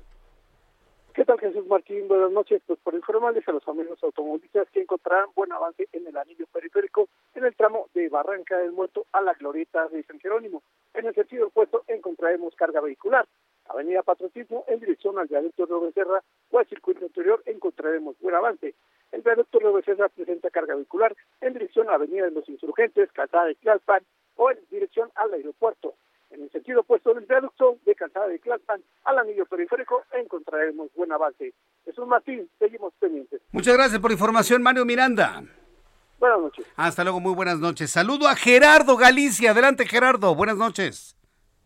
¿Qué 1.13 1.25
tal, 1.25 1.39
Jesús 1.39 1.67
Martín? 1.67 2.07
Buenas 2.07 2.31
noches. 2.31 2.61
Pues 2.65 2.79
por 2.79 2.93
informarles 2.95 3.47
a 3.47 3.51
los 3.51 3.67
amigos 3.67 3.99
automovilistas 4.03 4.69
que 4.71 4.81
encontrarán 4.81 5.29
buen 5.35 5.51
avance 5.51 5.87
en 5.91 6.07
el 6.07 6.15
anillo 6.17 6.45
periférico 6.51 7.09
en 7.35 7.45
el 7.45 7.55
tramo 7.55 7.87
de 7.93 8.09
Barranca 8.09 8.57
del 8.57 8.71
Muerto 8.71 9.05
a 9.11 9.21
la 9.21 9.33
Glorieta 9.33 9.87
de 9.89 10.03
San 10.03 10.19
Jerónimo. 10.19 10.63
En 10.93 11.07
el 11.07 11.13
sentido 11.13 11.47
opuesto 11.47 11.83
encontraremos 11.87 12.55
carga 12.55 12.81
vehicular. 12.81 13.27
Avenida 13.69 14.01
Patriotismo 14.03 14.65
en 14.67 14.79
dirección 14.79 15.17
al 15.19 15.27
viaducto 15.27 15.65
de 15.65 15.85
Becerra 15.87 16.23
o 16.49 16.59
al 16.59 16.67
circuito 16.67 17.05
interior 17.05 17.41
encontraremos 17.45 18.15
buen 18.19 18.35
avance. 18.35 18.75
El 19.11 19.21
viaducto 19.21 19.59
de 19.59 19.71
Becerra 19.71 20.09
presenta 20.09 20.49
carga 20.49 20.75
vehicular 20.75 21.15
en 21.41 21.53
dirección 21.53 21.89
a 21.89 21.93
Avenida 21.93 22.25
de 22.25 22.31
los 22.31 22.49
Insurgentes, 22.49 23.11
Calzada 23.11 23.45
de 23.45 23.55
Tlalpan 23.55 24.03
o 24.35 24.51
en 24.51 24.57
dirección 24.71 25.11
al 25.15 25.33
aeropuerto. 25.33 25.93
En 26.31 26.43
el 26.43 26.51
sentido 26.51 26.81
opuesto 26.81 27.13
del 27.13 27.25
viaducto 27.25 27.77
de 27.85 27.95
Calzada 27.95 28.27
de 28.27 28.39
Tlalpan 28.39 28.81
al 29.03 29.19
anillo 29.19 29.45
periférico 29.45 30.03
encontraremos 30.13 30.89
buen 30.95 31.11
avance. 31.11 31.53
Jesús 31.85 32.07
Martín, 32.07 32.49
seguimos 32.57 32.93
pendientes. 32.99 33.41
Muchas 33.51 33.75
gracias 33.75 33.99
por 33.99 34.09
la 34.09 34.13
información, 34.13 34.61
Mario 34.61 34.85
Miranda. 34.85 35.43
Buenas 36.19 36.39
noches. 36.39 36.65
Hasta 36.75 37.03
luego, 37.03 37.19
muy 37.19 37.33
buenas 37.33 37.59
noches. 37.59 37.91
Saludo 37.91 38.27
a 38.27 38.35
Gerardo 38.35 38.97
Galicia. 38.97 39.51
Adelante, 39.51 39.85
Gerardo. 39.85 40.35
Buenas 40.35 40.57
noches. 40.57 41.15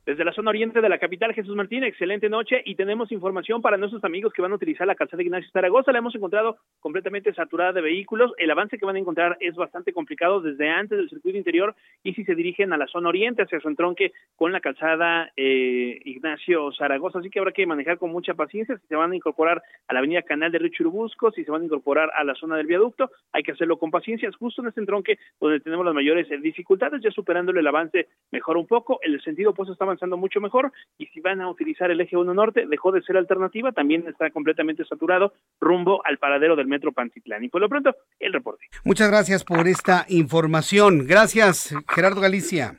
Desde 0.06 0.26
la 0.26 0.34
zona 0.34 0.50
oriente 0.50 0.82
de 0.82 0.90
la 0.90 0.98
capital, 0.98 1.34
Jesús 1.34 1.56
Martín, 1.56 1.86
excelente 1.86 2.28
noche 2.28 2.62
y 2.66 2.76
tenemos 2.76 3.10
información 3.14 3.62
para 3.62 3.78
nuestros 3.78 4.04
amigos 4.04 4.34
que 4.34 4.42
van 4.42 4.52
a 4.52 4.56
utilizar 4.56 4.86
la 4.86 4.96
calzada 4.96 5.24
Ignacio 5.24 5.50
Zaragoza. 5.54 5.94
La 5.94 6.00
hemos 6.00 6.14
encontrado 6.14 6.58
completamente 6.82 7.34
saturada 7.34 7.72
de 7.72 7.80
vehículos. 7.80 8.34
El 8.38 8.52
avance 8.52 8.78
que 8.78 8.86
van 8.86 8.98
a 8.98 9.00
encontrar 9.00 9.38
es 9.40 9.56
bastante 9.56 9.94
complicado 9.94 10.42
desde 10.42 10.70
antes 10.70 10.98
del 10.98 11.10
circuito 11.10 11.38
interior 11.38 11.74
y 12.04 12.14
si 12.16 12.26
se 12.26 12.36
dirigen 12.36 12.74
a 12.74 12.78
la 12.78 12.88
zona 12.88 13.08
oriente, 13.08 13.44
hacia 13.44 13.62
su 13.62 13.70
entronque 13.70 14.12
con 14.36 14.52
la 14.52 14.60
calzada 14.60 15.32
eh, 15.38 15.98
Ignacio 16.04 16.74
Zaragoza. 16.74 17.20
Así 17.20 17.30
que 17.30 17.40
habrá 17.40 17.54
que 17.54 17.66
manejar 17.66 17.98
con 17.98 18.12
mucha 18.12 18.34
paciencia 18.34 18.78
si 18.78 18.86
se 18.88 18.98
van 18.98 19.14
a 19.14 19.16
incorporar 19.16 19.64
a 19.88 19.94
la 19.94 20.00
avenida 20.00 20.24
Canal 20.24 20.52
de 20.52 20.60
Río 20.60 20.72
Churubusco, 20.74 21.32
si 21.32 21.46
se 21.46 21.52
van 21.52 21.62
a 21.62 21.66
incorporar 21.66 22.12
a 22.14 22.26
la 22.26 22.36
zona 22.36 22.58
del 22.58 22.68
viaducto. 22.68 23.10
Hay 23.32 23.44
que 23.44 23.54
hacerlo 23.54 23.78
con 23.78 23.90
paciencia, 23.90 24.28
es 24.28 24.36
justo 24.36 24.62
en 24.62 24.68
este 24.68 24.82
entronque 24.82 25.18
donde 25.40 25.62
tenemos 25.62 25.86
las 25.86 25.96
mayores 25.96 26.28
dificultades, 26.42 27.02
ya 27.02 27.12
superándole 27.12 27.62
el 27.62 27.68
avance 27.68 28.10
mejor 28.34 28.58
un 28.58 28.68
poco. 28.68 29.00
El 29.02 29.22
sentido 29.22 29.52
opuesto 29.52 29.72
está 29.72 29.93
avanzando 29.94 30.18
mucho 30.18 30.42
mejor 30.42 30.72
y 30.98 31.06
si 31.08 31.20
van 31.20 31.42
a 31.42 31.50
utilizar 31.50 31.92
el 31.92 32.02
eje 32.02 32.18
1 32.18 32.34
norte 32.34 32.66
dejó 32.68 32.92
de 32.92 33.02
ser 33.04 33.18
alternativa, 33.18 33.72
también 33.72 34.06
está 34.08 34.30
completamente 34.32 34.84
saturado 34.86 35.34
rumbo 35.60 36.06
al 36.06 36.18
paradero 36.18 36.56
del 36.56 36.68
metro 36.68 36.92
Pantitlán. 36.92 37.44
Y 37.44 37.50
por 37.50 37.62
lo 37.62 37.70
pronto, 37.70 37.96
el 38.20 38.34
reporte. 38.34 38.66
Muchas 38.84 39.10
gracias 39.10 39.44
por 39.44 39.68
esta 39.68 40.06
información. 40.10 41.06
Gracias, 41.08 41.76
Gerardo 41.88 42.22
Galicia. 42.22 42.76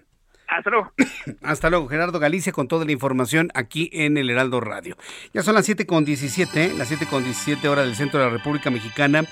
Hasta 0.48 0.70
luego. 0.70 0.92
Hasta 1.42 1.70
luego, 1.70 1.88
Gerardo 1.88 2.18
Galicia, 2.18 2.52
con 2.52 2.68
toda 2.68 2.84
la 2.84 2.92
información 2.92 3.50
aquí 3.54 3.90
en 3.92 4.16
el 4.16 4.28
Heraldo 4.30 4.60
Radio. 4.60 4.96
Ya 5.32 5.42
son 5.42 5.54
las 5.54 5.64
7 5.64 5.86
con 5.86 6.04
17, 6.04 6.74
las 6.76 6.88
7 6.88 7.06
con 7.08 7.24
17 7.24 7.68
horas 7.68 7.86
del 7.86 7.94
centro 7.94 8.20
de 8.20 8.26
la 8.26 8.32
República 8.32 8.70
Mexicana. 8.70 9.22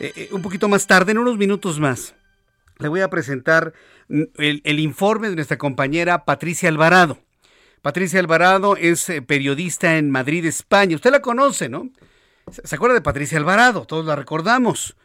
eh, 0.00 0.12
eh, 0.16 0.28
un 0.32 0.42
poquito 0.42 0.68
más 0.68 0.86
tarde, 0.86 1.12
en 1.12 1.18
unos 1.18 1.36
minutos 1.38 1.78
más, 1.78 2.14
le 2.80 2.88
voy 2.88 3.00
a 3.00 3.10
presentar 3.10 3.72
el, 4.08 4.80
informe 4.80 5.28
de 5.28 5.36
nuestra 5.36 5.58
compañera 5.58 6.24
Patricia 6.24 6.68
Alvarado. 6.68 7.18
Patricia 7.82 8.20
Alvarado 8.20 8.76
es 8.76 9.08
eh, 9.08 9.22
periodista 9.22 9.96
en 9.96 10.10
Madrid, 10.10 10.44
España. 10.44 10.96
Usted 10.96 11.10
la 11.10 11.20
conoce, 11.20 11.68
¿no? 11.68 11.90
¿Se 12.50 12.74
acuerda 12.74 12.94
de 12.94 13.00
Patricia 13.00 13.38
Alvarado? 13.38 13.86
Todos 13.86 14.04
la 14.04 14.16
recordamos. 14.16 14.96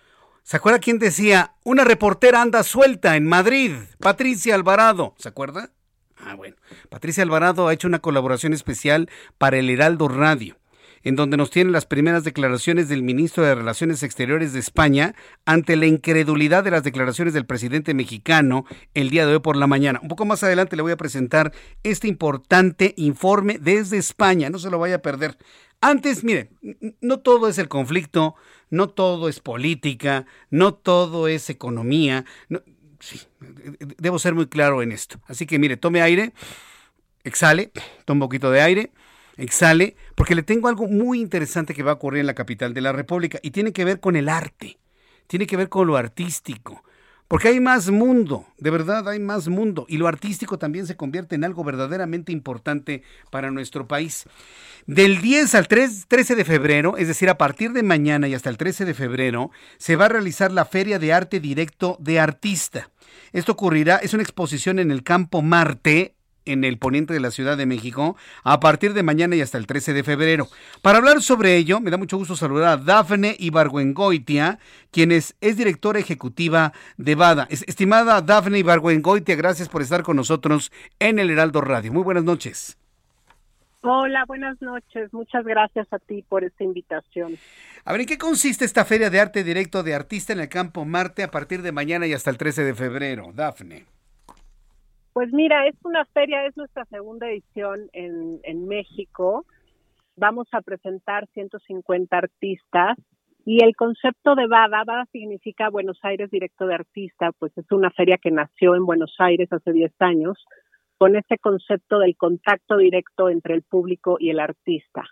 ¿Se 0.43 0.57
acuerda 0.57 0.79
quién 0.79 0.99
decía, 0.99 1.55
una 1.63 1.83
reportera 1.83 2.41
anda 2.41 2.63
suelta 2.63 3.15
en 3.15 3.25
Madrid? 3.25 3.73
Patricia 3.99 4.55
Alvarado. 4.55 5.15
¿Se 5.17 5.29
acuerda? 5.29 5.71
Ah, 6.17 6.35
bueno. 6.35 6.55
Patricia 6.89 7.23
Alvarado 7.23 7.67
ha 7.67 7.73
hecho 7.73 7.87
una 7.87 7.99
colaboración 7.99 8.53
especial 8.53 9.09
para 9.37 9.57
el 9.57 9.69
Heraldo 9.69 10.07
Radio 10.07 10.57
en 11.05 11.15
donde 11.15 11.37
nos 11.37 11.51
tienen 11.51 11.71
las 11.71 11.85
primeras 11.85 12.23
declaraciones 12.23 12.89
del 12.89 13.03
ministro 13.03 13.45
de 13.45 13.53
Relaciones 13.53 14.01
Exteriores 14.01 14.53
de 14.53 14.59
España 14.59 15.13
ante 15.45 15.75
la 15.75 15.85
incredulidad 15.85 16.63
de 16.63 16.71
las 16.71 16.83
declaraciones 16.83 17.33
del 17.35 17.45
presidente 17.45 17.93
mexicano 17.93 18.65
el 18.95 19.11
día 19.11 19.27
de 19.27 19.33
hoy 19.33 19.39
por 19.39 19.55
la 19.55 19.67
mañana. 19.67 19.99
Un 20.01 20.09
poco 20.09 20.25
más 20.25 20.43
adelante 20.43 20.75
le 20.75 20.81
voy 20.81 20.91
a 20.91 20.97
presentar 20.97 21.53
este 21.83 22.07
importante 22.07 22.95
informe 22.97 23.59
desde 23.61 23.97
España, 23.97 24.49
no 24.49 24.57
se 24.57 24.71
lo 24.71 24.79
vaya 24.79 24.95
a 24.95 25.01
perder. 25.01 25.37
Antes, 25.79 26.23
mire, 26.23 26.49
no 27.01 27.19
todo 27.19 27.47
es 27.47 27.59
el 27.59 27.67
conflicto, 27.67 28.33
no 28.71 28.89
todo 28.89 29.29
es 29.29 29.39
política, 29.39 30.25
no 30.49 30.73
todo 30.73 31.27
es 31.27 31.51
economía. 31.51 32.25
sí, 32.99 33.21
debo 33.99 34.17
ser 34.17 34.33
muy 34.33 34.47
claro 34.47 34.81
en 34.81 34.91
esto. 34.91 35.19
Así 35.27 35.45
que 35.45 35.59
mire, 35.59 35.77
tome 35.77 36.01
aire, 36.01 36.33
exhale, 37.23 37.71
tome 38.05 38.15
un 38.15 38.21
poquito 38.21 38.49
de 38.49 38.61
aire 38.61 38.91
exhale, 39.37 39.95
porque 40.15 40.35
le 40.35 40.43
tengo 40.43 40.67
algo 40.67 40.87
muy 40.87 41.19
interesante 41.19 41.73
que 41.73 41.83
va 41.83 41.91
a 41.91 41.95
ocurrir 41.95 42.21
en 42.21 42.27
la 42.27 42.35
capital 42.35 42.73
de 42.73 42.81
la 42.81 42.91
República 42.91 43.39
y 43.41 43.51
tiene 43.51 43.73
que 43.73 43.85
ver 43.85 43.99
con 43.99 44.15
el 44.15 44.29
arte, 44.29 44.77
tiene 45.27 45.47
que 45.47 45.57
ver 45.57 45.69
con 45.69 45.87
lo 45.87 45.97
artístico. 45.97 46.83
Porque 47.27 47.47
hay 47.47 47.59
más 47.59 47.89
mundo, 47.89 48.45
de 48.59 48.69
verdad 48.69 49.09
hay 49.09 49.17
más 49.19 49.47
mundo, 49.47 49.87
y 49.89 49.97
lo 49.97 50.07
artístico 50.07 50.59
también 50.59 50.85
se 50.85 50.95
convierte 50.95 51.33
en 51.33 51.43
algo 51.43 51.63
verdaderamente 51.63 52.31
importante 52.31 53.01
para 53.31 53.49
nuestro 53.49 53.87
país. 53.87 54.25
Del 54.85 55.21
10 55.21 55.55
al 55.55 55.67
13 55.67 56.35
de 56.35 56.45
febrero, 56.45 56.97
es 56.97 57.07
decir, 57.07 57.27
a 57.29 57.39
partir 57.39 57.73
de 57.73 57.81
mañana 57.81 58.27
y 58.27 58.35
hasta 58.35 58.51
el 58.51 58.57
13 58.57 58.85
de 58.85 58.93
febrero, 58.93 59.49
se 59.79 59.95
va 59.95 60.05
a 60.05 60.09
realizar 60.09 60.51
la 60.51 60.65
Feria 60.65 60.99
de 60.99 61.13
Arte 61.13 61.39
Directo 61.39 61.97
de 61.99 62.19
Artista. 62.19 62.91
Esto 63.33 63.53
ocurrirá, 63.53 63.97
es 63.97 64.13
una 64.13 64.21
exposición 64.21 64.77
en 64.77 64.91
el 64.91 65.01
Campo 65.01 65.41
Marte, 65.41 66.14
en 66.45 66.63
el 66.63 66.77
poniente 66.77 67.13
de 67.13 67.19
la 67.19 67.31
Ciudad 67.31 67.57
de 67.57 67.65
México 67.65 68.15
a 68.43 68.59
partir 68.59 68.93
de 68.93 69.03
mañana 69.03 69.35
y 69.35 69.41
hasta 69.41 69.57
el 69.57 69.67
13 69.67 69.93
de 69.93 70.03
febrero. 70.03 70.47
Para 70.81 70.99
hablar 70.99 71.21
sobre 71.21 71.57
ello, 71.57 71.79
me 71.79 71.91
da 71.91 71.97
mucho 71.97 72.17
gusto 72.17 72.35
saludar 72.35 72.69
a 72.69 72.77
Dafne 72.77 73.35
Ibargüengoitia, 73.39 74.59
quien 74.91 75.11
es, 75.11 75.35
directora 75.41 75.99
ejecutiva 75.99 76.73
de 76.97 77.15
BADA. 77.15 77.47
Estimada 77.49 78.21
Dafne 78.21 78.59
Ibargüengoitia, 78.59 79.35
gracias 79.35 79.69
por 79.69 79.81
estar 79.81 80.03
con 80.03 80.15
nosotros 80.15 80.71
en 80.99 81.19
el 81.19 81.29
Heraldo 81.29 81.61
Radio. 81.61 81.91
Muy 81.93 82.03
buenas 82.03 82.23
noches. 82.23 82.77
Hola, 83.87 84.25
buenas 84.25 84.59
noches. 84.61 85.13
Muchas 85.13 85.45
gracias 85.45 85.87
a 85.91 85.99
ti 85.99 86.23
por 86.27 86.43
esta 86.43 86.63
invitación. 86.63 87.37
A 87.83 87.91
ver, 87.91 88.01
¿en 88.01 88.07
qué 88.07 88.17
consiste 88.17 88.65
esta 88.65 88.83
Feria 88.83 89.11
de 89.11 89.19
Arte 89.19 89.43
Directo 89.43 89.83
de 89.83 89.93
Artista 89.93 90.33
en 90.33 90.39
el 90.39 90.49
Campo 90.49 90.85
Marte 90.85 91.21
a 91.21 91.29
partir 91.29 91.61
de 91.61 91.71
mañana 91.71 92.07
y 92.07 92.13
hasta 92.13 92.31
el 92.31 92.37
13 92.37 92.63
de 92.63 92.73
febrero? 92.73 93.31
Dafne. 93.31 93.85
Pues 95.15 95.31
mira, 95.31 95.65
es 95.65 95.75
una 95.85 96.03
feria, 96.07 96.45
es 96.45 96.57
nuestra 96.57 96.83
segunda 96.87 97.29
edición 97.29 97.89
en, 97.93 98.67
México. 98.67 99.45
Vamos 100.17 100.49
a 100.51 100.59
presentar 100.59 101.25
150 101.27 102.17
artistas 102.17 102.97
y 103.45 103.63
el 103.63 103.77
concepto 103.77 104.35
de 104.35 104.47
BADA, 104.47 104.83
BADA 104.83 105.05
significa 105.13 105.69
Buenos 105.69 105.99
Aires 106.03 106.29
Directo 106.31 106.67
de 106.67 106.75
Artista, 106.75 107.31
pues 107.39 107.57
es 107.57 107.71
una 107.71 107.91
feria 107.91 108.17
que 108.17 108.29
nació 108.29 108.75
en 108.75 108.85
Buenos 108.85 109.15
Aires 109.19 109.47
hace 109.53 109.71
10 109.71 109.93
años 109.99 110.37
con 110.97 111.15
ese 111.15 111.37
concepto 111.37 111.99
del 111.99 112.17
contacto 112.17 112.75
directo 112.75 113.29
entre 113.29 113.53
el 113.53 113.63
público 113.63 114.17
y 114.19 114.31
el 114.31 114.41
artista. 114.41 115.05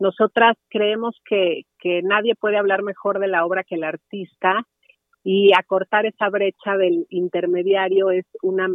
Nosotras 0.00 0.56
creemos 0.68 1.14
que, 1.24 1.66
que 1.78 2.02
nadie 2.02 2.34
puede 2.34 2.56
hablar 2.56 2.82
mejor 2.82 3.20
de 3.20 3.28
la 3.28 3.46
obra 3.46 3.62
que 3.62 3.76
el 3.76 3.84
artista 3.84 4.66
y 5.22 5.52
acortar 5.56 6.04
esa 6.04 6.30
brecha 6.30 6.76
del 6.76 7.06
intermediario 7.10 8.10
es 8.10 8.26
una 8.42 8.68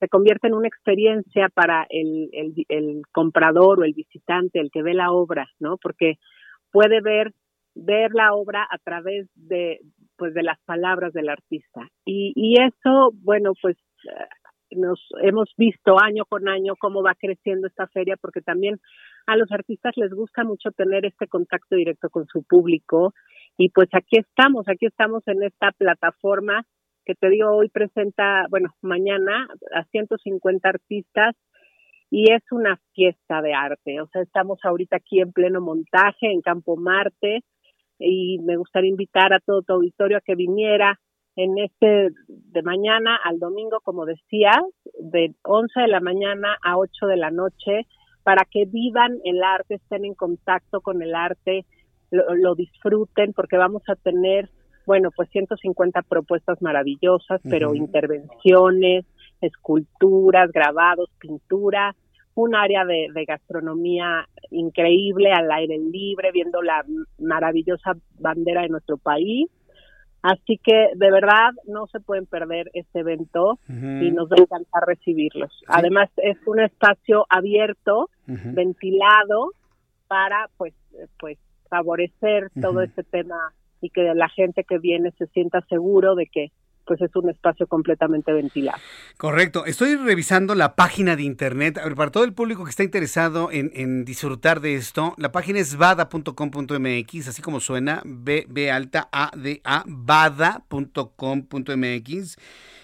se 0.00 0.08
convierte 0.08 0.46
en 0.46 0.54
una 0.54 0.68
experiencia 0.68 1.48
para 1.48 1.86
el, 1.90 2.30
el, 2.68 3.02
comprador 3.12 3.80
o 3.80 3.84
el 3.84 3.94
visitante, 3.94 4.60
el 4.60 4.70
que 4.70 4.82
ve 4.82 4.94
la 4.94 5.10
obra, 5.10 5.48
¿no? 5.58 5.76
Porque 5.76 6.14
puede 6.70 7.00
ver 7.00 7.32
ver 7.80 8.10
la 8.12 8.34
obra 8.34 8.66
a 8.68 8.78
través 8.78 9.28
de 9.36 9.78
pues 10.16 10.34
de 10.34 10.42
las 10.42 10.58
palabras 10.64 11.12
del 11.12 11.28
artista 11.28 11.88
y, 12.04 12.32
y 12.34 12.60
eso 12.60 13.10
bueno 13.22 13.52
pues 13.62 13.76
eh, 14.04 14.76
nos 14.76 15.00
hemos 15.22 15.52
visto 15.56 15.96
año 16.02 16.24
con 16.24 16.48
año 16.48 16.74
cómo 16.76 17.04
va 17.04 17.14
creciendo 17.14 17.68
esta 17.68 17.86
feria 17.86 18.16
porque 18.20 18.40
también 18.40 18.80
a 19.28 19.36
los 19.36 19.52
artistas 19.52 19.92
les 19.96 20.10
gusta 20.10 20.42
mucho 20.42 20.72
tener 20.72 21.06
este 21.06 21.28
contacto 21.28 21.76
directo 21.76 22.10
con 22.10 22.26
su 22.26 22.42
público 22.42 23.14
y 23.56 23.68
pues 23.68 23.88
aquí 23.92 24.18
estamos 24.18 24.66
aquí 24.66 24.86
estamos 24.86 25.22
en 25.28 25.44
esta 25.44 25.70
plataforma 25.70 26.64
que 27.08 27.14
te 27.14 27.30
digo 27.30 27.50
hoy 27.56 27.70
presenta, 27.70 28.44
bueno, 28.50 28.68
mañana 28.82 29.48
a 29.74 29.84
150 29.84 30.68
artistas 30.68 31.34
y 32.10 32.30
es 32.30 32.42
una 32.50 32.78
fiesta 32.92 33.40
de 33.40 33.54
arte. 33.54 34.02
O 34.02 34.08
sea, 34.08 34.20
estamos 34.20 34.58
ahorita 34.62 34.96
aquí 34.96 35.18
en 35.20 35.32
pleno 35.32 35.62
montaje 35.62 36.30
en 36.30 36.42
Campo 36.42 36.76
Marte 36.76 37.44
y 37.98 38.38
me 38.40 38.58
gustaría 38.58 38.90
invitar 38.90 39.32
a 39.32 39.40
todo 39.40 39.62
tu 39.62 39.72
auditorio 39.72 40.18
a 40.18 40.20
que 40.20 40.34
viniera 40.34 41.00
en 41.34 41.56
este 41.56 42.10
de 42.26 42.62
mañana 42.62 43.18
al 43.24 43.38
domingo, 43.38 43.78
como 43.82 44.04
decías, 44.04 44.60
de 45.00 45.34
11 45.44 45.80
de 45.80 45.88
la 45.88 46.00
mañana 46.00 46.58
a 46.62 46.76
8 46.76 47.06
de 47.06 47.16
la 47.16 47.30
noche, 47.30 47.86
para 48.22 48.44
que 48.44 48.66
vivan 48.66 49.18
el 49.24 49.42
arte, 49.42 49.76
estén 49.76 50.04
en 50.04 50.14
contacto 50.14 50.82
con 50.82 51.00
el 51.00 51.14
arte, 51.14 51.64
lo, 52.10 52.34
lo 52.34 52.54
disfruten, 52.54 53.32
porque 53.32 53.56
vamos 53.56 53.82
a 53.88 53.94
tener 53.94 54.50
bueno, 54.88 55.10
pues 55.14 55.28
150 55.28 56.00
propuestas 56.00 56.62
maravillosas, 56.62 57.42
pero 57.44 57.74
intervenciones, 57.74 59.04
esculturas, 59.42 60.50
grabados, 60.50 61.10
pintura, 61.18 61.94
un 62.34 62.54
área 62.54 62.86
de, 62.86 63.24
gastronomía 63.26 64.26
increíble 64.50 65.30
al 65.30 65.52
aire 65.52 65.76
libre, 65.76 66.32
viendo 66.32 66.62
la 66.62 66.86
maravillosa 67.18 67.96
bandera 68.18 68.62
de 68.62 68.70
nuestro 68.70 68.96
país. 68.96 69.50
Así 70.22 70.58
que 70.64 70.88
de 70.94 71.10
verdad 71.10 71.50
no 71.66 71.86
se 71.88 72.00
pueden 72.00 72.24
perder 72.24 72.70
este 72.72 73.00
evento 73.00 73.58
y 73.68 74.10
nos 74.10 74.30
va 74.30 74.36
a 74.38 74.42
encantar 74.42 74.84
recibirlos. 74.86 75.52
Además 75.66 76.08
es 76.16 76.38
un 76.46 76.60
espacio 76.60 77.26
abierto, 77.28 78.08
ventilado 78.26 79.50
para 80.06 80.48
pues 80.56 80.72
pues 81.20 81.36
favorecer 81.68 82.50
todo 82.58 82.80
este 82.80 83.02
tema 83.02 83.52
y 83.80 83.90
que 83.90 84.02
la 84.14 84.28
gente 84.28 84.64
que 84.64 84.78
viene 84.78 85.12
se 85.18 85.26
sienta 85.28 85.60
seguro 85.68 86.14
de 86.14 86.26
que 86.26 86.52
pues 86.88 87.00
es 87.02 87.14
un 87.14 87.28
espacio 87.28 87.66
completamente 87.66 88.32
ventilado. 88.32 88.78
Correcto. 89.18 89.66
Estoy 89.66 89.94
revisando 89.96 90.54
la 90.54 90.74
página 90.74 91.16
de 91.16 91.22
internet. 91.22 91.78
para 91.94 92.10
todo 92.10 92.24
el 92.24 92.32
público 92.32 92.64
que 92.64 92.70
está 92.70 92.82
interesado 92.82 93.50
en, 93.52 94.06
disfrutar 94.06 94.60
de 94.60 94.74
esto, 94.74 95.14
la 95.18 95.30
página 95.30 95.60
es 95.60 95.76
bada.com.mx, 95.76 97.28
así 97.28 97.42
como 97.42 97.60
suena, 97.60 98.00
B, 98.06 98.46
B 98.48 98.70
alta 98.70 99.10
A 99.12 99.30
D 99.36 99.60
A, 99.64 99.84
bada.com.mx. 99.86 101.18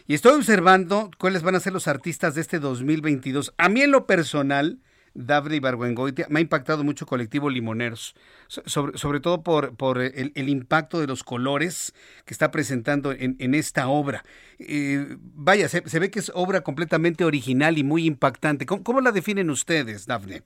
Y 0.07 0.12
estoy 0.12 0.33
observando 0.33 1.11
cuáles 1.19 1.43
van 1.43 1.55
a 1.55 1.61
ser 1.61 1.73
los 1.73 1.89
artistas 1.89 2.35
de 2.35 2.43
este 2.43 2.59
2022. 2.59 3.55
A 3.57 3.71
mí 3.71 3.81
en 3.81 3.91
lo 3.91 4.07
personal, 4.07 4.81
Daphne 5.15 5.57
Ibargüengoitia, 5.57 6.27
me 6.28 6.41
ha 6.41 6.43
impactado 6.43 6.82
mucho 6.82 7.07
Colectivo 7.07 7.49
Limoneros, 7.49 8.15
sobre, 8.49 8.99
sobre 8.99 9.20
todo 9.20 9.43
por, 9.43 9.77
por 9.77 10.01
el, 10.01 10.49
impacto 10.49 11.01
de 11.01 11.07
los 11.07 11.23
colores 11.23 11.95
que 12.27 12.35
está 12.35 12.51
presentando 12.51 13.12
en, 13.12 13.55
esta 13.55 13.89
obra. 13.89 14.24
Eh, 14.59 15.16
vaya, 15.19 15.69
se, 15.69 15.99
ve 15.99 16.11
que 16.11 16.19
es 16.19 16.32
obra 16.35 16.62
completamente 16.62 17.24
original 17.24 17.78
y 17.78 17.85
muy 17.85 18.07
impactante. 18.07 18.66
¿Cómo, 18.66 19.01
la 19.01 19.12
definen 19.12 19.51
ustedes, 19.51 20.07
Dafne? 20.07 20.43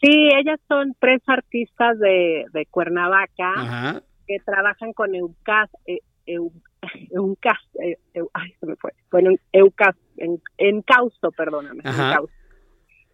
Sí, 0.00 0.30
ellas 0.38 0.60
son 0.68 0.94
tres 0.98 1.20
artistas 1.26 1.98
de, 1.98 2.66
Cuernavaca 2.70 4.02
que 4.26 4.38
trabajan 4.44 4.92
con 4.92 5.14
Eucas, 5.14 5.68
eh, 5.86 5.98
Eucas, 7.10 7.58
eh, 7.82 7.98
ay, 8.34 8.54
se 8.60 8.66
me 8.66 8.76
fue. 8.76 8.92
Bueno, 9.10 9.30
Eucas, 9.52 9.96
en, 10.16 10.40
Encausto, 10.58 11.32
perdóname, 11.32 11.82
Encausto. 11.84 12.39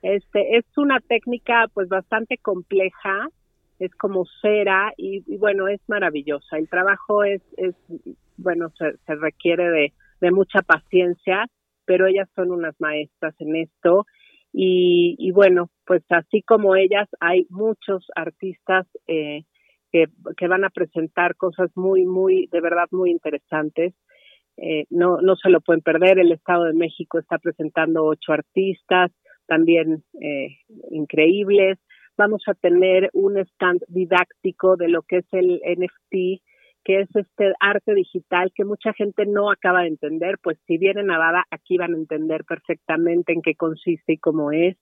Este, 0.07 0.57
es 0.57 0.65
una 0.77 1.01
técnica 1.01 1.67
pues 1.75 1.89
bastante 1.89 2.39
compleja, 2.39 3.27
es 3.81 3.93
como 3.97 4.25
cera 4.41 4.93
y, 4.97 5.37
bueno, 5.37 5.67
es 5.67 5.81
maravillosa. 5.89 6.59
El 6.59 6.69
trabajo 6.69 7.25
es, 7.25 7.43
es 7.57 7.75
bueno, 8.37 8.71
se, 8.79 9.15
requiere 9.17 9.93
de, 10.21 10.31
mucha 10.31 10.63
paciencia, 10.63 11.47
pero 11.85 12.07
ellas 12.07 12.29
son 12.37 12.53
unas 12.53 12.81
maestras 12.81 13.35
en 13.41 13.57
esto. 13.57 14.07
Y, 14.53 15.33
bueno, 15.33 15.71
pues 15.85 16.05
así 16.11 16.41
como 16.43 16.77
ellas, 16.77 17.09
hay 17.19 17.47
muchos 17.51 18.07
artistas 18.15 18.87
eh, 19.09 19.43
que, 19.91 20.07
que 20.37 20.47
van 20.47 20.65
a 20.65 20.71
presentar 20.71 21.35
cosas 21.35 21.71
muy, 21.75 22.07
muy, 22.07 22.49
de 22.53 22.61
verdad 22.61 22.87
muy 22.93 23.11
interesantes. 23.11 23.93
Eh, 24.57 24.85
no, 24.89 25.21
no 25.21 25.35
se 25.35 25.51
lo 25.51 25.61
pueden 25.61 25.83
perder. 25.83 26.21
El 26.21 26.31
Estado 26.31 26.65
de 26.65 26.75
México 26.75 27.19
está 27.19 27.39
presentando 27.39 28.05
ocho 28.05 28.33
artistas, 28.33 29.11
también 29.47 30.05
eh, 30.21 30.59
increíbles. 30.91 31.79
Vamos 32.17 32.43
a 32.47 32.55
tener 32.55 33.11
un 33.13 33.39
stand 33.39 33.83
didáctico 33.89 34.77
de 34.77 34.89
lo 34.89 35.03
que 35.03 35.19
es 35.19 35.27
el 35.33 35.61
NFT, 35.65 36.43
que 36.85 37.01
es 37.01 37.09
este 37.15 37.53
arte 37.61 37.95
digital 37.95 38.53
que 38.55 38.65
mucha 38.65 38.93
gente 38.93 39.27
no 39.27 39.51
acaba 39.51 39.83
de 39.83 39.89
entender, 39.89 40.39
pues 40.43 40.59
si 40.67 40.79
vienen 40.79 41.11
a 41.11 41.19
Bada, 41.19 41.45
aquí 41.51 41.77
van 41.77 41.95
a 41.95 41.99
entender 41.99 42.45
perfectamente 42.45 43.33
en 43.33 43.43
qué 43.43 43.55
consiste 43.55 44.15
y 44.15 44.19
cómo 44.19 44.53
es. 44.53 44.77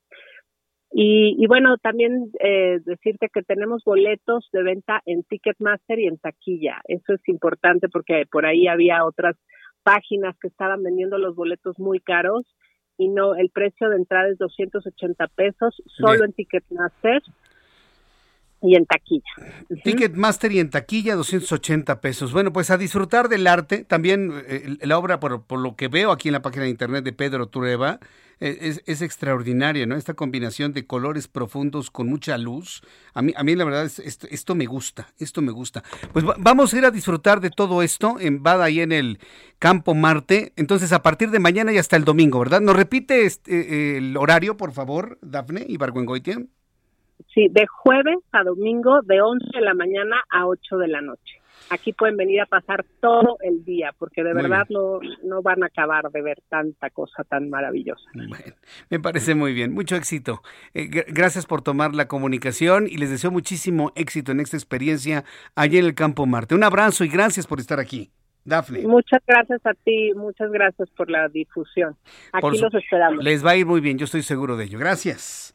Y, 0.93 1.35
y 1.43 1.47
bueno, 1.49 1.77
también 1.79 2.31
eh, 2.39 2.79
decirte 2.85 3.29
que 3.33 3.43
tenemos 3.43 3.83
boletos 3.85 4.49
de 4.53 4.63
venta 4.63 5.03
en 5.07 5.25
Ticketmaster 5.25 5.99
y 5.99 6.07
en 6.07 6.19
taquilla. 6.19 6.81
Eso 6.87 7.15
es 7.15 7.29
importante 7.29 7.89
porque 7.89 8.27
por 8.31 8.47
ahí 8.47 8.69
había 8.69 9.05
otras 9.05 9.37
páginas 9.83 10.37
que 10.39 10.49
estaban 10.49 10.83
vendiendo 10.83 11.19
los 11.19 11.35
boletos 11.35 11.79
muy 11.81 11.99
caros 11.99 12.47
y 12.97 13.09
no, 13.09 13.35
el 13.35 13.51
precio 13.51 13.91
de 13.91 13.97
entrada 13.97 14.29
es 14.29 14.39
280 14.39 15.27
pesos 15.29 15.83
solo 15.87 16.25
en 16.25 16.33
Ticketmaster 16.33 17.23
y 18.65 18.77
en 18.77 18.87
taquilla. 18.87 19.31
Ticketmaster 19.85 20.51
y 20.53 20.59
en 20.59 20.71
taquilla 20.71 21.15
280 21.17 22.01
pesos. 22.01 22.33
Bueno, 22.33 22.53
pues 22.53 22.71
a 22.71 22.79
disfrutar 22.79 23.29
del 23.29 23.47
arte. 23.47 23.85
También 23.85 24.33
eh, 24.47 24.77
la 24.81 24.99
obra, 24.99 25.21
por, 25.21 25.43
por, 25.43 25.61
lo 25.61 25.77
que 25.77 25.89
veo 25.89 26.11
aquí 26.11 26.29
en 26.29 26.33
la 26.33 26.43
página 26.43 26.65
de 26.65 26.71
internet 26.71 27.05
de 27.05 27.13
Pedro 27.13 27.49
Trueba, 27.49 28.01
eh, 28.41 28.59
es, 28.63 28.83
es, 28.87 29.03
extraordinaria, 29.03 29.87
¿no? 29.87 29.97
Esta 29.97 30.15
combinación 30.15 30.73
de 30.73 30.87
colores 30.87 31.29
profundos 31.29 31.91
con 31.91 32.09
mucha 32.09 32.39
luz. 32.39 32.83
A 33.13 33.21
mí, 33.21 33.35
a 33.37 33.45
mí 33.45 33.55
la 33.55 33.65
verdad, 33.65 33.85
es, 33.85 33.99
esto, 33.99 34.55
me 34.55 34.65
gusta, 34.65 35.13
esto 35.19 35.43
me 35.43 35.53
gusta. 35.53 35.85
Pues 36.13 36.25
vamos 36.39 36.73
a 36.73 36.79
ir 36.79 36.85
a 36.87 36.91
disfrutar 36.91 37.41
de 37.41 37.51
todo 37.51 37.83
esto 37.83 38.17
en 38.19 38.43
Bada 38.43 38.71
y 38.71 38.81
en 38.81 38.93
el 38.93 39.19
Campo 39.59 39.95
Marte. 39.95 40.55
Entonces, 40.57 40.93
a 40.93 41.03
partir 41.03 41.31
de 41.31 41.39
mañana 41.39 41.73
y 41.73 41.79
hasta 41.79 41.97
el 41.97 42.05
domingo, 42.05 42.39
¿verdad? 42.39 42.63
¿Nos 42.63 42.77
repite 42.77 43.27
este, 43.27 43.99
el 43.99 44.17
horario, 44.17 44.57
por 44.57 44.73
favor, 44.73 45.19
Dafne 45.21 45.67
y 45.69 45.77
Barguengoitia? 45.77 46.39
Sí, 47.33 47.49
de 47.51 47.67
jueves 47.67 48.19
a 48.33 48.45
domingo, 48.45 49.01
de 49.03 49.21
11 49.21 49.47
de 49.55 49.61
la 49.61 49.75
mañana 49.75 50.23
a 50.31 50.47
8 50.47 50.77
de 50.79 50.89
la 50.89 51.01
noche. 51.01 51.41
Aquí 51.71 51.93
pueden 51.93 52.17
venir 52.17 52.41
a 52.43 52.47
pasar 52.47 52.85
todo 53.01 53.39
el 53.41 53.65
día, 53.65 53.95
porque 53.99 54.23
de 54.23 54.35
verdad 54.35 54.67
no, 54.69 55.01
no 55.23 55.41
van 55.41 55.63
a 55.63 55.67
acabar 55.67 56.11
de 56.11 56.23
ver 56.23 56.43
tanta 56.49 56.91
cosa 56.91 57.25
tan 57.25 57.49
maravillosa. 57.49 58.05
Bueno, 58.15 58.55
me 58.91 59.01
parece 59.01 59.35
muy 59.35 59.55
bien. 59.55 59.73
Mucho 59.73 59.97
éxito. 59.97 60.43
Eh, 60.75 60.89
gracias 61.09 61.47
por 61.47 61.63
tomar 61.63 61.95
la 61.95 62.07
comunicación 62.07 62.87
y 62.87 62.99
les 62.99 63.11
deseo 63.11 63.31
muchísimo 63.31 63.93
éxito 63.95 64.33
en 64.33 64.41
esta 64.41 64.57
experiencia 64.57 65.25
allí 65.55 65.79
en 65.79 65.87
el 65.87 65.95
Campo 65.95 66.27
Marte. 66.27 66.55
Un 66.55 66.65
abrazo 66.65 67.05
y 67.05 67.09
gracias 67.09 67.47
por 67.47 67.61
estar 67.61 67.81
aquí. 67.81 68.11
Dafne. 68.45 68.87
Muchas 68.87 69.23
gracias 69.27 69.65
a 69.65 69.73
ti, 69.73 70.13
muchas 70.15 70.51
gracias 70.53 70.91
por 70.91 71.11
la 71.11 71.29
difusión. 71.29 71.97
Aquí 72.33 72.59
los 72.59 72.75
esperamos. 72.75 73.25
Les 73.25 73.45
va 73.45 73.53
a 73.53 73.57
ir 73.57 73.65
muy 73.65 73.81
bien, 73.81 73.97
yo 73.97 74.05
estoy 74.05 74.23
seguro 74.23 74.59
de 74.59 74.65
ello. 74.65 74.79
Gracias. 74.79 75.55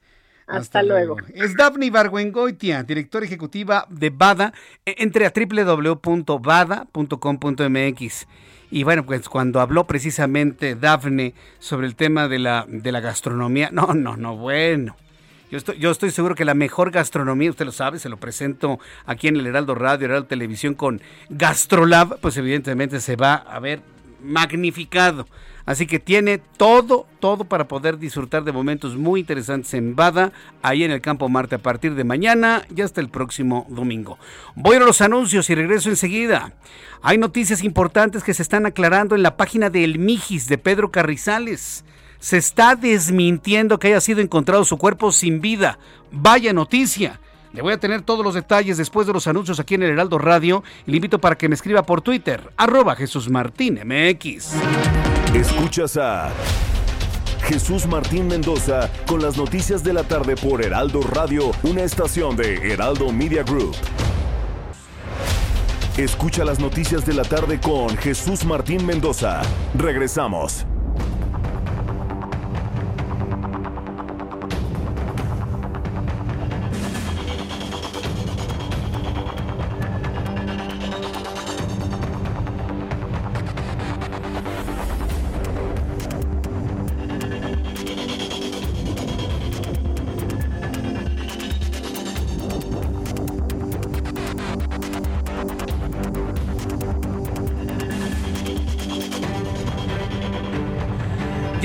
Hasta, 0.49 0.83
luego. 0.83 1.15
Es 1.33 1.55
Daphne 1.55 1.89
Barguengoitia, 1.91 2.83
directora 2.83 3.25
ejecutiva 3.25 3.85
de 3.89 4.09
BADA. 4.09 4.53
Entre 4.85 5.25
a 5.25 5.33
www.bada.com.mx. 5.33 8.27
Y 8.71 8.83
bueno, 8.83 9.05
pues 9.05 9.29
cuando 9.29 9.61
habló 9.61 9.87
precisamente 9.87 10.75
Daphne 10.75 11.33
sobre 11.59 11.87
el 11.87 11.95
tema 11.95 12.27
de 12.27 12.39
la, 12.39 12.65
de 12.67 12.91
la 12.91 12.99
gastronomía, 12.99 13.69
no, 13.71 13.93
no, 13.93 14.15
no, 14.15 14.37
bueno. 14.37 14.95
Yo 15.51 15.57
estoy, 15.57 15.79
yo 15.79 15.89
estoy 15.89 16.11
seguro 16.11 16.35
que 16.35 16.45
la 16.45 16.53
mejor 16.53 16.91
gastronomía, 16.91 17.49
usted 17.49 17.65
lo 17.65 17.71
sabe, 17.71 17.97
se 17.97 18.09
lo 18.09 18.17
presento 18.17 18.79
aquí 19.07 19.27
en 19.27 19.37
el 19.37 19.47
Heraldo 19.47 19.73
Radio, 19.73 20.05
Heraldo 20.05 20.27
Televisión 20.27 20.75
con 20.75 21.01
Gastrolab, 21.29 22.19
pues 22.19 22.37
evidentemente 22.37 23.01
se 23.01 23.15
va 23.15 23.33
a 23.33 23.59
ver 23.59 23.81
magnificado. 24.21 25.27
Así 25.69 25.85
que 25.85 25.99
tiene 25.99 26.39
todo, 26.57 27.05
todo 27.19 27.43
para 27.43 27.67
poder 27.67 27.99
disfrutar 27.99 28.43
de 28.43 28.51
momentos 28.51 28.95
muy 28.95 29.19
interesantes 29.19 29.71
en 29.75 29.95
Bada, 29.95 30.31
ahí 30.63 30.83
en 30.83 30.89
el 30.89 30.99
Campo 30.99 31.29
Marte 31.29 31.53
a 31.53 31.59
partir 31.59 31.93
de 31.93 32.03
mañana 32.03 32.63
y 32.75 32.81
hasta 32.81 33.01
el 33.01 33.09
próximo 33.09 33.67
domingo. 33.69 34.17
Voy 34.55 34.77
a 34.77 34.79
los 34.79 35.01
anuncios 35.01 35.47
y 35.51 35.53
regreso 35.53 35.89
enseguida. 35.89 36.53
Hay 37.03 37.19
noticias 37.19 37.63
importantes 37.63 38.23
que 38.23 38.33
se 38.33 38.41
están 38.41 38.65
aclarando 38.65 39.13
en 39.13 39.21
la 39.21 39.37
página 39.37 39.69
de 39.69 39.83
El 39.83 39.99
Mijis 39.99 40.47
de 40.47 40.57
Pedro 40.57 40.89
Carrizales. 40.89 41.85
Se 42.19 42.37
está 42.37 42.75
desmintiendo 42.75 43.77
que 43.77 43.89
haya 43.89 44.01
sido 44.01 44.21
encontrado 44.21 44.65
su 44.65 44.77
cuerpo 44.79 45.11
sin 45.11 45.39
vida. 45.39 45.77
Vaya 46.11 46.51
noticia. 46.51 47.19
Le 47.53 47.61
voy 47.63 47.73
a 47.73 47.79
tener 47.79 48.03
todos 48.03 48.23
los 48.23 48.35
detalles 48.35 48.77
después 48.77 49.07
de 49.07 49.13
los 49.13 49.25
anuncios 49.25 49.59
aquí 49.59 49.75
en 49.75 49.83
el 49.83 49.91
Heraldo 49.91 50.19
Radio 50.19 50.63
le 50.85 50.95
invito 50.97 51.19
para 51.19 51.35
que 51.35 51.49
me 51.49 51.55
escriba 51.55 51.83
por 51.83 52.01
Twitter, 52.01 52.51
arroba 52.57 52.95
Jesús 52.95 53.29
Martín 53.29 53.79
MX. 53.83 54.53
Escuchas 55.33 55.97
a 55.97 56.29
Jesús 57.43 57.87
Martín 57.87 58.27
Mendoza 58.27 58.91
con 59.07 59.21
las 59.21 59.35
noticias 59.35 59.83
de 59.83 59.93
la 59.93 60.03
tarde 60.03 60.35
por 60.35 60.63
Heraldo 60.63 61.01
Radio, 61.01 61.51
una 61.63 61.81
estación 61.81 62.35
de 62.35 62.71
Heraldo 62.71 63.11
Media 63.11 63.41
Group. 63.43 63.75
Escucha 65.97 66.45
las 66.45 66.59
noticias 66.59 67.05
de 67.05 67.13
la 67.13 67.23
tarde 67.23 67.59
con 67.59 67.97
Jesús 67.97 68.45
Martín 68.45 68.85
Mendoza. 68.85 69.41
Regresamos. 69.75 70.65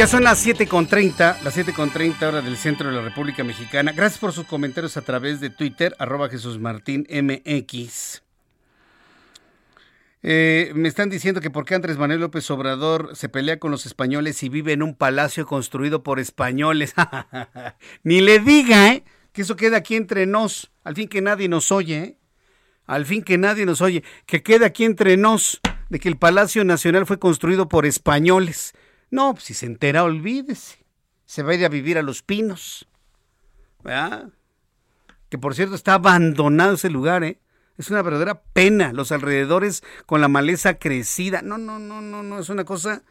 Son 0.07 0.23
las 0.23 0.47
7.30, 0.47 1.41
las 1.43 1.57
7.30 1.57 2.23
horas 2.23 2.45
del 2.45 2.59
centro 2.59 2.89
de 2.89 2.95
la 2.95 3.01
República 3.01 3.43
Mexicana. 3.43 3.91
Gracias 3.93 4.21
por 4.21 4.33
sus 4.33 4.45
comentarios 4.45 4.99
a 4.99 5.01
través 5.01 5.41
de 5.41 5.49
Twitter, 5.49 5.97
arroba 5.99 6.29
Jesús 6.29 6.59
Martín 6.61 7.07
MX. 7.11 8.23
Eh, 10.23 10.73
me 10.75 10.89
están 10.89 11.09
diciendo 11.09 11.41
que 11.41 11.51
por 11.51 11.65
qué 11.65 11.75
Andrés 11.75 11.97
Manuel 11.97 12.21
López 12.21 12.49
Obrador 12.51 13.17
se 13.17 13.31
pelea 13.31 13.59
con 13.59 13.71
los 13.71 13.87
españoles 13.87 14.43
y 14.43 14.51
vive 14.51 14.73
en 14.73 14.83
un 14.83 14.95
palacio 14.95 15.47
construido 15.47 16.03
por 16.03 16.21
españoles. 16.21 16.95
Ni 18.05 18.21
le 18.21 18.39
diga, 18.41 18.93
¿eh? 18.93 19.05
Que 19.33 19.43
eso 19.43 19.57
queda 19.57 19.79
aquí 19.79 19.97
entre 19.97 20.27
nos. 20.27 20.71
Al 20.85 20.95
fin 20.95 21.09
que 21.09 21.23
nadie 21.23 21.49
nos 21.49 21.73
oye, 21.73 21.99
¿eh? 21.99 22.19
Al 22.87 23.07
fin 23.07 23.23
que 23.25 23.39
nadie 23.39 23.65
nos 23.65 23.81
oye. 23.81 24.05
Que 24.27 24.43
quede 24.43 24.67
aquí 24.67 24.85
entre 24.85 25.17
nos 25.17 25.61
de 25.89 25.99
que 25.99 26.09
el 26.09 26.19
Palacio 26.19 26.63
Nacional 26.63 27.07
fue 27.07 27.19
construido 27.19 27.69
por 27.69 27.87
españoles. 27.87 28.75
No, 29.15 29.33
pues 29.35 29.45
si 29.45 29.55
se 29.55 29.67
entera, 29.67 30.03
olvídese. 30.03 30.85
Se 31.25 31.45
va 31.45 31.53
a 31.53 31.55
ir 31.55 31.65
a 31.65 31.69
vivir 31.69 31.99
a 31.99 32.03
Los 32.03 32.23
Pinos. 32.23 32.89
¿Verdad? 33.85 34.31
Que 35.29 35.39
por 35.39 35.55
cierto 35.55 35.77
está 35.77 35.95
abandonado 35.95 36.75
ese 36.75 36.91
lugar, 36.91 37.23
¿eh? 37.23 37.39
Es 37.79 37.91
una 37.91 38.03
verdadera 38.03 38.43
pena. 38.43 38.93
Los 38.93 39.13
alrededores 39.13 39.85
con 40.07 40.21
la 40.21 40.27
maleza 40.27 40.81
crecida. 40.81 41.43
No, 41.43 41.59
no, 41.59 41.79
no, 41.79 42.01
no, 42.01 42.25
no. 42.25 42.41
Es 42.41 42.49
una 42.49 42.65
cosa 42.65 43.05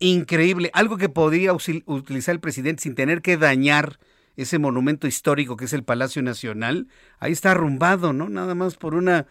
increíble. 0.00 0.72
Algo 0.74 0.96
que 0.96 1.08
podría 1.08 1.52
utilizar 1.52 2.32
el 2.32 2.40
presidente 2.40 2.82
sin 2.82 2.96
tener 2.96 3.22
que 3.22 3.36
dañar 3.36 4.00
ese 4.34 4.58
monumento 4.58 5.06
histórico 5.06 5.56
que 5.56 5.66
es 5.66 5.72
el 5.72 5.84
Palacio 5.84 6.22
Nacional. 6.22 6.88
Ahí 7.20 7.30
está 7.30 7.52
arrumbado, 7.52 8.12
¿no? 8.12 8.28
Nada 8.28 8.56
más 8.56 8.74
por 8.74 8.96
una 8.96 9.28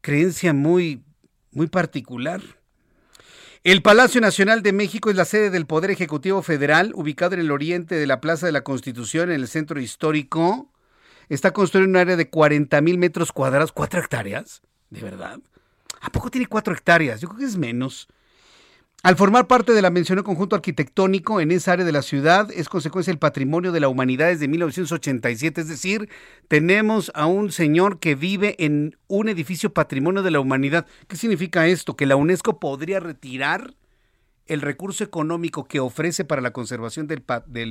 creencia 0.00 0.52
muy, 0.52 1.02
muy 1.50 1.66
particular. 1.66 2.40
El 3.66 3.82
Palacio 3.82 4.20
Nacional 4.20 4.62
de 4.62 4.72
México 4.72 5.10
es 5.10 5.16
la 5.16 5.24
sede 5.24 5.50
del 5.50 5.66
Poder 5.66 5.90
Ejecutivo 5.90 6.40
Federal, 6.40 6.92
ubicado 6.94 7.34
en 7.34 7.40
el 7.40 7.50
oriente 7.50 7.96
de 7.96 8.06
la 8.06 8.20
Plaza 8.20 8.46
de 8.46 8.52
la 8.52 8.60
Constitución, 8.60 9.28
en 9.32 9.40
el 9.40 9.48
centro 9.48 9.80
histórico. 9.80 10.70
Está 11.28 11.50
construido 11.50 11.86
en 11.86 11.90
un 11.90 11.96
área 11.96 12.14
de 12.14 12.30
40 12.30 12.80
mil 12.80 12.96
metros 12.96 13.32
cuadrados, 13.32 13.72
cuatro 13.72 13.98
hectáreas, 13.98 14.62
¿de 14.90 15.00
verdad? 15.00 15.40
¿A 16.00 16.10
poco 16.10 16.30
tiene 16.30 16.46
cuatro 16.46 16.74
hectáreas? 16.74 17.20
Yo 17.20 17.26
creo 17.26 17.40
que 17.40 17.44
es 17.44 17.56
menos. 17.56 18.06
Al 19.06 19.14
formar 19.14 19.46
parte 19.46 19.72
de 19.72 19.82
la 19.82 19.90
mencionado 19.90 20.24
conjunto 20.24 20.56
arquitectónico 20.56 21.40
en 21.40 21.52
esa 21.52 21.70
área 21.70 21.84
de 21.84 21.92
la 21.92 22.02
ciudad, 22.02 22.50
es 22.50 22.68
consecuencia 22.68 23.12
del 23.12 23.20
patrimonio 23.20 23.70
de 23.70 23.78
la 23.78 23.86
humanidad 23.86 24.26
desde 24.26 24.48
1987. 24.48 25.60
Es 25.60 25.68
decir, 25.68 26.08
tenemos 26.48 27.12
a 27.14 27.26
un 27.26 27.52
señor 27.52 28.00
que 28.00 28.16
vive 28.16 28.56
en 28.58 28.96
un 29.06 29.28
edificio 29.28 29.72
patrimonio 29.72 30.24
de 30.24 30.32
la 30.32 30.40
humanidad. 30.40 30.88
¿Qué 31.06 31.14
significa 31.14 31.68
esto? 31.68 31.94
Que 31.94 32.04
la 32.04 32.16
UNESCO 32.16 32.58
podría 32.58 32.98
retirar 32.98 33.76
el 34.46 34.60
recurso 34.60 35.04
económico 35.04 35.68
que 35.68 35.78
ofrece 35.78 36.24
para 36.24 36.42
la 36.42 36.52
conservación 36.52 37.06
del, 37.06 37.22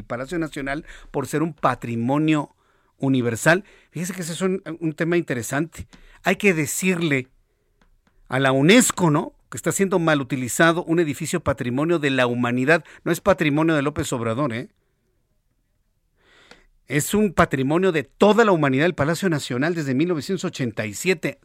Palacio 0.06 0.40
Nacional 0.40 0.86
por 1.12 1.28
ser 1.28 1.44
un 1.44 1.54
patrimonio 1.54 2.56
universal. 2.98 3.66
Fíjese 3.92 4.14
que 4.14 4.22
ese 4.22 4.32
es 4.32 4.42
un 4.42 4.94
tema 4.96 5.18
interesante. 5.18 5.86
hay 6.24 6.38
que 6.38 6.54
decirle 6.54 7.28
a 8.30 8.40
la 8.40 8.54
UNESCO, 8.54 9.12
¿no? 9.12 9.35
Que 9.50 9.58
está 9.58 9.72
siendo 9.72 10.00
mal 10.00 10.22
utilizado 10.22 10.84
un 10.84 11.00
edificio 11.00 11.42
patrimonio 11.42 12.00
de 12.00 12.10
la 12.10 12.28
humanidad. 12.28 12.84
No 13.04 13.12
es 13.12 13.22
patrimonio 13.22 13.76
de 13.76 13.82
López 13.82 14.12
Obrador, 14.14 14.54
¿eh? 14.54 14.70
Es 16.88 17.14
un 17.14 17.34
patrimonio 17.34 17.92
de 17.92 18.04
toda 18.04 18.46
la 18.46 18.52
humanidad, 18.52 18.86
el 18.86 18.94
Palacio 18.94 19.30
Nacional, 19.30 19.74
desde 19.74 19.96
1987. 19.96 21.40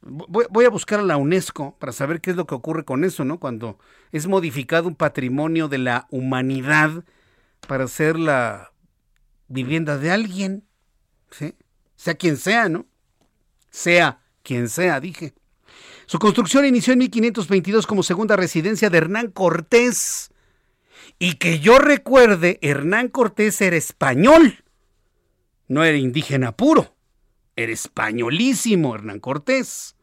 Voy, 0.00 0.64
a 0.64 0.70
buscar 0.70 1.00
a 1.00 1.04
la 1.04 1.16
UNESCO 1.16 1.76
para 1.78 1.92
saber 1.92 2.20
qué 2.20 2.30
es 2.30 2.36
lo 2.36 2.46
que 2.46 2.54
ocurre 2.54 2.84
con 2.84 3.04
eso, 3.04 3.24
¿no? 3.24 3.38
Cuando 3.38 3.78
es 4.12 4.26
modificado 4.26 4.88
un 4.88 4.94
patrimonio 4.94 5.68
de 5.68 5.78
la 5.78 6.06
humanidad 6.10 7.04
para 7.68 7.84
hacer 7.84 8.18
la 8.18 8.72
vivienda 9.48 9.98
de 9.98 10.10
alguien, 10.10 10.64
¿sí? 11.30 11.54
Sea 11.94 12.14
quien 12.14 12.36
sea, 12.36 12.68
¿no? 12.68 12.86
Sea 13.70 14.20
quien 14.42 14.68
sea, 14.68 14.98
dije. 15.00 15.34
Su 16.06 16.20
construcción 16.20 16.64
inició 16.64 16.92
en 16.92 17.00
1522 17.00 17.86
como 17.86 18.04
segunda 18.04 18.36
residencia 18.36 18.90
de 18.90 18.98
Hernán 18.98 19.30
Cortés. 19.32 20.30
Y 21.18 21.34
que 21.34 21.58
yo 21.58 21.78
recuerde, 21.78 22.58
Hernán 22.62 23.08
Cortés 23.08 23.60
era 23.60 23.76
español. 23.76 24.64
No 25.66 25.82
era 25.82 25.98
indígena 25.98 26.52
puro. 26.52 26.94
Era 27.56 27.72
españolísimo 27.72 28.94
Hernán 28.94 29.18
Cortés. 29.18 29.96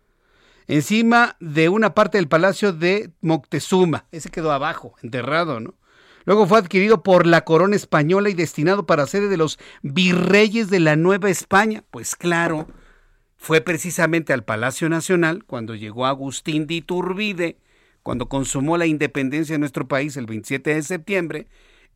Encima 0.68 1.38
de 1.40 1.70
una 1.70 1.94
parte 1.94 2.18
del 2.18 2.28
palacio 2.28 2.74
de 2.74 3.12
Moctezuma. 3.22 4.06
Ese 4.12 4.30
quedó 4.30 4.52
abajo, 4.52 4.96
enterrado, 5.02 5.62
¿no? 5.62 5.76
Luego 6.26 6.48
fue 6.48 6.58
adquirido 6.58 7.04
por 7.04 7.26
la 7.26 7.46
corona 7.46 7.76
española 7.76 8.30
y 8.30 8.34
destinado 8.34 8.86
para 8.86 9.08
sede 9.08 9.28
de 9.28 9.38
los 9.38 9.60
virreyes 9.82 10.70
de 10.70 10.80
la 10.80 10.96
Nueva 10.96 11.30
España. 11.30 11.84
Pues 11.92 12.16
claro, 12.16 12.68
fue 13.44 13.60
precisamente 13.60 14.32
al 14.32 14.46
Palacio 14.46 14.88
Nacional 14.88 15.44
cuando 15.44 15.76
llegó 15.76 16.06
Agustín 16.06 16.66
de 16.66 16.76
Iturbide, 16.76 17.58
cuando 18.02 18.30
consumó 18.30 18.78
la 18.78 18.86
independencia 18.86 19.56
de 19.56 19.60
nuestro 19.60 19.86
país 19.86 20.16
el 20.16 20.28
27 20.28 20.74
de 20.74 20.82
septiembre, 20.82 21.48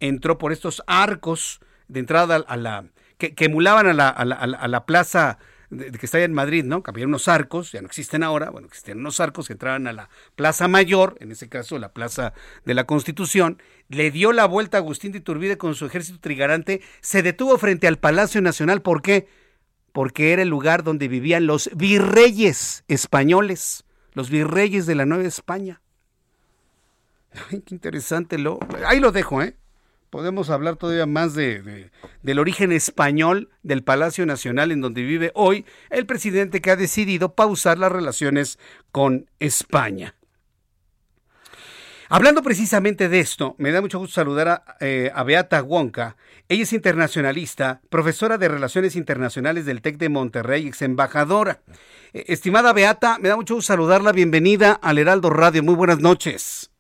entró 0.02 0.38
por 0.40 0.52
estos 0.52 0.84
arcos 0.88 1.62
de 1.88 2.02
entrada 2.02 2.36
a 2.36 2.58
la 2.58 2.90
que, 3.18 3.34
emulaban 3.38 3.88
a 3.88 3.94
la, 3.94 4.86
plaza 4.86 5.40
de, 5.70 5.90
que 5.92 6.06
está 6.06 6.18
allá 6.18 6.26
en 6.26 6.34
Madrid, 6.34 6.66
¿no? 6.66 6.84
Había 6.86 7.06
unos 7.06 7.30
arcos, 7.30 7.72
ya 7.72 7.80
no 7.80 7.88
existen 7.88 8.24
ahora, 8.24 8.50
bueno, 8.50 8.68
existían 8.68 9.00
unos 9.00 9.22
arcos 9.22 9.48
que 9.48 9.54
entraban 9.54 9.88
a 9.88 9.94
la 9.94 10.10
Plaza 10.36 10.68
Mayor, 10.68 11.16
en 11.22 11.32
ese 11.32 11.48
caso 11.48 11.80
la 11.80 11.94
Plaza 11.94 12.34
de 12.66 12.74
la 12.74 12.84
Constitución, 12.84 13.62
le 13.88 14.12
dio 14.12 14.34
la 14.34 14.48
vuelta 14.48 14.76
a 14.76 14.82
Agustín 14.82 15.14
de 15.14 15.20
Iturbide 15.20 15.58
con 15.58 15.76
su 15.76 15.86
ejército 15.86 16.20
trigarante, 16.20 16.82
se 17.00 17.24
detuvo 17.24 17.58
frente 17.58 17.88
al 17.88 18.00
Palacio 18.00 18.42
Nacional, 18.42 18.82
¿por 18.82 19.02
qué? 19.02 19.30
Porque 19.98 20.32
era 20.32 20.44
el 20.44 20.50
lugar 20.50 20.84
donde 20.84 21.08
vivían 21.08 21.48
los 21.48 21.72
virreyes 21.74 22.84
españoles, 22.88 23.84
los 24.14 24.30
virreyes 24.30 24.86
de 24.86 24.94
la 24.94 25.08
Nueva 25.08 25.24
España. 25.24 25.82
Ay, 27.50 27.64
qué 27.66 27.74
interesante 27.74 28.38
lo. 28.38 28.60
Ahí 28.86 29.00
lo 29.00 29.12
dejo, 29.12 29.42
¿eh? 29.42 29.56
Podemos 30.12 30.52
hablar 30.52 30.76
todavía 30.76 31.08
más 31.08 31.34
de, 31.34 31.90
del 32.22 32.38
origen 32.38 32.72
español 32.72 33.50
del 33.64 33.84
Palacio 33.84 34.28
Nacional 34.28 34.72
en 34.72 34.82
donde 34.82 35.02
vive 35.02 35.32
hoy 35.34 35.66
el 35.90 36.06
presidente 36.06 36.62
que 36.62 36.70
ha 36.70 36.76
decidido 36.76 37.34
pausar 37.34 37.80
las 37.80 37.92
relaciones 37.92 38.60
con 38.92 39.28
España. 39.40 40.14
Hablando 42.10 42.42
precisamente 42.42 43.10
de 43.10 43.20
esto, 43.20 43.56
me 43.58 43.72
da 43.72 43.82
mucho 43.82 44.00
gusto 44.00 44.16
saludar 44.16 44.48
a, 44.48 44.64
eh, 44.80 45.12
a, 45.14 45.24
Beata 45.24 45.62
Wonka. 45.62 46.16
Ella 46.48 46.64
es 46.64 46.72
internacionalista, 46.72 47.82
profesora 47.90 48.38
de 48.38 48.48
Relaciones 48.48 48.96
Internacionales 48.96 49.66
del 49.66 49.82
TEC 49.82 49.98
de 49.98 50.08
Monterrey, 50.08 50.68
ex 50.68 50.82
embajadora. 50.84 51.60
Eh, 52.14 52.24
estimada 52.28 52.72
Beata, 52.72 53.18
me 53.20 53.28
da 53.28 53.36
mucho 53.36 53.56
gusto 53.56 53.74
saludarla. 53.74 54.14
Bienvenida 54.14 54.72
al 54.72 55.00
Heraldo 55.00 55.30
Radio. 55.30 55.64
Muy 55.64 55.76
buenas 55.76 56.00
noches. 56.00 56.72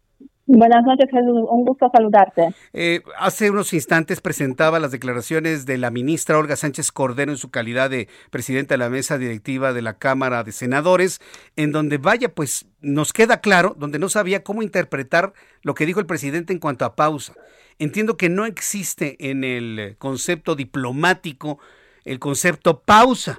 Buenas 0.50 0.86
noches, 0.86 1.10
Jesús. 1.12 1.46
Un 1.50 1.66
gusto 1.66 1.90
saludarte. 1.94 2.56
Eh, 2.72 3.02
hace 3.20 3.52
unos 3.52 3.74
instantes 3.74 4.22
presentaba 4.22 4.80
las 4.80 4.92
declaraciones 4.92 5.66
de 5.66 5.78
la 5.78 5.92
ministra 5.92 6.38
Olga 6.38 6.56
Sánchez 6.56 6.94
Cordero 6.94 7.32
en 7.34 7.38
su 7.38 7.52
calidad 7.52 7.90
de 7.90 8.08
presidenta 8.30 8.74
de 8.74 8.78
la 8.78 8.90
mesa 8.90 9.18
directiva 9.18 9.74
de 9.74 9.82
la 9.82 9.98
Cámara 9.98 10.46
de 10.46 10.54
Senadores, 10.54 11.20
en 11.58 11.74
donde, 11.74 11.98
vaya, 11.98 12.34
pues 12.34 12.66
nos 12.80 13.12
queda 13.12 13.42
claro, 13.42 13.76
donde 13.78 14.00
no 14.00 14.08
sabía 14.08 14.46
cómo 14.46 14.64
interpretar 14.64 15.34
lo 15.64 15.74
que 15.74 15.86
dijo 15.86 16.00
el 16.00 16.06
presidente 16.06 16.54
en 16.54 16.60
cuanto 16.60 16.86
a 16.86 16.96
pausa. 16.96 17.34
Entiendo 17.78 18.16
que 18.16 18.30
no 18.30 18.46
existe 18.46 19.18
en 19.30 19.44
el 19.44 19.98
concepto 20.00 20.56
diplomático 20.56 21.60
el 22.06 22.20
concepto 22.20 22.80
pausa. 22.80 23.38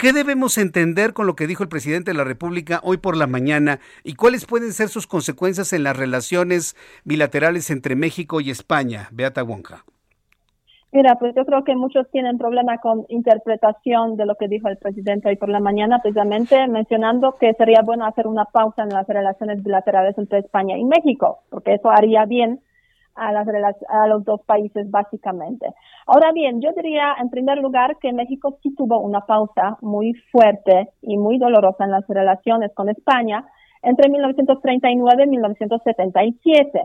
¿Qué 0.00 0.14
debemos 0.14 0.56
entender 0.56 1.12
con 1.12 1.26
lo 1.26 1.34
que 1.34 1.46
dijo 1.46 1.62
el 1.62 1.68
presidente 1.68 2.12
de 2.12 2.16
la 2.16 2.24
República 2.24 2.80
hoy 2.82 2.96
por 2.96 3.18
la 3.18 3.26
mañana 3.26 3.80
y 4.02 4.14
cuáles 4.14 4.46
pueden 4.46 4.72
ser 4.72 4.88
sus 4.88 5.06
consecuencias 5.06 5.74
en 5.74 5.82
las 5.82 5.94
relaciones 5.94 6.74
bilaterales 7.04 7.70
entre 7.70 7.96
México 7.96 8.40
y 8.40 8.48
España? 8.48 9.08
Beata 9.12 9.44
Wonka. 9.44 9.84
Mira, 10.90 11.16
pues 11.16 11.34
yo 11.36 11.44
creo 11.44 11.64
que 11.64 11.76
muchos 11.76 12.10
tienen 12.12 12.38
problema 12.38 12.78
con 12.78 13.04
interpretación 13.10 14.16
de 14.16 14.24
lo 14.24 14.36
que 14.36 14.48
dijo 14.48 14.68
el 14.68 14.78
presidente 14.78 15.28
hoy 15.28 15.36
por 15.36 15.50
la 15.50 15.60
mañana, 15.60 15.98
precisamente 15.98 16.66
mencionando 16.66 17.36
que 17.38 17.52
sería 17.52 17.82
bueno 17.84 18.06
hacer 18.06 18.26
una 18.26 18.46
pausa 18.46 18.84
en 18.84 18.88
las 18.88 19.06
relaciones 19.06 19.62
bilaterales 19.62 20.16
entre 20.16 20.38
España 20.38 20.78
y 20.78 20.84
México, 20.84 21.40
porque 21.50 21.74
eso 21.74 21.90
haría 21.90 22.24
bien 22.24 22.60
a, 23.14 23.32
las, 23.32 23.46
a 23.88 24.06
los 24.06 24.24
dos 24.24 24.40
países 24.46 24.90
básicamente. 24.90 25.66
Ahora 26.06 26.32
bien, 26.32 26.60
yo 26.60 26.70
diría 26.76 27.14
en 27.20 27.30
primer 27.30 27.58
lugar 27.58 27.96
que 28.00 28.12
México 28.12 28.58
sí 28.62 28.74
tuvo 28.74 29.00
una 29.00 29.20
pausa 29.20 29.76
muy 29.82 30.12
fuerte 30.32 30.90
y 31.02 31.16
muy 31.18 31.38
dolorosa 31.38 31.84
en 31.84 31.90
las 31.90 32.06
relaciones 32.08 32.72
con 32.74 32.88
España 32.88 33.44
entre 33.82 34.10
1939 34.10 35.24
y 35.24 35.28
1977 35.28 36.80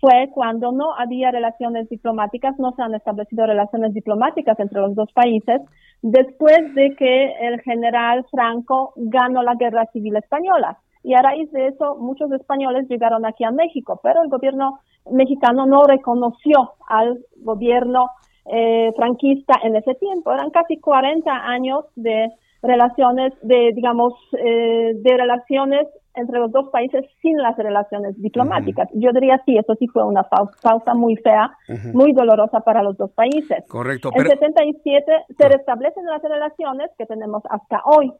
fue 0.00 0.28
cuando 0.32 0.72
no 0.72 0.94
había 0.96 1.30
relaciones 1.30 1.88
diplomáticas, 1.88 2.56
no 2.58 2.72
se 2.72 2.82
han 2.82 2.94
establecido 2.94 3.46
relaciones 3.46 3.92
diplomáticas 3.92 4.58
entre 4.60 4.80
los 4.80 4.94
dos 4.94 5.12
países, 5.12 5.60
después 6.02 6.74
de 6.74 6.94
que 6.96 7.32
el 7.40 7.60
general 7.62 8.24
Franco 8.30 8.92
ganó 8.96 9.42
la 9.42 9.54
guerra 9.56 9.86
civil 9.92 10.16
española. 10.16 10.78
Y 11.02 11.14
a 11.14 11.22
raíz 11.22 11.50
de 11.52 11.68
eso, 11.68 11.96
muchos 11.96 12.30
españoles 12.32 12.88
llegaron 12.88 13.24
aquí 13.26 13.44
a 13.44 13.50
México, 13.50 14.00
pero 14.02 14.22
el 14.22 14.28
gobierno 14.28 14.80
mexicano 15.10 15.66
no 15.66 15.84
reconoció 15.84 16.74
al 16.88 17.18
gobierno 17.36 18.06
eh, 18.46 18.92
franquista 18.96 19.54
en 19.62 19.76
ese 19.76 19.94
tiempo. 19.94 20.32
Eran 20.32 20.50
casi 20.50 20.78
40 20.78 21.30
años 21.30 21.84
de 21.96 22.28
relaciones, 22.62 23.32
de, 23.42 23.72
digamos, 23.74 24.14
eh, 24.38 24.92
de 24.94 25.16
relaciones 25.16 25.86
entre 26.14 26.40
los 26.40 26.50
dos 26.50 26.68
países 26.70 27.04
sin 27.22 27.36
las 27.36 27.56
relaciones 27.56 28.20
diplomáticas. 28.20 28.88
Yo 28.92 29.10
diría 29.12 29.40
sí, 29.44 29.56
eso 29.56 29.74
sí 29.78 29.86
fue 29.86 30.04
una 30.04 30.24
pausa, 30.24 30.94
muy 30.94 31.16
fea, 31.16 31.56
muy 31.92 32.12
dolorosa 32.12 32.60
para 32.60 32.82
los 32.82 32.96
dos 32.96 33.12
países. 33.12 33.64
Correcto. 33.68 34.10
En 34.14 34.26
77 34.26 35.12
se 35.36 35.48
restablecen 35.48 36.04
las 36.06 36.22
relaciones 36.22 36.90
que 36.98 37.06
tenemos 37.06 37.42
hasta 37.48 37.82
hoy. 37.84 38.12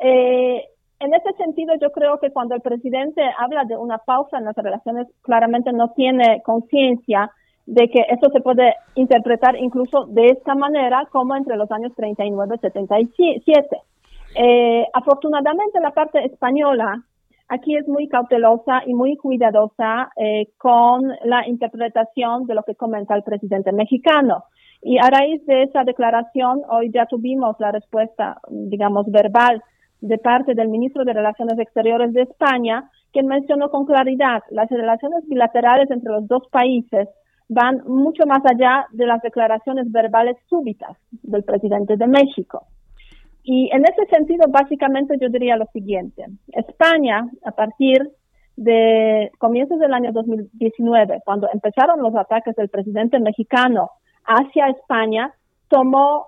Eh, 0.00 0.62
en 1.04 1.14
ese 1.14 1.32
sentido, 1.36 1.74
yo 1.80 1.90
creo 1.90 2.18
que 2.18 2.30
cuando 2.30 2.54
el 2.54 2.60
presidente 2.60 3.22
habla 3.38 3.64
de 3.64 3.76
una 3.76 3.98
pausa 3.98 4.38
en 4.38 4.44
las 4.44 4.56
relaciones, 4.56 5.06
claramente 5.22 5.72
no 5.72 5.90
tiene 5.90 6.42
conciencia 6.42 7.30
de 7.66 7.88
que 7.88 8.00
eso 8.10 8.30
se 8.30 8.40
puede 8.40 8.74
interpretar 8.94 9.56
incluso 9.56 10.06
de 10.06 10.26
esta 10.26 10.54
manera, 10.54 11.06
como 11.10 11.36
entre 11.36 11.56
los 11.56 11.70
años 11.70 11.92
39 11.96 12.56
y 12.56 12.58
77. 12.58 13.66
Eh, 14.36 14.86
afortunadamente, 14.92 15.80
la 15.80 15.92
parte 15.92 16.24
española 16.24 17.02
aquí 17.48 17.76
es 17.76 17.86
muy 17.86 18.08
cautelosa 18.08 18.82
y 18.86 18.94
muy 18.94 19.16
cuidadosa 19.16 20.10
eh, 20.16 20.48
con 20.58 21.08
la 21.24 21.46
interpretación 21.46 22.46
de 22.46 22.54
lo 22.54 22.62
que 22.62 22.74
comenta 22.74 23.14
el 23.14 23.22
presidente 23.22 23.72
mexicano. 23.72 24.44
Y 24.82 24.98
a 24.98 25.08
raíz 25.08 25.44
de 25.46 25.62
esa 25.62 25.84
declaración, 25.84 26.62
hoy 26.68 26.90
ya 26.92 27.06
tuvimos 27.06 27.56
la 27.58 27.72
respuesta, 27.72 28.38
digamos, 28.50 29.10
verbal 29.10 29.62
de 30.04 30.18
parte 30.18 30.54
del 30.54 30.68
ministro 30.68 31.02
de 31.04 31.14
Relaciones 31.14 31.58
Exteriores 31.58 32.12
de 32.12 32.22
España, 32.22 32.90
quien 33.10 33.26
mencionó 33.26 33.70
con 33.70 33.86
claridad 33.86 34.42
las 34.50 34.68
relaciones 34.68 35.26
bilaterales 35.26 35.90
entre 35.90 36.12
los 36.12 36.28
dos 36.28 36.42
países 36.50 37.08
van 37.48 37.82
mucho 37.86 38.26
más 38.26 38.40
allá 38.44 38.86
de 38.92 39.06
las 39.06 39.22
declaraciones 39.22 39.90
verbales 39.90 40.36
súbitas 40.50 40.94
del 41.22 41.42
presidente 41.42 41.96
de 41.96 42.06
México. 42.06 42.66
Y 43.44 43.70
en 43.72 43.82
ese 43.84 44.04
sentido, 44.10 44.44
básicamente 44.48 45.16
yo 45.18 45.28
diría 45.30 45.56
lo 45.56 45.66
siguiente. 45.72 46.24
España, 46.52 47.26
a 47.42 47.52
partir 47.52 47.96
de 48.56 49.30
comienzos 49.38 49.78
del 49.78 49.94
año 49.94 50.12
2019, 50.12 51.22
cuando 51.24 51.48
empezaron 51.50 52.02
los 52.02 52.14
ataques 52.14 52.54
del 52.56 52.68
presidente 52.68 53.18
mexicano 53.20 53.88
hacia 54.26 54.68
España, 54.68 55.32
tomó 55.68 56.26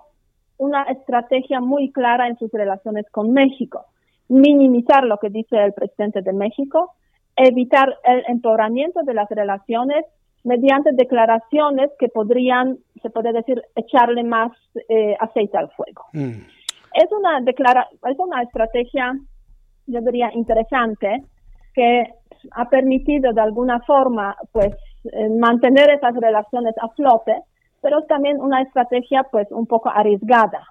una 0.57 0.83
estrategia 0.83 1.59
muy 1.59 1.91
clara 1.91 2.27
en 2.27 2.37
sus 2.37 2.51
relaciones 2.51 3.05
con 3.11 3.31
México. 3.31 3.85
Minimizar 4.29 5.03
lo 5.03 5.17
que 5.17 5.29
dice 5.29 5.57
el 5.57 5.73
presidente 5.73 6.21
de 6.21 6.33
México, 6.33 6.93
evitar 7.35 7.95
el 8.03 8.23
empeoramiento 8.27 9.01
de 9.03 9.13
las 9.13 9.29
relaciones 9.29 10.05
mediante 10.43 10.91
declaraciones 10.93 11.91
que 11.99 12.07
podrían, 12.09 12.77
se 13.01 13.09
puede 13.09 13.33
decir, 13.33 13.61
echarle 13.75 14.23
más 14.23 14.51
eh, 14.89 15.15
aceite 15.19 15.57
al 15.57 15.69
fuego. 15.71 16.05
Mm. 16.13 16.41
Es 16.93 17.11
una 17.11 17.41
declara 17.41 17.87
es 18.09 18.17
una 18.17 18.41
estrategia, 18.41 19.13
yo 19.85 19.99
diría, 20.01 20.31
interesante 20.33 21.23
que 21.75 22.05
ha 22.51 22.65
permitido 22.69 23.33
de 23.33 23.41
alguna 23.41 23.79
forma, 23.81 24.35
pues, 24.51 24.73
eh, 25.11 25.29
mantener 25.29 25.89
esas 25.91 26.15
relaciones 26.15 26.73
a 26.81 26.87
flote, 26.89 27.35
pero 27.87 28.01
también 28.01 28.41
una 28.41 28.61
estrategia, 28.63 29.23
pues, 29.31 29.47
un 29.49 29.65
poco 29.65 29.89
arriesgada 29.89 30.61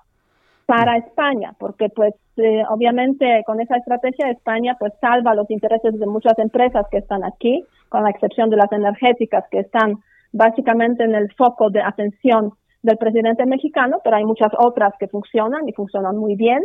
para 0.66 0.92
mm. 0.92 0.96
España, 0.96 1.52
porque, 1.58 1.88
pues, 1.88 2.12
eh, 2.36 2.62
obviamente 2.68 3.42
con 3.46 3.58
esa 3.58 3.78
estrategia 3.78 4.30
España, 4.30 4.76
pues, 4.78 4.92
salva 5.00 5.34
los 5.34 5.50
intereses 5.50 5.98
de 5.98 6.06
muchas 6.06 6.38
empresas 6.38 6.84
que 6.90 6.98
están 6.98 7.24
aquí, 7.24 7.64
con 7.88 8.02
la 8.02 8.10
excepción 8.10 8.50
de 8.50 8.58
las 8.58 8.70
energéticas 8.70 9.44
que 9.50 9.60
están 9.60 9.94
básicamente 10.30 11.04
en 11.04 11.14
el 11.14 11.32
foco 11.32 11.70
de 11.70 11.80
atención 11.80 12.52
del 12.82 12.98
presidente 12.98 13.46
mexicano, 13.46 13.96
pero 14.04 14.16
hay 14.16 14.26
muchas 14.26 14.52
otras 14.58 14.92
que 15.00 15.08
funcionan 15.08 15.66
y 15.66 15.72
funcionan 15.72 16.18
muy 16.18 16.36
bien. 16.36 16.60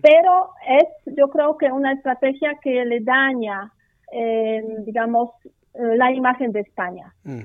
Pero 0.00 0.50
es, 0.68 1.16
yo 1.18 1.26
creo 1.30 1.56
que 1.56 1.66
una 1.72 1.94
estrategia 1.94 2.52
que 2.62 2.84
le 2.84 3.00
daña, 3.00 3.72
eh, 4.12 4.62
digamos, 4.86 5.30
eh, 5.74 5.96
la 5.96 6.12
imagen 6.12 6.52
de 6.52 6.60
España 6.60 7.12
mm. 7.24 7.40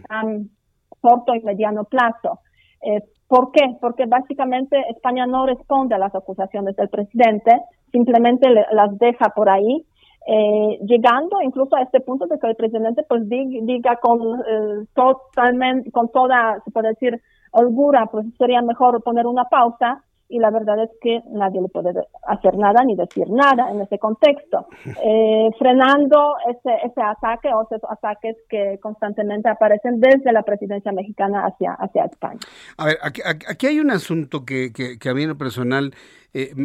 Corto 1.05 1.35
y 1.35 1.41
mediano 1.41 1.83
plazo. 1.83 2.39
Eh, 2.81 3.01
¿Por 3.27 3.51
qué? 3.51 3.61
Porque 3.79 4.05
básicamente 4.05 4.77
España 4.89 5.25
no 5.25 5.45
responde 5.45 5.95
a 5.95 5.99
las 5.99 6.13
acusaciones 6.15 6.75
del 6.75 6.89
presidente, 6.89 7.51
simplemente 7.91 8.47
las 8.49 8.97
deja 8.97 9.29
por 9.35 9.49
ahí 9.49 9.85
eh, 10.27 10.79
llegando 10.83 11.39
incluso 11.43 11.75
a 11.75 11.83
este 11.83 11.99
punto 11.99 12.25
de 12.25 12.39
que 12.39 12.47
el 12.47 12.55
presidente 12.55 13.03
pues 13.07 13.29
diga, 13.29 13.97
con 13.97 14.19
eh, 14.39 14.85
totalmente, 14.95 15.91
con 15.91 16.09
toda, 16.11 16.59
se 16.65 16.71
puede 16.71 16.89
decir, 16.89 17.21
holgura, 17.51 18.07
pues 18.07 18.25
sería 18.39 18.63
mejor 18.63 19.03
poner 19.03 19.27
una 19.27 19.43
pausa 19.43 20.03
y 20.27 20.39
la 20.39 20.49
verdad 20.51 20.83
es 20.83 20.89
que 21.01 21.21
nadie 21.31 21.61
le 21.61 21.67
puede 21.67 21.91
hacer 22.27 22.57
nada 22.57 22.83
ni 22.83 22.95
decir 22.95 23.29
nada 23.29 23.69
en 23.71 23.81
ese 23.81 23.99
contexto, 23.99 24.67
eh, 25.03 25.49
frenando 25.57 26.35
ese, 26.49 26.75
ese 26.83 27.01
ataque 27.01 27.49
o 27.53 27.63
esos 27.63 27.81
ataques 27.89 28.35
que 28.49 28.79
constantemente 28.81 29.49
aparecen 29.49 29.99
desde 29.99 30.31
la 30.31 30.43
presidencia 30.43 30.91
mexicana 30.91 31.45
hacia, 31.45 31.73
hacia 31.73 32.05
España. 32.05 32.39
A 32.77 32.85
ver, 32.85 32.97
aquí, 33.01 33.21
aquí 33.25 33.67
hay 33.67 33.79
un 33.79 33.91
asunto 33.91 34.45
que, 34.45 34.71
que, 34.73 34.97
que 34.97 35.09
a 35.09 35.13
mí 35.13 35.23
en 35.23 35.29
lo 35.29 35.37
personal 35.37 35.93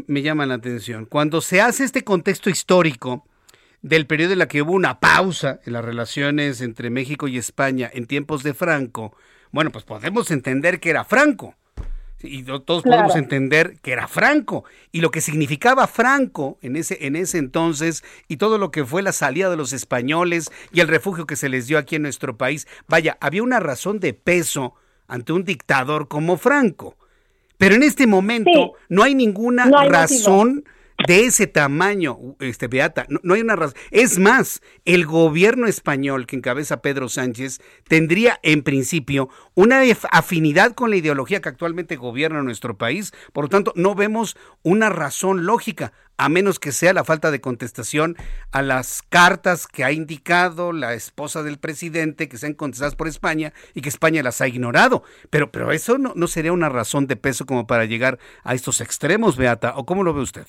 me 0.09 0.23
llama 0.23 0.47
la 0.47 0.55
atención. 0.55 1.07
Cuando 1.07 1.41
se 1.41 1.61
hace 1.61 1.85
este 1.85 2.03
contexto 2.03 2.51
histórico, 2.51 3.23
del 3.83 4.07
periodo 4.07 4.33
en 4.33 4.41
la 4.41 4.49
que 4.49 4.63
hubo 4.63 4.73
una 4.73 5.01
pausa 5.01 5.61
en 5.65 5.73
las 5.73 5.85
relaciones 5.85 6.61
entre 6.61 6.91
México 6.91 7.29
y 7.29 7.39
España 7.39 7.91
en 7.93 8.07
tiempos 8.07 8.43
de 8.43 8.55
Franco, 8.55 9.17
bueno, 9.53 9.71
pues 9.71 9.85
podemos 9.85 10.31
entender 10.31 10.81
que 10.81 10.91
era 10.91 11.05
Franco. 11.05 11.55
Y 12.23 12.43
todos 12.43 12.83
podemos 12.83 13.17
entender 13.17 13.79
que 13.83 13.93
era 13.93 14.07
Franco 14.07 14.65
y 14.93 15.01
lo 15.01 15.11
que 15.11 15.21
significaba 15.21 15.87
Franco 15.87 16.59
en 16.61 16.77
ese, 16.77 17.07
en 17.07 17.17
ese 17.17 17.39
entonces 17.39 18.05
y 18.29 18.37
todo 18.37 18.59
lo 18.59 18.71
que 18.71 18.85
fue 18.85 19.03
la 19.03 19.13
salida 19.13 19.49
de 19.49 19.57
los 19.57 19.73
españoles 19.73 20.51
y 20.73 20.81
el 20.81 20.89
refugio 20.89 21.27
que 21.27 21.37
se 21.37 21.49
les 21.49 21.67
dio 21.67 21.79
aquí 21.79 21.97
en 21.97 22.03
nuestro 22.03 22.37
país. 22.37 22.69
Vaya, 22.89 23.17
había 23.21 23.43
una 23.43 23.61
razón 23.61 24.01
de 24.01 24.13
peso 24.13 24.75
ante 25.09 25.33
un 25.33 25.45
dictador 25.45 26.09
como 26.09 26.37
Franco. 26.37 26.97
Pero 27.57 27.75
en 27.75 27.83
este 27.83 28.07
momento 28.07 28.73
no 28.89 29.03
hay 29.03 29.15
ninguna 29.15 29.67
razón 29.67 30.65
de 31.07 31.25
ese 31.25 31.47
tamaño, 31.47 32.19
este 32.41 32.69
Beata, 32.69 33.07
no, 33.09 33.35
hay 33.35 33.41
una 33.41 33.57
razón. 33.57 33.77
Es 33.91 34.19
más, 34.19 34.63
el 34.85 35.07
gobierno 35.07 35.67
español 35.67 36.27
que 36.27 36.37
encabeza 36.37 36.83
Pedro 36.83 37.09
Sánchez 37.09 37.61
tendría 37.89 38.39
en 38.43 38.63
principio 38.63 39.29
una 39.55 39.83
afinidad 40.11 40.75
con 40.75 40.91
la 40.91 40.97
ideología 40.97 41.41
que 41.41 41.49
actualmente 41.49 41.97
gobierna 41.97 42.43
nuestro 42.43 42.77
país, 42.77 43.13
por 43.33 43.45
lo 43.45 43.49
tanto 43.49 43.73
no 43.77 43.95
vemos 43.95 44.37
una 44.63 44.89
razón 44.89 45.47
lógica, 45.47 45.93
a 46.17 46.29
menos 46.29 46.59
que 46.59 46.73
sea 46.73 46.93
la 46.93 47.05
falta 47.05 47.31
de 47.31 47.41
contestación 47.41 48.17
a 48.51 48.61
las 48.61 49.03
cartas 49.03 49.67
que 49.67 49.85
ha 49.85 49.93
indicado 49.93 50.73
la 50.73 50.93
esposa 50.93 51.43
del 51.43 51.59
presidente, 51.59 52.29
que 52.29 52.37
sean 52.37 52.53
contestadas 52.53 52.95
por 52.95 53.09
España 53.09 53.55
y 53.75 53.81
que 53.81 53.89
España 53.89 54.23
las 54.23 54.43
ha 54.43 54.49
ignorado. 54.49 55.03
Pero, 55.31 55.51
pero 55.51 55.73
eso 55.73 55.97
no, 55.97 56.13
no 56.15 56.27
sería 56.27 56.53
una 56.53 56.69
razón 56.69 57.07
de 57.07 57.17
peso 57.17 57.47
como 57.47 57.67
para 57.67 57.87
llegar 57.87 58.19
a 58.45 58.55
estos 58.55 58.83
extremos, 58.83 59.39
Beata, 59.39 59.73
¿o 59.77 59.87
cómo 59.87 60.05
lo 60.05 60.13
ve 60.13 60.21
usted? 60.21 60.47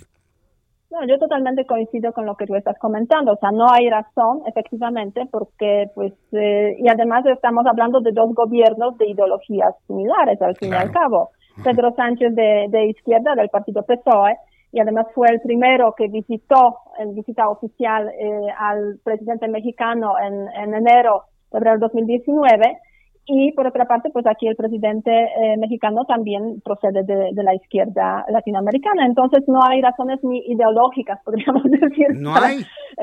No, 0.91 1.07
yo 1.07 1.17
totalmente 1.17 1.65
coincido 1.65 2.11
con 2.11 2.25
lo 2.25 2.35
que 2.35 2.45
tú 2.45 2.55
estás 2.55 2.77
comentando. 2.77 3.31
O 3.31 3.37
sea, 3.37 3.51
no 3.51 3.71
hay 3.71 3.89
razón, 3.89 4.41
efectivamente, 4.45 5.25
porque, 5.31 5.89
pues, 5.95 6.13
eh, 6.33 6.75
y 6.77 6.89
además 6.89 7.25
estamos 7.25 7.65
hablando 7.65 8.01
de 8.01 8.11
dos 8.11 8.35
gobiernos 8.35 8.97
de 8.97 9.09
ideologías 9.09 9.73
similares, 9.87 10.41
al 10.41 10.57
fin 10.57 10.73
y 10.73 10.75
al 10.75 10.91
cabo. 10.91 11.29
Pedro 11.63 11.93
Sánchez 11.95 12.35
de, 12.35 12.65
de 12.69 12.87
izquierda, 12.87 13.35
del 13.35 13.49
partido 13.49 13.83
PSOE, 13.83 14.35
y 14.73 14.81
además 14.81 15.07
fue 15.15 15.29
el 15.29 15.39
primero 15.39 15.93
que 15.95 16.07
visitó 16.09 16.77
en 16.99 17.15
visita 17.15 17.47
oficial 17.47 18.09
eh, 18.09 18.47
al 18.57 18.99
presidente 19.03 19.47
mexicano 19.47 20.15
en, 20.19 20.47
en 20.61 20.73
enero, 20.73 21.23
febrero 21.51 21.75
de 21.75 21.81
2019 21.81 22.79
y 23.33 23.53
por 23.53 23.65
otra 23.65 23.85
parte, 23.85 24.09
pues 24.09 24.27
aquí 24.27 24.45
el 24.45 24.57
presidente 24.57 25.09
eh, 25.09 25.55
mexicano 25.57 26.03
también 26.03 26.59
procede 26.65 27.03
de, 27.03 27.31
la 27.43 27.55
izquierda 27.55 28.25
latinoamericana. 28.27 29.05
Entonces 29.05 29.47
no 29.47 29.63
hay 29.63 29.81
razones 29.81 30.19
ni 30.21 30.39
ideológicas, 30.47 31.19
podríamos 31.25 31.63
decir, 31.63 32.07
para 32.25 32.51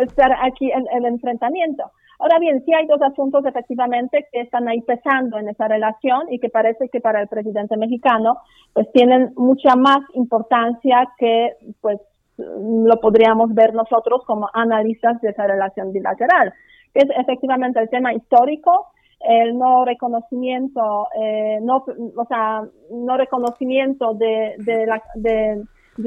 estar 0.05 0.33
aquí 0.43 0.71
en 0.71 0.85
el 0.93 1.07
enfrentamiento. 1.07 1.85
Ahora 2.19 2.39
bien, 2.41 2.63
sí 2.67 2.75
hay 2.75 2.87
dos 2.87 3.01
asuntos 3.01 3.47
efectivamente 3.47 4.27
que 4.31 4.41
están 4.41 4.69
ahí 4.69 4.83
pesando 4.83 5.39
en 5.39 5.49
esa 5.49 5.67
relación 5.67 6.31
y 6.31 6.39
que 6.41 6.51
parece 6.51 6.91
que 6.91 7.01
para 7.01 7.23
el 7.23 7.29
presidente 7.29 7.79
mexicano 7.79 8.39
pues 8.75 8.91
tienen 8.93 9.33
mucha 9.37 9.77
más 9.77 10.01
importancia 10.15 11.09
que 11.17 11.53
pues 11.81 11.99
lo 12.37 13.01
podríamos 13.01 13.55
ver 13.55 13.73
nosotros 13.73 14.25
como 14.27 14.49
analistas 14.53 15.21
de 15.23 15.31
esa 15.31 15.47
relación 15.47 15.93
bilateral, 15.93 16.53
que 16.93 17.01
es 17.01 17.11
efectivamente 17.19 17.81
el 17.81 17.89
tema 17.89 18.13
histórico 18.13 18.89
el 19.21 19.59
no 19.59 19.85
reconocimiento, 19.85 21.09
eh, 21.21 21.59
no, 21.61 21.85
o 22.17 22.25
sea, 22.27 22.63
no 22.91 23.17
reconocimiento 23.17 24.15
de, 24.15 24.55
de, 24.59 24.87
la, 24.87 25.03
de, 25.17 25.65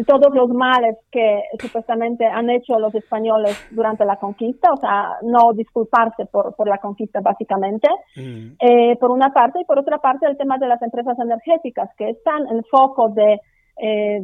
todos 0.08 0.34
los 0.34 0.50
males 0.50 0.98
que 1.12 1.44
supuestamente 1.60 2.26
han 2.26 2.50
hecho 2.50 2.80
los 2.80 2.96
españoles 2.96 3.58
durante 3.72 4.06
la 4.06 4.16
conquista, 4.16 4.72
o 4.72 4.78
sea, 4.78 5.18
no 5.24 5.52
disculparse 5.54 6.26
por, 6.28 6.56
por 6.56 6.70
la 6.70 6.78
conquista 6.78 7.20
básicamente, 7.20 7.90
mm. 8.16 8.54
eh, 8.60 8.96
por 8.98 9.12
una 9.12 9.34
parte, 9.34 9.60
y 9.60 9.66
por 9.66 9.80
otra 9.80 9.98
parte 9.98 10.26
el 10.26 10.38
tema 10.38 10.58
de 10.58 10.68
las 10.68 10.82
empresas 10.82 11.20
energéticas 11.20 11.90
que 11.98 12.12
están 12.12 12.48
en 12.48 12.64
foco 12.64 13.10
de, 13.10 13.42
eh, 13.82 14.22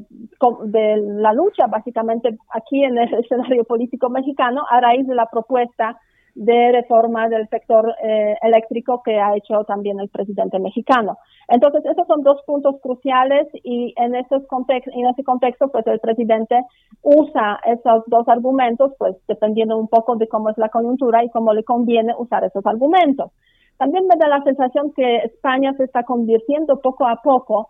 de 0.65 0.97
la 0.97 1.34
lucha 1.34 1.68
básicamente 1.68 2.38
aquí 2.53 2.84
en 2.84 2.97
el 2.97 3.14
escenario 3.26 3.65
político 3.65 4.09
mexicano 4.09 4.61
a 4.69 4.80
raíz 4.80 5.05
de 5.05 5.15
la 5.15 5.26
propuesta 5.26 5.99
de 6.38 6.72
reforma 6.72 7.27
del 7.30 7.49
sector 7.49 7.95
eh, 8.03 8.35
eléctrico 8.43 9.01
que 9.03 9.19
ha 9.19 9.35
hecho 9.35 9.64
también 9.64 9.99
el 9.99 10.07
presidente 10.09 10.59
mexicano. 10.59 11.18
Entonces, 11.47 11.84
esos 11.85 12.05
son 12.05 12.22
dos 12.22 12.43
puntos 12.45 12.76
cruciales 12.80 13.47
y 13.64 13.93
en, 13.97 14.14
esos 14.15 14.43
en 14.43 15.07
ese 15.07 15.23
contexto, 15.23 15.69
pues 15.69 15.88
el 15.88 15.99
presidente 15.99 16.61
usa 17.01 17.59
esos 17.65 18.03
dos 18.05 18.27
argumentos, 18.27 18.93
pues 18.99 19.15
dependiendo 19.27 19.77
un 19.77 19.88
poco 19.88 20.15
de 20.15 20.27
cómo 20.27 20.51
es 20.51 20.57
la 20.59 20.69
coyuntura 20.69 21.23
y 21.23 21.30
cómo 21.31 21.53
le 21.53 21.64
conviene 21.64 22.14
usar 22.19 22.43
esos 22.43 22.65
argumentos. 22.68 23.31
También 23.80 24.05
me 24.07 24.15
da 24.15 24.27
la 24.27 24.43
sensación 24.43 24.93
que 24.95 25.18
España 25.18 25.73
se 25.73 25.85
está 25.85 26.03
convirtiendo 26.03 26.80
poco 26.81 27.07
a 27.07 27.19
poco 27.23 27.69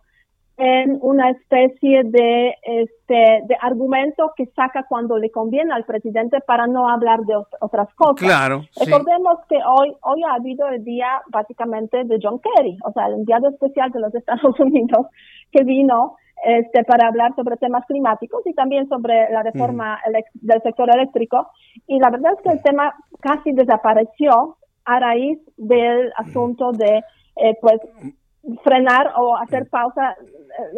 en 0.58 0.98
una 1.02 1.30
especie 1.30 2.02
de, 2.04 2.56
este, 2.64 3.44
de 3.46 3.58
argumento 3.62 4.34
que 4.36 4.48
saca 4.48 4.86
cuando 4.90 5.18
le 5.18 5.30
conviene 5.30 5.72
al 5.72 5.86
presidente 5.86 6.40
para 6.42 6.66
no 6.66 6.90
hablar 6.90 7.20
de 7.22 7.36
otras 7.62 7.94
cosas. 7.94 8.28
Claro. 8.28 8.64
Recordemos 8.84 9.40
que 9.48 9.58
hoy, 9.58 9.96
hoy 10.02 10.24
ha 10.24 10.34
habido 10.34 10.68
el 10.70 10.84
día 10.84 11.22
básicamente 11.30 12.04
de 12.06 12.18
John 12.22 12.40
Kerry, 12.40 12.78
o 12.84 12.92
sea, 12.92 13.06
el 13.06 13.14
enviado 13.14 13.50
especial 13.50 13.92
de 13.92 14.00
los 14.00 14.14
Estados 14.16 14.60
Unidos 14.60 15.06
que 15.52 15.64
vino 15.64 16.16
este, 16.44 16.84
para 16.84 17.08
hablar 17.08 17.36
sobre 17.36 17.58
temas 17.58 17.86
climáticos 17.86 18.42
y 18.46 18.54
también 18.54 18.88
sobre 18.88 19.30
la 19.32 19.44
reforma 19.44 20.00
mm. 20.08 20.46
del 20.46 20.62
sector 20.62 20.90
eléctrico. 20.94 21.50
Y 21.88 22.00
la 22.00 22.10
verdad 22.10 22.34
es 22.36 22.42
que 22.42 22.50
el 22.50 22.64
tema 22.64 22.96
casi 23.22 23.52
desapareció 23.52 24.58
a 24.86 25.00
raíz 25.00 25.40
del 25.58 26.12
asunto 26.16 26.72
de, 26.72 27.04
eh, 27.36 27.58
pues, 27.62 27.80
frenar 28.64 29.14
o 29.18 29.36
hacer 29.38 29.68
pausa 29.70 30.16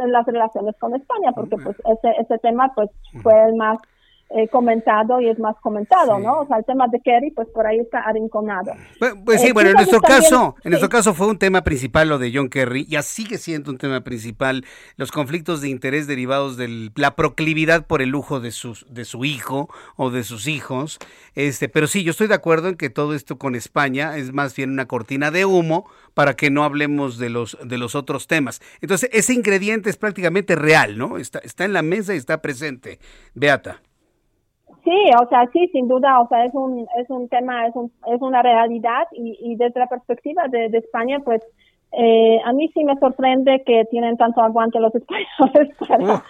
en 0.02 0.12
las 0.12 0.26
relaciones 0.26 0.76
con 0.80 0.96
España, 0.96 1.32
porque 1.34 1.58
pues 1.58 1.78
ese, 1.80 2.16
ese 2.20 2.38
tema 2.40 2.72
pues 2.76 2.90
fue 3.22 3.34
el 3.46 3.56
más 3.56 3.78
eh, 4.32 4.48
comentado 4.50 5.20
y 5.20 5.28
es 5.28 5.40
más 5.40 5.56
comentado, 5.60 6.20
¿no? 6.20 6.42
O 6.42 6.48
sea, 6.48 6.58
el 6.58 6.66
tema 6.66 6.88
de 6.88 7.00
Kerry, 7.02 7.32
pues 7.32 7.48
por 7.48 7.66
ahí 7.66 7.80
está 7.80 8.02
arrinconado. 8.02 8.74
Pues, 9.26 9.42
sí, 9.42 9.48
eh, 9.48 9.54
bueno, 9.54 9.72
en 9.72 9.76
nuestro 9.76 10.02
caso, 10.02 10.56
en 10.64 10.70
nuestro 10.70 10.88
caso 10.88 11.16
fue 11.16 11.26
un 11.26 11.40
tema 11.40 11.64
principal 11.64 12.10
lo 12.10 12.20
de 12.20 12.32
John 12.32 12.48
Kerry, 12.48 12.86
ya 12.86 13.02
sigue 13.02 13.40
siendo 13.40 13.72
un 13.72 13.80
tema 13.80 14.02
principal 14.02 14.66
los 14.98 15.12
conflictos 15.12 15.62
de 15.62 15.70
interés 15.70 16.06
derivados 16.06 16.58
de 16.58 16.92
la 16.96 17.16
proclividad 17.16 17.88
por 17.88 18.04
el 18.04 18.10
lujo 18.10 18.40
de 18.40 18.52
sus 18.52 18.86
de 18.94 19.04
su 19.04 19.26
hijo 19.26 19.68
o 19.96 20.12
de 20.12 20.24
sus 20.24 20.48
hijos. 20.48 21.00
Este, 21.34 21.68
pero 21.68 21.88
sí, 21.88 22.04
yo 22.04 22.12
estoy 22.12 22.28
de 22.28 22.36
acuerdo 22.36 22.68
en 22.68 22.76
que 22.76 22.92
todo 22.92 23.16
esto 23.16 23.40
con 23.40 23.56
España 23.56 24.16
es 24.16 24.32
más 24.32 24.56
bien 24.56 24.70
una 24.70 24.88
cortina 24.88 25.32
de 25.32 25.46
humo 25.46 25.90
para 26.14 26.36
que 26.36 26.52
no 26.52 26.64
hablemos 26.64 27.18
de 27.18 27.30
los 27.30 27.58
de 27.64 27.80
los 27.80 27.96
otros 27.96 28.28
temas. 28.28 28.62
Entonces, 28.82 29.10
ese 29.12 29.34
ingrediente 29.34 29.90
es 29.90 29.98
prácticamente 29.98 30.56
real, 30.56 31.00
¿no? 31.00 31.18
Está 31.18 31.40
está 31.40 31.66
en 31.66 31.74
la 31.74 31.82
mesa 31.82 32.14
y 32.14 32.18
está 32.18 32.44
presente. 32.44 33.00
Beata. 33.34 33.82
Sí, 34.90 35.12
o 35.22 35.30
sea, 35.30 35.46
sí, 35.54 35.68
sin 35.72 35.88
duda, 35.88 36.20
o 36.20 36.28
sea, 36.30 36.46
es 36.46 36.54
un, 36.56 36.88
es 36.98 37.08
un 37.12 37.30
tema, 37.30 37.68
es, 37.68 37.76
un, 37.76 37.92
es 38.08 38.20
una 38.22 38.42
realidad 38.42 39.06
y, 39.12 39.38
y 39.40 39.56
desde 39.56 39.82
la 39.82 39.86
perspectiva 39.86 40.48
de, 40.48 40.66
España, 40.66 41.20
pues 41.24 41.44
eh, 41.92 42.40
a 42.44 42.52
mí 42.54 42.72
sí 42.74 42.84
me 42.84 42.98
sorprende 42.98 43.62
que 43.68 43.86
tienen 43.92 44.18
tanto 44.18 44.42
aguante 44.42 44.80
los 44.80 44.96
españoles 44.96 45.76
para 45.88 46.24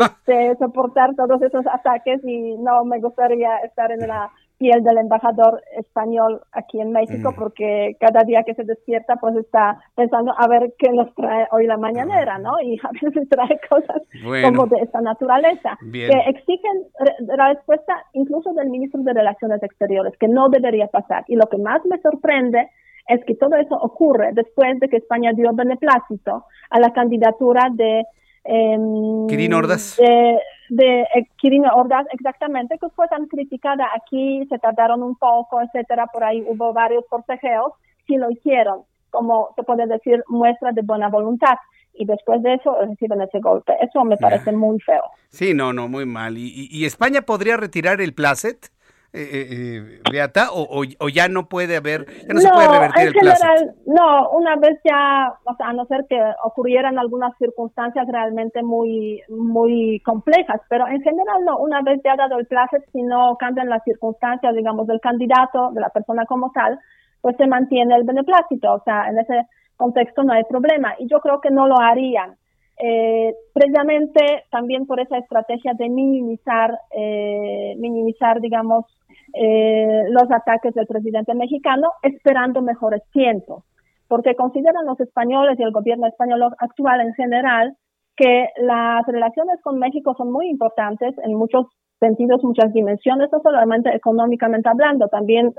este, 0.00 0.56
soportar 0.56 1.14
todos 1.14 1.40
esos 1.40 1.64
ataques 1.68 2.20
y 2.24 2.56
no 2.56 2.84
me 2.84 2.98
gustaría 2.98 3.58
estar 3.58 3.92
en 3.92 4.00
la 4.00 4.28
y 4.60 4.70
el 4.70 4.84
del 4.84 4.98
embajador 4.98 5.62
español 5.78 6.42
aquí 6.52 6.82
en 6.82 6.92
México, 6.92 7.32
mm. 7.32 7.34
porque 7.34 7.96
cada 7.98 8.24
día 8.24 8.42
que 8.44 8.54
se 8.54 8.62
despierta, 8.64 9.16
pues 9.16 9.34
está 9.36 9.80
pensando 9.96 10.34
a 10.36 10.46
ver 10.48 10.74
qué 10.78 10.92
nos 10.92 11.14
trae 11.14 11.48
hoy 11.50 11.66
la 11.66 11.78
mañanera, 11.78 12.36
¿no? 12.36 12.60
Y 12.62 12.78
a 12.78 12.90
veces 12.92 13.26
trae 13.30 13.58
cosas 13.70 14.02
como 14.44 14.66
de 14.66 14.76
esta 14.82 15.00
naturaleza, 15.00 15.78
que 15.90 16.12
exigen 16.26 16.84
la 17.20 17.54
respuesta 17.54 18.04
incluso 18.12 18.52
del 18.52 18.68
ministro 18.68 19.00
de 19.02 19.14
Relaciones 19.14 19.62
Exteriores, 19.62 20.12
que 20.20 20.28
no 20.28 20.50
debería 20.50 20.88
pasar. 20.88 21.24
Y 21.28 21.36
lo 21.36 21.46
que 21.48 21.56
más 21.56 21.80
me 21.86 21.98
sorprende 22.02 22.68
es 23.08 23.24
que 23.24 23.36
todo 23.36 23.56
eso 23.56 23.76
ocurre 23.76 24.32
después 24.34 24.78
de 24.78 24.90
que 24.90 24.98
España 24.98 25.32
dio 25.34 25.54
beneplácito 25.54 26.44
a 26.68 26.80
la 26.80 26.92
candidatura 26.92 27.68
de 27.72 28.04
eh, 28.44 29.54
Ordaz. 29.54 29.96
De, 29.96 30.38
de 30.70 31.02
eh, 31.02 31.62
Ordaz, 31.74 32.06
exactamente, 32.12 32.78
que 32.78 32.88
fue 32.90 33.06
tan 33.08 33.26
criticada 33.26 33.86
aquí, 33.94 34.46
se 34.48 34.58
tardaron 34.58 35.02
un 35.02 35.16
poco, 35.16 35.60
etcétera, 35.60 36.06
por 36.06 36.24
ahí 36.24 36.42
hubo 36.46 36.72
varios 36.72 37.04
forcejeos, 37.08 37.72
sí 38.06 38.16
lo 38.16 38.30
hicieron, 38.30 38.82
como 39.10 39.50
se 39.56 39.62
puede 39.62 39.86
decir, 39.86 40.22
muestra 40.28 40.72
de 40.72 40.82
buena 40.82 41.08
voluntad. 41.08 41.56
Y 41.92 42.06
después 42.06 42.40
de 42.42 42.54
eso 42.54 42.76
reciben 42.80 43.20
ese 43.20 43.40
golpe. 43.40 43.74
Eso 43.80 44.04
me 44.04 44.16
parece 44.16 44.52
muy 44.52 44.78
feo. 44.80 45.02
Sí, 45.28 45.52
no, 45.54 45.72
no, 45.72 45.88
muy 45.88 46.06
mal. 46.06 46.38
¿Y, 46.38 46.68
y 46.70 46.84
España 46.84 47.22
podría 47.22 47.56
retirar 47.56 48.00
el 48.00 48.14
placet? 48.14 48.70
Eh, 49.12 49.28
eh, 49.32 49.46
eh 49.50 50.00
Beata, 50.10 50.52
o, 50.52 50.84
o, 50.98 51.08
ya 51.08 51.28
no 51.28 51.48
puede 51.48 51.76
haber, 51.76 52.06
ya 52.26 52.34
no, 52.34 52.40
se 52.40 52.48
puede 52.48 52.68
revertir 52.68 53.06
el 53.08 53.12
general, 53.12 53.74
No, 53.86 54.30
una 54.30 54.56
vez 54.56 54.78
ya, 54.84 55.32
o 55.44 55.54
sea, 55.56 55.68
a 55.68 55.72
no 55.72 55.84
ser 55.86 56.06
que 56.08 56.16
ocurrieran 56.44 56.98
algunas 56.98 57.36
circunstancias 57.38 58.06
realmente 58.10 58.62
muy, 58.62 59.20
muy 59.28 60.00
complejas, 60.04 60.60
pero 60.68 60.86
en 60.86 61.02
general 61.02 61.44
no, 61.44 61.58
una 61.58 61.82
vez 61.82 62.00
ya 62.04 62.14
dado 62.16 62.38
el 62.38 62.46
plazo, 62.46 62.76
si 62.92 63.02
no 63.02 63.36
cambian 63.38 63.68
las 63.68 63.82
circunstancias, 63.84 64.54
digamos, 64.54 64.86
del 64.86 65.00
candidato, 65.00 65.70
de 65.72 65.80
la 65.80 65.90
persona 65.90 66.24
como 66.26 66.52
tal, 66.52 66.78
pues 67.20 67.36
se 67.36 67.46
mantiene 67.46 67.96
el 67.96 68.04
beneplácito, 68.04 68.74
o 68.74 68.82
sea, 68.84 69.08
en 69.08 69.18
ese 69.18 69.46
contexto 69.76 70.22
no 70.22 70.32
hay 70.32 70.44
problema, 70.44 70.94
y 70.98 71.08
yo 71.08 71.20
creo 71.20 71.40
que 71.40 71.50
no 71.50 71.66
lo 71.66 71.80
harían. 71.80 72.36
Eh, 72.82 73.34
precisamente 73.52 74.44
también 74.50 74.86
por 74.86 75.00
esa 75.00 75.18
estrategia 75.18 75.74
de 75.74 75.90
minimizar, 75.90 76.78
eh, 76.96 77.74
minimizar, 77.76 78.40
digamos, 78.40 78.86
eh, 79.34 80.04
los 80.08 80.30
ataques 80.30 80.72
del 80.72 80.86
presidente 80.86 81.34
mexicano, 81.34 81.90
esperando 82.02 82.62
mejores 82.62 83.02
tiempos, 83.12 83.64
porque 84.08 84.34
consideran 84.34 84.86
los 84.86 84.98
españoles 84.98 85.58
y 85.58 85.62
el 85.62 85.72
gobierno 85.72 86.06
español 86.06 86.42
actual 86.58 87.02
en 87.02 87.12
general 87.14 87.76
que 88.16 88.48
las 88.56 89.06
relaciones 89.06 89.60
con 89.62 89.78
México 89.78 90.14
son 90.16 90.32
muy 90.32 90.48
importantes 90.48 91.14
en 91.22 91.34
muchos 91.34 91.66
sentidos, 91.98 92.42
muchas 92.42 92.72
dimensiones, 92.72 93.28
no 93.30 93.40
solamente 93.40 93.94
económicamente 93.94 94.70
hablando, 94.70 95.08
también 95.08 95.52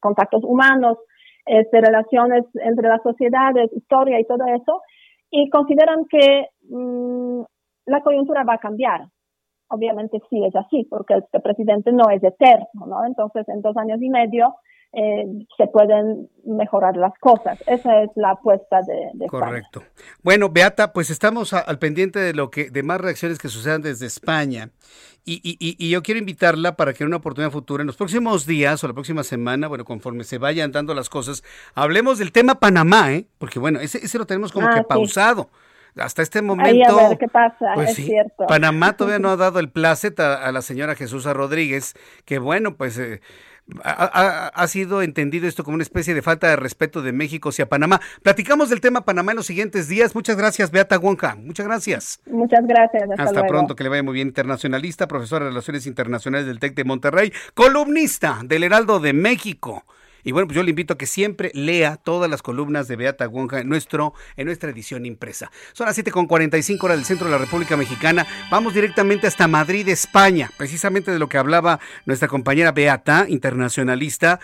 contactos 0.00 0.42
humanos, 0.42 0.98
este, 1.46 1.80
relaciones 1.80 2.44
entre 2.54 2.88
las 2.88 3.02
sociedades, 3.02 3.72
historia 3.72 4.18
y 4.18 4.24
todo 4.24 4.44
eso, 4.46 4.80
y 5.36 5.50
consideran 5.50 6.04
que 6.08 6.46
mm, 6.70 7.42
la 7.86 8.00
coyuntura 8.02 8.44
va 8.44 8.54
a 8.54 8.58
cambiar 8.58 9.08
obviamente 9.68 10.20
sí 10.30 10.44
es 10.44 10.54
así, 10.54 10.86
porque 10.88 11.14
este 11.14 11.40
presidente 11.40 11.92
no 11.92 12.08
es 12.10 12.22
eterno, 12.22 12.86
¿no? 12.86 13.04
Entonces, 13.04 13.48
en 13.48 13.60
dos 13.60 13.76
años 13.76 14.00
y 14.00 14.08
medio 14.08 14.54
eh, 14.96 15.46
se 15.56 15.66
pueden 15.66 16.28
mejorar 16.44 16.96
las 16.96 17.12
cosas. 17.18 17.58
Esa 17.66 18.02
es 18.02 18.10
la 18.16 18.30
apuesta 18.30 18.80
de, 18.82 19.26
Correcto. 19.26 19.82
Bueno, 20.22 20.50
Beata, 20.50 20.92
pues 20.92 21.10
estamos 21.10 21.52
al 21.52 21.78
pendiente 21.78 22.18
de 22.18 22.34
lo 22.34 22.50
que, 22.50 22.70
de 22.70 22.82
más 22.82 23.00
reacciones 23.00 23.38
que 23.38 23.48
sucedan 23.48 23.82
desde 23.82 24.06
España. 24.06 24.70
Y, 25.26 25.40
y, 25.42 25.56
y, 25.58 25.90
yo 25.90 26.02
quiero 26.02 26.18
invitarla 26.18 26.76
para 26.76 26.92
que 26.92 27.02
en 27.02 27.08
una 27.08 27.16
oportunidad 27.16 27.50
futura, 27.50 27.80
en 27.80 27.86
los 27.86 27.96
próximos 27.96 28.44
días 28.44 28.84
o 28.84 28.88
la 28.88 28.92
próxima 28.92 29.24
semana, 29.24 29.68
bueno, 29.68 29.86
conforme 29.86 30.22
se 30.22 30.36
vayan 30.36 30.70
dando 30.70 30.92
las 30.92 31.08
cosas, 31.08 31.42
hablemos 31.74 32.18
del 32.18 32.30
tema 32.30 32.56
Panamá, 32.56 33.10
¿eh? 33.14 33.24
Porque 33.38 33.58
bueno, 33.58 33.80
ese, 33.80 34.04
ese 34.04 34.18
lo 34.18 34.26
tenemos 34.26 34.52
como 34.52 34.66
ah, 34.68 34.74
que 34.74 34.82
pausado 34.82 35.48
hasta 35.96 36.22
este 36.22 36.42
momento. 36.42 36.98
a 36.98 37.08
ver 37.08 37.18
qué 37.18 37.28
pasa, 37.28 37.72
pues 37.74 37.90
es 37.90 38.04
cierto. 38.04 38.46
Panamá 38.46 38.96
todavía 38.96 39.18
no 39.20 39.30
ha 39.30 39.36
dado 39.36 39.60
el 39.60 39.70
placet 39.70 40.18
a, 40.20 40.50
la 40.52 40.62
señora 40.62 40.94
Jesús 40.94 41.24
Rodríguez, 41.24 41.94
que 42.24 42.38
bueno, 42.38 42.76
pues. 42.76 42.98
Eh, 42.98 43.20
ha, 43.82 44.66
sido 44.68 45.02
entendido 45.02 45.48
esto 45.48 45.64
como 45.64 45.74
una 45.74 45.82
especie 45.82 46.14
de 46.14 46.22
falta 46.22 46.48
de 46.48 46.56
respeto 46.56 47.02
de 47.02 47.12
México 47.12 47.48
hacia 47.48 47.68
Panamá. 47.68 48.00
Platicamos 48.22 48.70
del 48.70 48.80
tema 48.80 49.04
Panamá 49.04 49.32
en 49.32 49.36
los 49.36 49.46
siguientes 49.46 49.88
días. 49.88 50.14
Muchas 50.14 50.36
gracias, 50.36 50.70
Beata 50.70 50.98
Wonka. 50.98 51.34
Muchas 51.36 51.66
gracias. 51.66 52.20
Muchas 52.26 52.66
gracias. 52.66 53.04
Hasta, 53.18 53.46
pronto, 53.46 53.74
que 53.74 53.84
le 53.84 53.90
vaya 53.90 54.02
muy 54.02 54.14
bien. 54.14 54.28
Internacionalista, 54.28 55.06
profesora 55.06 55.44
de 55.44 55.50
Relaciones 55.50 55.86
Internacionales 55.86 56.46
del 56.46 56.58
TEC 56.58 56.74
de 56.74 56.84
Monterrey, 56.84 57.32
columnista 57.54 58.40
del 58.44 58.64
Heraldo 58.64 59.00
de 59.00 59.12
México. 59.12 59.84
Y 60.24 60.32
bueno, 60.32 60.48
pues 60.48 60.56
yo 60.56 60.62
le 60.62 60.70
invito 60.70 60.94
a 60.94 60.98
que 60.98 61.06
siempre 61.06 61.50
lea 61.54 61.96
todas 61.96 62.30
las 62.30 62.42
columnas 62.42 62.88
de 62.88 62.96
Beata 62.96 63.28
Wonja 63.28 63.60
en, 63.60 63.68
nuestro, 63.68 64.14
en 64.36 64.46
nuestra 64.46 64.70
edición 64.70 65.06
impresa. 65.06 65.52
Son 65.74 65.86
las 65.86 65.96
7.45 65.98 66.82
horas 66.82 66.96
del 66.96 67.04
centro 67.04 67.26
de 67.26 67.32
la 67.32 67.38
República 67.38 67.76
Mexicana. 67.76 68.26
Vamos 68.50 68.74
directamente 68.74 69.26
hasta 69.26 69.46
Madrid, 69.46 69.88
España, 69.88 70.50
precisamente 70.56 71.12
de 71.12 71.18
lo 71.18 71.28
que 71.28 71.38
hablaba 71.38 71.78
nuestra 72.06 72.26
compañera 72.26 72.72
Beata, 72.72 73.26
internacionalista. 73.28 74.40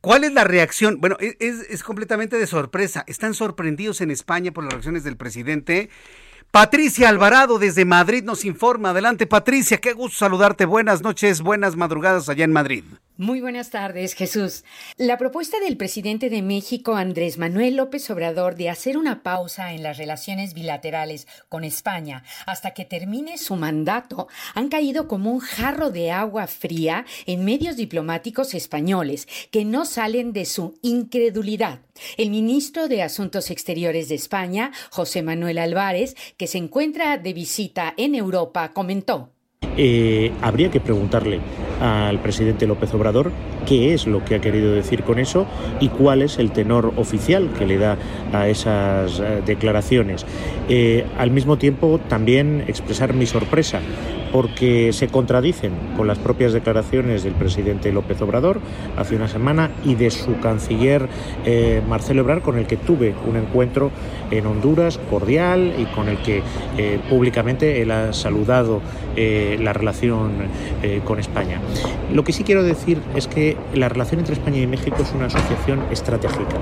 ¿Cuál 0.00 0.24
es 0.24 0.32
la 0.32 0.44
reacción? 0.44 1.00
Bueno, 1.00 1.16
es, 1.20 1.60
es, 1.68 1.82
completamente 1.82 2.38
de 2.38 2.46
sorpresa. 2.46 3.04
Están 3.06 3.34
sorprendidos 3.34 4.00
en 4.00 4.10
España 4.10 4.52
por 4.52 4.64
las 4.64 4.72
reacciones 4.72 5.04
del 5.04 5.16
presidente. 5.16 5.90
Patricia 6.50 7.08
Alvarado 7.08 7.58
desde 7.58 7.84
Madrid 7.84 8.22
nos 8.22 8.44
informa. 8.44 8.90
Adelante, 8.90 9.26
Patricia, 9.26 9.78
qué 9.78 9.92
gusto 9.92 10.18
saludarte. 10.18 10.64
Buenas 10.64 11.02
noches, 11.02 11.42
buenas 11.42 11.76
madrugadas 11.76 12.28
allá 12.28 12.44
en 12.44 12.52
Madrid. 12.52 12.84
Muy 13.20 13.40
buenas 13.40 13.70
tardes, 13.70 14.14
Jesús. 14.14 14.62
La 14.96 15.18
propuesta 15.18 15.58
del 15.58 15.76
presidente 15.76 16.30
de 16.30 16.40
México, 16.40 16.94
Andrés 16.94 17.36
Manuel 17.36 17.74
López 17.74 18.08
Obrador, 18.10 18.54
de 18.54 18.70
hacer 18.70 18.96
una 18.96 19.24
pausa 19.24 19.72
en 19.72 19.82
las 19.82 19.98
relaciones 19.98 20.54
bilaterales 20.54 21.26
con 21.48 21.64
España 21.64 22.22
hasta 22.46 22.74
que 22.74 22.84
termine 22.84 23.36
su 23.36 23.56
mandato 23.56 24.28
han 24.54 24.68
caído 24.68 25.08
como 25.08 25.32
un 25.32 25.40
jarro 25.40 25.90
de 25.90 26.12
agua 26.12 26.46
fría 26.46 27.06
en 27.26 27.44
medios 27.44 27.74
diplomáticos 27.74 28.54
españoles 28.54 29.26
que 29.50 29.64
no 29.64 29.84
salen 29.84 30.32
de 30.32 30.44
su 30.44 30.78
incredulidad. 30.82 31.80
El 32.18 32.30
ministro 32.30 32.86
de 32.86 33.02
Asuntos 33.02 33.50
Exteriores 33.50 34.08
de 34.10 34.14
España, 34.14 34.70
José 34.92 35.24
Manuel 35.24 35.58
Álvarez, 35.58 36.14
que 36.36 36.46
se 36.46 36.58
encuentra 36.58 37.18
de 37.18 37.32
visita 37.32 37.94
en 37.96 38.14
Europa, 38.14 38.72
comentó. 38.72 39.32
Eh, 39.78 40.32
habría 40.42 40.70
que 40.70 40.80
preguntarle 40.80 41.40
al 41.80 42.18
presidente 42.18 42.66
López 42.66 42.92
Obrador 42.94 43.30
qué 43.66 43.92
es 43.92 44.06
lo 44.06 44.24
que 44.24 44.34
ha 44.34 44.40
querido 44.40 44.72
decir 44.72 45.02
con 45.02 45.18
eso 45.18 45.46
y 45.78 45.88
cuál 45.88 46.22
es 46.22 46.38
el 46.38 46.50
tenor 46.52 46.92
oficial 46.96 47.50
que 47.58 47.66
le 47.66 47.78
da 47.78 47.98
a 48.32 48.48
esas 48.48 49.20
eh, 49.20 49.42
declaraciones. 49.44 50.24
Eh, 50.68 51.04
al 51.18 51.30
mismo 51.30 51.58
tiempo, 51.58 52.00
también 52.08 52.64
expresar 52.66 53.12
mi 53.12 53.26
sorpresa 53.26 53.80
porque 54.32 54.92
se 54.92 55.08
contradicen 55.08 55.72
con 55.96 56.06
las 56.06 56.18
propias 56.18 56.52
declaraciones 56.52 57.22
del 57.22 57.32
presidente 57.32 57.92
López 57.92 58.20
Obrador 58.20 58.60
hace 58.96 59.16
una 59.16 59.26
semana 59.26 59.70
y 59.86 59.94
de 59.94 60.10
su 60.10 60.38
canciller 60.40 61.08
eh, 61.46 61.80
Marcelo 61.88 62.20
Ebrard, 62.20 62.42
con 62.42 62.58
el 62.58 62.66
que 62.66 62.76
tuve 62.76 63.14
un 63.26 63.36
encuentro 63.36 63.90
en 64.30 64.46
Honduras 64.46 64.98
cordial 65.10 65.72
y 65.78 65.84
con 65.94 66.08
el 66.08 66.18
que 66.18 66.42
públicamente 67.08 67.80
él 67.80 67.90
ha 67.90 68.12
saludado 68.12 68.82
la 69.68 69.72
relación 69.74 70.32
con 71.04 71.18
España. 71.18 71.60
Lo 72.12 72.24
que 72.24 72.32
sí 72.32 72.42
quiero 72.42 72.62
decir 72.62 73.02
es 73.14 73.28
que 73.28 73.56
la 73.74 73.88
relación 73.88 74.20
entre 74.20 74.34
España 74.34 74.58
y 74.58 74.66
México 74.66 74.96
es 75.00 75.12
una 75.12 75.26
asociación 75.26 75.82
estratégica 75.90 76.56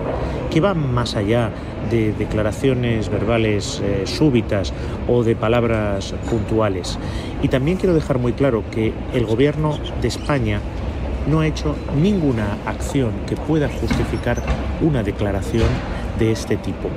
que 0.50 0.60
va 0.60 0.74
más 0.74 1.14
allá 1.14 1.50
de 1.90 2.12
declaraciones 2.12 3.08
verbales 3.08 3.80
eh, 3.84 4.02
súbitas 4.06 4.72
o 5.06 5.22
de 5.22 5.36
palabras 5.36 6.14
puntuales. 6.28 6.98
Y 7.42 7.48
también 7.48 7.76
quiero 7.76 7.94
dejar 7.94 8.18
muy 8.18 8.32
claro 8.32 8.64
que 8.70 8.92
el 9.14 9.26
gobierno 9.26 9.78
de 10.02 10.08
España 10.08 10.60
no 11.28 11.40
ha 11.40 11.46
hecho 11.46 11.76
ninguna 12.00 12.56
acción 12.66 13.12
que 13.28 13.36
pueda 13.36 13.68
justificar 13.68 14.42
una 14.80 15.02
declaración 15.02 15.68
de 16.18 16.32
este 16.32 16.56
tipo. 16.56 16.88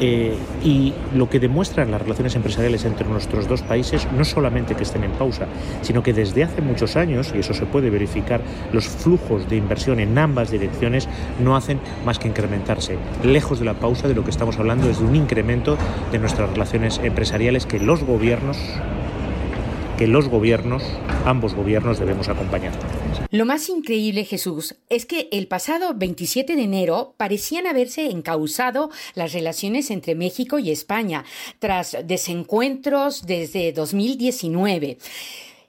Eh, 0.00 0.36
y 0.64 0.94
lo 1.14 1.28
que 1.28 1.40
demuestran 1.40 1.90
las 1.90 2.00
relaciones 2.00 2.36
empresariales 2.36 2.84
entre 2.84 3.08
nuestros 3.08 3.48
dos 3.48 3.62
países 3.62 4.06
no 4.16 4.24
solamente 4.24 4.74
que 4.74 4.84
estén 4.84 5.04
en 5.04 5.10
pausa, 5.12 5.46
sino 5.82 6.02
que 6.02 6.12
desde 6.12 6.44
hace 6.44 6.62
muchos 6.62 6.96
años, 6.96 7.32
y 7.34 7.38
eso 7.40 7.54
se 7.54 7.66
puede 7.66 7.90
verificar, 7.90 8.40
los 8.72 8.86
flujos 8.86 9.48
de 9.48 9.56
inversión 9.56 10.00
en 10.00 10.16
ambas 10.16 10.50
direcciones 10.50 11.08
no 11.42 11.56
hacen 11.56 11.80
más 12.04 12.18
que 12.18 12.28
incrementarse. 12.28 12.96
Lejos 13.24 13.58
de 13.58 13.64
la 13.64 13.74
pausa, 13.74 14.08
de 14.08 14.14
lo 14.14 14.24
que 14.24 14.30
estamos 14.30 14.58
hablando 14.58 14.88
es 14.88 14.98
de 15.00 15.04
un 15.04 15.16
incremento 15.16 15.76
de 16.12 16.18
nuestras 16.18 16.50
relaciones 16.50 17.00
empresariales 17.02 17.66
que 17.66 17.78
los 17.80 18.04
gobiernos 18.04 18.58
que 19.98 20.06
los 20.06 20.28
gobiernos, 20.28 20.84
ambos 21.24 21.54
gobiernos, 21.54 21.98
debemos 21.98 22.28
acompañar. 22.28 22.72
Lo 23.30 23.44
más 23.44 23.68
increíble, 23.68 24.24
Jesús, 24.24 24.76
es 24.88 25.04
que 25.06 25.28
el 25.32 25.48
pasado 25.48 25.92
27 25.94 26.54
de 26.54 26.62
enero 26.62 27.14
parecían 27.16 27.66
haberse 27.66 28.08
encausado 28.08 28.90
las 29.14 29.32
relaciones 29.32 29.90
entre 29.90 30.14
México 30.14 30.60
y 30.60 30.70
España 30.70 31.24
tras 31.58 31.96
desencuentros 32.04 33.26
desde 33.26 33.72
2019. 33.72 34.98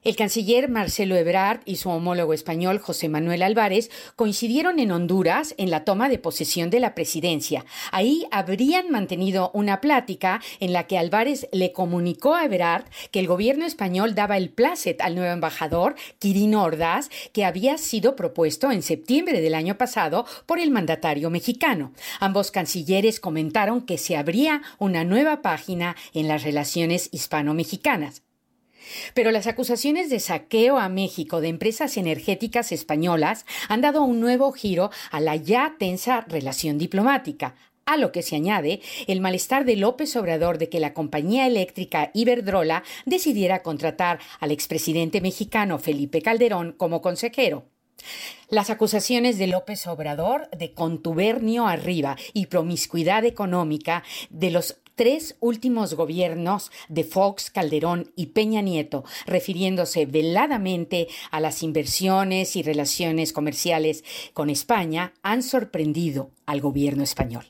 El 0.02 0.16
canciller 0.16 0.70
Marcelo 0.70 1.18
Ebrard 1.18 1.60
y 1.66 1.76
su 1.76 1.90
homólogo 1.90 2.34
español 2.34 2.80
José 2.80 3.10
Manuel 3.10 3.44
Álvarez 3.44 3.92
coincidieron 4.16 4.80
en 4.80 4.92
Honduras 4.92 5.54
en 5.58 5.70
la 5.70 5.84
toma 5.84 6.08
de 6.08 6.18
posesión 6.18 6.70
de 6.70 6.80
la 6.80 6.96
presidencia. 6.96 7.66
Ahí 7.92 8.26
habrían 8.32 8.92
mantenido 8.92 9.52
una 9.54 9.82
plática 9.82 10.42
en 10.62 10.72
la 10.72 10.88
que 10.88 10.98
Álvarez 10.98 11.50
le 11.52 11.74
comunicó 11.74 12.34
a 12.34 12.46
Ebrard 12.46 12.86
que 13.12 13.20
el 13.20 13.28
gobierno 13.28 13.66
español 13.66 14.16
daba 14.16 14.38
el 14.38 14.52
placet 14.52 15.02
al 15.02 15.16
nuevo 15.16 15.34
embajador, 15.34 15.96
Quirino 16.18 16.64
Ordaz, 16.64 17.10
que 17.34 17.44
había 17.44 17.78
sido 17.78 18.16
propuesto 18.16 18.72
en 18.72 18.84
septiembre 18.84 19.42
del 19.42 19.54
año 19.54 19.78
pasado 19.78 20.26
por 20.46 20.60
el 20.60 20.72
mandatario 20.72 21.30
mexicano. 21.30 21.92
Ambos 22.22 22.52
cancilleres 22.52 23.20
comentaron 23.20 23.82
que 23.82 23.98
se 23.98 24.16
abría 24.16 24.62
una 24.78 25.04
nueva 25.04 25.42
página 25.42 25.98
en 26.14 26.30
las 26.30 26.44
relaciones 26.44 27.10
hispano-mexicanas. 27.12 28.22
Pero 29.14 29.32
las 29.32 29.48
acusaciones 29.48 30.10
de 30.10 30.20
saqueo 30.20 30.78
a 30.78 30.90
México 30.90 31.42
de 31.42 31.50
empresas 31.50 31.98
energéticas 31.98 32.72
españolas 32.72 33.46
han 33.68 33.82
dado 33.82 34.04
un 34.04 34.20
nuevo 34.20 34.52
giro 34.52 34.92
a 35.12 35.20
la 35.20 35.36
ya 35.36 35.76
tensa 35.78 36.22
relación 36.22 36.78
diplomática, 36.78 37.56
a 37.86 37.98
lo 37.98 38.12
que 38.12 38.22
se 38.22 38.36
añade 38.36 38.82
el 39.08 39.20
malestar 39.20 39.66
de 39.66 39.76
López 39.76 40.16
Obrador 40.16 40.60
de 40.60 40.70
que 40.70 40.80
la 40.80 40.94
compañía 40.94 41.48
eléctrica 41.48 42.12
Iberdrola 42.14 42.84
decidiera 43.06 43.64
contratar 43.64 44.20
al 44.40 44.52
expresidente 44.52 45.22
mexicano 45.22 45.80
Felipe 45.80 46.22
Calderón 46.22 46.74
como 46.74 47.02
consejero. 47.02 47.66
Las 48.50 48.70
acusaciones 48.70 49.38
de 49.38 49.48
López 49.48 49.86
Obrador 49.88 50.50
de 50.52 50.74
contubernio 50.74 51.68
arriba 51.68 52.16
y 52.34 52.46
promiscuidad 52.46 53.26
económica 53.26 54.04
de 54.30 54.52
los 54.52 54.78
tres 55.00 55.38
últimos 55.40 55.94
gobiernos 55.94 56.74
de 56.90 57.06
Fox, 57.06 57.52
Calderón 57.52 58.12
y 58.18 58.26
Peña 58.26 58.60
Nieto, 58.60 59.06
refiriéndose 59.26 60.06
veladamente 60.06 61.08
a 61.32 61.40
las 61.40 61.64
inversiones 61.64 62.58
y 62.58 62.64
relaciones 62.64 63.32
comerciales 63.32 64.04
con 64.34 64.50
España, 64.50 65.14
han 65.24 65.42
sorprendido 65.42 66.32
al 66.46 66.60
gobierno 66.60 67.02
español. 67.02 67.46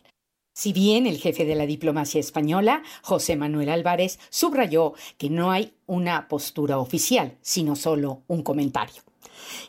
Si 0.54 0.74
bien 0.74 1.08
el 1.08 1.18
jefe 1.18 1.44
de 1.44 1.56
la 1.56 1.66
diplomacia 1.66 2.20
española, 2.20 2.84
José 3.02 3.36
Manuel 3.36 3.70
Álvarez, 3.70 4.20
subrayó 4.30 4.94
que 5.18 5.32
no 5.32 5.50
hay 5.50 5.74
una 5.88 6.28
postura 6.28 6.78
oficial, 6.78 7.40
sino 7.42 7.76
solo 7.76 8.22
un 8.28 8.44
comentario. 8.44 9.09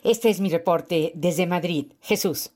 Este 0.03 0.29
es 0.29 0.39
mi 0.39 0.49
reporte 0.49 1.11
desde 1.15 1.47
Madrid. 1.47 1.93
Jesús. 2.01 2.51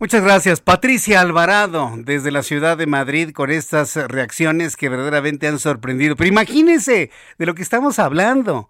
Muchas 0.00 0.22
gracias. 0.22 0.60
Patricia 0.60 1.20
Alvarado, 1.20 1.92
desde 1.96 2.30
la 2.30 2.42
ciudad 2.42 2.76
de 2.76 2.86
Madrid, 2.86 3.32
con 3.32 3.50
estas 3.50 3.96
reacciones 3.96 4.76
que 4.76 4.88
verdaderamente 4.88 5.48
han 5.48 5.58
sorprendido. 5.58 6.16
Pero 6.16 6.28
imagínense 6.28 7.10
de 7.38 7.46
lo 7.46 7.54
que 7.54 7.62
estamos 7.62 7.98
hablando. 7.98 8.68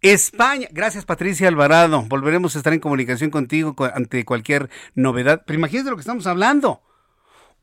España, 0.00 0.68
gracias 0.70 1.06
Patricia 1.06 1.48
Alvarado, 1.48 2.02
volveremos 2.02 2.54
a 2.54 2.58
estar 2.58 2.74
en 2.74 2.80
comunicación 2.80 3.30
contigo 3.30 3.74
ante 3.94 4.26
cualquier 4.26 4.68
novedad. 4.94 5.42
Pero 5.46 5.58
imagínense 5.58 5.86
de 5.86 5.90
lo 5.90 5.96
que 5.96 6.02
estamos 6.02 6.26
hablando. 6.26 6.82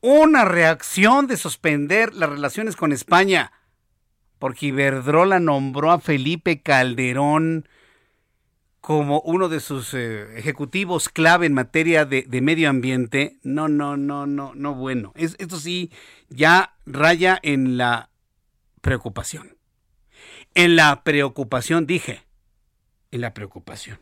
Una 0.00 0.44
reacción 0.44 1.28
de 1.28 1.36
suspender 1.36 2.12
las 2.14 2.28
relaciones 2.28 2.74
con 2.74 2.90
España, 2.90 3.52
porque 4.40 4.66
Iberdrola 4.66 5.38
nombró 5.38 5.92
a 5.92 6.00
Felipe 6.00 6.60
Calderón 6.62 7.68
como 8.82 9.20
uno 9.20 9.48
de 9.48 9.60
sus 9.60 9.94
eh, 9.94 10.36
ejecutivos 10.36 11.08
clave 11.08 11.46
en 11.46 11.54
materia 11.54 12.04
de, 12.04 12.26
medio 12.42 12.68
ambiente, 12.68 13.38
no, 13.44 13.68
no, 13.68 13.96
no, 13.96 14.26
no, 14.26 14.54
no, 14.56 14.74
bueno. 14.74 15.12
Es, 15.14 15.36
esto 15.38 15.60
sí 15.60 15.92
ya 16.28 16.74
raya 16.84 17.38
en 17.44 17.76
la 17.76 18.10
preocupación. 18.80 19.56
En 20.54 20.74
la 20.74 21.04
preocupación, 21.04 21.86
dije, 21.86 22.24
en 23.12 23.20
la 23.20 23.32
preocupación. 23.34 24.00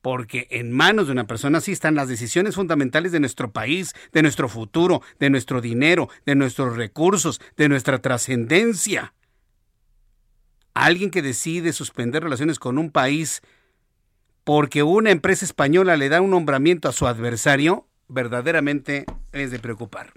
Porque 0.00 0.48
en 0.50 0.72
manos 0.72 1.06
de 1.06 1.12
una 1.12 1.28
persona 1.28 1.58
así 1.58 1.70
están 1.70 1.94
las 1.94 2.08
decisiones 2.08 2.56
fundamentales 2.56 3.12
de 3.12 3.20
nuestro 3.20 3.52
país, 3.52 3.94
de 4.10 4.22
nuestro 4.22 4.48
futuro, 4.48 5.02
de 5.20 5.30
nuestro 5.30 5.60
dinero, 5.60 6.08
de 6.26 6.34
nuestros 6.34 6.76
recursos, 6.76 7.40
de 7.56 7.68
nuestra 7.68 8.00
trascendencia 8.00 9.14
alguien 10.74 11.10
que 11.10 11.22
decide 11.22 11.72
suspender 11.72 12.22
relaciones 12.22 12.58
con 12.58 12.78
un 12.78 12.90
país 12.90 13.42
porque 14.44 14.82
una 14.82 15.10
empresa 15.10 15.44
española 15.44 15.96
le 15.96 16.08
da 16.08 16.20
un 16.20 16.30
nombramiento 16.30 16.88
a 16.88 16.92
su 16.92 17.06
adversario, 17.06 17.86
verdaderamente 18.08 19.04
es 19.32 19.50
de 19.50 19.58
preocupar. 19.58 20.08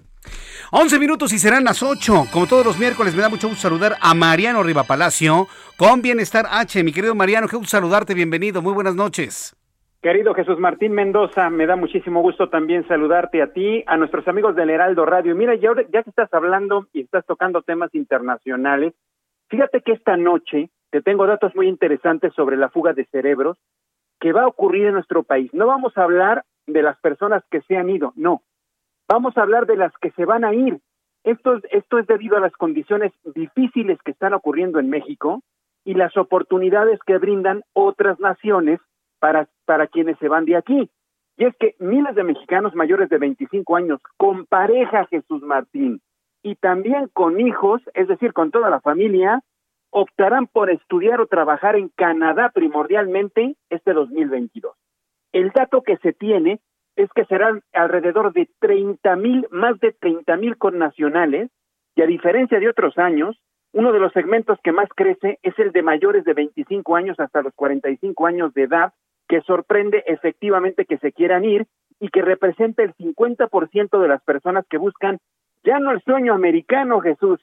11 0.72 0.98
minutos 0.98 1.32
y 1.32 1.38
serán 1.38 1.64
las 1.64 1.82
8. 1.82 2.26
Como 2.32 2.46
todos 2.46 2.66
los 2.66 2.78
miércoles, 2.78 3.14
me 3.14 3.22
da 3.22 3.28
mucho 3.28 3.48
gusto 3.48 3.62
saludar 3.62 3.96
a 4.00 4.14
Mariano 4.14 4.62
Rivapalacio 4.62 5.46
con 5.76 6.02
Bienestar 6.02 6.46
H. 6.50 6.82
Mi 6.82 6.92
querido 6.92 7.14
Mariano, 7.14 7.46
qué 7.46 7.56
gusto 7.56 7.70
saludarte, 7.70 8.14
bienvenido, 8.14 8.62
muy 8.62 8.72
buenas 8.72 8.96
noches. 8.96 9.56
Querido 10.02 10.34
Jesús 10.34 10.58
Martín 10.58 10.92
Mendoza, 10.92 11.50
me 11.50 11.66
da 11.66 11.74
muchísimo 11.74 12.20
gusto 12.22 12.48
también 12.48 12.86
saludarte 12.86 13.42
a 13.42 13.52
ti, 13.52 13.82
a 13.86 13.96
nuestros 13.96 14.26
amigos 14.28 14.54
del 14.54 14.70
Heraldo 14.70 15.04
Radio. 15.04 15.34
Mira, 15.34 15.54
ya, 15.56 15.70
ya 15.92 16.02
que 16.02 16.10
estás 16.10 16.32
hablando 16.32 16.86
y 16.92 17.02
estás 17.02 17.24
tocando 17.26 17.62
temas 17.62 17.94
internacionales, 17.94 18.92
Fíjate 19.48 19.80
que 19.82 19.92
esta 19.92 20.16
noche 20.16 20.70
te 20.90 21.02
tengo 21.02 21.26
datos 21.26 21.54
muy 21.54 21.68
interesantes 21.68 22.32
sobre 22.34 22.56
la 22.56 22.68
fuga 22.68 22.92
de 22.92 23.04
cerebros 23.06 23.58
que 24.20 24.32
va 24.32 24.42
a 24.42 24.48
ocurrir 24.48 24.86
en 24.86 24.94
nuestro 24.94 25.22
país. 25.22 25.52
No 25.52 25.66
vamos 25.66 25.96
a 25.96 26.02
hablar 26.02 26.44
de 26.66 26.82
las 26.82 26.98
personas 26.98 27.44
que 27.50 27.60
se 27.62 27.76
han 27.76 27.90
ido, 27.90 28.12
no. 28.16 28.42
Vamos 29.08 29.36
a 29.36 29.42
hablar 29.42 29.66
de 29.66 29.76
las 29.76 29.92
que 29.98 30.10
se 30.12 30.24
van 30.24 30.44
a 30.44 30.52
ir. 30.52 30.80
Esto, 31.22 31.60
esto 31.70 31.98
es 31.98 32.06
debido 32.06 32.36
a 32.36 32.40
las 32.40 32.52
condiciones 32.52 33.12
difíciles 33.34 33.98
que 34.04 34.12
están 34.12 34.34
ocurriendo 34.34 34.78
en 34.78 34.90
México 34.90 35.42
y 35.84 35.94
las 35.94 36.16
oportunidades 36.16 36.98
que 37.06 37.18
brindan 37.18 37.62
otras 37.72 38.18
naciones 38.18 38.80
para, 39.20 39.48
para 39.64 39.86
quienes 39.86 40.18
se 40.18 40.28
van 40.28 40.44
de 40.44 40.56
aquí. 40.56 40.90
Y 41.36 41.44
es 41.44 41.54
que 41.56 41.76
miles 41.78 42.14
de 42.14 42.24
mexicanos 42.24 42.74
mayores 42.74 43.08
de 43.08 43.18
25 43.18 43.76
años, 43.76 44.00
con 44.16 44.46
pareja 44.46 45.06
Jesús 45.06 45.42
Martín, 45.42 46.00
y 46.46 46.54
también 46.54 47.08
con 47.12 47.40
hijos, 47.40 47.82
es 47.94 48.06
decir, 48.06 48.32
con 48.32 48.52
toda 48.52 48.70
la 48.70 48.80
familia, 48.80 49.40
optarán 49.90 50.46
por 50.46 50.70
estudiar 50.70 51.20
o 51.20 51.26
trabajar 51.26 51.74
en 51.74 51.88
Canadá 51.88 52.52
primordialmente 52.54 53.56
este 53.68 53.92
2022. 53.92 54.72
El 55.32 55.50
dato 55.50 55.82
que 55.82 55.96
se 55.96 56.12
tiene 56.12 56.60
es 56.94 57.10
que 57.16 57.24
serán 57.24 57.62
alrededor 57.72 58.32
de 58.32 58.48
30 58.60 59.16
mil, 59.16 59.48
más 59.50 59.80
de 59.80 59.90
30 59.90 60.36
mil 60.36 60.56
connacionales, 60.56 61.50
y 61.96 62.02
a 62.02 62.06
diferencia 62.06 62.60
de 62.60 62.68
otros 62.68 62.96
años, 62.96 63.36
uno 63.72 63.90
de 63.90 63.98
los 63.98 64.12
segmentos 64.12 64.60
que 64.62 64.70
más 64.70 64.88
crece 64.94 65.40
es 65.42 65.58
el 65.58 65.72
de 65.72 65.82
mayores 65.82 66.24
de 66.24 66.34
25 66.34 66.94
años 66.94 67.18
hasta 67.18 67.42
los 67.42 67.54
45 67.56 68.24
años 68.24 68.54
de 68.54 68.62
edad, 68.62 68.92
que 69.26 69.40
sorprende 69.40 70.04
efectivamente 70.06 70.84
que 70.84 70.98
se 70.98 71.10
quieran 71.10 71.44
ir 71.44 71.66
y 71.98 72.08
que 72.10 72.22
representa 72.22 72.84
el 72.84 72.94
50% 72.94 74.00
de 74.00 74.08
las 74.08 74.22
personas 74.22 74.64
que 74.70 74.78
buscan 74.78 75.18
ya 75.66 75.80
no 75.80 75.90
el 75.90 76.00
sueño 76.02 76.32
americano, 76.32 77.00
Jesús, 77.00 77.40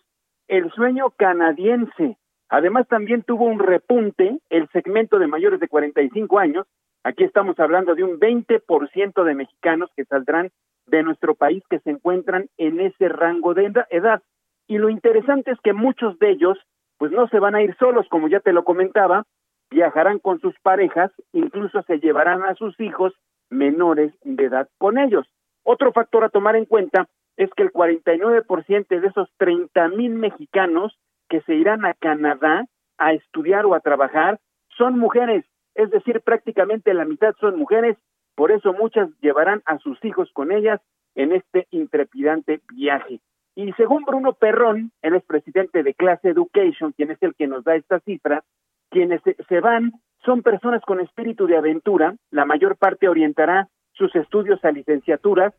el 0.47 0.71
sueño 0.71 1.09
canadiense. 1.17 2.17
Además, 2.47 2.87
también 2.87 3.21
tuvo 3.23 3.45
un 3.45 3.59
repunte 3.59 4.39
el 4.49 4.69
segmento 4.69 5.19
de 5.19 5.27
mayores 5.27 5.59
de 5.59 5.67
45 5.67 6.39
años. 6.39 6.65
Aquí 7.03 7.25
estamos 7.25 7.59
hablando 7.59 7.95
de 7.95 8.03
un 8.03 8.19
20% 8.19 9.23
de 9.23 9.35
mexicanos 9.35 9.89
que 9.97 10.05
saldrán 10.05 10.51
de 10.87 11.03
nuestro 11.03 11.35
país 11.35 11.63
que 11.69 11.79
se 11.79 11.89
encuentran 11.89 12.47
en 12.57 12.79
ese 12.79 13.09
rango 13.09 13.53
de 13.53 13.73
edad. 13.89 14.23
Y 14.67 14.77
lo 14.77 14.89
interesante 14.89 15.51
es 15.51 15.59
que 15.59 15.73
muchos 15.73 16.17
de 16.19 16.31
ellos, 16.31 16.57
pues 16.97 17.11
no 17.11 17.27
se 17.27 17.39
van 17.39 17.55
a 17.55 17.61
ir 17.61 17.75
solos, 17.75 18.07
como 18.09 18.29
ya 18.29 18.39
te 18.39 18.53
lo 18.53 18.63
comentaba, 18.63 19.25
viajarán 19.69 20.19
con 20.19 20.39
sus 20.39 20.57
parejas, 20.61 21.11
incluso 21.33 21.81
se 21.83 21.99
llevarán 21.99 22.43
a 22.43 22.55
sus 22.55 22.79
hijos 22.79 23.13
menores 23.49 24.13
de 24.23 24.45
edad 24.45 24.69
con 24.77 24.97
ellos. 24.97 25.27
Otro 25.63 25.91
factor 25.91 26.23
a 26.23 26.29
tomar 26.29 26.55
en 26.55 26.65
cuenta 26.65 27.09
es 27.37 27.49
que 27.55 27.63
el 27.63 27.71
49% 27.71 28.87
de 28.87 29.07
esos 29.07 29.29
30 29.37 29.89
mil 29.89 30.13
mexicanos 30.15 30.97
que 31.29 31.41
se 31.41 31.55
irán 31.55 31.85
a 31.85 31.93
Canadá 31.93 32.65
a 32.97 33.13
estudiar 33.13 33.65
o 33.65 33.73
a 33.73 33.79
trabajar 33.79 34.39
son 34.77 34.97
mujeres, 34.99 35.45
es 35.75 35.89
decir, 35.89 36.21
prácticamente 36.21 36.93
la 36.93 37.05
mitad 37.05 37.33
son 37.39 37.57
mujeres, 37.57 37.97
por 38.35 38.51
eso 38.51 38.73
muchas 38.73 39.09
llevarán 39.21 39.61
a 39.65 39.77
sus 39.79 40.03
hijos 40.03 40.29
con 40.33 40.51
ellas 40.51 40.81
en 41.15 41.31
este 41.31 41.67
intrepidante 41.71 42.61
viaje. 42.73 43.19
Y 43.55 43.71
según 43.73 44.03
Bruno 44.03 44.33
Perrón, 44.33 44.91
el 45.01 45.15
expresidente 45.15 45.83
de 45.83 45.93
Class 45.93 46.19
Education, 46.23 46.91
quien 46.93 47.11
es 47.11 47.21
el 47.21 47.35
que 47.35 47.47
nos 47.47 47.63
da 47.63 47.75
esta 47.75 47.99
cifra, 47.99 48.43
quienes 48.89 49.21
se 49.47 49.59
van 49.59 49.93
son 50.25 50.41
personas 50.41 50.81
con 50.85 50.99
espíritu 50.99 51.45
de 51.47 51.57
aventura, 51.57 52.15
la 52.31 52.45
mayor 52.45 52.77
parte 52.77 53.07
orientará 53.07 53.67
sus 53.93 54.15
estudios 54.15 54.63
a 54.65 54.71
licenciaturas, 54.71 55.53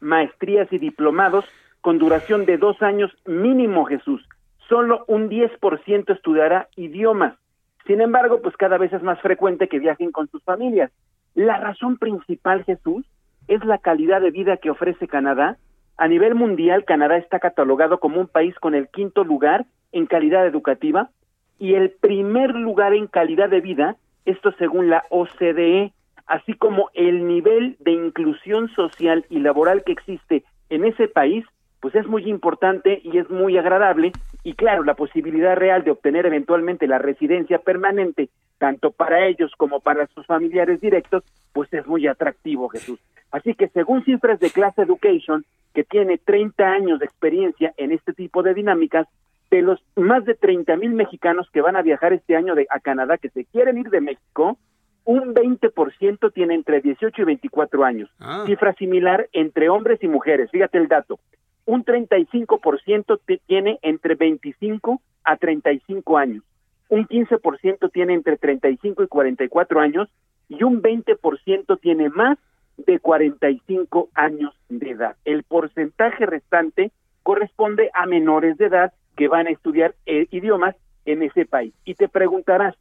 maestrías 0.00 0.72
y 0.72 0.78
diplomados 0.78 1.44
con 1.80 1.98
duración 1.98 2.46
de 2.46 2.58
dos 2.58 2.82
años 2.82 3.12
mínimo, 3.26 3.84
Jesús. 3.84 4.26
Solo 4.68 5.04
un 5.06 5.28
10% 5.28 6.14
estudiará 6.14 6.68
idiomas. 6.76 7.34
Sin 7.86 8.00
embargo, 8.00 8.40
pues 8.42 8.56
cada 8.56 8.78
vez 8.78 8.92
es 8.92 9.02
más 9.02 9.20
frecuente 9.20 9.68
que 9.68 9.78
viajen 9.78 10.10
con 10.10 10.28
sus 10.28 10.42
familias. 10.42 10.90
La 11.34 11.58
razón 11.58 11.98
principal, 11.98 12.64
Jesús, 12.64 13.06
es 13.46 13.64
la 13.64 13.78
calidad 13.78 14.20
de 14.20 14.30
vida 14.30 14.56
que 14.56 14.70
ofrece 14.70 15.06
Canadá. 15.06 15.58
A 15.96 16.08
nivel 16.08 16.34
mundial, 16.34 16.84
Canadá 16.84 17.16
está 17.16 17.38
catalogado 17.38 18.00
como 18.00 18.20
un 18.20 18.26
país 18.26 18.54
con 18.56 18.74
el 18.74 18.88
quinto 18.88 19.22
lugar 19.22 19.66
en 19.92 20.06
calidad 20.06 20.46
educativa 20.46 21.10
y 21.58 21.74
el 21.74 21.90
primer 21.90 22.54
lugar 22.54 22.92
en 22.92 23.06
calidad 23.06 23.48
de 23.48 23.60
vida, 23.60 23.96
esto 24.24 24.52
según 24.58 24.90
la 24.90 25.04
OCDE, 25.10 25.92
así 26.26 26.54
como 26.54 26.90
el 26.94 27.26
nivel 27.26 27.76
de 27.80 27.92
inclusión 27.92 28.68
social 28.74 29.24
y 29.30 29.38
laboral 29.38 29.84
que 29.84 29.92
existe 29.92 30.44
en 30.68 30.84
ese 30.84 31.08
país, 31.08 31.44
pues 31.80 31.94
es 31.94 32.06
muy 32.06 32.28
importante 32.28 33.00
y 33.04 33.18
es 33.18 33.30
muy 33.30 33.56
agradable 33.58 34.12
y 34.42 34.54
claro, 34.54 34.84
la 34.84 34.94
posibilidad 34.94 35.56
real 35.56 35.82
de 35.82 35.90
obtener 35.90 36.24
eventualmente 36.24 36.86
la 36.86 36.98
residencia 36.98 37.58
permanente, 37.58 38.28
tanto 38.58 38.92
para 38.92 39.26
ellos 39.26 39.52
como 39.56 39.80
para 39.80 40.06
sus 40.08 40.24
familiares 40.26 40.80
directos, 40.80 41.24
pues 41.52 41.72
es 41.72 41.86
muy 41.86 42.06
atractivo, 42.06 42.68
Jesús. 42.68 43.00
Así 43.32 43.54
que 43.54 43.68
según 43.68 44.04
cifras 44.04 44.38
de 44.38 44.50
Class 44.50 44.78
Education, 44.78 45.44
que 45.74 45.84
tiene 45.84 46.18
30 46.18 46.64
años 46.64 47.00
de 47.00 47.06
experiencia 47.06 47.74
en 47.76 47.92
este 47.92 48.12
tipo 48.12 48.42
de 48.42 48.54
dinámicas, 48.54 49.08
de 49.50 49.62
los 49.62 49.82
más 49.94 50.24
de 50.24 50.34
30 50.34 50.76
mil 50.76 50.92
mexicanos 50.92 51.48
que 51.52 51.60
van 51.60 51.76
a 51.76 51.82
viajar 51.82 52.12
este 52.12 52.36
año 52.36 52.54
de, 52.54 52.66
a 52.70 52.80
Canadá, 52.80 53.18
que 53.18 53.30
se 53.30 53.44
quieren 53.44 53.78
ir 53.78 53.90
de 53.90 54.00
México, 54.00 54.58
un 55.06 55.34
20% 55.34 56.32
tiene 56.32 56.54
entre 56.54 56.80
18 56.80 57.22
y 57.22 57.24
24 57.24 57.84
años. 57.84 58.10
Ah. 58.18 58.42
Cifra 58.44 58.74
similar 58.74 59.28
entre 59.32 59.68
hombres 59.68 60.02
y 60.02 60.08
mujeres. 60.08 60.50
Fíjate 60.50 60.78
el 60.78 60.88
dato. 60.88 61.20
Un 61.64 61.84
35% 61.84 63.20
tiene 63.46 63.78
entre 63.82 64.16
25 64.16 65.00
a 65.24 65.36
35 65.36 66.18
años. 66.18 66.42
Un 66.88 67.06
15% 67.06 67.90
tiene 67.92 68.14
entre 68.14 68.36
35 68.36 69.04
y 69.04 69.06
44 69.06 69.80
años 69.80 70.08
y 70.48 70.64
un 70.64 70.82
20% 70.82 71.80
tiene 71.80 72.08
más 72.08 72.38
de 72.76 72.98
45 72.98 74.10
años 74.14 74.54
de 74.68 74.90
edad. 74.90 75.16
El 75.24 75.44
porcentaje 75.44 76.26
restante 76.26 76.90
corresponde 77.22 77.90
a 77.94 78.06
menores 78.06 78.58
de 78.58 78.66
edad 78.66 78.92
que 79.16 79.28
van 79.28 79.46
a 79.46 79.50
estudiar 79.50 79.94
eh, 80.04 80.26
idiomas 80.32 80.74
en 81.04 81.22
ese 81.22 81.46
país. 81.46 81.72
Y 81.84 81.94
te 81.94 82.08
preguntarás, 82.08 82.74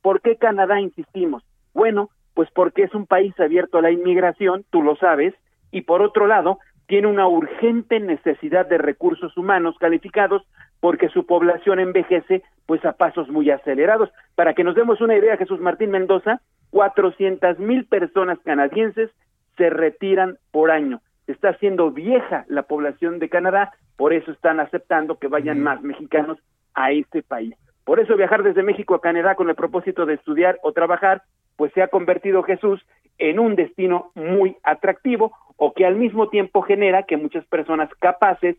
¿por 0.00 0.20
qué 0.20 0.36
Canadá 0.36 0.80
insistimos? 0.80 1.42
Bueno, 1.74 2.10
pues 2.34 2.48
porque 2.54 2.82
es 2.82 2.94
un 2.94 3.06
país 3.06 3.38
abierto 3.38 3.78
a 3.78 3.82
la 3.82 3.90
inmigración, 3.90 4.64
tú 4.70 4.82
lo 4.82 4.96
sabes, 4.96 5.34
y 5.70 5.82
por 5.82 6.02
otro 6.02 6.26
lado, 6.26 6.58
tiene 6.86 7.06
una 7.06 7.26
urgente 7.26 8.00
necesidad 8.00 8.66
de 8.66 8.78
recursos 8.78 9.36
humanos 9.36 9.76
calificados 9.78 10.42
porque 10.80 11.08
su 11.08 11.26
población 11.26 11.78
envejece 11.78 12.42
pues 12.66 12.84
a 12.84 12.92
pasos 12.92 13.28
muy 13.28 13.50
acelerados. 13.50 14.10
Para 14.34 14.54
que 14.54 14.64
nos 14.64 14.74
demos 14.74 15.00
una 15.00 15.16
idea, 15.16 15.36
Jesús 15.36 15.60
Martín 15.60 15.90
Mendoza, 15.90 16.40
400 16.70 17.58
mil 17.58 17.86
personas 17.86 18.38
canadienses 18.44 19.10
se 19.56 19.70
retiran 19.70 20.38
por 20.50 20.70
año. 20.70 21.00
Está 21.26 21.50
haciendo 21.50 21.90
vieja 21.92 22.44
la 22.48 22.64
población 22.64 23.18
de 23.20 23.28
Canadá, 23.28 23.72
por 23.96 24.12
eso 24.12 24.32
están 24.32 24.58
aceptando 24.60 25.18
que 25.18 25.28
vayan 25.28 25.60
más 25.60 25.82
mexicanos 25.82 26.38
a 26.74 26.90
este 26.90 27.22
país. 27.22 27.54
Por 27.84 28.00
eso 28.00 28.16
viajar 28.16 28.42
desde 28.42 28.62
México 28.62 28.94
a 28.94 29.00
Canadá 29.00 29.34
con 29.34 29.48
el 29.48 29.54
propósito 29.54 30.06
de 30.06 30.14
estudiar 30.14 30.58
o 30.62 30.72
trabajar, 30.72 31.22
pues 31.56 31.72
se 31.72 31.82
ha 31.82 31.88
convertido 31.88 32.42
Jesús 32.42 32.84
en 33.18 33.38
un 33.38 33.54
destino 33.54 34.10
muy 34.14 34.56
atractivo 34.62 35.32
o 35.56 35.72
que 35.74 35.86
al 35.86 35.96
mismo 35.96 36.28
tiempo 36.28 36.62
genera 36.62 37.04
que 37.04 37.16
muchas 37.16 37.44
personas 37.46 37.88
capaces 38.00 38.56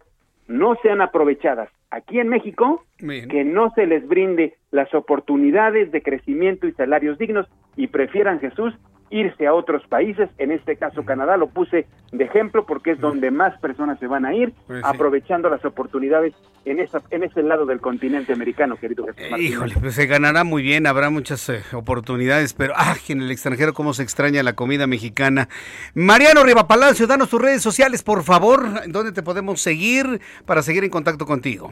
no 0.47 0.75
sean 0.81 1.01
aprovechadas. 1.01 1.69
Aquí 1.89 2.19
en 2.19 2.29
México, 2.29 2.83
que 2.97 3.43
no 3.43 3.71
se 3.75 3.85
les 3.85 4.07
brinde 4.07 4.55
las 4.71 4.93
oportunidades 4.93 5.91
de 5.91 6.01
crecimiento 6.01 6.67
y 6.67 6.73
salarios 6.73 7.17
dignos 7.17 7.47
y 7.75 7.87
prefieran 7.87 8.39
Jesús 8.39 8.73
irse 9.13 9.45
a 9.45 9.53
otros 9.53 9.85
países, 9.87 10.27
en 10.39 10.51
este 10.51 10.75
caso 10.75 11.05
Canadá, 11.05 11.37
lo 11.37 11.47
puse 11.47 11.85
de 12.11 12.23
ejemplo 12.23 12.65
porque 12.65 12.91
es 12.91 12.99
donde 12.99 13.29
más 13.29 13.57
personas 13.59 13.99
se 13.99 14.07
van 14.07 14.25
a 14.25 14.33
ir, 14.33 14.53
pues 14.65 14.83
aprovechando 14.83 15.49
las 15.49 15.63
oportunidades 15.63 16.33
en 16.65 16.79
esa 16.79 16.99
en 17.11 17.23
ese 17.23 17.43
lado 17.43 17.67
del 17.67 17.79
continente 17.79 18.33
americano, 18.33 18.75
querido 18.75 19.05
Jesús 19.05 19.29
Martín. 19.29 19.47
Híjole, 19.47 19.75
pues 19.79 19.93
se 19.93 20.07
ganará 20.07 20.43
muy 20.43 20.63
bien, 20.63 20.87
habrá 20.87 21.11
muchas 21.11 21.47
eh, 21.49 21.61
oportunidades, 21.73 22.55
pero 22.55 22.73
¡ah! 22.75 22.95
en 23.07 23.21
el 23.21 23.29
extranjero 23.29 23.73
cómo 23.73 23.93
se 23.93 24.01
extraña 24.01 24.41
la 24.41 24.53
comida 24.53 24.87
mexicana. 24.87 25.47
Mariano 25.93 26.43
Riva 26.43 26.67
Palacio, 26.67 27.05
danos 27.05 27.29
tus 27.29 27.41
redes 27.41 27.61
sociales, 27.61 28.01
por 28.01 28.23
favor, 28.23 28.63
¿dónde 28.87 29.11
te 29.11 29.21
podemos 29.21 29.61
seguir 29.61 30.21
para 30.47 30.63
seguir 30.63 30.83
en 30.83 30.89
contacto 30.89 31.27
contigo? 31.27 31.71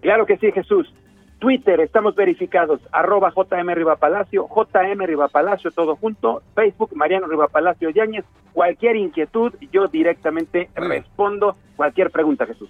Claro 0.00 0.24
que 0.24 0.38
sí, 0.38 0.50
Jesús. 0.52 0.90
Twitter, 1.38 1.80
estamos 1.80 2.14
verificados, 2.14 2.80
arroba 2.90 3.32
JM 3.34 3.68
Rivapalacio, 3.74 4.48
JM 4.48 5.00
Rivapalacio, 5.06 5.70
todo 5.70 5.96
junto, 5.96 6.42
Facebook, 6.54 6.90
Mariano 6.94 7.26
Rivapalacio 7.26 7.90
Yáñez, 7.90 8.24
cualquier 8.52 8.96
inquietud, 8.96 9.54
yo 9.72 9.86
directamente 9.86 10.68
respondo 10.74 11.56
cualquier 11.76 12.10
pregunta, 12.10 12.44
Jesús. 12.46 12.68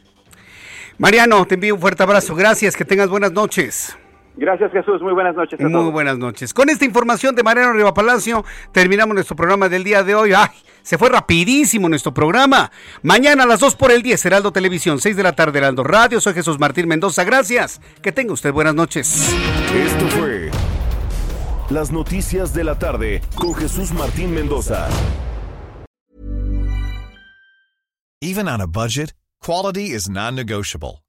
Mariano, 0.99 1.47
te 1.47 1.55
envío 1.55 1.75
un 1.75 1.81
fuerte 1.81 2.03
abrazo, 2.03 2.35
gracias, 2.35 2.77
que 2.77 2.85
tengas 2.85 3.09
buenas 3.09 3.33
noches. 3.33 3.97
Gracias 4.39 4.71
Jesús, 4.71 5.03
muy 5.03 5.13
buenas 5.13 5.35
noches. 5.35 5.59
muy 5.61 5.91
buenas 5.91 6.17
noches. 6.17 6.55
Con 6.55 6.71
esta 6.71 6.85
información 6.85 7.35
de 7.35 7.43
Mariano 7.43 7.73
Riva 7.73 7.93
Palacio, 7.93 8.45
terminamos 8.71 9.15
nuestro 9.15 9.35
programa 9.35 9.69
del 9.69 9.83
día 9.83 10.05
de 10.05 10.15
hoy. 10.15 10.33
¡Ay! 10.33 10.51
Se 10.83 10.97
fue 10.97 11.09
rapidísimo 11.09 11.89
nuestro 11.89 12.15
programa. 12.15 12.71
Mañana 13.03 13.43
a 13.43 13.47
las 13.47 13.59
2 13.59 13.75
por 13.75 13.91
el 13.91 14.01
10, 14.01 14.25
Heraldo 14.27 14.53
Televisión, 14.53 15.01
6 15.01 15.17
de 15.17 15.23
la 15.25 15.33
tarde, 15.33 15.59
Heraldo 15.59 15.83
Radio. 15.83 16.21
Soy 16.21 16.35
Jesús 16.35 16.61
Martín 16.61 16.87
Mendoza. 16.87 17.25
Gracias. 17.25 17.81
Que 18.01 18.13
tenga 18.13 18.33
usted 18.33 18.53
buenas 18.53 18.77
noches. 18.77 19.35
Esto 19.75 20.07
fue 20.17 20.51
Las 21.71 21.91
Noticias 21.91 22.55
de 22.55 22.63
la 22.63 22.79
Tarde 22.79 23.21
con 23.35 23.55
Jesús 23.57 23.93
Martín 23.93 24.33
Mendoza. 24.33 24.89
Even 28.21 28.49
on 28.49 28.61
a 28.61 28.67
budget, 28.67 29.15
quality 29.45 29.93
is 29.95 30.09
non-negotiable. 30.09 31.03